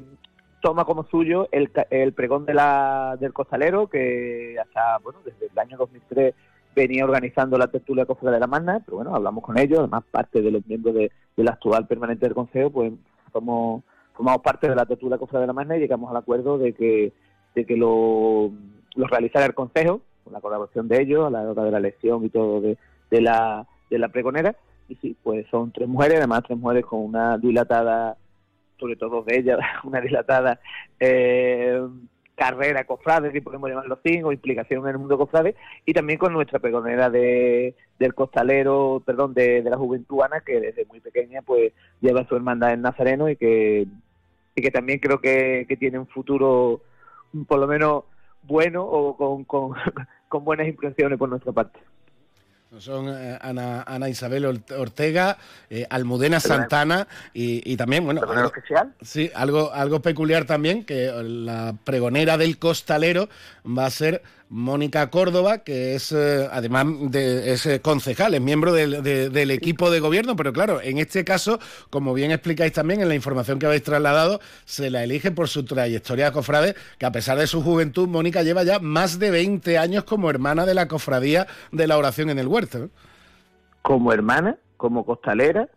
toma 0.61 0.85
como 0.85 1.03
suyo 1.03 1.47
el, 1.51 1.71
el 1.91 2.13
pregón 2.13 2.45
de 2.45 2.55
la, 2.55 3.15
del 3.19 3.31
costalero, 3.31 3.87
que 3.87 4.57
hasta, 4.59 4.97
bueno, 5.03 5.19
desde 5.23 5.47
el 5.51 5.59
año 5.59 5.77
2003 5.77 6.33
venía 6.75 7.05
organizando 7.05 7.57
la 7.57 7.67
tertulia 7.67 8.05
Cofra 8.05 8.31
de 8.31 8.39
la 8.39 8.47
Magna, 8.47 8.81
pero 8.83 8.97
bueno, 8.97 9.15
hablamos 9.15 9.43
con 9.43 9.57
ellos, 9.59 9.79
además 9.79 10.03
parte 10.09 10.41
de 10.41 10.51
los 10.51 10.65
miembros 10.65 10.95
de, 10.95 11.11
del 11.37 11.47
actual 11.47 11.85
permanente 11.87 12.25
del 12.25 12.35
Consejo, 12.35 12.71
pues 12.71 12.91
somos, 13.31 13.83
formamos 14.13 14.41
parte 14.41 14.67
de 14.67 14.75
la 14.75 14.85
tertulia 14.85 15.17
Cofra 15.19 15.39
de 15.39 15.47
la 15.47 15.53
Magna 15.53 15.77
y 15.77 15.79
llegamos 15.79 16.09
al 16.09 16.17
acuerdo 16.17 16.57
de 16.57 16.73
que, 16.73 17.13
de 17.53 17.65
que 17.65 17.77
lo 17.77 18.51
lo 18.95 19.07
realizará 19.07 19.45
el 19.45 19.53
Consejo, 19.53 20.01
con 20.23 20.33
la 20.33 20.41
colaboración 20.41 20.87
de 20.87 21.01
ellos, 21.01 21.27
a 21.27 21.29
la 21.29 21.41
hora 21.41 21.63
de 21.63 21.71
la 21.71 21.77
elección 21.77 22.23
y 22.25 22.29
todo 22.29 22.61
de, 22.61 22.77
de, 23.09 23.21
la, 23.21 23.67
de 23.89 23.99
la 23.99 24.09
pregonera. 24.09 24.55
Y 24.87 24.95
sí, 24.95 25.15
pues 25.23 25.45
son 25.49 25.71
tres 25.71 25.87
mujeres, 25.87 26.17
además 26.17 26.43
tres 26.45 26.57
mujeres 26.57 26.85
con 26.85 27.01
una 27.01 27.37
dilatada, 27.37 28.17
sobre 28.79 28.95
todo 28.95 29.23
de 29.23 29.37
ellas, 29.37 29.59
una 29.83 30.01
dilatada 30.01 30.59
eh, 30.99 31.79
carrera 32.39 32.85
cofrade, 32.85 33.31
si 33.31 33.41
podemos 33.41 33.69
llamarlo 33.69 33.99
así, 33.99 34.23
o 34.23 34.31
implicación 34.31 34.83
en 34.83 34.91
el 34.91 34.97
mundo 34.97 35.17
cofrade, 35.17 35.55
y 35.85 35.93
también 35.93 36.17
con 36.17 36.33
nuestra 36.33 36.59
pregonera 36.59 37.09
de, 37.09 37.75
del 37.99 38.15
costalero, 38.15 39.03
perdón, 39.05 39.33
de, 39.33 39.61
de 39.61 39.69
la 39.69 39.77
juventud 39.77 40.21
Ana, 40.23 40.39
que 40.39 40.59
desde 40.59 40.85
muy 40.85 41.01
pequeña 41.01 41.41
pues 41.41 41.73
lleva 41.99 42.25
su 42.25 42.35
hermandad 42.35 42.71
en 42.71 42.81
Nazareno 42.81 43.29
y 43.29 43.35
que, 43.35 43.85
y 44.55 44.61
que 44.61 44.71
también 44.71 44.99
creo 44.99 45.19
que, 45.19 45.65
que 45.67 45.75
tiene 45.75 45.99
un 45.99 46.07
futuro, 46.07 46.81
por 47.47 47.59
lo 47.59 47.67
menos 47.67 48.05
bueno 48.43 48.83
o 48.83 49.15
con, 49.15 49.43
con, 49.45 49.73
con 50.29 50.43
buenas 50.43 50.67
impresiones 50.67 51.17
por 51.17 51.29
nuestra 51.29 51.51
parte. 51.51 51.79
Son 52.77 53.09
eh, 53.09 53.37
Ana, 53.41 53.81
Ana, 53.81 54.09
Isabel 54.09 54.45
Ortega, 54.45 55.37
eh, 55.71 55.87
Almudena 55.89 56.39
Santana 56.39 57.07
y, 57.33 57.63
y 57.71 57.75
también, 57.77 58.05
bueno, 58.05 58.21
algo, 58.21 58.51
sí, 59.01 59.31
algo, 59.33 59.73
algo 59.73 60.01
peculiar 60.01 60.45
también, 60.45 60.85
que 60.85 61.11
la 61.11 61.73
pregonera 61.83 62.37
del 62.37 62.59
costalero 62.59 63.27
va 63.65 63.87
a 63.87 63.89
ser 63.89 64.21
Mónica 64.49 65.11
Córdoba, 65.11 65.59
que 65.59 65.93
es 65.93 66.11
eh, 66.11 66.47
además 66.51 66.87
de, 67.11 67.53
es 67.53 67.67
concejal, 67.81 68.33
es 68.33 68.41
miembro 68.41 68.73
del, 68.73 69.03
de, 69.03 69.53
equipo 69.53 69.91
de 69.91 69.99
gobierno, 69.99 70.35
pero 70.35 70.51
claro, 70.51 70.81
en 70.81 70.97
este 70.97 71.23
caso, 71.23 71.59
como 71.91 72.15
bien 72.15 72.31
explicáis 72.31 72.73
también 72.73 73.01
en 73.01 73.09
la 73.09 73.15
información 73.15 73.59
que 73.59 73.67
habéis 73.67 73.83
trasladado, 73.83 74.39
se 74.65 74.89
la 74.89 75.03
elige 75.03 75.29
por 75.29 75.49
su 75.49 75.65
trayectoria 75.65 76.31
cofrade, 76.31 76.75
que 76.97 77.05
a 77.05 77.11
pesar 77.11 77.37
de 77.37 77.45
su 77.45 77.61
juventud, 77.61 78.07
Mónica 78.07 78.41
lleva 78.41 78.63
ya 78.63 78.79
más 78.79 79.19
de 79.19 79.29
20 79.29 79.77
años 79.77 80.03
como 80.03 80.31
hermana 80.31 80.65
de 80.65 80.73
la 80.73 80.87
cofradía 80.87 81.45
de 81.71 81.85
la 81.85 81.97
oración 81.97 82.31
en 82.31 82.39
el 82.39 82.47
huerto. 82.47 82.89
Como 83.83 84.11
hermana, 84.11 84.57
como 84.77 85.05
costalera, 85.05 85.69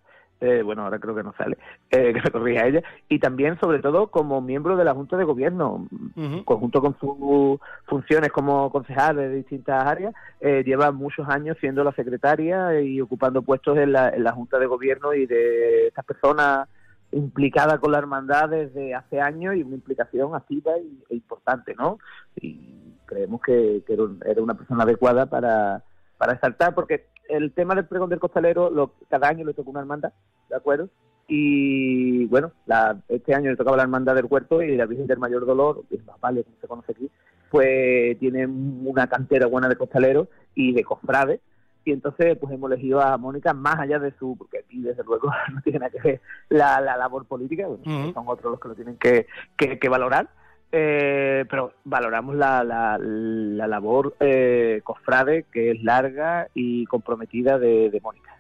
eh, 0.43 0.61
bueno, 0.63 0.83
ahora 0.83 0.99
creo 0.99 1.15
que 1.15 1.23
no 1.23 1.33
sale, 1.39 1.57
eh, 1.91 2.13
que 2.15 2.21
me 2.21 2.31
corrija 2.33 2.67
ella, 2.67 2.83
y 3.09 3.21
también, 3.21 3.59
sobre 3.61 3.79
todo, 3.79 4.09
como 4.09 4.41
miembro 4.41 4.77
de 4.77 4.85
la 4.85 4.93
Junta 4.93 5.17
de 5.17 5.23
Gobierno, 5.23 5.87
uh 5.93 6.21
-huh. 6.21 6.45
conjunto 6.45 6.81
con 6.81 6.99
sus 6.99 7.61
funciones 7.87 8.33
como 8.33 8.71
concejal 8.73 9.17
de 9.17 9.37
distintas 9.37 9.85
áreas, 9.87 10.13
eh, 10.41 10.65
lleva 10.67 10.91
muchos 10.91 11.29
años 11.29 11.57
siendo 11.61 11.85
la 11.85 11.93
secretaria 11.93 12.81
y 12.81 13.01
ocupando 13.01 13.43
puestos 13.43 13.79
en 13.79 13.93
la, 13.93 14.09
en 14.09 14.25
la 14.25 14.33
Junta 14.33 14.59
de 14.59 14.67
Gobierno 14.67 15.15
y 15.15 15.27
de 15.27 15.87
estas 15.87 16.05
personas 16.05 16.69
implicada 17.13 17.79
con 17.79 17.93
la 17.93 17.99
hermandad 17.99 18.49
desde 18.49 18.95
hace 18.95 19.21
años 19.21 19.55
y 19.55 19.63
una 19.63 19.77
implicación 19.77 20.35
activa 20.35 20.73
y, 20.79 21.05
e 21.11 21.17
importante, 21.17 21.75
¿no? 21.77 21.99
Y 22.41 22.97
creemos 23.05 23.41
que, 23.43 23.83
que 23.87 23.93
era 23.93 24.43
una 24.43 24.55
persona 24.55 24.83
adecuada 24.83 25.27
para, 25.27 25.85
para 26.17 26.33
exaltar, 26.33 26.75
porque 26.75 27.07
el 27.29 27.53
tema 27.53 27.75
del 27.75 27.87
pregón 27.87 28.11
del 28.11 28.21
costalero, 28.21 28.71
lo, 28.71 28.93
cada 29.09 29.29
año 29.29 29.45
le 29.45 29.55
toca 29.55 29.71
una 29.71 29.81
hermandad, 29.81 30.13
¿de 30.49 30.57
acuerdo? 30.57 30.89
Y 31.29 32.27
bueno, 32.27 32.53
la, 32.67 33.01
este 33.09 33.35
año 33.35 33.51
le 33.51 33.57
tocaba 33.57 33.77
la 33.77 33.85
hermandad 33.85 34.15
del 34.15 34.27
huerto 34.29 34.63
y 34.63 34.77
la 34.77 34.87
Virgen 34.87 35.07
del 35.07 35.19
Mayor 35.19 35.47
Dolor, 35.47 35.85
que 35.89 35.97
es 35.97 36.07
más 36.07 36.21
vale, 36.21 36.45
como 36.45 36.57
se 36.61 36.69
conoce 36.69 36.93
aquí, 36.93 37.11
pues 37.51 38.19
tiene 38.19 38.47
una 38.47 39.07
cantera 39.07 39.47
buena 39.47 39.69
de 39.69 39.77
costaleros 39.77 40.29
y 40.55 40.73
de 40.73 40.85
cofrades. 40.85 41.41
Y 41.85 41.93
entonces, 41.93 42.37
pues 42.39 42.53
hemos 42.53 42.71
elegido 42.71 43.01
a 43.01 43.17
Mónica 43.19 43.55
más 43.55 43.79
allá 43.81 43.99
de 43.99 44.13
su, 44.13 44.37
porque 44.37 44.59
aquí 44.59 44.81
desde 44.83 45.03
luego 45.05 45.31
no 45.55 45.61
tiene 45.63 45.81
nada 45.81 45.91
que 45.91 46.01
ver 46.01 46.21
la, 46.49 46.81
la 46.81 46.97
labor 46.97 47.25
política, 47.27 47.67
bueno, 47.67 47.83
uh 47.87 48.09
-huh. 48.09 48.15
son 48.15 48.25
otros 48.29 48.53
los 48.53 48.61
que 48.61 48.69
lo 48.69 48.75
tienen 48.75 48.97
que, 48.97 49.27
que, 49.57 49.79
que 49.79 49.89
valorar 49.89 50.29
eh, 50.75 51.45
pero 51.51 51.75
valoramos 51.85 52.35
la, 52.35 52.65
la, 52.65 52.97
la 52.99 53.67
labor 53.67 54.17
eh, 54.21 54.81
cofrade 54.83 55.45
que 55.53 55.73
es 55.73 55.83
larga 55.83 56.49
y 56.55 56.87
comprometida 56.87 57.59
de, 57.59 57.91
de 57.91 58.01
Mónica. 58.01 58.32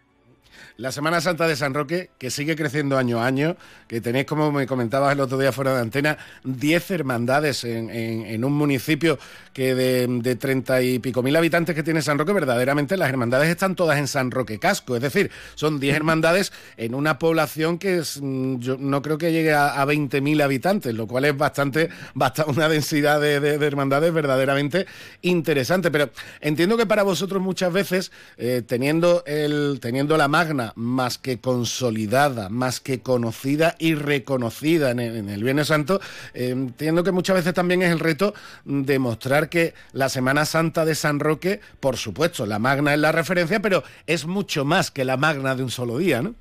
La 0.77 0.93
Semana 0.93 1.21
Santa 1.21 1.47
de 1.47 1.57
San 1.57 1.75
Roque, 1.75 2.11
que 2.19 2.31
sigue 2.31 2.57
creciendo 2.57 2.99
año 2.99 3.21
a 3.21 3.27
año, 3.27 3.57
que 3.89 4.01
tenéis, 4.01 4.27
como 4.27 4.53
me 4.53 4.67
comentabas 4.67 5.13
el 5.13 5.21
otro 5.21 5.39
día 5.39 5.53
fuera 5.53 5.75
de 5.75 5.81
antena, 5.81 6.19
10 6.45 6.91
hermandades 6.91 7.65
en, 7.65 8.45
un 8.45 8.53
municipio 8.53 9.19
que 9.53 9.75
de, 9.75 10.37
treinta 10.37 10.83
y 10.83 10.99
pico 10.99 11.23
mil 11.23 11.37
habitantes 11.37 11.75
que 11.75 11.83
tiene 11.83 12.03
San 12.03 12.19
Roque, 12.19 12.33
verdaderamente 12.33 12.97
las 12.97 13.09
hermandades 13.09 13.49
están 13.49 13.77
todas 13.77 13.99
en 13.99 14.09
San 14.09 14.31
Roque 14.31 14.59
Casco. 14.59 14.97
Es 14.97 15.03
decir, 15.03 15.31
son 15.55 15.81
10 15.81 15.97
hermandades 15.97 16.53
en 16.77 16.95
una 16.95 17.19
población 17.19 17.79
que 17.79 17.99
es, 17.99 18.19
mm, 18.21 18.59
yo 18.59 18.77
no 18.79 19.03
creo 19.03 19.19
que 19.19 19.33
llegue 19.33 19.53
a, 19.53 19.81
a 19.81 19.87
20.000 19.87 20.43
habitantes, 20.43 20.95
lo 20.95 21.07
cual 21.07 21.25
es 21.25 21.37
bastante, 21.37 21.89
bastante 22.15 22.43
una 22.51 22.69
densidad 22.69 23.21
de, 23.21 23.37
hermandades 23.67 24.13
verdaderamente 24.13 24.87
interesante. 25.23 25.91
Pero 25.91 26.11
entiendo 26.41 26.77
que 26.77 26.87
para 26.87 27.03
vosotros 27.03 27.43
muchas 27.43 27.73
veces, 27.73 28.13
eh, 28.37 28.63
teniendo, 28.67 29.23
el, 29.27 29.79
teniendo 29.81 30.17
la 30.17 30.29
magna 30.43 30.73
más 30.75 31.19
que 31.19 31.41
consolidada, 31.41 32.49
más 32.49 32.81
que 32.81 33.01
conocida 33.01 33.77
y 33.79 33.95
reconocida 33.95 34.91
en 34.91 34.99
el, 34.99 35.45
Viernes 35.45 35.69
Santo, 35.69 36.01
eh, 36.35 36.49
entiendo 36.49 37.05
que 37.05 37.13
muchas 37.13 37.37
veces 37.37 37.55
también 37.55 37.81
es 37.83 37.93
el 37.93 38.01
reto 38.01 38.35
demostrar 38.65 39.49
que 39.49 39.73
la 39.93 40.09
Semana 40.09 40.45
Santa 40.45 40.85
de 40.85 40.97
San 40.97 41.21
Roque, 41.21 41.61
por 41.79 41.97
supuesto, 41.97 42.45
la 42.45 42.59
magna 42.59 42.93
es 42.93 42.99
la 42.99 43.13
referencia, 43.13 43.63
pero 43.63 43.85
es 44.09 44.27
mucho 44.27 44.65
más 44.65 44.91
que 44.91 45.05
la 45.05 45.17
magna 45.17 45.55
de 45.55 45.63
un 45.63 45.71
solo 45.71 45.99
día, 45.99 46.23
¿no? 46.23 46.35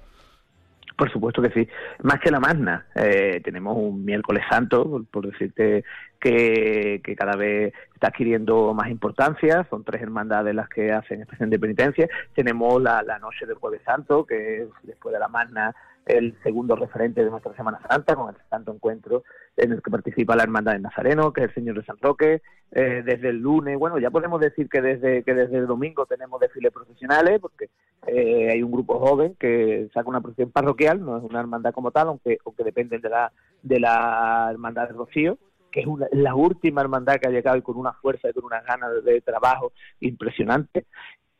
Por 1.01 1.11
supuesto 1.11 1.41
que 1.41 1.49
sí. 1.49 1.67
Más 2.03 2.19
que 2.19 2.29
la 2.29 2.39
magna. 2.39 2.85
Eh, 2.93 3.41
tenemos 3.43 3.75
un 3.75 4.05
miércoles 4.05 4.43
santo, 4.47 5.03
por, 5.09 5.25
decirte 5.31 5.83
que, 6.19 7.01
cada 7.17 7.35
vez 7.35 7.73
está 7.95 8.09
adquiriendo 8.09 8.71
más 8.75 8.87
importancia. 8.91 9.65
Son 9.67 9.83
tres 9.83 10.03
hermandades 10.03 10.53
las 10.53 10.69
que 10.69 10.91
hacen 10.91 11.23
estación 11.23 11.49
de 11.49 11.57
penitencia. 11.57 12.07
Tenemos 12.35 12.79
la, 12.79 13.01
la 13.01 13.17
noche 13.17 13.47
del 13.47 13.55
jueves 13.55 13.81
santo, 13.83 14.27
que 14.27 14.61
es 14.61 14.69
después 14.83 15.11
de 15.11 15.19
la 15.19 15.27
magna 15.27 15.73
el 16.05 16.35
segundo 16.43 16.75
referente 16.75 17.23
de 17.23 17.29
nuestra 17.29 17.55
Semana 17.55 17.79
Santa, 17.87 18.15
con 18.15 18.29
el 18.29 18.41
Santo 18.49 18.73
Encuentro 18.73 19.23
en 19.57 19.73
el 19.73 19.81
que 19.81 19.91
participa 19.91 20.35
la 20.35 20.43
Hermandad 20.43 20.73
de 20.73 20.79
Nazareno, 20.79 21.31
que 21.31 21.41
es 21.41 21.49
el 21.49 21.55
Señor 21.55 21.77
de 21.77 21.85
San 21.85 21.97
Roque, 22.01 22.41
eh, 22.71 23.03
desde 23.05 23.29
el 23.29 23.37
lunes, 23.37 23.77
bueno, 23.77 23.99
ya 23.99 24.09
podemos 24.09 24.39
decir 24.39 24.69
que 24.69 24.81
desde 24.81 25.23
que 25.23 25.33
desde 25.33 25.57
el 25.57 25.67
domingo 25.67 26.05
tenemos 26.05 26.39
desfiles 26.39 26.71
profesionales, 26.71 27.39
porque 27.41 27.69
eh, 28.07 28.49
hay 28.51 28.63
un 28.63 28.71
grupo 28.71 28.99
joven 28.99 29.35
que 29.37 29.89
saca 29.93 30.09
una 30.09 30.21
procesión 30.21 30.51
parroquial, 30.51 31.03
no 31.03 31.17
es 31.17 31.23
una 31.23 31.41
hermandad 31.41 31.73
como 31.73 31.91
tal, 31.91 32.07
aunque, 32.07 32.37
aunque 32.45 32.63
dependen 32.63 33.01
de 33.01 33.09
la, 33.09 33.31
de 33.61 33.79
la 33.79 34.47
Hermandad 34.51 34.87
de 34.87 34.93
Rocío, 34.93 35.37
que 35.71 35.81
es 35.81 35.87
la 36.11 36.35
última 36.35 36.81
hermandad 36.81 37.15
que 37.15 37.27
ha 37.27 37.31
llegado 37.31 37.57
y 37.57 37.61
con 37.61 37.77
una 37.77 37.93
fuerza 37.93 38.29
y 38.29 38.33
con 38.33 38.45
unas 38.45 38.65
ganas 38.65 39.03
de 39.03 39.21
trabajo 39.21 39.71
impresionante. 39.99 40.85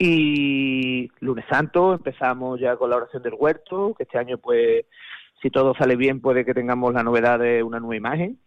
Y 0.04 1.12
lunes 1.20 1.46
santo 1.48 1.94
empezamos 1.94 2.60
ya 2.60 2.76
con 2.76 2.90
la 2.90 2.96
oración 2.96 3.22
del 3.22 3.36
huerto, 3.38 3.94
que 3.94 4.02
este 4.02 4.18
año 4.18 4.40
pues 4.40 4.86
si 5.44 5.52
todo 5.52 5.76
sale 5.76 5.96
bien 5.96 6.22
puede 6.22 6.44
que 6.44 6.56
tengamos 6.56 6.92
la 6.96 7.04
novedad 7.04 7.38
de 7.38 7.62
una 7.62 7.80
nueva 7.80 7.98
imagen. 7.98 8.40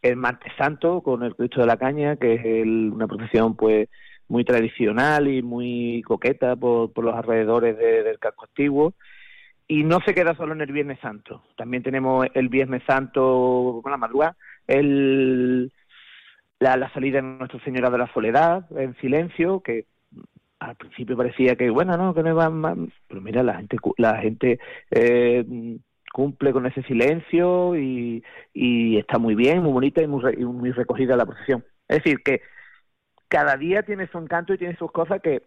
El 0.00 0.16
martes 0.16 0.54
santo 0.56 1.02
con 1.02 1.22
el 1.22 1.36
Cristo 1.36 1.60
de 1.60 1.66
la 1.66 1.76
Caña, 1.76 2.16
que 2.16 2.36
es 2.36 2.66
una 2.66 3.06
procesión 3.06 3.56
pues 3.56 3.90
muy 4.26 4.42
tradicional 4.46 5.28
y 5.28 5.42
muy 5.42 6.00
coqueta 6.00 6.56
por, 6.56 6.90
los 7.04 7.14
alrededores 7.14 7.76
del 7.76 8.18
casco 8.18 8.46
antiguo. 8.46 8.94
Y 9.68 9.84
no 9.84 9.98
se 10.06 10.14
queda 10.14 10.34
solo 10.34 10.54
en 10.54 10.62
el 10.62 10.72
Viernes 10.72 10.98
Santo. 11.00 11.44
También 11.58 11.82
tenemos 11.82 12.26
el 12.32 12.48
Viernes 12.48 12.84
Santo 12.86 13.80
con 13.82 13.92
la 13.92 13.98
madrugada, 13.98 14.34
el, 14.66 15.74
la, 16.58 16.78
la 16.78 16.90
salida 16.94 17.20
de 17.20 17.36
Nuestra 17.36 17.62
Señora 17.64 17.90
de 17.90 17.98
la 17.98 18.10
Soledad 18.14 18.64
en 18.78 18.96
silencio, 18.96 19.60
que 19.60 19.91
al 20.62 20.76
principio 20.76 21.16
parecía 21.16 21.56
que, 21.56 21.70
bueno, 21.70 21.96
no, 21.96 22.14
que 22.14 22.22
no 22.22 22.30
iban 22.30 22.54
más, 22.54 22.78
pero 23.08 23.20
mira, 23.20 23.42
la 23.42 23.54
gente, 23.54 23.76
la 23.96 24.18
gente 24.18 24.58
eh, 24.90 25.44
cumple 26.12 26.52
con 26.52 26.66
ese 26.66 26.82
silencio 26.82 27.76
y, 27.76 28.22
y, 28.52 28.98
está 28.98 29.18
muy 29.18 29.34
bien, 29.34 29.62
muy 29.62 29.72
bonita 29.72 30.02
y 30.02 30.06
muy, 30.06 30.36
muy 30.36 30.72
recogida 30.72 31.16
la 31.16 31.26
procesión. 31.26 31.64
Es 31.88 31.98
decir, 31.98 32.22
que 32.22 32.42
cada 33.28 33.56
día 33.56 33.82
tiene 33.82 34.06
su 34.08 34.18
encanto 34.18 34.54
y 34.54 34.58
tiene 34.58 34.76
sus 34.76 34.92
cosas 34.92 35.20
que 35.20 35.42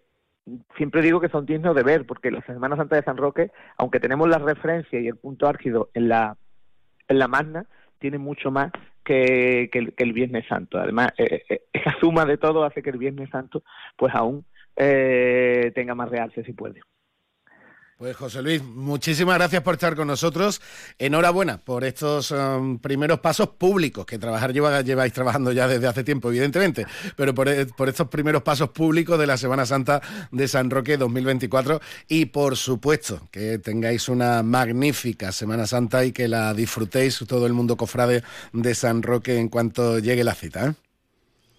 siempre 0.78 1.02
digo 1.02 1.20
que 1.20 1.30
son 1.30 1.46
dignos 1.46 1.76
de 1.76 1.84
ver, 1.84 2.06
porque 2.06 2.32
la 2.32 2.42
Semana 2.42 2.76
Santa 2.76 2.96
de 2.96 3.04
San 3.04 3.18
Roque, 3.18 3.52
aunque 3.78 4.00
tenemos 4.00 4.28
la 4.28 4.38
referencia 4.38 5.00
y 5.00 5.08
el 5.08 5.16
punto 5.16 5.48
álgido 5.48 5.90
en 5.94 6.10
la, 6.10 6.38
en 7.08 7.20
la 7.20 7.28
magna, 7.28 7.66
tiene 8.00 8.18
mucho 8.18 8.52
más 8.52 8.72
que, 9.04 9.70
que, 9.72 9.94
el, 9.98 10.14
Viernes 10.14 10.46
Santo. 10.48 10.78
Además, 10.78 11.14
eh, 11.18 11.44
eh, 11.50 11.62
esa 11.74 11.98
suma 12.00 12.26
de 12.26 12.38
todo 12.38 12.64
hace 12.64 12.84
que 12.84 12.90
el 12.90 12.98
Viernes 12.98 13.30
Santo, 13.30 13.64
pues 13.96 14.14
aún 14.14 14.46
eh, 14.76 15.72
tenga 15.74 15.96
más 15.96 16.10
realce 16.10 16.44
si 16.44 16.54
puede. 16.54 16.82
Pues 17.98 18.14
José 18.18 18.42
Luis, 18.42 18.62
muchísimas 18.62 19.38
gracias 19.38 19.64
por 19.64 19.76
estar 19.76 19.96
con 19.96 20.10
nosotros. 20.10 20.62
Enhorabuena 21.00 21.60
por 21.60 21.86
estos 21.86 22.30
um, 22.32 22.78
primeros 22.80 23.22
pasos 23.22 23.48
públicos 23.52 24.06
que 24.06 24.20
trabajar 24.20 24.52
lleváis 24.52 25.14
trabajando 25.14 25.54
ya 25.54 25.66
desde 25.66 25.88
hace 25.88 26.04
tiempo, 26.04 26.28
evidentemente, 26.28 26.86
pero 27.16 27.34
por, 27.34 27.48
eh, 27.48 27.66
por, 27.68 27.88
estos 27.88 28.10
primeros 28.10 28.44
pasos 28.44 28.72
públicos 28.72 29.18
de 29.18 29.28
la 29.28 29.38
Semana 29.38 29.66
Santa 29.66 30.02
de 30.30 30.46
San 30.50 30.70
Roque 30.70 30.98
2024 30.98 31.80
y 32.10 32.26
por 32.26 32.58
supuesto 32.58 33.30
que 33.32 33.60
tengáis 33.60 34.10
una 34.10 34.44
magnífica 34.44 35.32
Semana 35.32 35.66
Santa 35.66 36.04
y 36.04 36.12
que 36.12 36.28
la 36.28 36.54
disfrutéis 36.54 37.24
todo 37.26 37.48
el 37.48 37.54
mundo 37.54 37.78
cofrade 37.78 38.24
de 38.52 38.76
San 38.76 39.04
Roque 39.04 39.40
en 39.40 39.48
cuanto 39.48 40.00
llegue 40.00 40.26
la 40.26 40.36
cita. 40.36 40.66
¿eh? 40.68 40.85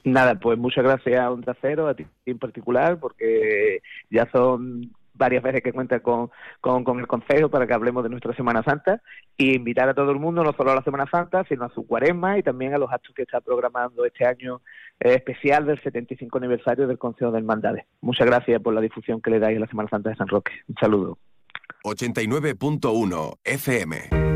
Nada, 0.06 0.36
pues 0.36 0.56
muchas 0.56 0.84
gracias 0.84 1.18
a 1.18 1.32
Onda 1.32 1.56
Cero, 1.60 1.88
a 1.88 1.94
ti 1.94 2.06
en 2.26 2.38
particular, 2.38 3.00
porque 3.00 3.82
ya 4.08 4.30
son 4.30 4.92
varias 5.14 5.42
veces 5.42 5.62
que 5.62 5.72
cuenta 5.72 5.98
con, 5.98 6.30
con, 6.60 7.00
el 7.00 7.08
Consejo 7.08 7.48
para 7.48 7.66
que 7.66 7.74
hablemos 7.74 8.04
de 8.04 8.10
nuestra 8.10 8.32
Semana 8.36 8.62
Santa 8.62 9.02
y 9.36 9.56
invitar 9.56 9.88
a 9.88 9.94
todo 9.94 10.12
el 10.12 10.20
mundo, 10.20 10.44
no 10.44 10.52
solo 10.52 10.70
a 10.70 10.76
la 10.76 10.84
Semana 10.84 11.06
Santa, 11.10 11.44
sino 11.48 11.64
a 11.64 11.70
su 11.70 11.84
cuaresma 11.88 12.38
y 12.38 12.44
también 12.44 12.72
a 12.72 12.78
los 12.78 12.92
actos 12.92 13.16
que 13.16 13.22
está 13.22 13.40
programando 13.40 14.04
este 14.04 14.24
año 14.24 14.60
eh, 15.00 15.14
especial 15.14 15.66
del 15.66 15.82
75 15.82 16.38
aniversario 16.38 16.86
del 16.86 16.98
Consejo 16.98 17.32
de 17.32 17.38
Hermandades. 17.38 17.84
Muchas 18.00 18.28
gracias 18.28 18.62
por 18.62 18.74
la 18.74 18.80
difusión 18.80 19.20
que 19.20 19.30
le 19.30 19.40
dais 19.40 19.56
a 19.56 19.60
la 19.60 19.66
Semana 19.66 19.88
Santa 19.88 20.10
de 20.10 20.16
San 20.16 20.28
Roque. 20.28 20.52
Un 20.68 20.76
saludo. 20.76 21.18
89.1 21.82 23.38
FM. 23.42 24.35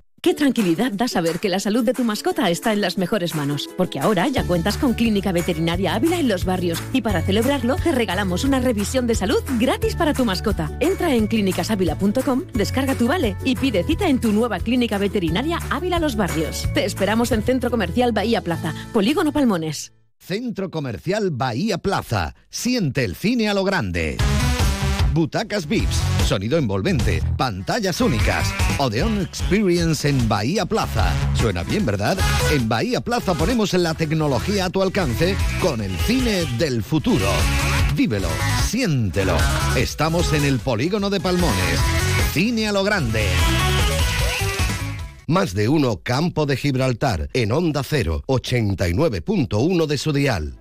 Qué 0.21 0.35
tranquilidad 0.35 0.91
da 0.91 1.07
saber 1.07 1.39
que 1.39 1.49
la 1.49 1.59
salud 1.59 1.83
de 1.83 1.95
tu 1.95 2.03
mascota 2.03 2.47
está 2.51 2.73
en 2.73 2.81
las 2.81 2.99
mejores 2.99 3.33
manos, 3.33 3.67
porque 3.75 3.99
ahora 3.99 4.27
ya 4.27 4.43
cuentas 4.43 4.77
con 4.77 4.93
Clínica 4.93 5.31
Veterinaria 5.31 5.95
Ávila 5.95 6.19
en 6.19 6.27
los 6.27 6.45
barrios 6.45 6.79
y 6.93 7.01
para 7.01 7.23
celebrarlo 7.23 7.75
te 7.77 7.91
regalamos 7.91 8.43
una 8.43 8.59
revisión 8.59 9.07
de 9.07 9.15
salud 9.15 9.41
gratis 9.57 9.95
para 9.95 10.13
tu 10.13 10.23
mascota. 10.23 10.77
Entra 10.79 11.15
en 11.15 11.25
clínicasávila.com, 11.25 12.43
descarga 12.53 12.93
tu 12.93 13.07
vale 13.07 13.35
y 13.43 13.55
pide 13.55 13.83
cita 13.83 14.09
en 14.09 14.21
tu 14.21 14.31
nueva 14.31 14.59
Clínica 14.59 14.99
Veterinaria 14.99 15.57
Ávila 15.71 15.97
Los 15.97 16.15
Barrios. 16.15 16.69
Te 16.75 16.85
esperamos 16.85 17.31
en 17.31 17.41
Centro 17.41 17.71
Comercial 17.71 18.11
Bahía 18.11 18.41
Plaza, 18.41 18.75
Polígono 18.93 19.31
Palmones. 19.31 19.91
Centro 20.19 20.69
Comercial 20.69 21.31
Bahía 21.31 21.79
Plaza. 21.79 22.35
Siente 22.51 23.05
el 23.05 23.15
cine 23.15 23.49
a 23.49 23.55
lo 23.55 23.63
grande. 23.63 24.17
Butacas 25.13 25.67
VIPs, 25.67 25.99
sonido 26.21 26.57
envolvente, 26.57 27.21
pantallas 27.37 28.01
únicas. 28.01 28.53
Odeon 28.77 29.21
Experience 29.21 30.07
en 30.07 30.27
Bahía 30.27 30.65
Plaza. 30.65 31.11
Suena 31.35 31.63
bien, 31.63 31.85
¿verdad? 31.85 32.17
En 32.51 32.69
Bahía 32.69 33.01
Plaza 33.01 33.33
ponemos 33.33 33.73
la 33.73 33.93
tecnología 33.93 34.65
a 34.65 34.69
tu 34.69 34.81
alcance 34.81 35.35
con 35.61 35.81
el 35.81 35.95
cine 35.99 36.45
del 36.57 36.83
futuro. 36.83 37.27
Vívelo, 37.95 38.29
siéntelo. 38.65 39.37
Estamos 39.75 40.31
en 40.33 40.45
el 40.45 40.59
polígono 40.59 41.09
de 41.09 41.19
Palmones. 41.19 41.79
Cine 42.33 42.67
a 42.67 42.71
lo 42.71 42.83
grande. 42.83 43.25
Más 45.27 45.53
de 45.53 45.69
uno 45.69 46.01
Campo 46.03 46.45
de 46.45 46.57
Gibraltar 46.57 47.29
en 47.33 47.51
Onda 47.51 47.83
0, 47.83 48.23
89.1 48.27 49.85
de 49.85 49.97
su 49.97 50.11
dial. 50.11 50.60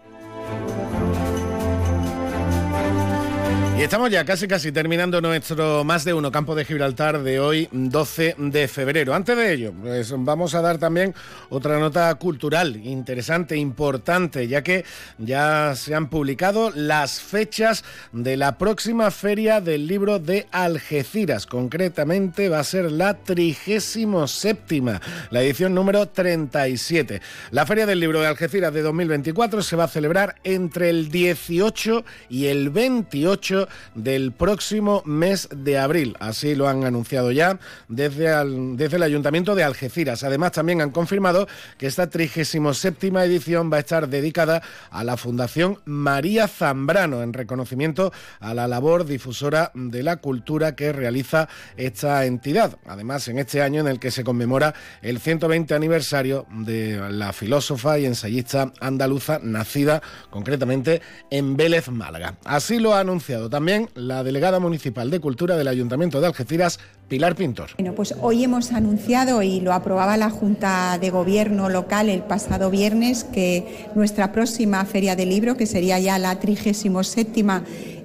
Y 3.81 3.85
estamos 3.85 4.11
ya 4.11 4.27
casi 4.27 4.47
casi 4.47 4.73
terminando 4.73 5.23
nuestro 5.23 5.85
más 5.85 6.05
de 6.05 6.13
uno 6.13 6.31
campo 6.31 6.55
de 6.55 6.67
Gibraltar 6.67 7.23
de 7.23 7.41
hoy 7.41 7.67
12 7.73 8.35
de 8.37 8.69
febrero. 8.69 9.15
Antes 9.15 9.35
de 9.35 9.55
ello, 9.55 9.73
pues 9.73 10.13
vamos 10.19 10.55
a 10.55 10.61
dar 10.61 10.77
también 10.77 11.15
otra 11.49 11.79
nota 11.79 12.15
cultural 12.17 12.77
interesante, 12.77 13.57
importante, 13.57 14.47
ya 14.49 14.63
que 14.63 14.85
ya 15.17 15.75
se 15.77 15.95
han 15.95 16.11
publicado 16.11 16.71
las 16.75 17.23
fechas 17.23 17.83
de 18.13 18.37
la 18.37 18.59
próxima 18.59 19.11
feria 19.11 19.63
del 19.63 19.87
libro 19.87 20.19
de 20.19 20.47
Algeciras. 20.51 21.47
Concretamente 21.47 22.51
va 22.51 22.59
a 22.59 22.65
ser 22.65 22.93
la 22.93 23.15
37, 23.15 25.01
la 25.31 25.43
edición 25.43 25.75
número 25.75 26.07
37. 26.07 27.23
La 27.51 27.65
feria 27.65 27.87
del 27.87 28.01
libro 28.01 28.21
de 28.21 28.27
Algeciras 28.27 28.75
de 28.75 28.83
2024 28.83 29.63
se 29.63 29.77
va 29.77 29.85
a 29.85 29.89
celebrar 29.89 30.35
entre 30.45 30.91
el 30.91 31.11
18 31.11 32.05
y 32.29 32.49
el 32.49 32.69
28 32.69 33.69
del 33.95 34.33
próximo 34.33 35.03
mes 35.05 35.49
de 35.55 35.79
abril. 35.79 36.17
Así 36.21 36.55
lo 36.55 36.69
han 36.69 36.85
anunciado 36.85 37.33
ya 37.33 37.59
desde, 37.89 38.27
el 38.31 39.03
Ayuntamiento 39.03 39.55
de 39.55 39.65
Algeciras. 39.65 40.25
Además, 40.25 40.53
también 40.53 40.81
han 40.81 40.91
confirmado 40.91 41.47
que 41.79 41.87
esta 41.87 42.09
37 42.09 43.09
edición 43.25 43.71
va 43.73 43.77
a 43.79 43.81
estar 43.81 44.09
dedicada 44.09 44.63
a 44.91 45.05
la 45.05 45.17
Fundación 45.17 45.79
María 45.85 46.49
Zambrano, 46.49 47.23
en 47.23 47.33
reconocimiento 47.33 48.13
a 48.41 48.55
la 48.55 48.69
labor 48.69 49.05
difusora 49.05 49.71
de 49.75 50.03
la 50.03 50.17
cultura 50.17 50.75
que 50.75 50.93
realiza 50.93 51.49
esta 51.77 52.25
entidad. 52.25 52.79
Además, 52.87 53.29
en 53.29 53.39
este 53.39 53.63
año 53.63 53.81
en 53.81 53.89
el 53.89 53.99
que 53.99 54.11
se 54.11 54.25
conmemora 54.25 54.75
el 55.03 55.21
120 55.21 55.75
aniversario 55.75 56.47
de 56.51 57.11
la 57.11 57.33
filósofa 57.33 57.99
y 57.99 58.07
ensayista 58.07 58.73
andaluza 58.81 59.39
nacida 59.43 60.03
concretamente 60.31 61.01
en 61.31 61.57
Vélez, 61.57 61.89
Málaga. 61.89 62.37
Así 62.45 62.79
lo 62.79 62.95
ha 62.95 63.01
anunciado 63.01 63.49
también 63.49 63.60
también 63.61 63.91
la 63.95 64.25
delegada 64.25 64.59
municipal 64.59 65.11
de 65.11 65.21
Cultura 65.21 65.55
del 65.55 65.69
Ayuntamiento 65.69 66.19
de 66.19 66.29
Algeciras, 66.29 66.81
Pilar 67.09 67.37
Pintor. 67.37 67.69
Bueno, 67.77 67.95
pues 67.95 68.15
hoy 68.23 68.43
hemos 68.43 68.73
anunciado 68.73 69.43
y 69.43 69.61
lo 69.61 69.75
aprobaba 69.75 70.17
la 70.17 70.31
Junta 70.31 70.97
de 70.99 71.11
Gobierno 71.11 71.69
local 71.69 72.09
el 72.09 72.23
pasado 72.23 72.71
viernes 72.71 73.25
que 73.25 73.87
nuestra 73.95 74.33
próxima 74.33 74.83
Feria 74.87 75.15
del 75.15 75.29
Libro, 75.29 75.59
que 75.59 75.67
sería 75.67 75.99
ya 75.99 76.19
la 76.19 76.41
37 76.41 77.45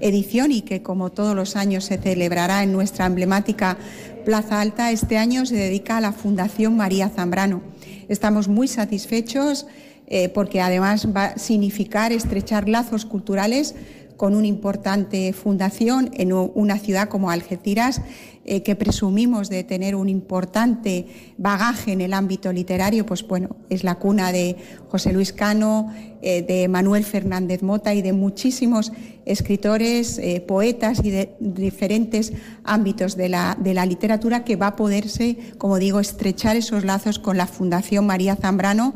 edición 0.02 0.52
y 0.52 0.62
que 0.62 0.84
como 0.84 1.10
todos 1.14 1.38
los 1.38 1.56
años 1.56 1.86
se 1.86 2.00
celebrará 2.00 2.62
en 2.62 2.74
nuestra 2.74 3.06
emblemática 3.06 3.78
Plaza 4.26 4.60
Alta, 4.60 4.92
este 4.92 5.18
año 5.18 5.46
se 5.46 5.56
dedica 5.56 5.96
a 5.96 6.02
la 6.02 6.12
Fundación 6.12 6.76
María 6.76 7.08
Zambrano. 7.08 7.62
Estamos 8.10 8.50
muy 8.50 8.68
satisfechos 8.68 9.68
eh, 10.08 10.28
porque 10.28 10.60
además 10.60 11.08
va 11.16 11.28
a 11.28 11.38
significar 11.38 12.12
estrechar 12.12 12.68
lazos 12.68 13.06
culturales 13.06 13.74
con 14.18 14.36
una 14.36 14.48
importante 14.48 15.34
fundación 15.34 16.12
en 16.14 16.34
una 16.34 16.80
ciudad 16.80 17.10
como 17.10 17.30
Algeciras, 17.30 18.02
eh, 18.48 18.62
que 18.62 18.76
presumimos 18.76 19.50
de 19.50 19.64
tener 19.64 19.96
un 19.96 20.08
importante 20.08 21.08
bagaje 21.38 21.94
en 21.94 22.02
el 22.02 22.14
ámbito 22.14 22.54
literario, 22.54 23.04
pues 23.04 23.28
bueno, 23.28 23.56
es 23.72 23.84
la 23.84 23.96
cuna 23.96 24.32
de 24.32 24.56
José 24.88 25.14
Luis 25.14 25.34
Cano, 25.34 25.92
eh, 26.22 26.44
de 26.44 26.68
Manuel 26.68 27.04
Fernández 27.04 27.64
Mota 27.64 27.96
y 27.96 28.04
de 28.04 28.14
muchísimos 28.14 28.92
escritores, 29.26 30.20
eh, 30.20 30.42
poetas 30.42 31.04
y 31.04 31.10
de 31.10 31.36
diferentes 31.40 32.34
ámbitos 32.64 33.18
de 33.18 33.30
la, 33.30 33.58
de 33.60 33.74
la 33.74 33.88
literatura 33.88 34.44
que 34.44 34.58
va 34.58 34.68
a 34.68 34.76
poderse, 34.76 35.38
como 35.58 35.80
digo, 35.80 36.00
estrechar 36.00 36.56
esos 36.56 36.86
lazos 36.86 37.18
con 37.18 37.38
la 37.38 37.48
Fundación 37.48 38.06
María 38.06 38.36
Zambrano 38.36 38.94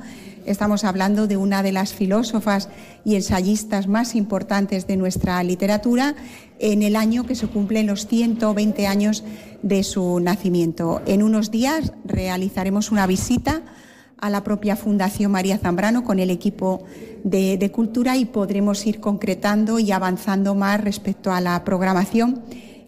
Estamos 0.50 0.84
hablando 0.84 1.28
de 1.28 1.38
una 1.38 1.62
de 1.62 1.72
las 1.72 1.94
filósofas 1.94 2.70
y 3.06 3.14
ensayistas 3.14 3.88
más 3.88 4.16
importantes 4.16 4.88
de 4.88 4.98
nuestra 4.98 5.44
literatura 5.44 6.16
en 6.58 6.82
el 6.82 6.96
año 6.96 7.24
que 7.28 7.36
se 7.36 7.46
cumplen 7.46 7.86
los 7.86 8.08
120 8.08 8.88
años 8.88 9.24
de 9.62 9.84
su 9.84 10.20
nacimiento. 10.20 11.04
En 11.06 11.22
unos 11.22 11.52
días 11.52 11.94
realizaremos 12.04 12.92
una 12.92 13.06
visita 13.06 13.62
a 14.18 14.32
la 14.32 14.44
propia 14.44 14.76
Fundación 14.76 15.32
María 15.32 15.60
Zambrano 15.60 16.04
con 16.04 16.18
el 16.18 16.32
equipo 16.32 16.84
de, 17.24 17.60
de, 17.60 17.72
cultura 17.72 18.18
y 18.18 18.26
podremos 18.26 18.84
ir 18.88 19.00
concretando 19.00 19.78
y 19.78 19.92
avanzando 19.92 20.56
más 20.56 20.84
respecto 20.84 21.32
a 21.32 21.42
la 21.42 21.64
programación, 21.64 22.42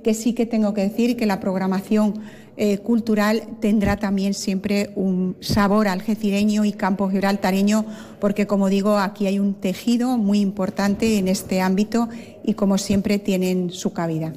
que 0.03 0.15
sí 0.15 0.33
que 0.33 0.47
tengo 0.47 0.73
que 0.73 0.81
decir 0.81 1.15
que 1.15 1.27
la 1.27 1.39
programación 1.39 2.21
eh, 2.57 2.79
cultural 2.79 3.43
tendrá 3.59 3.97
también 3.97 4.33
siempre 4.33 4.91
un 4.95 5.37
sabor 5.39 5.87
algecireño 5.87 6.65
y 6.65 6.73
campo 6.73 7.09
gibraltareño, 7.09 7.85
porque 8.19 8.47
como 8.47 8.69
digo, 8.69 8.97
aquí 8.97 9.27
hay 9.27 9.39
un 9.39 9.53
tejido 9.53 10.17
muy 10.17 10.39
importante 10.39 11.17
en 11.17 11.27
este 11.27 11.61
ámbito 11.61 12.09
y 12.43 12.53
como 12.53 12.77
siempre 12.77 13.19
tienen 13.19 13.71
su 13.71 13.93
cabida. 13.93 14.33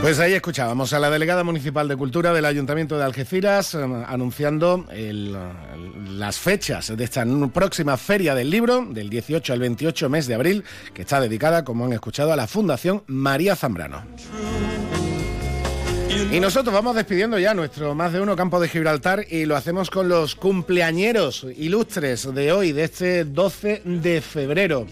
Pues 0.00 0.20
ahí 0.20 0.32
escuchábamos 0.32 0.92
a 0.92 1.00
la 1.00 1.10
delegada 1.10 1.42
municipal 1.42 1.88
de 1.88 1.96
Cultura 1.96 2.32
del 2.32 2.44
Ayuntamiento 2.44 2.96
de 2.96 3.04
Algeciras 3.04 3.74
eh, 3.74 3.78
anunciando 4.06 4.86
las 6.08 6.38
fechas 6.38 6.96
de 6.96 7.04
esta 7.04 7.24
próxima 7.52 7.96
Feria 7.96 8.34
del 8.34 8.50
Libro, 8.50 8.84
del 8.84 9.10
18 9.10 9.52
al 9.52 9.60
28 9.60 10.08
mes 10.08 10.26
de 10.26 10.34
abril, 10.34 10.64
que 10.94 11.02
está 11.02 11.20
dedicada, 11.20 11.64
como 11.64 11.84
han 11.84 11.92
escuchado, 11.92 12.32
a 12.32 12.36
la 12.36 12.46
Fundación 12.46 13.02
María 13.06 13.56
Zambrano. 13.56 14.04
Y 16.32 16.40
nosotros 16.40 16.74
vamos 16.74 16.96
despidiendo 16.96 17.38
ya 17.38 17.54
nuestro 17.54 17.94
más 17.94 18.12
de 18.12 18.20
uno 18.20 18.36
campo 18.36 18.60
de 18.60 18.68
Gibraltar 18.68 19.24
y 19.30 19.46
lo 19.46 19.56
hacemos 19.56 19.88
con 19.88 20.08
los 20.08 20.34
cumpleañeros 20.34 21.46
ilustres 21.56 22.34
de 22.34 22.52
hoy, 22.52 22.72
de 22.72 22.84
este 22.84 23.24
12 23.24 23.82
de 23.84 24.20
febrero. 24.20 24.86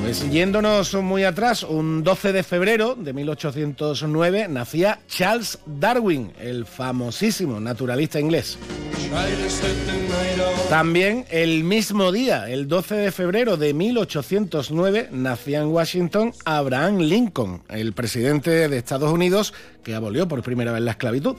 Pues 0.00 0.30
yéndonos 0.30 0.94
muy 0.94 1.24
atrás, 1.24 1.62
un 1.62 2.02
12 2.02 2.32
de 2.32 2.42
febrero 2.42 2.94
de 2.94 3.12
1809 3.12 4.48
nacía 4.48 5.00
Charles 5.08 5.58
Darwin, 5.66 6.32
el 6.40 6.66
famosísimo 6.66 7.60
naturalista 7.60 8.18
inglés. 8.18 8.58
También 10.68 11.24
el 11.30 11.64
mismo 11.64 12.12
día, 12.12 12.48
el 12.50 12.68
12 12.68 12.94
de 12.94 13.12
febrero 13.12 13.56
de 13.56 13.72
1809, 13.72 15.08
nacía 15.12 15.60
en 15.60 15.68
Washington 15.68 16.32
Abraham 16.44 16.98
Lincoln, 16.98 17.62
el 17.68 17.94
presidente 17.94 18.68
de 18.68 18.76
Estados 18.76 19.10
Unidos 19.10 19.54
que 19.82 19.94
abolió 19.98 20.26
por 20.26 20.42
primera 20.42 20.72
vez 20.72 20.82
la 20.82 20.92
esclavitud. 20.92 21.36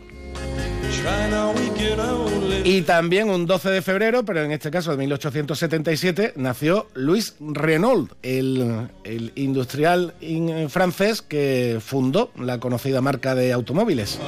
Y 2.64 2.82
también 2.82 3.30
un 3.30 3.46
12 3.46 3.70
de 3.70 3.82
febrero, 3.82 4.26
pero 4.26 4.44
en 4.44 4.52
este 4.52 4.70
caso 4.70 4.92
de 4.92 4.98
1877, 4.98 6.34
nació 6.36 6.88
Louis 6.94 7.36
Renault, 7.40 8.14
el, 8.22 8.90
el 9.04 9.32
industrial 9.36 10.14
francés 10.70 11.22
que 11.22 11.80
fundó 11.84 12.32
la 12.38 12.60
conocida 12.60 13.02
marca 13.02 13.34
de 13.34 13.54
automóviles. 13.54 14.20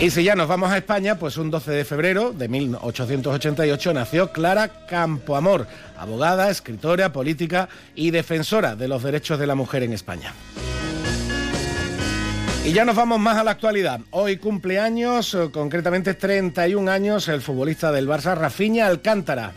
Y 0.00 0.10
si 0.10 0.24
ya 0.24 0.34
nos 0.34 0.48
vamos 0.48 0.70
a 0.70 0.76
España, 0.76 1.18
pues 1.18 1.36
un 1.36 1.50
12 1.50 1.70
de 1.70 1.84
febrero 1.84 2.32
de 2.32 2.48
1888 2.48 3.94
nació 3.94 4.32
Clara 4.32 4.86
Campoamor, 4.86 5.66
abogada, 5.96 6.50
escritora, 6.50 7.12
política 7.12 7.68
y 7.94 8.10
defensora 8.10 8.76
de 8.76 8.88
los 8.88 9.02
derechos 9.02 9.38
de 9.38 9.46
la 9.46 9.54
mujer 9.54 9.82
en 9.82 9.92
España. 9.92 10.34
Y 12.64 12.72
ya 12.72 12.86
nos 12.86 12.96
vamos 12.96 13.20
más 13.20 13.36
a 13.36 13.44
la 13.44 13.50
actualidad. 13.50 14.00
Hoy 14.10 14.38
cumpleaños, 14.38 15.34
eh, 15.34 15.50
concretamente 15.52 16.14
31 16.14 16.90
años, 16.90 17.28
el 17.28 17.42
futbolista 17.42 17.92
del 17.92 18.08
Barça, 18.08 18.34
Rafinha 18.34 18.86
Alcántara. 18.86 19.52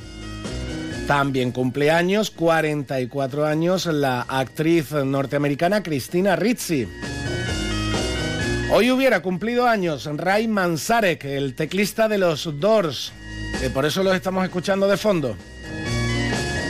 También 1.08 1.54
cumpleaños, 1.54 2.32
44 2.32 3.46
años, 3.46 3.86
la 3.86 4.24
actriz 4.24 4.92
norteamericana 4.92 5.84
Cristina 5.84 6.36
Rizzi. 6.36 6.86
Hoy 8.74 8.92
hubiera 8.92 9.22
cumplido 9.22 9.68
años 9.68 10.10
Ray 10.14 10.50
Manzarek, 10.50 11.24
el 11.24 11.56
teclista 11.56 12.10
de 12.10 12.18
los 12.18 12.60
Doors, 12.60 13.14
que 13.62 13.70
por 13.70 13.86
eso 13.86 14.04
los 14.04 14.16
estamos 14.16 14.44
escuchando 14.44 14.86
de 14.90 14.98
fondo. 14.98 15.38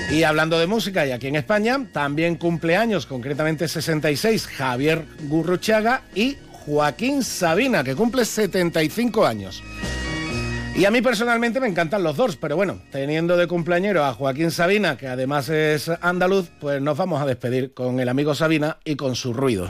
Y 0.10 0.24
hablando 0.24 0.58
de 0.58 0.68
música, 0.68 1.06
y 1.06 1.12
aquí 1.12 1.28
en 1.28 1.36
España, 1.36 1.86
también 1.92 2.36
cumpleaños, 2.38 3.06
concretamente 3.06 3.68
66, 3.68 4.48
Javier 4.48 5.04
Gurruchaga 5.24 6.04
y 6.16 6.38
Joaquín 6.66 7.24
Sabina, 7.24 7.84
que 7.84 7.94
cumple 7.94 8.24
75 8.24 9.26
años. 9.26 9.62
Y 10.76 10.86
a 10.86 10.92
mí 10.92 11.02
personalmente 11.02 11.60
me 11.60 11.68
encantan 11.68 12.04
los 12.04 12.16
dos, 12.16 12.38
pero 12.38 12.56
bueno, 12.56 12.80
teniendo 12.92 13.36
de 13.36 13.48
cumpleañero 13.48 14.06
a 14.06 14.14
Joaquín 14.14 14.52
Sabina, 14.52 14.96
que 14.96 15.08
además 15.08 15.50
es 15.50 15.90
andaluz, 16.02 16.52
pues 16.60 16.82
nos 16.82 16.98
vamos 16.98 17.22
a 17.22 17.26
despedir 17.26 17.74
con 17.74 18.00
el 18.00 18.08
amigo 18.08 18.34
Sabina 18.34 18.78
y 18.86 18.96
con 18.96 19.16
su 19.16 19.34
ruido. 19.34 19.70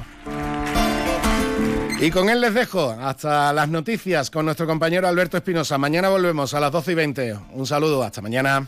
Y 1.99 2.11
con 2.11 2.29
él 2.29 2.41
les 2.41 2.53
dejo 2.53 2.91
hasta 2.91 3.51
las 3.53 3.69
noticias 3.69 4.29
con 4.29 4.45
nuestro 4.45 4.67
compañero 4.67 5.07
Alberto 5.07 5.37
Espinosa. 5.37 5.79
Mañana 5.79 6.09
volvemos 6.09 6.53
a 6.53 6.59
las 6.59 6.71
12 6.71 6.91
y 6.91 6.95
20. 6.95 7.37
Un 7.53 7.65
saludo, 7.65 8.03
hasta 8.03 8.21
mañana. 8.21 8.67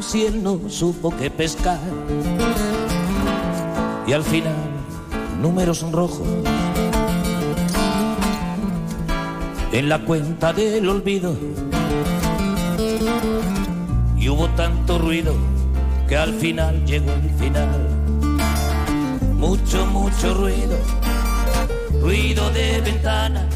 si 0.00 0.26
él 0.26 0.42
no 0.42 0.60
supo 0.68 1.14
qué 1.16 1.30
pescar. 1.30 1.80
Y 4.06 4.12
al 4.12 4.22
final, 4.22 4.56
números 5.40 5.84
rojos 5.92 6.26
en 9.72 9.88
la 9.88 9.98
cuenta 10.00 10.52
del 10.52 10.88
olvido. 10.88 11.36
Y 14.16 14.28
hubo 14.28 14.48
tanto 14.50 14.98
ruido 14.98 15.34
que 16.08 16.16
al 16.16 16.34
final 16.34 16.84
llegó 16.84 17.12
el 17.12 17.30
final. 17.38 17.88
Mucho, 19.34 19.86
mucho 19.86 20.34
ruido, 20.34 20.76
ruido 22.00 22.50
de 22.50 22.80
ventana, 22.80 23.48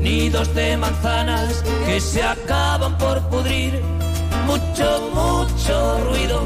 nidos 0.00 0.54
de 0.54 0.76
manzanas 0.76 1.62
que 1.84 2.00
se 2.00 2.22
acaban 2.22 2.96
por 2.96 3.20
pudrir. 3.28 4.01
Mucho, 4.46 5.10
mucho 5.14 6.04
ruido. 6.04 6.42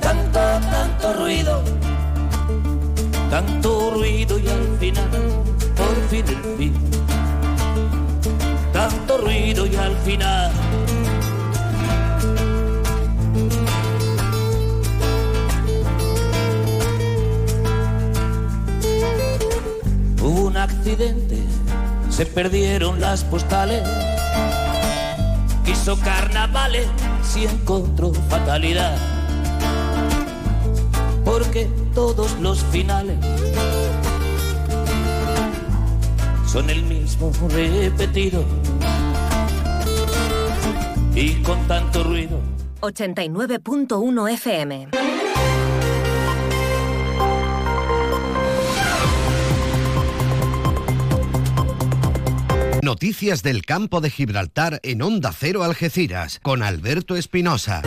Tanto, 0.00 0.40
tanto 0.70 1.12
ruido, 1.14 1.62
tanto 3.30 3.90
ruido 3.90 4.38
y 4.38 4.48
al 4.48 4.78
final, 4.78 5.10
por 5.76 6.08
fin 6.08 6.24
el 6.28 6.56
fin. 6.56 6.74
Tanto 8.72 9.18
ruido 9.18 9.66
y 9.66 9.76
al 9.76 9.96
final. 9.98 10.52
Hubo 20.22 20.46
un 20.46 20.56
accidente, 20.56 21.38
se 22.10 22.24
perdieron 22.24 23.00
las 23.00 23.24
postales. 23.24 24.13
Carnavales 25.92 26.86
si 27.22 27.44
encontró 27.44 28.10
fatalidad. 28.30 28.96
Porque 31.26 31.68
todos 31.94 32.32
los 32.40 32.64
finales 32.64 33.18
son 36.46 36.70
el 36.70 36.82
mismo 36.84 37.30
repetido. 37.50 38.44
Y 41.14 41.42
con 41.42 41.58
tanto 41.68 42.02
ruido. 42.02 42.40
89.1 42.80 44.32
FM. 44.32 44.88
Noticias 52.94 53.42
del 53.42 53.66
campo 53.66 54.00
de 54.00 54.08
Gibraltar 54.08 54.78
en 54.84 55.02
Onda 55.02 55.32
Cero 55.36 55.64
Algeciras 55.64 56.38
con 56.38 56.62
Alberto 56.62 57.16
Espinosa. 57.16 57.82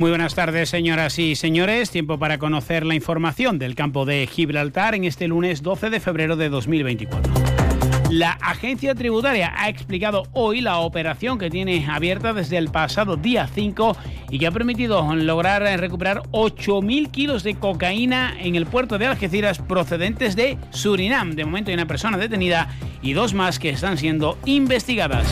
Muy 0.00 0.10
buenas 0.10 0.34
tardes, 0.34 0.70
señoras 0.70 1.20
y 1.20 1.36
señores. 1.36 1.90
Tiempo 1.90 2.18
para 2.18 2.38
conocer 2.38 2.84
la 2.84 2.96
información 2.96 3.60
del 3.60 3.76
campo 3.76 4.06
de 4.06 4.26
Gibraltar 4.26 4.96
en 4.96 5.04
este 5.04 5.28
lunes 5.28 5.62
12 5.62 5.88
de 5.90 6.00
febrero 6.00 6.34
de 6.34 6.48
2024. 6.48 7.43
La 8.14 8.30
agencia 8.30 8.94
tributaria 8.94 9.52
ha 9.56 9.68
explicado 9.68 10.22
hoy 10.34 10.60
la 10.60 10.78
operación 10.78 11.36
que 11.36 11.50
tiene 11.50 11.84
abierta 11.90 12.32
desde 12.32 12.58
el 12.58 12.68
pasado 12.68 13.16
día 13.16 13.48
5 13.52 13.96
y 14.30 14.38
que 14.38 14.46
ha 14.46 14.52
permitido 14.52 15.16
lograr 15.16 15.62
recuperar 15.80 16.22
8.000 16.30 17.10
kilos 17.10 17.42
de 17.42 17.56
cocaína 17.56 18.36
en 18.38 18.54
el 18.54 18.66
puerto 18.66 18.98
de 18.98 19.06
Algeciras 19.06 19.58
procedentes 19.58 20.36
de 20.36 20.58
Surinam. 20.70 21.32
De 21.32 21.44
momento 21.44 21.70
hay 21.70 21.74
una 21.74 21.88
persona 21.88 22.16
detenida 22.16 22.68
y 23.02 23.14
dos 23.14 23.34
más 23.34 23.58
que 23.58 23.70
están 23.70 23.98
siendo 23.98 24.38
investigadas. 24.44 25.26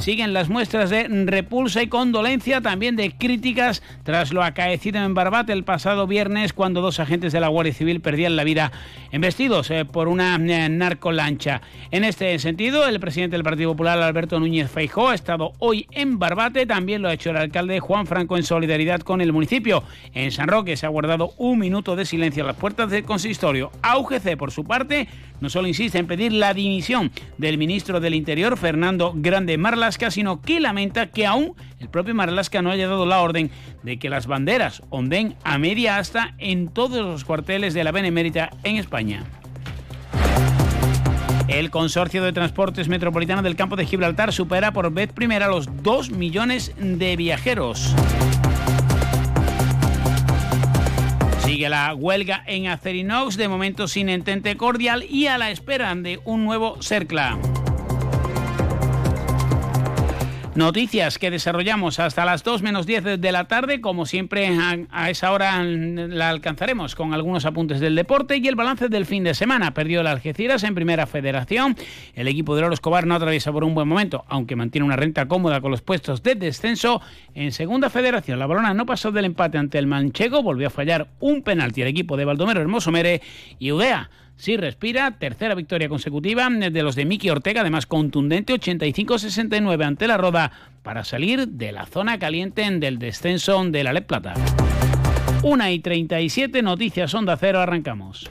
Siguen 0.00 0.34
las 0.34 0.48
muestras 0.50 0.90
de 0.90 1.04
repulsa 1.26 1.82
y 1.82 1.88
condolencia, 1.88 2.60
también 2.60 2.96
de 2.96 3.12
críticas 3.12 3.82
tras 4.04 4.32
lo 4.32 4.44
acaecido 4.44 5.02
en 5.02 5.14
Barbate 5.14 5.52
el 5.52 5.64
pasado 5.64 6.06
viernes 6.06 6.52
cuando 6.52 6.80
dos 6.80 7.00
agentes 7.00 7.32
de 7.32 7.40
la 7.40 7.48
Guardia 7.48 7.72
Civil 7.72 8.00
perdían 8.00 8.36
la 8.36 8.44
vida 8.44 8.70
embestidos 9.10 9.70
eh, 9.70 9.84
por 9.84 10.08
una 10.08 10.36
eh, 10.36 10.68
narcolancha. 10.68 11.62
En 11.90 12.04
este 12.04 12.38
sentido, 12.38 12.86
el 12.86 13.00
presidente 13.00 13.36
del 13.36 13.42
Partido 13.42 13.72
Popular, 13.72 13.98
Alberto 13.98 14.38
Núñez 14.38 14.70
Feijó, 14.70 15.08
ha 15.08 15.14
estado 15.14 15.52
hoy 15.58 15.86
en 15.90 16.18
Barbate, 16.18 16.66
también 16.66 17.02
lo 17.02 17.08
ha 17.08 17.14
hecho 17.14 17.30
el 17.30 17.38
alcalde 17.38 17.80
Juan 17.80 18.06
Franco 18.06 18.36
en 18.36 18.42
solidaridad 18.44 19.00
con 19.00 19.20
el 19.20 19.32
municipio. 19.32 19.82
En 20.12 20.30
San 20.30 20.46
Roque 20.48 20.76
se 20.76 20.86
ha 20.86 20.90
guardado 20.90 21.32
un 21.38 21.58
minuto 21.58 21.96
de 21.96 22.04
silencio 22.04 22.44
a 22.44 22.48
las 22.48 22.56
puertas 22.56 22.90
del 22.90 23.04
consistorio. 23.04 23.72
AUGC, 23.82 24.36
por 24.36 24.52
su 24.52 24.64
parte, 24.64 25.08
no 25.40 25.50
solo 25.50 25.68
insiste 25.68 25.98
en 25.98 26.06
pedir 26.06 26.32
la 26.32 26.54
dimisión 26.54 27.10
del 27.38 27.58
ministro 27.58 27.98
del 27.98 28.14
Interior, 28.14 28.56
Fernando 28.56 29.12
Grande 29.14 29.58
Marlasca, 29.86 30.10
sino 30.10 30.42
que 30.42 30.58
lamenta 30.58 31.06
que 31.06 31.26
aún 31.26 31.54
el 31.78 31.88
propio 31.88 32.12
Marlasca 32.12 32.60
no 32.60 32.72
haya 32.72 32.88
dado 32.88 33.06
la 33.06 33.20
orden 33.20 33.52
de 33.84 34.00
que 34.00 34.10
las 34.10 34.26
banderas 34.26 34.82
onden 34.90 35.36
a 35.44 35.58
media 35.58 35.98
asta 35.98 36.34
en 36.38 36.66
todos 36.66 37.06
los 37.06 37.24
cuarteles 37.24 37.72
de 37.72 37.84
la 37.84 37.92
Benemérita 37.92 38.50
en 38.64 38.78
España. 38.78 39.22
El 41.46 41.70
Consorcio 41.70 42.24
de 42.24 42.32
Transportes 42.32 42.88
Metropolitano 42.88 43.42
del 43.42 43.54
Campo 43.54 43.76
de 43.76 43.86
Gibraltar 43.86 44.32
supera 44.32 44.72
por 44.72 44.92
vez 44.92 45.12
primera 45.12 45.46
los 45.46 45.68
2 45.84 46.10
millones 46.10 46.72
de 46.76 47.14
viajeros. 47.14 47.94
Sigue 51.44 51.68
la 51.68 51.94
huelga 51.94 52.42
en 52.48 52.66
Acerinox, 52.66 53.36
de 53.36 53.46
momento 53.46 53.86
sin 53.86 54.08
entente 54.08 54.56
cordial 54.56 55.04
y 55.08 55.28
a 55.28 55.38
la 55.38 55.52
espera 55.52 55.94
de 55.94 56.18
un 56.24 56.44
nuevo 56.44 56.82
CERCLA. 56.82 57.38
Noticias 60.56 61.18
que 61.18 61.30
desarrollamos 61.30 62.00
hasta 62.00 62.24
las 62.24 62.42
2 62.42 62.62
menos 62.62 62.86
10 62.86 63.20
de 63.20 63.32
la 63.32 63.46
tarde. 63.46 63.82
Como 63.82 64.06
siempre, 64.06 64.48
a, 64.90 65.10
esa 65.10 65.32
hora 65.32 65.62
la 65.62 66.30
alcanzaremos 66.30 66.94
con 66.94 67.12
algunos 67.12 67.44
apuntes 67.44 67.78
del 67.78 67.94
deporte 67.94 68.38
y 68.38 68.48
el 68.48 68.54
balance 68.54 68.88
del 68.88 69.04
fin 69.04 69.22
de 69.22 69.34
semana. 69.34 69.74
Perdió 69.74 70.00
el 70.00 70.06
Algeciras 70.06 70.64
en 70.64 70.74
primera 70.74 71.06
federación. 71.06 71.76
El 72.14 72.26
equipo 72.26 72.56
de 72.56 72.62
Loro 72.62 72.72
Escobar 72.72 73.06
no 73.06 73.14
atraviesa 73.14 73.52
por 73.52 73.64
un 73.64 73.74
buen 73.74 73.86
momento, 73.86 74.24
aunque 74.28 74.56
mantiene 74.56 74.86
una 74.86 74.96
renta 74.96 75.28
cómoda 75.28 75.60
con 75.60 75.70
los 75.70 75.82
puestos 75.82 76.22
de 76.22 76.36
descenso. 76.36 77.02
En 77.34 77.52
segunda 77.52 77.90
federación, 77.90 78.38
la 78.38 78.46
balona 78.46 78.72
no 78.72 78.86
pasó 78.86 79.12
del 79.12 79.26
empate 79.26 79.58
ante 79.58 79.76
el 79.76 79.86
Manchego, 79.86 80.42
volvió 80.42 80.68
a 80.68 80.70
fallar 80.70 81.08
un 81.20 81.42
penalti 81.42 81.82
al 81.82 81.88
equipo 81.88 82.16
de 82.16 82.24
Baldomero 82.24 82.62
Hermoso 82.62 82.90
Mere 82.90 83.20
y 83.58 83.72
Udea 83.72 84.08
Sí 84.36 84.56
respira, 84.56 85.12
tercera 85.12 85.54
victoria 85.54 85.88
consecutiva 85.88 86.48
de 86.50 86.82
los 86.82 86.94
de 86.94 87.06
Miki 87.06 87.30
Ortega, 87.30 87.62
además 87.62 87.86
contundente 87.86 88.52
85-69 88.52 89.84
ante 89.84 90.06
la 90.06 90.18
Roda 90.18 90.52
para 90.82 91.04
salir 91.04 91.48
de 91.48 91.72
la 91.72 91.86
zona 91.86 92.18
caliente 92.18 92.70
del 92.70 92.98
descenso 92.98 93.64
de 93.64 93.82
la 93.82 93.92
Lep 93.92 94.06
Plata. 94.06 94.34
1 95.42 95.70
y 95.70 95.78
37 95.78 96.62
noticias 96.62 97.14
Onda 97.14 97.36
Cero, 97.36 97.60
arrancamos. 97.60 98.30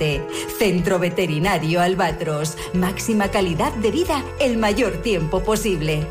171407 0.01 0.21
Centro 0.57 0.99
Veterinario 0.99 1.81
Albatros. 1.81 2.57
Máxima 2.73 3.29
calidad 3.29 3.73
de 3.75 3.91
vida 3.91 4.23
el 4.39 4.57
mayor 4.57 5.01
tiempo 5.01 5.43
posible. 5.43 6.05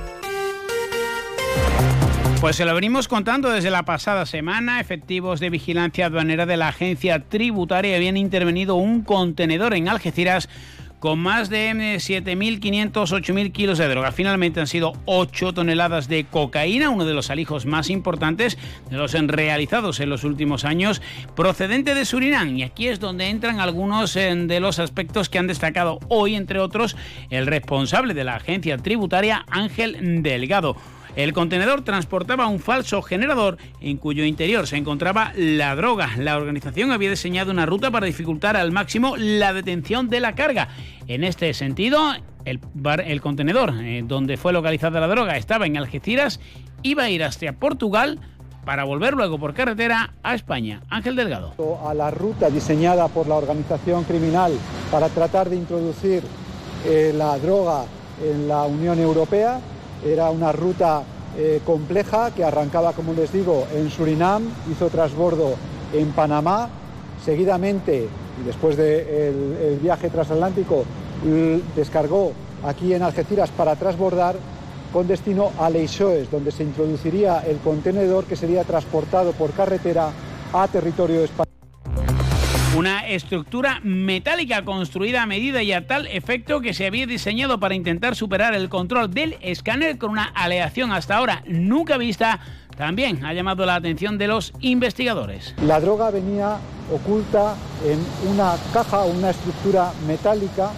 Pues 2.40 2.56
se 2.56 2.64
lo 2.64 2.74
venimos 2.74 3.06
contando 3.06 3.50
desde 3.50 3.70
la 3.70 3.84
pasada 3.84 4.24
semana. 4.24 4.80
Efectivos 4.80 5.40
de 5.40 5.50
vigilancia 5.50 6.06
aduanera 6.06 6.46
de 6.46 6.56
la 6.56 6.68
agencia 6.68 7.20
tributaria 7.28 7.96
habían 7.96 8.16
intervenido 8.16 8.76
un 8.76 9.02
contenedor 9.02 9.74
en 9.74 9.88
Algeciras 9.88 10.48
con 11.01 11.18
más 11.18 11.48
de 11.48 11.72
7.500, 11.72 12.93
8.000 12.93 13.52
kilos 13.52 13.78
de 13.78 13.89
droga. 13.89 14.12
Finalmente 14.12 14.60
han 14.60 14.66
sido 14.66 14.93
8 15.06 15.55
toneladas 15.55 16.09
de 16.09 16.24
cocaína, 16.24 16.90
uno 16.90 17.06
de 17.06 17.14
los 17.14 17.31
alijos 17.31 17.66
más 17.66 17.90
importantes 17.90 18.59
de 18.90 18.97
los 18.97 19.12
realizados 19.12 19.98
en 20.01 20.10
los 20.10 20.24
últimos 20.24 20.64
años, 20.64 21.02
procedente 21.35 21.94
de 21.94 22.05
Surinam. 22.05 22.56
Y 22.56 22.62
aquí 22.62 22.89
es 22.89 23.01
donde 23.01 23.28
entran 23.28 23.60
algunos 23.60 24.14
eh, 24.14 24.35
de 24.35 24.60
los 24.60 24.78
aspectos 24.78 25.28
que 25.28 25.39
han 25.39 25.47
destacado 25.47 25.98
hoy, 26.09 26.36
entre 26.36 26.60
otros, 26.60 26.97
el 27.31 27.47
responsable 27.47 28.14
de 28.14 28.24
la 28.24 28.36
agencia 28.36 28.77
tributaria, 28.77 29.44
Ángel 29.51 30.22
Delgado. 30.22 30.77
El 31.16 31.32
contenedor 31.32 31.82
transportaba 31.82 32.47
un 32.47 32.61
falso 32.61 33.03
generador 33.03 33.57
en 33.81 33.97
cuyo 33.97 34.24
interior 34.24 34.66
se 34.66 34.77
encontraba 34.77 35.32
la 35.37 35.74
droga. 35.74 36.11
La 36.16 36.37
organización 36.37 36.93
había 36.93 37.11
diseñado 37.11 37.51
una 37.51 37.66
ruta 37.66 37.91
para 37.91 38.07
dificultar 38.07 38.57
al 38.57 38.73
máximo 38.73 39.16
la 39.16 39.53
detención 39.53 40.09
de 40.09 40.20
la 40.20 40.35
carga. 40.35 40.69
En 41.09 41.24
este 41.24 41.53
sentido, 41.55 42.12
el, 42.45 43.20
contenedor 43.20 43.74
eh, 43.82 44.03
donde 44.05 44.37
fue 44.37 44.53
localizada 44.53 45.01
la 45.01 45.09
droga 45.09 45.37
estaba 45.37 45.66
en 45.66 45.77
Algeciras, 45.77 46.41
iba 46.82 47.05
a 47.05 47.11
ir 47.11 47.24
hasta 47.24 47.53
Portugal 47.53 48.20
para 48.65 48.85
volver 48.85 49.15
luego 49.15 49.39
por 49.39 49.55
carretera 49.55 50.12
a 50.23 50.35
España. 50.35 50.82
Ángel 50.91 51.16
Delgado. 51.16 51.55
A 51.85 51.95
la 51.95 52.11
ruta 52.11 52.51
diseñada 52.51 53.09
por 53.09 53.27
la 53.27 53.35
organización 53.37 54.05
criminal 54.05 54.53
para 54.91 55.09
tratar 55.09 55.49
de 55.49 55.57
introducir 55.57 56.23
eh, 56.87 57.12
la 57.15 57.39
droga 57.39 57.85
en 58.23 58.49
la 58.49 58.65
Unión 58.65 58.99
Europea. 58.99 59.61
Era 60.05 60.31
una 60.31 60.52
ruta 60.52 61.02
eh, 61.36 61.60
compleja 61.64 62.31
que 62.31 62.44
arrancaba, 62.44 62.93
como 62.93 63.12
les 63.12 63.32
digo, 63.32 63.66
en 63.74 63.90
Surinam, 63.90 64.43
hizo 64.70 64.89
trasbordo 64.89 65.55
en 65.93 66.10
Panamá, 66.12 66.68
seguidamente, 67.24 68.09
y 68.40 68.47
después 68.47 68.77
del 68.77 69.78
viaje 69.82 70.09
transatlántico, 70.09 70.85
descargó 71.77 72.32
aquí 72.64 72.94
en 72.94 73.02
Algeciras 73.02 73.51
para 73.51 73.77
trasbordar 73.77 74.36
con 74.93 75.06
destino 75.06 75.52
a 75.59 75.68
Leixoes, 75.70 76.31
donde 76.31 76.51
se 76.51 76.62
introduciría 76.64 77.40
el 77.47 77.59
contenedor 77.59 78.24
que 78.24 78.36
sería 78.36 78.64
transportado 78.64 79.32
por 79.32 79.52
carretera 79.52 80.10
a 80.52 80.66
territorio 80.68 81.22
español. 81.22 81.49
Una 82.76 83.09
estructura 83.09 83.80
metálica 83.82 84.64
construida 84.64 85.24
a 85.24 85.26
medida 85.26 85.60
y 85.60 85.72
a 85.72 85.88
tal 85.88 86.06
efecto 86.06 86.60
que 86.60 86.72
se 86.72 86.86
había 86.86 87.05
diseñado 87.05 87.59
para 87.59 87.74
intentar 87.74 88.14
superar 88.14 88.55
el 88.55 88.68
control 88.68 89.12
del 89.12 89.36
escáner 89.40 89.98
con 89.98 90.10
una 90.10 90.26
aleación 90.26 90.92
hasta 90.92 91.16
ahora 91.16 91.42
nunca 91.48 91.97
vista, 91.97 92.38
también 92.76 93.24
ha 93.24 93.34
llamado 93.34 93.66
la 93.66 93.74
atención 93.74 94.18
de 94.18 94.28
los 94.28 94.52
investigadores. 94.60 95.52
La 95.66 95.80
droga 95.80 96.12
venía 96.12 96.59
oculta 96.94 97.56
en 97.84 97.98
una 98.32 98.55
caja 98.72 99.05
una 99.05 99.30
estructura 99.30 99.92
metálica 100.06 100.70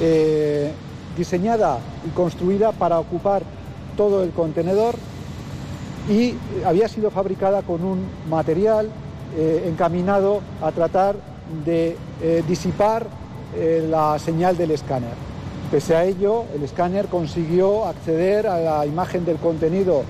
eh, 0.00 0.72
diseñada 1.18 1.80
y 2.06 2.10
construida 2.10 2.72
para 2.72 2.98
ocupar 2.98 3.42
todo 3.94 4.24
el 4.24 4.30
contenedor 4.30 4.96
y 6.08 6.32
había 6.64 6.88
sido 6.88 7.10
fabricada 7.10 7.60
con 7.60 7.84
un 7.84 8.06
material 8.30 8.88
eh, 9.36 9.64
encaminado 9.66 10.40
a 10.60 10.72
tratar 10.72 11.16
de 11.64 11.96
eh, 12.22 12.42
disipar 12.48 13.06
eh, 13.56 13.86
la 13.88 14.18
señal 14.18 14.56
del 14.56 14.72
escáner. 14.72 15.12
Pese 15.70 15.94
a 15.94 16.04
ello, 16.04 16.44
el 16.54 16.62
escáner 16.62 17.06
consiguió 17.06 17.86
acceder 17.86 18.46
a 18.46 18.58
la 18.58 18.86
imagen 18.86 19.24
del 19.24 19.36
contenido 19.36 20.02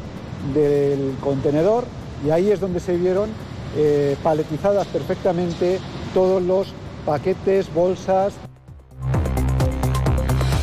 del 0.55 1.15
contenedor 1.21 1.85
y 2.27 2.31
ahí 2.31 2.51
es 2.51 2.61
donde 2.61 2.81
se 2.81 2.97
vieron 2.97 3.29
paletizadas 4.23 4.87
perfectamente 4.87 5.79
todos 6.13 6.43
los 6.43 6.73
paquetes, 7.05 7.73
bolsas. 7.73 8.33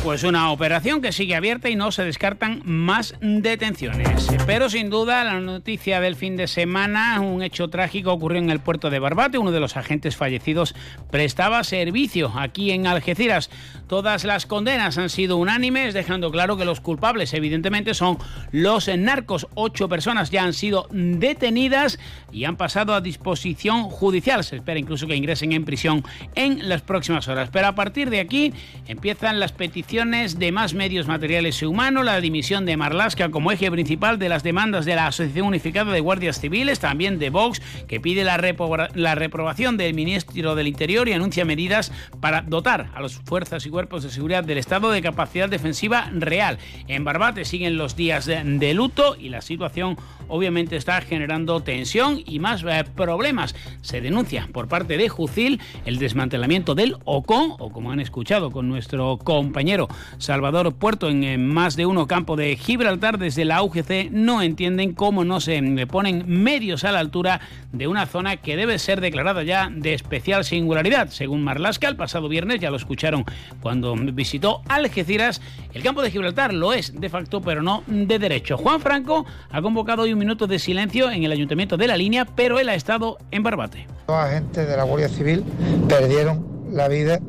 Pues 0.08 0.24
una 0.24 0.50
operación 0.52 1.02
que 1.02 1.12
sigue 1.12 1.36
abierta 1.36 1.68
y 1.68 1.76
no 1.76 1.92
se 1.92 2.02
descartan 2.02 2.62
más 2.64 3.14
detenciones. 3.20 4.26
Pero 4.46 4.70
sin 4.70 4.88
duda 4.88 5.22
la 5.22 5.38
noticia 5.38 6.00
del 6.00 6.16
fin 6.16 6.34
de 6.34 6.46
semana, 6.46 7.20
un 7.20 7.42
hecho 7.42 7.68
trágico 7.68 8.14
ocurrió 8.14 8.38
en 8.38 8.48
el 8.48 8.60
puerto 8.60 8.88
de 8.88 9.00
Barbate. 9.00 9.36
Uno 9.36 9.52
de 9.52 9.60
los 9.60 9.76
agentes 9.76 10.16
fallecidos 10.16 10.74
prestaba 11.10 11.62
servicio 11.62 12.32
aquí 12.34 12.70
en 12.70 12.86
Algeciras. 12.86 13.50
Todas 13.86 14.24
las 14.24 14.46
condenas 14.46 14.96
han 14.96 15.10
sido 15.10 15.36
unánimes, 15.36 15.92
dejando 15.92 16.30
claro 16.30 16.56
que 16.56 16.64
los 16.64 16.80
culpables 16.80 17.34
evidentemente 17.34 17.92
son 17.92 18.16
los 18.50 18.88
narcos. 18.88 19.46
Ocho 19.56 19.90
personas 19.90 20.30
ya 20.30 20.42
han 20.42 20.54
sido 20.54 20.88
detenidas 20.90 21.98
y 22.32 22.44
han 22.44 22.56
pasado 22.56 22.94
a 22.94 23.02
disposición 23.02 23.84
judicial. 23.84 24.42
Se 24.42 24.56
espera 24.56 24.80
incluso 24.80 25.06
que 25.06 25.16
ingresen 25.16 25.52
en 25.52 25.66
prisión 25.66 26.02
en 26.34 26.66
las 26.66 26.80
próximas 26.80 27.28
horas. 27.28 27.50
Pero 27.52 27.66
a 27.66 27.74
partir 27.74 28.08
de 28.08 28.20
aquí 28.20 28.54
empiezan 28.86 29.38
las 29.38 29.52
peticiones 29.52 29.97
de 29.98 30.52
más 30.52 30.74
medios 30.74 31.08
materiales 31.08 31.60
y 31.60 31.64
humanos, 31.66 32.04
la 32.04 32.20
dimisión 32.20 32.64
de 32.64 32.76
Marlasca 32.76 33.32
como 33.32 33.50
eje 33.50 33.68
principal 33.68 34.16
de 34.20 34.28
las 34.28 34.44
demandas 34.44 34.84
de 34.84 34.94
la 34.94 35.08
Asociación 35.08 35.48
Unificada 35.48 35.92
de 35.92 35.98
Guardias 35.98 36.40
Civiles, 36.40 36.78
también 36.78 37.18
de 37.18 37.30
Vox, 37.30 37.60
que 37.88 37.98
pide 37.98 38.22
la, 38.22 38.36
reprobación 38.36 39.76
del 39.76 39.94
ministro 39.94 40.54
del 40.54 40.68
Interior 40.68 41.08
y 41.08 41.14
anuncia 41.14 41.44
medidas 41.44 41.90
para 42.20 42.42
dotar 42.42 42.92
a 42.94 43.02
las 43.02 43.14
fuerzas 43.14 43.66
y 43.66 43.70
cuerpos 43.70 44.04
de 44.04 44.10
seguridad 44.10 44.44
del 44.44 44.58
Estado 44.58 44.92
de 44.92 45.02
capacidad 45.02 45.48
defensiva 45.48 46.08
real. 46.12 46.58
En 46.86 47.02
Barbate 47.02 47.44
siguen 47.44 47.76
los 47.76 47.96
días 47.96 48.24
de, 48.24 48.74
luto 48.74 49.16
y 49.18 49.30
la 49.30 49.40
situación 49.40 49.96
obviamente 50.28 50.76
está 50.76 51.00
generando 51.00 51.60
tensión 51.60 52.20
y 52.24 52.38
más 52.38 52.62
eh, 52.62 52.84
problemas. 52.94 53.54
Se 53.80 54.00
denuncia 54.00 54.48
por 54.52 54.68
parte 54.68 54.96
de 54.96 55.08
Jucil 55.08 55.60
el 55.84 55.98
desmantelamiento 55.98 56.74
del 56.74 56.96
OCO, 57.04 57.56
o 57.58 57.70
como 57.70 57.92
han 57.92 58.00
escuchado 58.00 58.50
con 58.50 58.68
nuestro 58.68 59.18
compañero 59.18 59.88
Salvador 60.18 60.74
Puerto 60.74 61.08
en 61.08 61.46
más 61.48 61.76
de 61.76 61.86
uno 61.86 62.06
campo 62.06 62.36
de 62.36 62.56
Gibraltar 62.56 63.18
desde 63.18 63.44
la 63.44 63.62
UGC 63.62 64.10
no 64.10 64.42
entienden 64.42 64.92
cómo 64.92 65.24
no 65.24 65.40
se 65.40 65.86
ponen 65.86 66.24
medios 66.26 66.84
a 66.84 66.92
la 66.92 66.98
altura 66.98 67.40
de 67.72 67.86
una 67.86 68.06
zona 68.06 68.36
que 68.36 68.56
debe 68.56 68.78
ser 68.78 69.00
declarada 69.00 69.42
ya 69.42 69.70
de 69.70 69.94
especial 69.94 70.44
singularidad. 70.44 71.08
Según 71.10 71.44
Marlasca, 71.44 71.88
el 71.88 71.96
pasado 71.96 72.28
viernes, 72.28 72.60
ya 72.60 72.70
lo 72.70 72.76
escucharon 72.76 73.24
cuando 73.60 73.94
visitó 73.94 74.62
Algeciras, 74.68 75.40
el 75.74 75.82
campo 75.82 76.02
de 76.02 76.10
Gibraltar 76.10 76.52
lo 76.54 76.72
es 76.72 76.98
de 76.98 77.08
facto, 77.08 77.40
pero 77.40 77.62
no 77.62 77.82
de 77.86 78.18
derecho. 78.18 78.56
Juan 78.56 78.80
Franco 78.80 79.26
ha 79.50 79.62
convocado 79.62 80.02
hoy 80.02 80.12
un 80.18 80.26
minuto 80.26 80.48
de 80.48 80.58
silencio 80.58 81.12
en 81.12 81.22
el 81.22 81.30
ayuntamiento 81.30 81.76
de 81.76 81.86
la 81.86 81.96
línea, 81.96 82.24
pero 82.24 82.58
él 82.58 82.68
ha 82.68 82.74
estado 82.74 83.18
en 83.30 83.44
Barbate. 83.44 83.86
Los 84.08 84.16
agentes 84.16 84.68
de 84.68 84.76
la 84.76 84.82
Guardia 84.82 85.08
Civil 85.08 85.44
perdieron 85.88 86.44
la 86.72 86.88
vida 86.88 87.20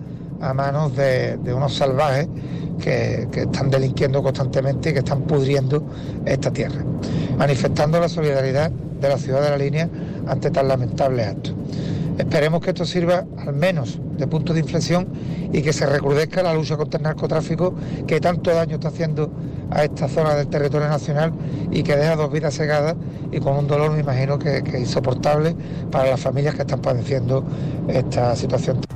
a 0.41 0.55
manos 0.55 0.95
de, 0.95 1.37
unos 1.55 1.75
salvajes 1.75 2.27
que, 2.81 3.27
están 3.31 3.69
delinquiendo 3.69 4.23
constantemente 4.23 4.89
y 4.89 4.93
que 4.93 4.99
están 4.99 5.21
pudriendo 5.21 5.83
esta 6.25 6.51
tierra, 6.51 6.83
manifestando 7.37 7.99
la 7.99 8.09
solidaridad 8.09 8.71
de 8.71 9.07
la 9.07 9.19
ciudad 9.19 9.43
de 9.43 9.49
la 9.51 9.57
línea 9.57 9.87
ante 10.25 10.49
tan 10.49 10.67
lamentable 10.67 11.25
acto. 11.25 11.51
Esperemos 12.19 12.59
que 12.61 12.71
esto 12.71 12.83
sirva 12.83 13.25
al 13.37 13.53
menos 13.53 13.97
de 14.17 14.27
punto 14.27 14.53
de 14.53 14.59
inflexión 14.59 15.07
y 15.53 15.61
que 15.61 15.71
se 15.71 15.85
recrudezca 15.85 16.43
la 16.43 16.53
lucha 16.53 16.75
contra 16.75 16.97
el 16.97 17.03
narcotráfico 17.03 17.73
que 18.05 18.19
tanto 18.19 18.51
daño 18.51 18.75
está 18.75 18.89
haciendo 18.89 19.31
a 19.71 19.85
esta 19.85 20.09
zona 20.09 20.35
del 20.35 20.47
territorio 20.47 20.89
nacional 20.89 21.31
y 21.71 21.81
que 21.81 21.95
deja 21.95 22.17
dos 22.17 22.29
vidas 22.29 22.55
cegadas 22.55 22.95
y 23.31 23.39
con 23.39 23.55
un 23.55 23.67
dolor 23.67 23.93
me 23.93 24.01
imagino 24.01 24.37
que, 24.37 24.61
que 24.63 24.79
insoportable 24.79 25.55
para 25.89 26.09
las 26.09 26.19
familias 26.19 26.55
que 26.55 26.61
están 26.61 26.81
padeciendo 26.81 27.45
esta 27.87 28.35
situación. 28.35 28.88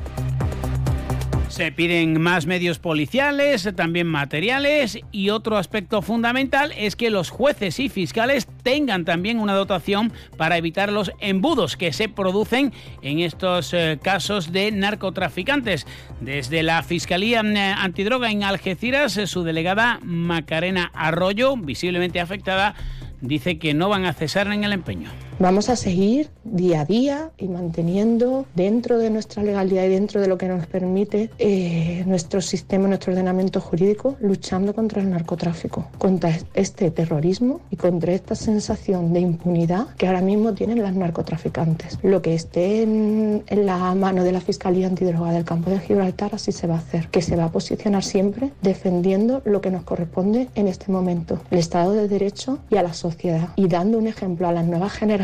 Se 1.53 1.71
piden 1.71 2.19
más 2.19 2.47
medios 2.47 2.79
policiales, 2.79 3.69
también 3.75 4.07
materiales 4.07 4.97
y 5.11 5.29
otro 5.29 5.55
aspecto 5.57 6.01
fundamental 6.01 6.73
es 6.75 6.95
que 6.95 7.11
los 7.11 7.29
jueces 7.29 7.79
y 7.79 7.89
fiscales 7.89 8.47
tengan 8.63 9.05
también 9.05 9.39
una 9.39 9.53
dotación 9.53 10.11
para 10.35 10.57
evitar 10.57 10.91
los 10.91 11.11
embudos 11.19 11.77
que 11.77 11.93
se 11.93 12.09
producen 12.09 12.73
en 13.03 13.19
estos 13.19 13.71
eh, 13.75 13.99
casos 14.01 14.51
de 14.51 14.71
narcotraficantes. 14.71 15.85
Desde 16.21 16.63
la 16.63 16.81
Fiscalía 16.81 17.41
eh, 17.41 17.75
Antidroga 17.77 18.31
en 18.31 18.43
Algeciras, 18.43 19.15
eh, 19.17 19.27
su 19.27 19.43
delegada 19.43 19.99
Macarena 20.01 20.89
Arroyo, 20.95 21.55
visiblemente 21.55 22.19
afectada, 22.19 22.73
dice 23.21 23.59
que 23.59 23.75
no 23.75 23.89
van 23.89 24.05
a 24.05 24.13
cesar 24.13 24.47
en 24.47 24.63
el 24.63 24.73
empeño. 24.73 25.11
Vamos 25.39 25.69
a 25.69 25.75
seguir 25.75 26.29
día 26.43 26.81
a 26.81 26.85
día 26.85 27.31
y 27.37 27.47
manteniendo 27.47 28.45
dentro 28.53 28.99
de 28.99 29.09
nuestra 29.09 29.41
legalidad 29.41 29.85
y 29.85 29.89
dentro 29.89 30.21
de 30.21 30.27
lo 30.27 30.37
que 30.37 30.47
nos 30.47 30.67
permite 30.67 31.31
eh, 31.39 32.03
nuestro 32.05 32.39
sistema, 32.39 32.87
nuestro 32.87 33.13
ordenamiento 33.13 33.59
jurídico, 33.59 34.15
luchando 34.21 34.75
contra 34.75 35.01
el 35.01 35.09
narcotráfico, 35.09 35.87
contra 35.97 36.37
este 36.53 36.91
terrorismo 36.91 37.61
y 37.71 37.77
contra 37.77 38.13
esta 38.13 38.35
sensación 38.35 39.11
de 39.11 39.21
impunidad 39.21 39.87
que 39.97 40.07
ahora 40.07 40.21
mismo 40.21 40.53
tienen 40.53 40.83
las 40.83 40.93
narcotraficantes. 40.93 41.97
Lo 42.03 42.21
que 42.21 42.35
esté 42.35 42.83
en, 42.83 43.43
en 43.47 43.65
la 43.65 43.95
mano 43.95 44.23
de 44.23 44.31
la 44.31 44.41
Fiscalía 44.41 44.87
Antidroga 44.87 45.31
del 45.31 45.45
campo 45.45 45.71
de 45.71 45.79
Gibraltar 45.79 46.35
así 46.35 46.51
se 46.51 46.67
va 46.67 46.75
a 46.75 46.79
hacer, 46.79 47.07
que 47.09 47.23
se 47.23 47.35
va 47.35 47.45
a 47.45 47.51
posicionar 47.51 48.03
siempre 48.03 48.51
defendiendo 48.61 49.41
lo 49.45 49.61
que 49.61 49.71
nos 49.71 49.83
corresponde 49.83 50.49
en 50.53 50.67
este 50.67 50.91
momento, 50.91 51.39
el 51.49 51.57
Estado 51.57 51.93
de 51.93 52.07
Derecho 52.07 52.59
y 52.69 52.77
a 52.77 52.83
la 52.83 52.93
sociedad, 52.93 53.49
y 53.55 53.67
dando 53.67 53.97
un 53.97 54.07
ejemplo 54.07 54.47
a 54.47 54.51
las 54.51 54.65
nuevas 54.65 54.93
generaciones 54.93 55.22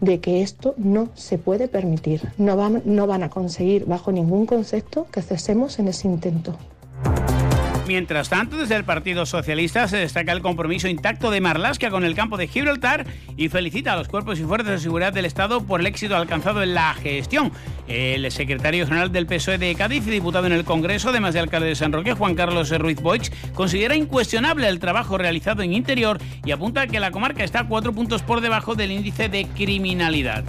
de 0.00 0.20
que 0.20 0.42
esto 0.42 0.74
no 0.76 1.08
se 1.14 1.38
puede 1.38 1.68
permitir. 1.68 2.22
No 2.38 2.56
van, 2.56 2.82
no 2.84 3.06
van 3.06 3.22
a 3.22 3.30
conseguir 3.30 3.84
bajo 3.86 4.12
ningún 4.12 4.46
concepto 4.46 5.06
que 5.12 5.22
cesemos 5.22 5.78
en 5.78 5.88
ese 5.88 6.08
intento. 6.08 6.56
Mientras 7.86 8.28
tanto, 8.28 8.56
desde 8.56 8.76
el 8.76 8.84
Partido 8.84 9.26
Socialista 9.26 9.88
se 9.88 9.96
destaca 9.96 10.30
el 10.32 10.40
compromiso 10.40 10.86
intacto 10.86 11.30
de 11.30 11.40
Marlasca 11.40 11.90
con 11.90 12.04
el 12.04 12.14
campo 12.14 12.36
de 12.36 12.46
Gibraltar 12.46 13.04
y 13.36 13.48
felicita 13.48 13.92
a 13.92 13.96
los 13.96 14.08
cuerpos 14.08 14.38
y 14.38 14.44
fuerzas 14.44 14.70
de 14.70 14.78
seguridad 14.78 15.12
del 15.12 15.24
Estado 15.24 15.64
por 15.64 15.80
el 15.80 15.86
éxito 15.86 16.16
alcanzado 16.16 16.62
en 16.62 16.74
la 16.74 16.94
gestión. 16.94 17.50
El 17.88 18.30
secretario 18.30 18.86
general 18.86 19.10
del 19.10 19.26
PSOE 19.26 19.58
de 19.58 19.74
Cádiz 19.74 20.06
y 20.06 20.10
diputado 20.10 20.46
en 20.46 20.52
el 20.52 20.64
Congreso, 20.64 21.08
además 21.08 21.34
de 21.34 21.40
alcalde 21.40 21.68
de 21.68 21.74
San 21.74 21.92
Roque, 21.92 22.14
Juan 22.14 22.36
Carlos 22.36 22.70
Ruiz 22.78 23.00
Boix, 23.00 23.32
considera 23.52 23.96
incuestionable 23.96 24.68
el 24.68 24.78
trabajo 24.78 25.18
realizado 25.18 25.62
en 25.62 25.72
interior 25.72 26.18
y 26.44 26.52
apunta 26.52 26.86
que 26.86 27.00
la 27.00 27.10
comarca 27.10 27.42
está 27.42 27.64
cuatro 27.64 27.92
puntos 27.92 28.22
por 28.22 28.40
debajo 28.40 28.76
del 28.76 28.92
índice 28.92 29.28
de 29.28 29.46
criminalidad. 29.46 30.44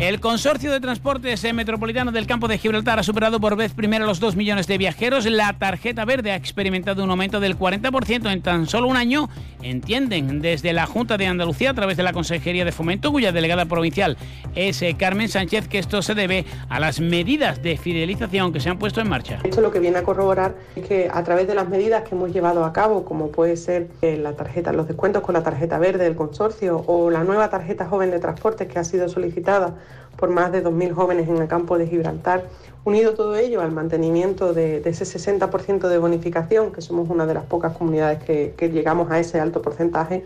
El 0.00 0.18
consorcio 0.18 0.72
de 0.72 0.80
transportes 0.80 1.44
metropolitano 1.52 2.10
del 2.10 2.26
campo 2.26 2.48
de 2.48 2.56
Gibraltar 2.56 2.98
ha 2.98 3.02
superado 3.02 3.38
por 3.38 3.54
vez 3.54 3.74
primera 3.74 4.06
los 4.06 4.18
2 4.18 4.34
millones 4.34 4.66
de 4.66 4.78
viajeros. 4.78 5.26
La 5.26 5.58
tarjeta 5.58 6.06
verde 6.06 6.32
ha 6.32 6.36
experimentado 6.36 7.04
un 7.04 7.10
aumento 7.10 7.38
del 7.38 7.58
40% 7.58 8.32
en 8.32 8.40
tan 8.40 8.66
solo 8.66 8.88
un 8.88 8.96
año. 8.96 9.28
Entienden 9.60 10.40
desde 10.40 10.72
la 10.72 10.86
Junta 10.86 11.18
de 11.18 11.26
Andalucía 11.26 11.68
a 11.68 11.74
través 11.74 11.98
de 11.98 12.02
la 12.02 12.14
Consejería 12.14 12.64
de 12.64 12.72
Fomento, 12.72 13.12
cuya 13.12 13.30
delegada 13.30 13.66
provincial 13.66 14.16
es 14.54 14.80
eh, 14.80 14.96
Carmen 14.98 15.28
Sánchez, 15.28 15.68
que 15.68 15.78
esto 15.78 16.00
se 16.00 16.14
debe 16.14 16.46
a 16.70 16.80
las 16.80 16.98
medidas 17.00 17.62
de 17.62 17.76
fidelización 17.76 18.54
que 18.54 18.60
se 18.60 18.70
han 18.70 18.78
puesto 18.78 19.02
en 19.02 19.08
marcha. 19.10 19.40
Esto 19.44 19.60
lo 19.60 19.70
que 19.70 19.80
viene 19.80 19.98
a 19.98 20.02
corroborar 20.02 20.54
es 20.76 20.88
que 20.88 21.10
a 21.12 21.22
través 21.24 21.46
de 21.46 21.54
las 21.54 21.68
medidas 21.68 22.08
que 22.08 22.14
hemos 22.14 22.32
llevado 22.32 22.64
a 22.64 22.72
cabo, 22.72 23.04
como 23.04 23.30
puede 23.30 23.58
ser 23.58 23.88
eh, 24.00 24.16
la 24.16 24.32
tarjeta, 24.32 24.72
los 24.72 24.88
descuentos 24.88 25.22
con 25.22 25.34
la 25.34 25.42
tarjeta 25.42 25.78
verde 25.78 26.04
del 26.04 26.16
consorcio 26.16 26.84
o 26.86 27.10
la 27.10 27.22
nueva 27.22 27.50
tarjeta 27.50 27.86
joven 27.86 28.10
de 28.10 28.18
transportes 28.18 28.66
que 28.66 28.78
ha 28.78 28.84
sido 28.84 29.06
solicitada 29.10 29.74
por 30.16 30.30
más 30.30 30.52
de 30.52 30.62
2.000 30.62 30.92
jóvenes 30.92 31.28
en 31.28 31.38
el 31.38 31.48
campo 31.48 31.78
de 31.78 31.86
Gibraltar. 31.86 32.44
Unido 32.84 33.14
todo 33.14 33.36
ello 33.36 33.60
al 33.60 33.72
mantenimiento 33.72 34.54
de, 34.54 34.82
ese 34.84 35.04
60% 35.04 35.88
de 35.88 35.98
bonificación, 35.98 36.72
que 36.72 36.80
somos 36.80 37.08
una 37.10 37.26
de 37.26 37.34
las 37.34 37.44
pocas 37.44 37.76
comunidades 37.76 38.22
que, 38.22 38.70
llegamos 38.72 39.10
a 39.10 39.18
ese 39.18 39.40
alto 39.40 39.60
porcentaje, 39.62 40.24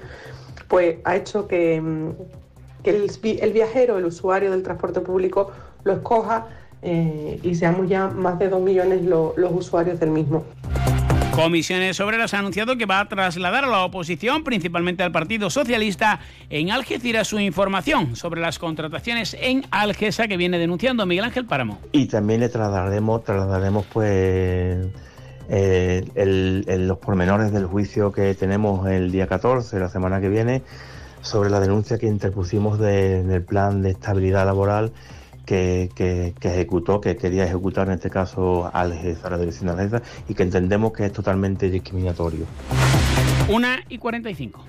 pues 0.68 0.96
ha 1.04 1.16
hecho 1.16 1.48
que, 1.48 1.80
mm, 1.80 2.10
el, 2.84 3.52
viajero, 3.52 3.98
el 3.98 4.04
usuario 4.04 4.50
del 4.50 4.62
transporte 4.62 5.00
público, 5.00 5.50
lo 5.84 5.94
escoja 5.94 6.46
eh, 6.82 7.40
y 7.42 7.54
seamos 7.54 7.88
ya 7.88 8.08
más 8.08 8.38
de 8.38 8.48
2 8.48 8.60
millones 8.60 9.02
los 9.04 9.52
usuarios 9.52 9.98
del 9.98 10.10
mismo. 10.10 10.44
Comisiones 11.34 11.98
Obreras 11.98 12.32
ha 12.32 12.38
anunciado 12.38 12.76
que 12.76 12.86
va 12.86 13.00
a 13.00 13.08
trasladar 13.08 13.64
a 13.64 13.66
la 13.66 13.84
oposición, 13.84 14.44
principalmente 14.44 15.02
al 15.02 15.10
Partido 15.10 15.50
Socialista, 15.50 16.20
en 16.48 16.70
Algeciras 16.70 17.26
su 17.26 17.40
información 17.40 18.14
sobre 18.14 18.40
las 18.40 18.60
contrataciones 18.60 19.36
en 19.40 19.66
Algesa 19.72 20.28
que 20.28 20.36
viene 20.36 20.58
denunciando 20.58 21.04
Miguel 21.06 21.24
Ángel 21.24 21.44
Páramo. 21.44 21.80
Y 21.90 22.06
también 22.06 22.38
le 22.38 22.48
trasladaremos, 22.48 23.24
trasladaremos 23.24 23.84
pues 23.92 24.86
eh, 25.48 26.76
los 26.78 26.98
pormenores 26.98 27.52
del 27.52 27.66
juicio 27.66 28.12
que 28.12 28.34
tenemos 28.34 28.86
el 28.88 29.10
día 29.10 29.26
14, 29.26 29.80
la 29.80 29.88
semana 29.88 30.20
que 30.20 30.28
viene, 30.28 30.62
sobre 31.20 31.50
la 31.50 31.58
denuncia 31.58 31.98
que 31.98 32.06
interpusimos 32.06 32.78
del 32.78 33.42
plan 33.42 33.82
de 33.82 33.90
estabilidad 33.90 34.46
laboral 34.46 34.92
que, 35.44 36.34
ejecutó, 36.40 37.00
que 37.00 37.16
quería 37.16 37.44
ejecutar 37.44 37.88
en 37.88 37.94
este 37.94 38.10
caso 38.10 38.70
al 38.72 38.92
a 38.92 39.30
la 39.30 39.38
dirección 39.38 39.76
de 39.76 40.02
y 40.28 40.34
que 40.34 40.42
entendemos 40.42 40.92
que 40.92 41.06
es 41.06 41.12
totalmente 41.12 41.70
discriminatorio. 41.70 42.46
Una 43.48 43.80
y 43.88 43.98
45. 43.98 44.64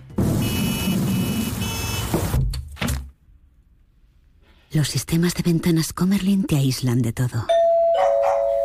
Los 4.72 4.90
sistemas 4.90 5.34
de 5.36 5.44
ventanas 5.44 5.94
Comerlin 5.94 6.44
te 6.46 6.58
aíslan 6.58 7.02
de 7.02 7.14
todo. 7.14 7.48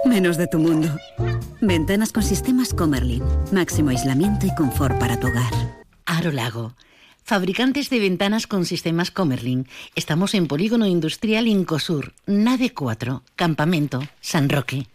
Menos 0.04 0.36
de 0.36 0.48
tu 0.48 0.58
mundo. 0.58 0.88
Ventanas 1.60 2.12
con 2.12 2.22
sistemas 2.22 2.74
Comerlin. 2.74 3.22
Máximo 3.52 3.90
aislamiento 3.90 4.46
y 4.46 4.54
confort 4.54 4.98
para 4.98 5.20
tu 5.20 5.28
hogar. 5.28 5.52
Aro 6.06 6.32
Lago 6.32 6.74
Fabricantes 7.24 7.90
de 7.90 8.00
ventanas 8.00 8.46
con 8.46 8.64
sistemas 8.64 9.10
Comerlin. 9.10 9.68
Estamos 9.94 10.34
en 10.34 10.46
Polígono 10.46 10.86
Industrial 10.86 11.46
Incosur, 11.46 12.12
Nave 12.26 12.70
4, 12.70 13.22
Campamento, 13.36 14.02
San 14.20 14.48
Roque. 14.48 14.86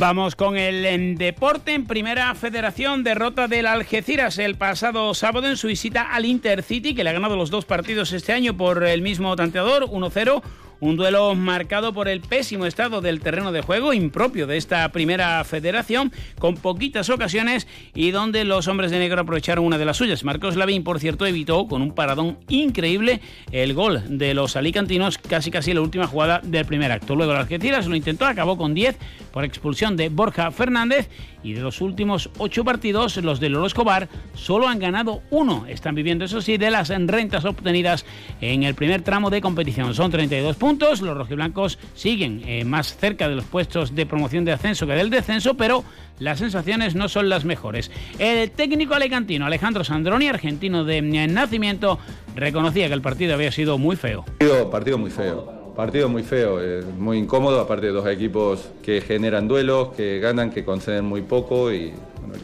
Vamos 0.00 0.34
con 0.34 0.56
el 0.56 1.18
deporte 1.18 1.74
en 1.74 1.86
primera 1.86 2.34
federación, 2.34 3.04
derrota 3.04 3.48
del 3.48 3.66
Algeciras 3.66 4.38
el 4.38 4.54
pasado 4.54 5.12
sábado 5.12 5.46
en 5.46 5.58
su 5.58 5.66
visita 5.66 6.14
al 6.14 6.24
Intercity, 6.24 6.94
que 6.94 7.04
le 7.04 7.10
ha 7.10 7.12
ganado 7.12 7.36
los 7.36 7.50
dos 7.50 7.66
partidos 7.66 8.12
este 8.12 8.32
año 8.32 8.56
por 8.56 8.82
el 8.82 9.02
mismo 9.02 9.36
tanteador, 9.36 9.84
1-0. 9.84 10.42
Un 10.80 10.96
duelo 10.96 11.34
marcado 11.34 11.92
por 11.92 12.08
el 12.08 12.22
pésimo 12.22 12.64
estado 12.64 13.02
del 13.02 13.20
terreno 13.20 13.52
de 13.52 13.60
juego, 13.60 13.92
impropio 13.92 14.46
de 14.46 14.56
esta 14.56 14.88
primera 14.92 15.44
federación, 15.44 16.10
con 16.38 16.56
poquitas 16.56 17.10
ocasiones 17.10 17.68
y 17.94 18.12
donde 18.12 18.44
los 18.44 18.66
hombres 18.66 18.90
de 18.90 18.98
negro 18.98 19.20
aprovecharon 19.20 19.66
una 19.66 19.76
de 19.76 19.84
las 19.84 19.98
suyas. 19.98 20.24
Marcos 20.24 20.56
Lavín, 20.56 20.82
por 20.82 20.98
cierto, 20.98 21.26
evitó 21.26 21.68
con 21.68 21.82
un 21.82 21.94
paradón 21.94 22.38
increíble 22.48 23.20
el 23.52 23.74
gol 23.74 24.18
de 24.18 24.32
los 24.32 24.56
alicantinos, 24.56 25.18
casi 25.18 25.50
casi 25.50 25.74
la 25.74 25.82
última 25.82 26.06
jugada 26.06 26.40
del 26.42 26.64
primer 26.64 26.90
acto. 26.92 27.14
Luego 27.14 27.32
el 27.32 27.38
Algeciras 27.38 27.86
lo 27.86 27.94
intentó, 27.94 28.24
acabó 28.24 28.56
con 28.56 28.72
10 28.72 28.96
por 29.32 29.44
expulsión 29.44 29.98
de 29.98 30.08
Borja 30.08 30.50
Fernández 30.50 31.10
y 31.42 31.54
de 31.54 31.60
los 31.60 31.80
últimos 31.80 32.30
ocho 32.38 32.64
partidos, 32.64 33.16
los 33.18 33.40
de 33.40 33.48
Lolo 33.48 33.66
Escobar 33.66 34.08
solo 34.34 34.68
han 34.68 34.78
ganado 34.78 35.22
uno. 35.30 35.66
Están 35.68 35.94
viviendo, 35.94 36.24
eso 36.24 36.40
sí, 36.40 36.56
de 36.56 36.70
las 36.70 36.88
rentas 36.88 37.44
obtenidas 37.44 38.04
en 38.40 38.62
el 38.62 38.74
primer 38.74 39.02
tramo 39.02 39.30
de 39.30 39.40
competición. 39.40 39.94
Son 39.94 40.10
32 40.10 40.56
puntos 40.56 41.00
los 41.00 41.16
rojiblancos 41.16 41.78
siguen 41.94 42.42
eh, 42.46 42.64
más 42.64 42.96
cerca 42.96 43.28
de 43.28 43.36
los 43.36 43.44
puestos 43.44 43.94
de 43.94 44.06
promoción 44.06 44.44
de 44.44 44.52
ascenso 44.52 44.86
que 44.86 44.92
del 44.92 45.10
descenso, 45.10 45.54
pero 45.54 45.84
las 46.18 46.38
sensaciones 46.38 46.94
no 46.94 47.08
son 47.08 47.28
las 47.28 47.44
mejores. 47.44 47.90
El 48.18 48.50
técnico 48.50 48.94
alecantino 48.94 49.46
Alejandro 49.46 49.84
Sandroni, 49.84 50.28
argentino 50.28 50.84
de 50.84 51.02
nacimiento, 51.02 51.98
reconocía 52.34 52.88
que 52.88 52.94
el 52.94 53.02
partido 53.02 53.34
había 53.34 53.52
sido 53.52 53.78
muy 53.78 53.96
feo. 53.96 54.24
Partido 54.70 54.98
muy 54.98 55.10
feo. 55.10 55.59
Partido 55.80 56.10
muy 56.10 56.22
feo, 56.22 56.58
muy 56.98 57.16
incómodo, 57.16 57.58
aparte 57.58 57.86
de 57.86 57.92
dos 57.92 58.06
equipos 58.06 58.68
que 58.82 59.00
generan 59.00 59.48
duelos, 59.48 59.94
que 59.96 60.20
ganan, 60.20 60.50
que 60.50 60.62
conceden 60.62 61.06
muy 61.06 61.22
poco 61.22 61.72
y 61.72 61.94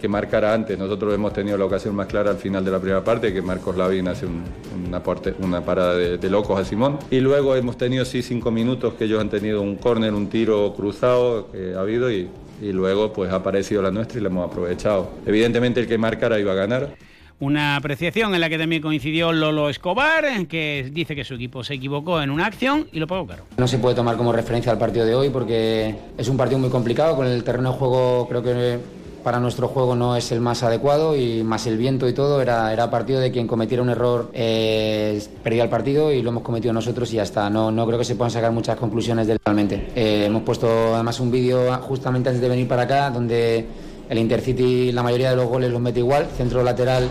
que 0.00 0.08
marcara 0.08 0.54
antes. 0.54 0.78
Nosotros 0.78 1.12
hemos 1.12 1.34
tenido 1.34 1.58
la 1.58 1.66
ocasión 1.66 1.94
más 1.94 2.06
clara 2.06 2.30
al 2.30 2.38
final 2.38 2.64
de 2.64 2.70
la 2.70 2.78
primera 2.78 3.04
parte, 3.04 3.34
que 3.34 3.42
Marcos 3.42 3.76
Lavín 3.76 4.08
hace 4.08 4.24
una, 4.24 5.02
una 5.40 5.60
parada 5.66 5.94
de, 5.96 6.30
locos 6.30 6.58
a 6.58 6.64
Simón. 6.64 6.98
Y 7.10 7.20
luego 7.20 7.54
hemos 7.54 7.76
tenido 7.76 8.06
sí 8.06 8.22
cinco 8.22 8.50
minutos 8.50 8.94
que 8.94 9.04
ellos 9.04 9.20
han 9.20 9.28
tenido 9.28 9.60
un 9.60 9.76
córner, 9.76 10.14
un 10.14 10.30
tiro 10.30 10.72
cruzado 10.74 11.52
que 11.52 11.74
ha 11.74 11.80
habido 11.80 12.10
y, 12.10 12.30
y 12.62 12.72
luego 12.72 13.12
pues 13.12 13.30
ha 13.32 13.36
aparecido 13.36 13.82
la 13.82 13.90
nuestra 13.90 14.18
y 14.18 14.22
la 14.22 14.30
hemos 14.30 14.50
aprovechado. 14.50 15.10
Evidentemente 15.26 15.80
el 15.80 15.86
que 15.86 15.98
marcara 15.98 16.40
iba 16.40 16.52
a 16.52 16.56
ganar. 16.56 16.96
Una 17.38 17.76
apreciación 17.76 18.34
en 18.34 18.40
la 18.40 18.48
que 18.48 18.56
también 18.56 18.80
coincidió 18.80 19.30
Lolo 19.30 19.68
Escobar, 19.68 20.24
que 20.46 20.90
dice 20.90 21.14
que 21.14 21.22
su 21.22 21.34
equipo 21.34 21.62
se 21.62 21.74
equivocó 21.74 22.22
en 22.22 22.30
una 22.30 22.46
acción 22.46 22.86
y 22.92 22.98
lo 22.98 23.06
pagó 23.06 23.26
caro. 23.26 23.44
No 23.58 23.68
se 23.68 23.76
puede 23.76 23.94
tomar 23.94 24.16
como 24.16 24.32
referencia 24.32 24.72
al 24.72 24.78
partido 24.78 25.04
de 25.04 25.14
hoy 25.14 25.28
porque 25.28 25.94
es 26.16 26.28
un 26.28 26.38
partido 26.38 26.58
muy 26.58 26.70
complicado, 26.70 27.14
con 27.14 27.26
el 27.26 27.44
terreno 27.44 27.72
de 27.72 27.78
juego 27.78 28.26
creo 28.28 28.42
que 28.42 28.78
para 29.22 29.38
nuestro 29.38 29.68
juego 29.68 29.94
no 29.94 30.16
es 30.16 30.32
el 30.32 30.40
más 30.40 30.62
adecuado 30.62 31.14
y 31.14 31.42
más 31.42 31.66
el 31.66 31.76
viento 31.76 32.08
y 32.08 32.14
todo, 32.14 32.40
era, 32.40 32.72
era 32.72 32.88
partido 32.90 33.20
de 33.20 33.30
quien 33.32 33.46
cometiera 33.46 33.82
un 33.82 33.90
error 33.90 34.30
eh, 34.32 35.20
perdía 35.42 35.64
el 35.64 35.68
partido 35.68 36.12
y 36.12 36.22
lo 36.22 36.30
hemos 36.30 36.42
cometido 36.42 36.72
nosotros 36.72 37.12
y 37.12 37.16
ya 37.16 37.24
está. 37.24 37.50
No, 37.50 37.70
no 37.70 37.86
creo 37.86 37.98
que 37.98 38.04
se 38.04 38.14
puedan 38.14 38.30
sacar 38.30 38.52
muchas 38.52 38.76
conclusiones 38.76 39.26
del 39.26 39.38
realmente. 39.44 39.88
Eh, 39.94 40.24
hemos 40.26 40.42
puesto 40.42 40.94
además 40.94 41.20
un 41.20 41.30
vídeo 41.30 41.70
justamente 41.82 42.30
antes 42.30 42.40
de 42.40 42.48
venir 42.48 42.66
para 42.66 42.82
acá 42.82 43.10
donde 43.10 43.66
el 44.08 44.18
Intercity 44.18 44.92
la 44.92 45.02
mayoría 45.02 45.30
de 45.30 45.36
los 45.36 45.48
goles 45.48 45.70
los 45.70 45.80
mete 45.80 46.00
igual, 46.00 46.26
centro 46.36 46.62
lateral 46.62 47.10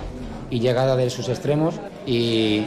y 0.55 0.59
llegada 0.61 0.95
de 0.95 1.09
sus 1.09 1.27
extremos 1.27 1.75
y, 2.07 2.63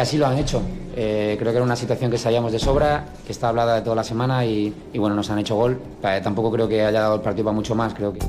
así 0.00 0.16
lo 0.16 0.26
han 0.28 0.38
hecho. 0.38 0.62
Eh, 0.94 1.36
creo 1.38 1.50
que 1.50 1.56
era 1.56 1.64
una 1.64 1.74
situación 1.74 2.10
que 2.10 2.18
sabíamos 2.18 2.52
de 2.52 2.60
sobra, 2.60 3.06
que 3.26 3.32
está 3.32 3.48
hablada 3.48 3.74
de 3.74 3.82
toda 3.82 3.96
la 3.96 4.04
semana 4.04 4.44
y, 4.46 4.72
bueno, 4.94 5.16
nos 5.16 5.28
han 5.30 5.40
hecho 5.40 5.56
gol. 5.56 5.80
tampoco 6.00 6.52
creo 6.52 6.68
que 6.68 6.82
haya 6.82 7.00
dado 7.00 7.16
el 7.16 7.20
partido 7.20 7.46
para 7.46 7.56
mucho 7.56 7.74
más, 7.74 7.94
creo 7.94 8.12
que. 8.12 8.20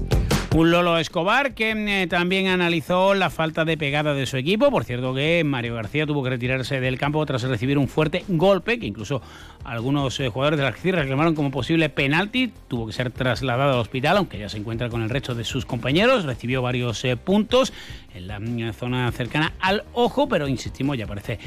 Un 0.56 0.70
Lolo 0.70 1.00
Escobar 1.00 1.54
que 1.56 1.72
eh, 1.72 2.08
también 2.08 2.48
analizó 2.48 3.16
la 3.16 3.32
falta 3.32 3.66
de 3.66 3.76
pegada 3.76 4.14
de 4.14 4.28
su 4.28 4.38
equipo. 4.38 4.70
Por 4.70 4.84
cierto 4.84 5.14
que 5.14 5.44
Mario 5.44 5.74
García 5.74 6.06
tuvo 6.06 6.24
que 6.24 6.30
retirarse 6.30 6.80
del 6.80 7.00
campo 7.00 7.26
tras 7.26 7.42
recibir 7.42 7.80
un 7.80 7.88
fuerte 7.88 8.24
golpe 8.28 8.78
que 8.78 8.86
incluso 8.86 9.20
algunos 9.64 10.20
eh, 10.20 10.30
jugadores 10.30 10.58
de 10.58 10.64
la 10.64 10.72
reclamaron 10.72 11.36
como 11.36 11.52
posible 11.52 11.90
penalti. 11.90 12.52
Tuvo 12.68 12.88
que 12.88 12.94
ser 12.94 13.12
trasladado 13.12 13.74
al 13.74 13.80
hospital, 13.80 14.18
aunque 14.18 14.38
ya 14.38 14.50
se 14.50 14.58
encuentra 14.58 14.90
con 14.90 15.02
el 15.02 15.10
resto 15.10 15.36
de 15.36 15.44
sus 15.44 15.66
compañeros. 15.66 16.26
Recibió 16.26 16.62
varios 16.62 17.04
eh, 17.06 17.18
puntos 17.18 17.74
en 18.14 18.28
la 18.28 18.40
mm, 18.40 18.74
zona 18.74 19.12
cercana 19.12 19.54
al 19.60 19.84
ojo, 19.94 20.28
pero 20.28 20.48
insistimos, 20.48 20.98
ya 20.98 21.08
parece 21.08 21.40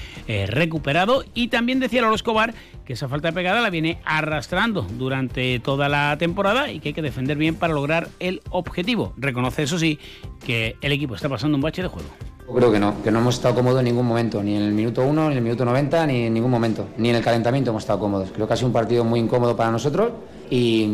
recuperado. 0.48 1.24
Y 1.34 1.48
también 1.48 1.80
decía 1.80 2.02
Lolo 2.02 2.14
Escobar 2.14 2.55
que 2.84 2.93
esa 2.93 3.09
falta 3.09 3.28
de 3.28 3.34
pegada 3.34 3.60
la 3.60 3.70
viene 3.70 3.98
arrastrando 4.05 4.82
durante 4.82 5.59
toda 5.60 5.88
la 5.88 6.16
temporada 6.18 6.70
y 6.70 6.80
que 6.80 6.90
hay 6.90 6.94
que 6.94 7.02
defender 7.02 7.36
bien 7.36 7.56
para 7.56 7.74
lograr 7.74 8.09
el 8.20 8.40
objetivo. 8.51 9.12
Reconoce, 9.16 9.64
eso 9.64 9.78
sí, 9.78 9.98
que 10.44 10.76
el 10.80 10.93
equipo 10.93 11.14
está 11.14 11.28
pasando 11.28 11.56
un 11.56 11.62
bache 11.62 11.82
de 11.82 11.88
juego. 11.88 12.09
Creo 12.55 12.70
que 12.73 12.78
no, 12.78 13.02
que 13.02 13.10
no 13.10 13.18
hemos 13.18 13.35
estado 13.35 13.55
cómodos 13.55 13.81
en 13.81 13.86
ningún 13.86 14.06
momento, 14.06 14.43
ni 14.43 14.55
en 14.56 14.62
el 14.62 14.73
minuto 14.73 15.02
1, 15.05 15.24
ni 15.27 15.32
en 15.32 15.39
el 15.39 15.43
minuto 15.44 15.64
90, 15.64 16.06
ni 16.06 16.23
en 16.27 16.35
ningún 16.35 16.51
momento, 16.51 16.86
ni 16.97 17.10
en 17.10 17.16
el 17.16 17.23
calentamiento 17.23 17.70
hemos 17.70 17.82
estado 17.82 17.98
cómodos. 17.98 18.31
Creo 18.32 18.47
que 18.47 18.55
ha 18.55 18.56
sido 18.56 18.68
un 18.68 18.73
partido 18.73 19.05
muy 19.05 19.18
incómodo 19.20 19.56
para 19.56 19.70
nosotros 19.70 20.10
y, 20.48 20.89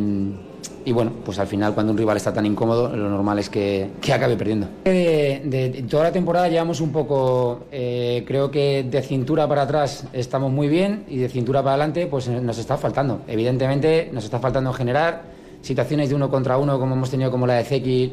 y 0.84 0.92
bueno, 0.92 1.12
pues 1.24 1.38
al 1.38 1.46
final 1.46 1.74
cuando 1.74 1.92
un 1.92 1.98
rival 1.98 2.16
está 2.16 2.32
tan 2.32 2.46
incómodo, 2.46 2.88
lo 2.96 3.08
normal 3.10 3.38
es 3.38 3.50
que, 3.50 3.90
que 4.00 4.12
acabe 4.14 4.34
perdiendo. 4.36 4.66
De, 4.84 5.42
de- 5.44 5.84
toda 5.88 6.04
la 6.04 6.12
temporada 6.12 6.48
llevamos 6.48 6.80
un 6.80 6.90
poco, 6.90 7.64
eh, 7.70 8.24
creo 8.26 8.50
que 8.50 8.84
de 8.90 9.02
cintura 9.02 9.46
para 9.46 9.62
atrás 9.62 10.04
estamos 10.14 10.50
muy 10.50 10.68
bien 10.68 11.04
y 11.08 11.18
de 11.18 11.28
cintura 11.28 11.60
para 11.62 11.74
adelante 11.74 12.06
pues 12.06 12.28
eh, 12.28 12.40
nos 12.40 12.56
está 12.58 12.78
faltando. 12.78 13.20
Evidentemente 13.28 14.08
nos 14.12 14.24
está 14.24 14.38
faltando 14.40 14.72
generar 14.72 15.22
situaciones 15.60 16.08
de 16.08 16.14
uno 16.16 16.28
contra 16.30 16.56
uno 16.58 16.80
como 16.80 16.94
hemos 16.94 17.10
tenido 17.10 17.30
como 17.30 17.46
la 17.46 17.54
de 17.54 17.64
Zeki, 17.64 18.12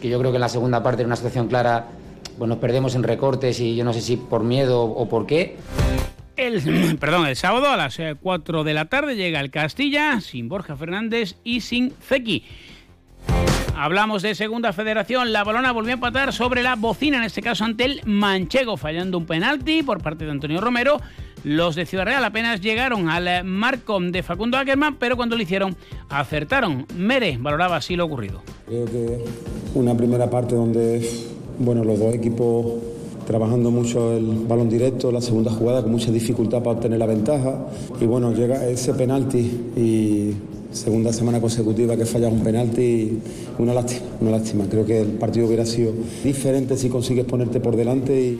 que 0.00 0.08
yo 0.08 0.18
creo 0.18 0.32
que 0.32 0.36
en 0.36 0.40
la 0.42 0.48
segunda 0.50 0.82
parte 0.82 1.00
era 1.02 1.06
una 1.06 1.16
situación 1.16 1.46
clara, 1.46 1.86
pues 2.38 2.48
nos 2.48 2.58
perdemos 2.58 2.94
en 2.94 3.02
recortes 3.02 3.60
y 3.60 3.74
yo 3.74 3.84
no 3.84 3.92
sé 3.92 4.00
si 4.00 4.16
por 4.16 4.44
miedo 4.44 4.84
o 4.84 5.08
por 5.08 5.26
qué. 5.26 5.56
El, 6.36 6.96
perdón, 7.00 7.26
el 7.26 7.36
sábado 7.36 7.68
a 7.68 7.76
las 7.76 7.98
eh, 7.98 8.16
4 8.20 8.64
de 8.64 8.74
la 8.74 8.86
tarde 8.86 9.16
llega 9.16 9.40
el 9.40 9.50
Castilla 9.50 10.20
sin 10.20 10.48
Borja 10.48 10.76
Fernández 10.76 11.36
y 11.44 11.60
sin 11.60 11.92
Zeki. 12.00 12.44
Hablamos 13.76 14.22
de 14.22 14.34
segunda 14.34 14.72
federación. 14.72 15.32
La 15.32 15.44
balona 15.44 15.72
volvió 15.72 15.92
a 15.92 15.94
empatar 15.94 16.32
sobre 16.32 16.62
la 16.62 16.74
bocina, 16.74 17.18
en 17.18 17.24
este 17.24 17.42
caso 17.42 17.64
ante 17.64 17.84
el 17.84 18.00
Manchego, 18.04 18.76
fallando 18.76 19.18
un 19.18 19.26
penalti 19.26 19.82
por 19.82 20.02
parte 20.02 20.24
de 20.24 20.32
Antonio 20.32 20.60
Romero. 20.60 21.00
Los 21.44 21.76
de 21.76 21.86
Ciudad 21.86 22.04
Real 22.04 22.24
apenas 22.24 22.60
llegaron 22.60 23.08
al 23.08 23.28
eh, 23.28 23.42
marco 23.44 24.00
de 24.00 24.22
Facundo 24.24 24.58
Ackerman, 24.58 24.96
pero 24.96 25.16
cuando 25.16 25.36
lo 25.36 25.42
hicieron 25.42 25.76
acertaron. 26.08 26.86
Mere 26.96 27.36
valoraba 27.38 27.76
así 27.76 27.94
lo 27.94 28.04
ocurrido. 28.04 28.42
Creo 28.66 28.84
que 28.86 29.24
una 29.74 29.96
primera 29.96 30.28
parte 30.28 30.56
donde 30.56 31.08
bueno, 31.58 31.84
los 31.84 31.98
dos 31.98 32.14
equipos 32.14 32.66
trabajando 33.26 33.70
mucho 33.70 34.12
el 34.12 34.46
balón 34.48 34.70
directo, 34.70 35.12
la 35.12 35.20
segunda 35.20 35.50
jugada 35.50 35.82
con 35.82 35.92
mucha 35.92 36.10
dificultad 36.10 36.58
para 36.62 36.76
obtener 36.76 36.98
la 36.98 37.06
ventaja 37.06 37.66
y 38.00 38.06
bueno, 38.06 38.32
llega 38.32 38.66
ese 38.66 38.94
penalti 38.94 39.38
y 39.76 40.32
segunda 40.72 41.12
semana 41.12 41.40
consecutiva 41.40 41.96
que 41.96 42.06
falla 42.06 42.28
un 42.28 42.40
penalti 42.40 43.18
una 43.58 43.74
lástima, 43.74 44.06
una 44.20 44.30
lástima. 44.30 44.64
Creo 44.70 44.86
que 44.86 45.00
el 45.00 45.08
partido 45.08 45.46
hubiera 45.46 45.66
sido 45.66 45.92
diferente 46.24 46.76
si 46.76 46.88
consigues 46.88 47.24
ponerte 47.24 47.60
por 47.60 47.76
delante 47.76 48.18
y 48.18 48.38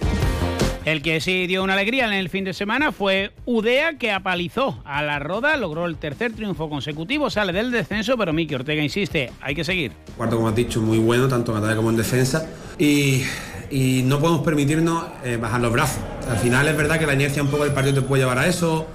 El 0.89 1.03
que 1.03 1.21
sí 1.21 1.47
dio 1.47 1.63
una 1.63 1.75
alegría 1.75 2.07
en 2.07 2.15
el 2.15 2.31
fin 2.31 2.45
de 2.45 2.55
semana 2.55 2.93
fue 2.93 3.33
Udea, 3.45 3.99
que 3.99 4.11
apalizó 4.11 4.81
a 4.87 5.03
la 5.03 5.19
Roda, 5.19 5.55
logró 5.59 5.85
el 5.85 5.97
tercer 5.97 6.33
triunfo 6.33 6.71
consecutivo, 6.71 7.29
sale 7.29 7.53
del 7.53 7.71
descenso, 7.71 8.17
pero 8.17 8.33
Miki 8.33 8.55
Ortega 8.55 8.83
insiste, 8.83 9.31
hay 9.43 9.55
que 9.55 9.65
seguir. 9.65 9.93
Cuarto, 10.17 10.37
como 10.37 10.49
has 10.49 10.55
dicho, 10.57 10.81
muy 10.81 10.97
bueno, 10.99 11.29
tanto 11.29 11.53
en 11.53 11.59
ataque 11.59 11.77
como 11.77 11.91
en 11.91 11.97
defensa. 11.99 12.47
Y, 12.79 13.23
y 13.71 14.01
no 14.07 14.19
podemos 14.19 14.41
permitirnos 14.43 15.05
eh, 15.27 15.37
bajar 15.37 15.61
los 15.61 15.71
brazos. 15.75 15.99
Al 16.27 16.39
final 16.39 16.67
es 16.67 16.75
verdad 16.75 16.99
que 16.99 17.07
la 17.07 17.13
inercia 17.13 17.43
un 17.43 17.51
poco 17.51 17.65
del 17.65 17.75
partido 17.75 17.97
te 17.97 18.01
puede 18.03 18.23
llevar 18.23 18.39
a 18.39 18.47
eso, 18.47 18.87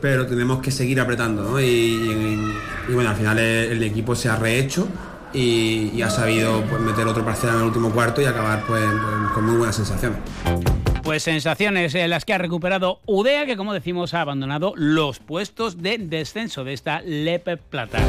pero 0.00 0.26
tenemos 0.26 0.60
que 0.60 0.72
seguir 0.72 0.98
apretando. 1.00 1.44
¿no? 1.44 1.60
Y, 1.60 1.64
y- 1.64 2.52
y 2.88 2.92
bueno, 2.92 3.10
al 3.10 3.16
final 3.16 3.38
el, 3.38 3.80
equipo 3.84 4.16
se 4.16 4.28
ha 4.28 4.34
rehecho 4.34 4.88
y, 5.32 5.92
y 5.94 6.02
ha 6.02 6.10
sabido 6.10 6.62
pues, 6.68 6.80
meter 6.80 7.06
otro 7.06 7.24
parcial 7.24 7.52
en 7.54 7.60
el 7.60 7.66
último 7.68 7.90
cuarto 7.92 8.20
y 8.20 8.24
acabar 8.24 8.64
pues, 8.66 8.82
pues, 8.82 9.30
con 9.32 9.44
muy 9.44 9.56
buenas 9.58 9.76
sensaciones. 9.76 10.18
Pues 11.06 11.22
sensaciones 11.22 11.94
en 11.94 12.10
las 12.10 12.24
que 12.24 12.34
ha 12.34 12.38
recuperado 12.38 13.00
Udea, 13.06 13.46
que 13.46 13.56
como 13.56 13.72
decimos 13.72 14.12
ha 14.12 14.22
abandonado 14.22 14.72
los 14.74 15.20
puestos 15.20 15.80
de 15.80 15.98
descenso 15.98 16.64
de 16.64 16.72
esta 16.72 17.00
Lepe 17.00 17.56
Plata. 17.58 18.00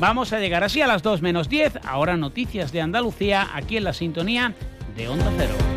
Vamos 0.00 0.34
a 0.34 0.38
llegar 0.38 0.62
así 0.62 0.82
a 0.82 0.86
las 0.86 1.02
2 1.02 1.22
menos 1.22 1.48
10, 1.48 1.78
ahora 1.86 2.18
noticias 2.18 2.72
de 2.72 2.82
Andalucía, 2.82 3.48
aquí 3.54 3.78
en 3.78 3.84
la 3.84 3.94
sintonía 3.94 4.52
de 4.98 5.08
Onda 5.08 5.32
Cero. 5.38 5.75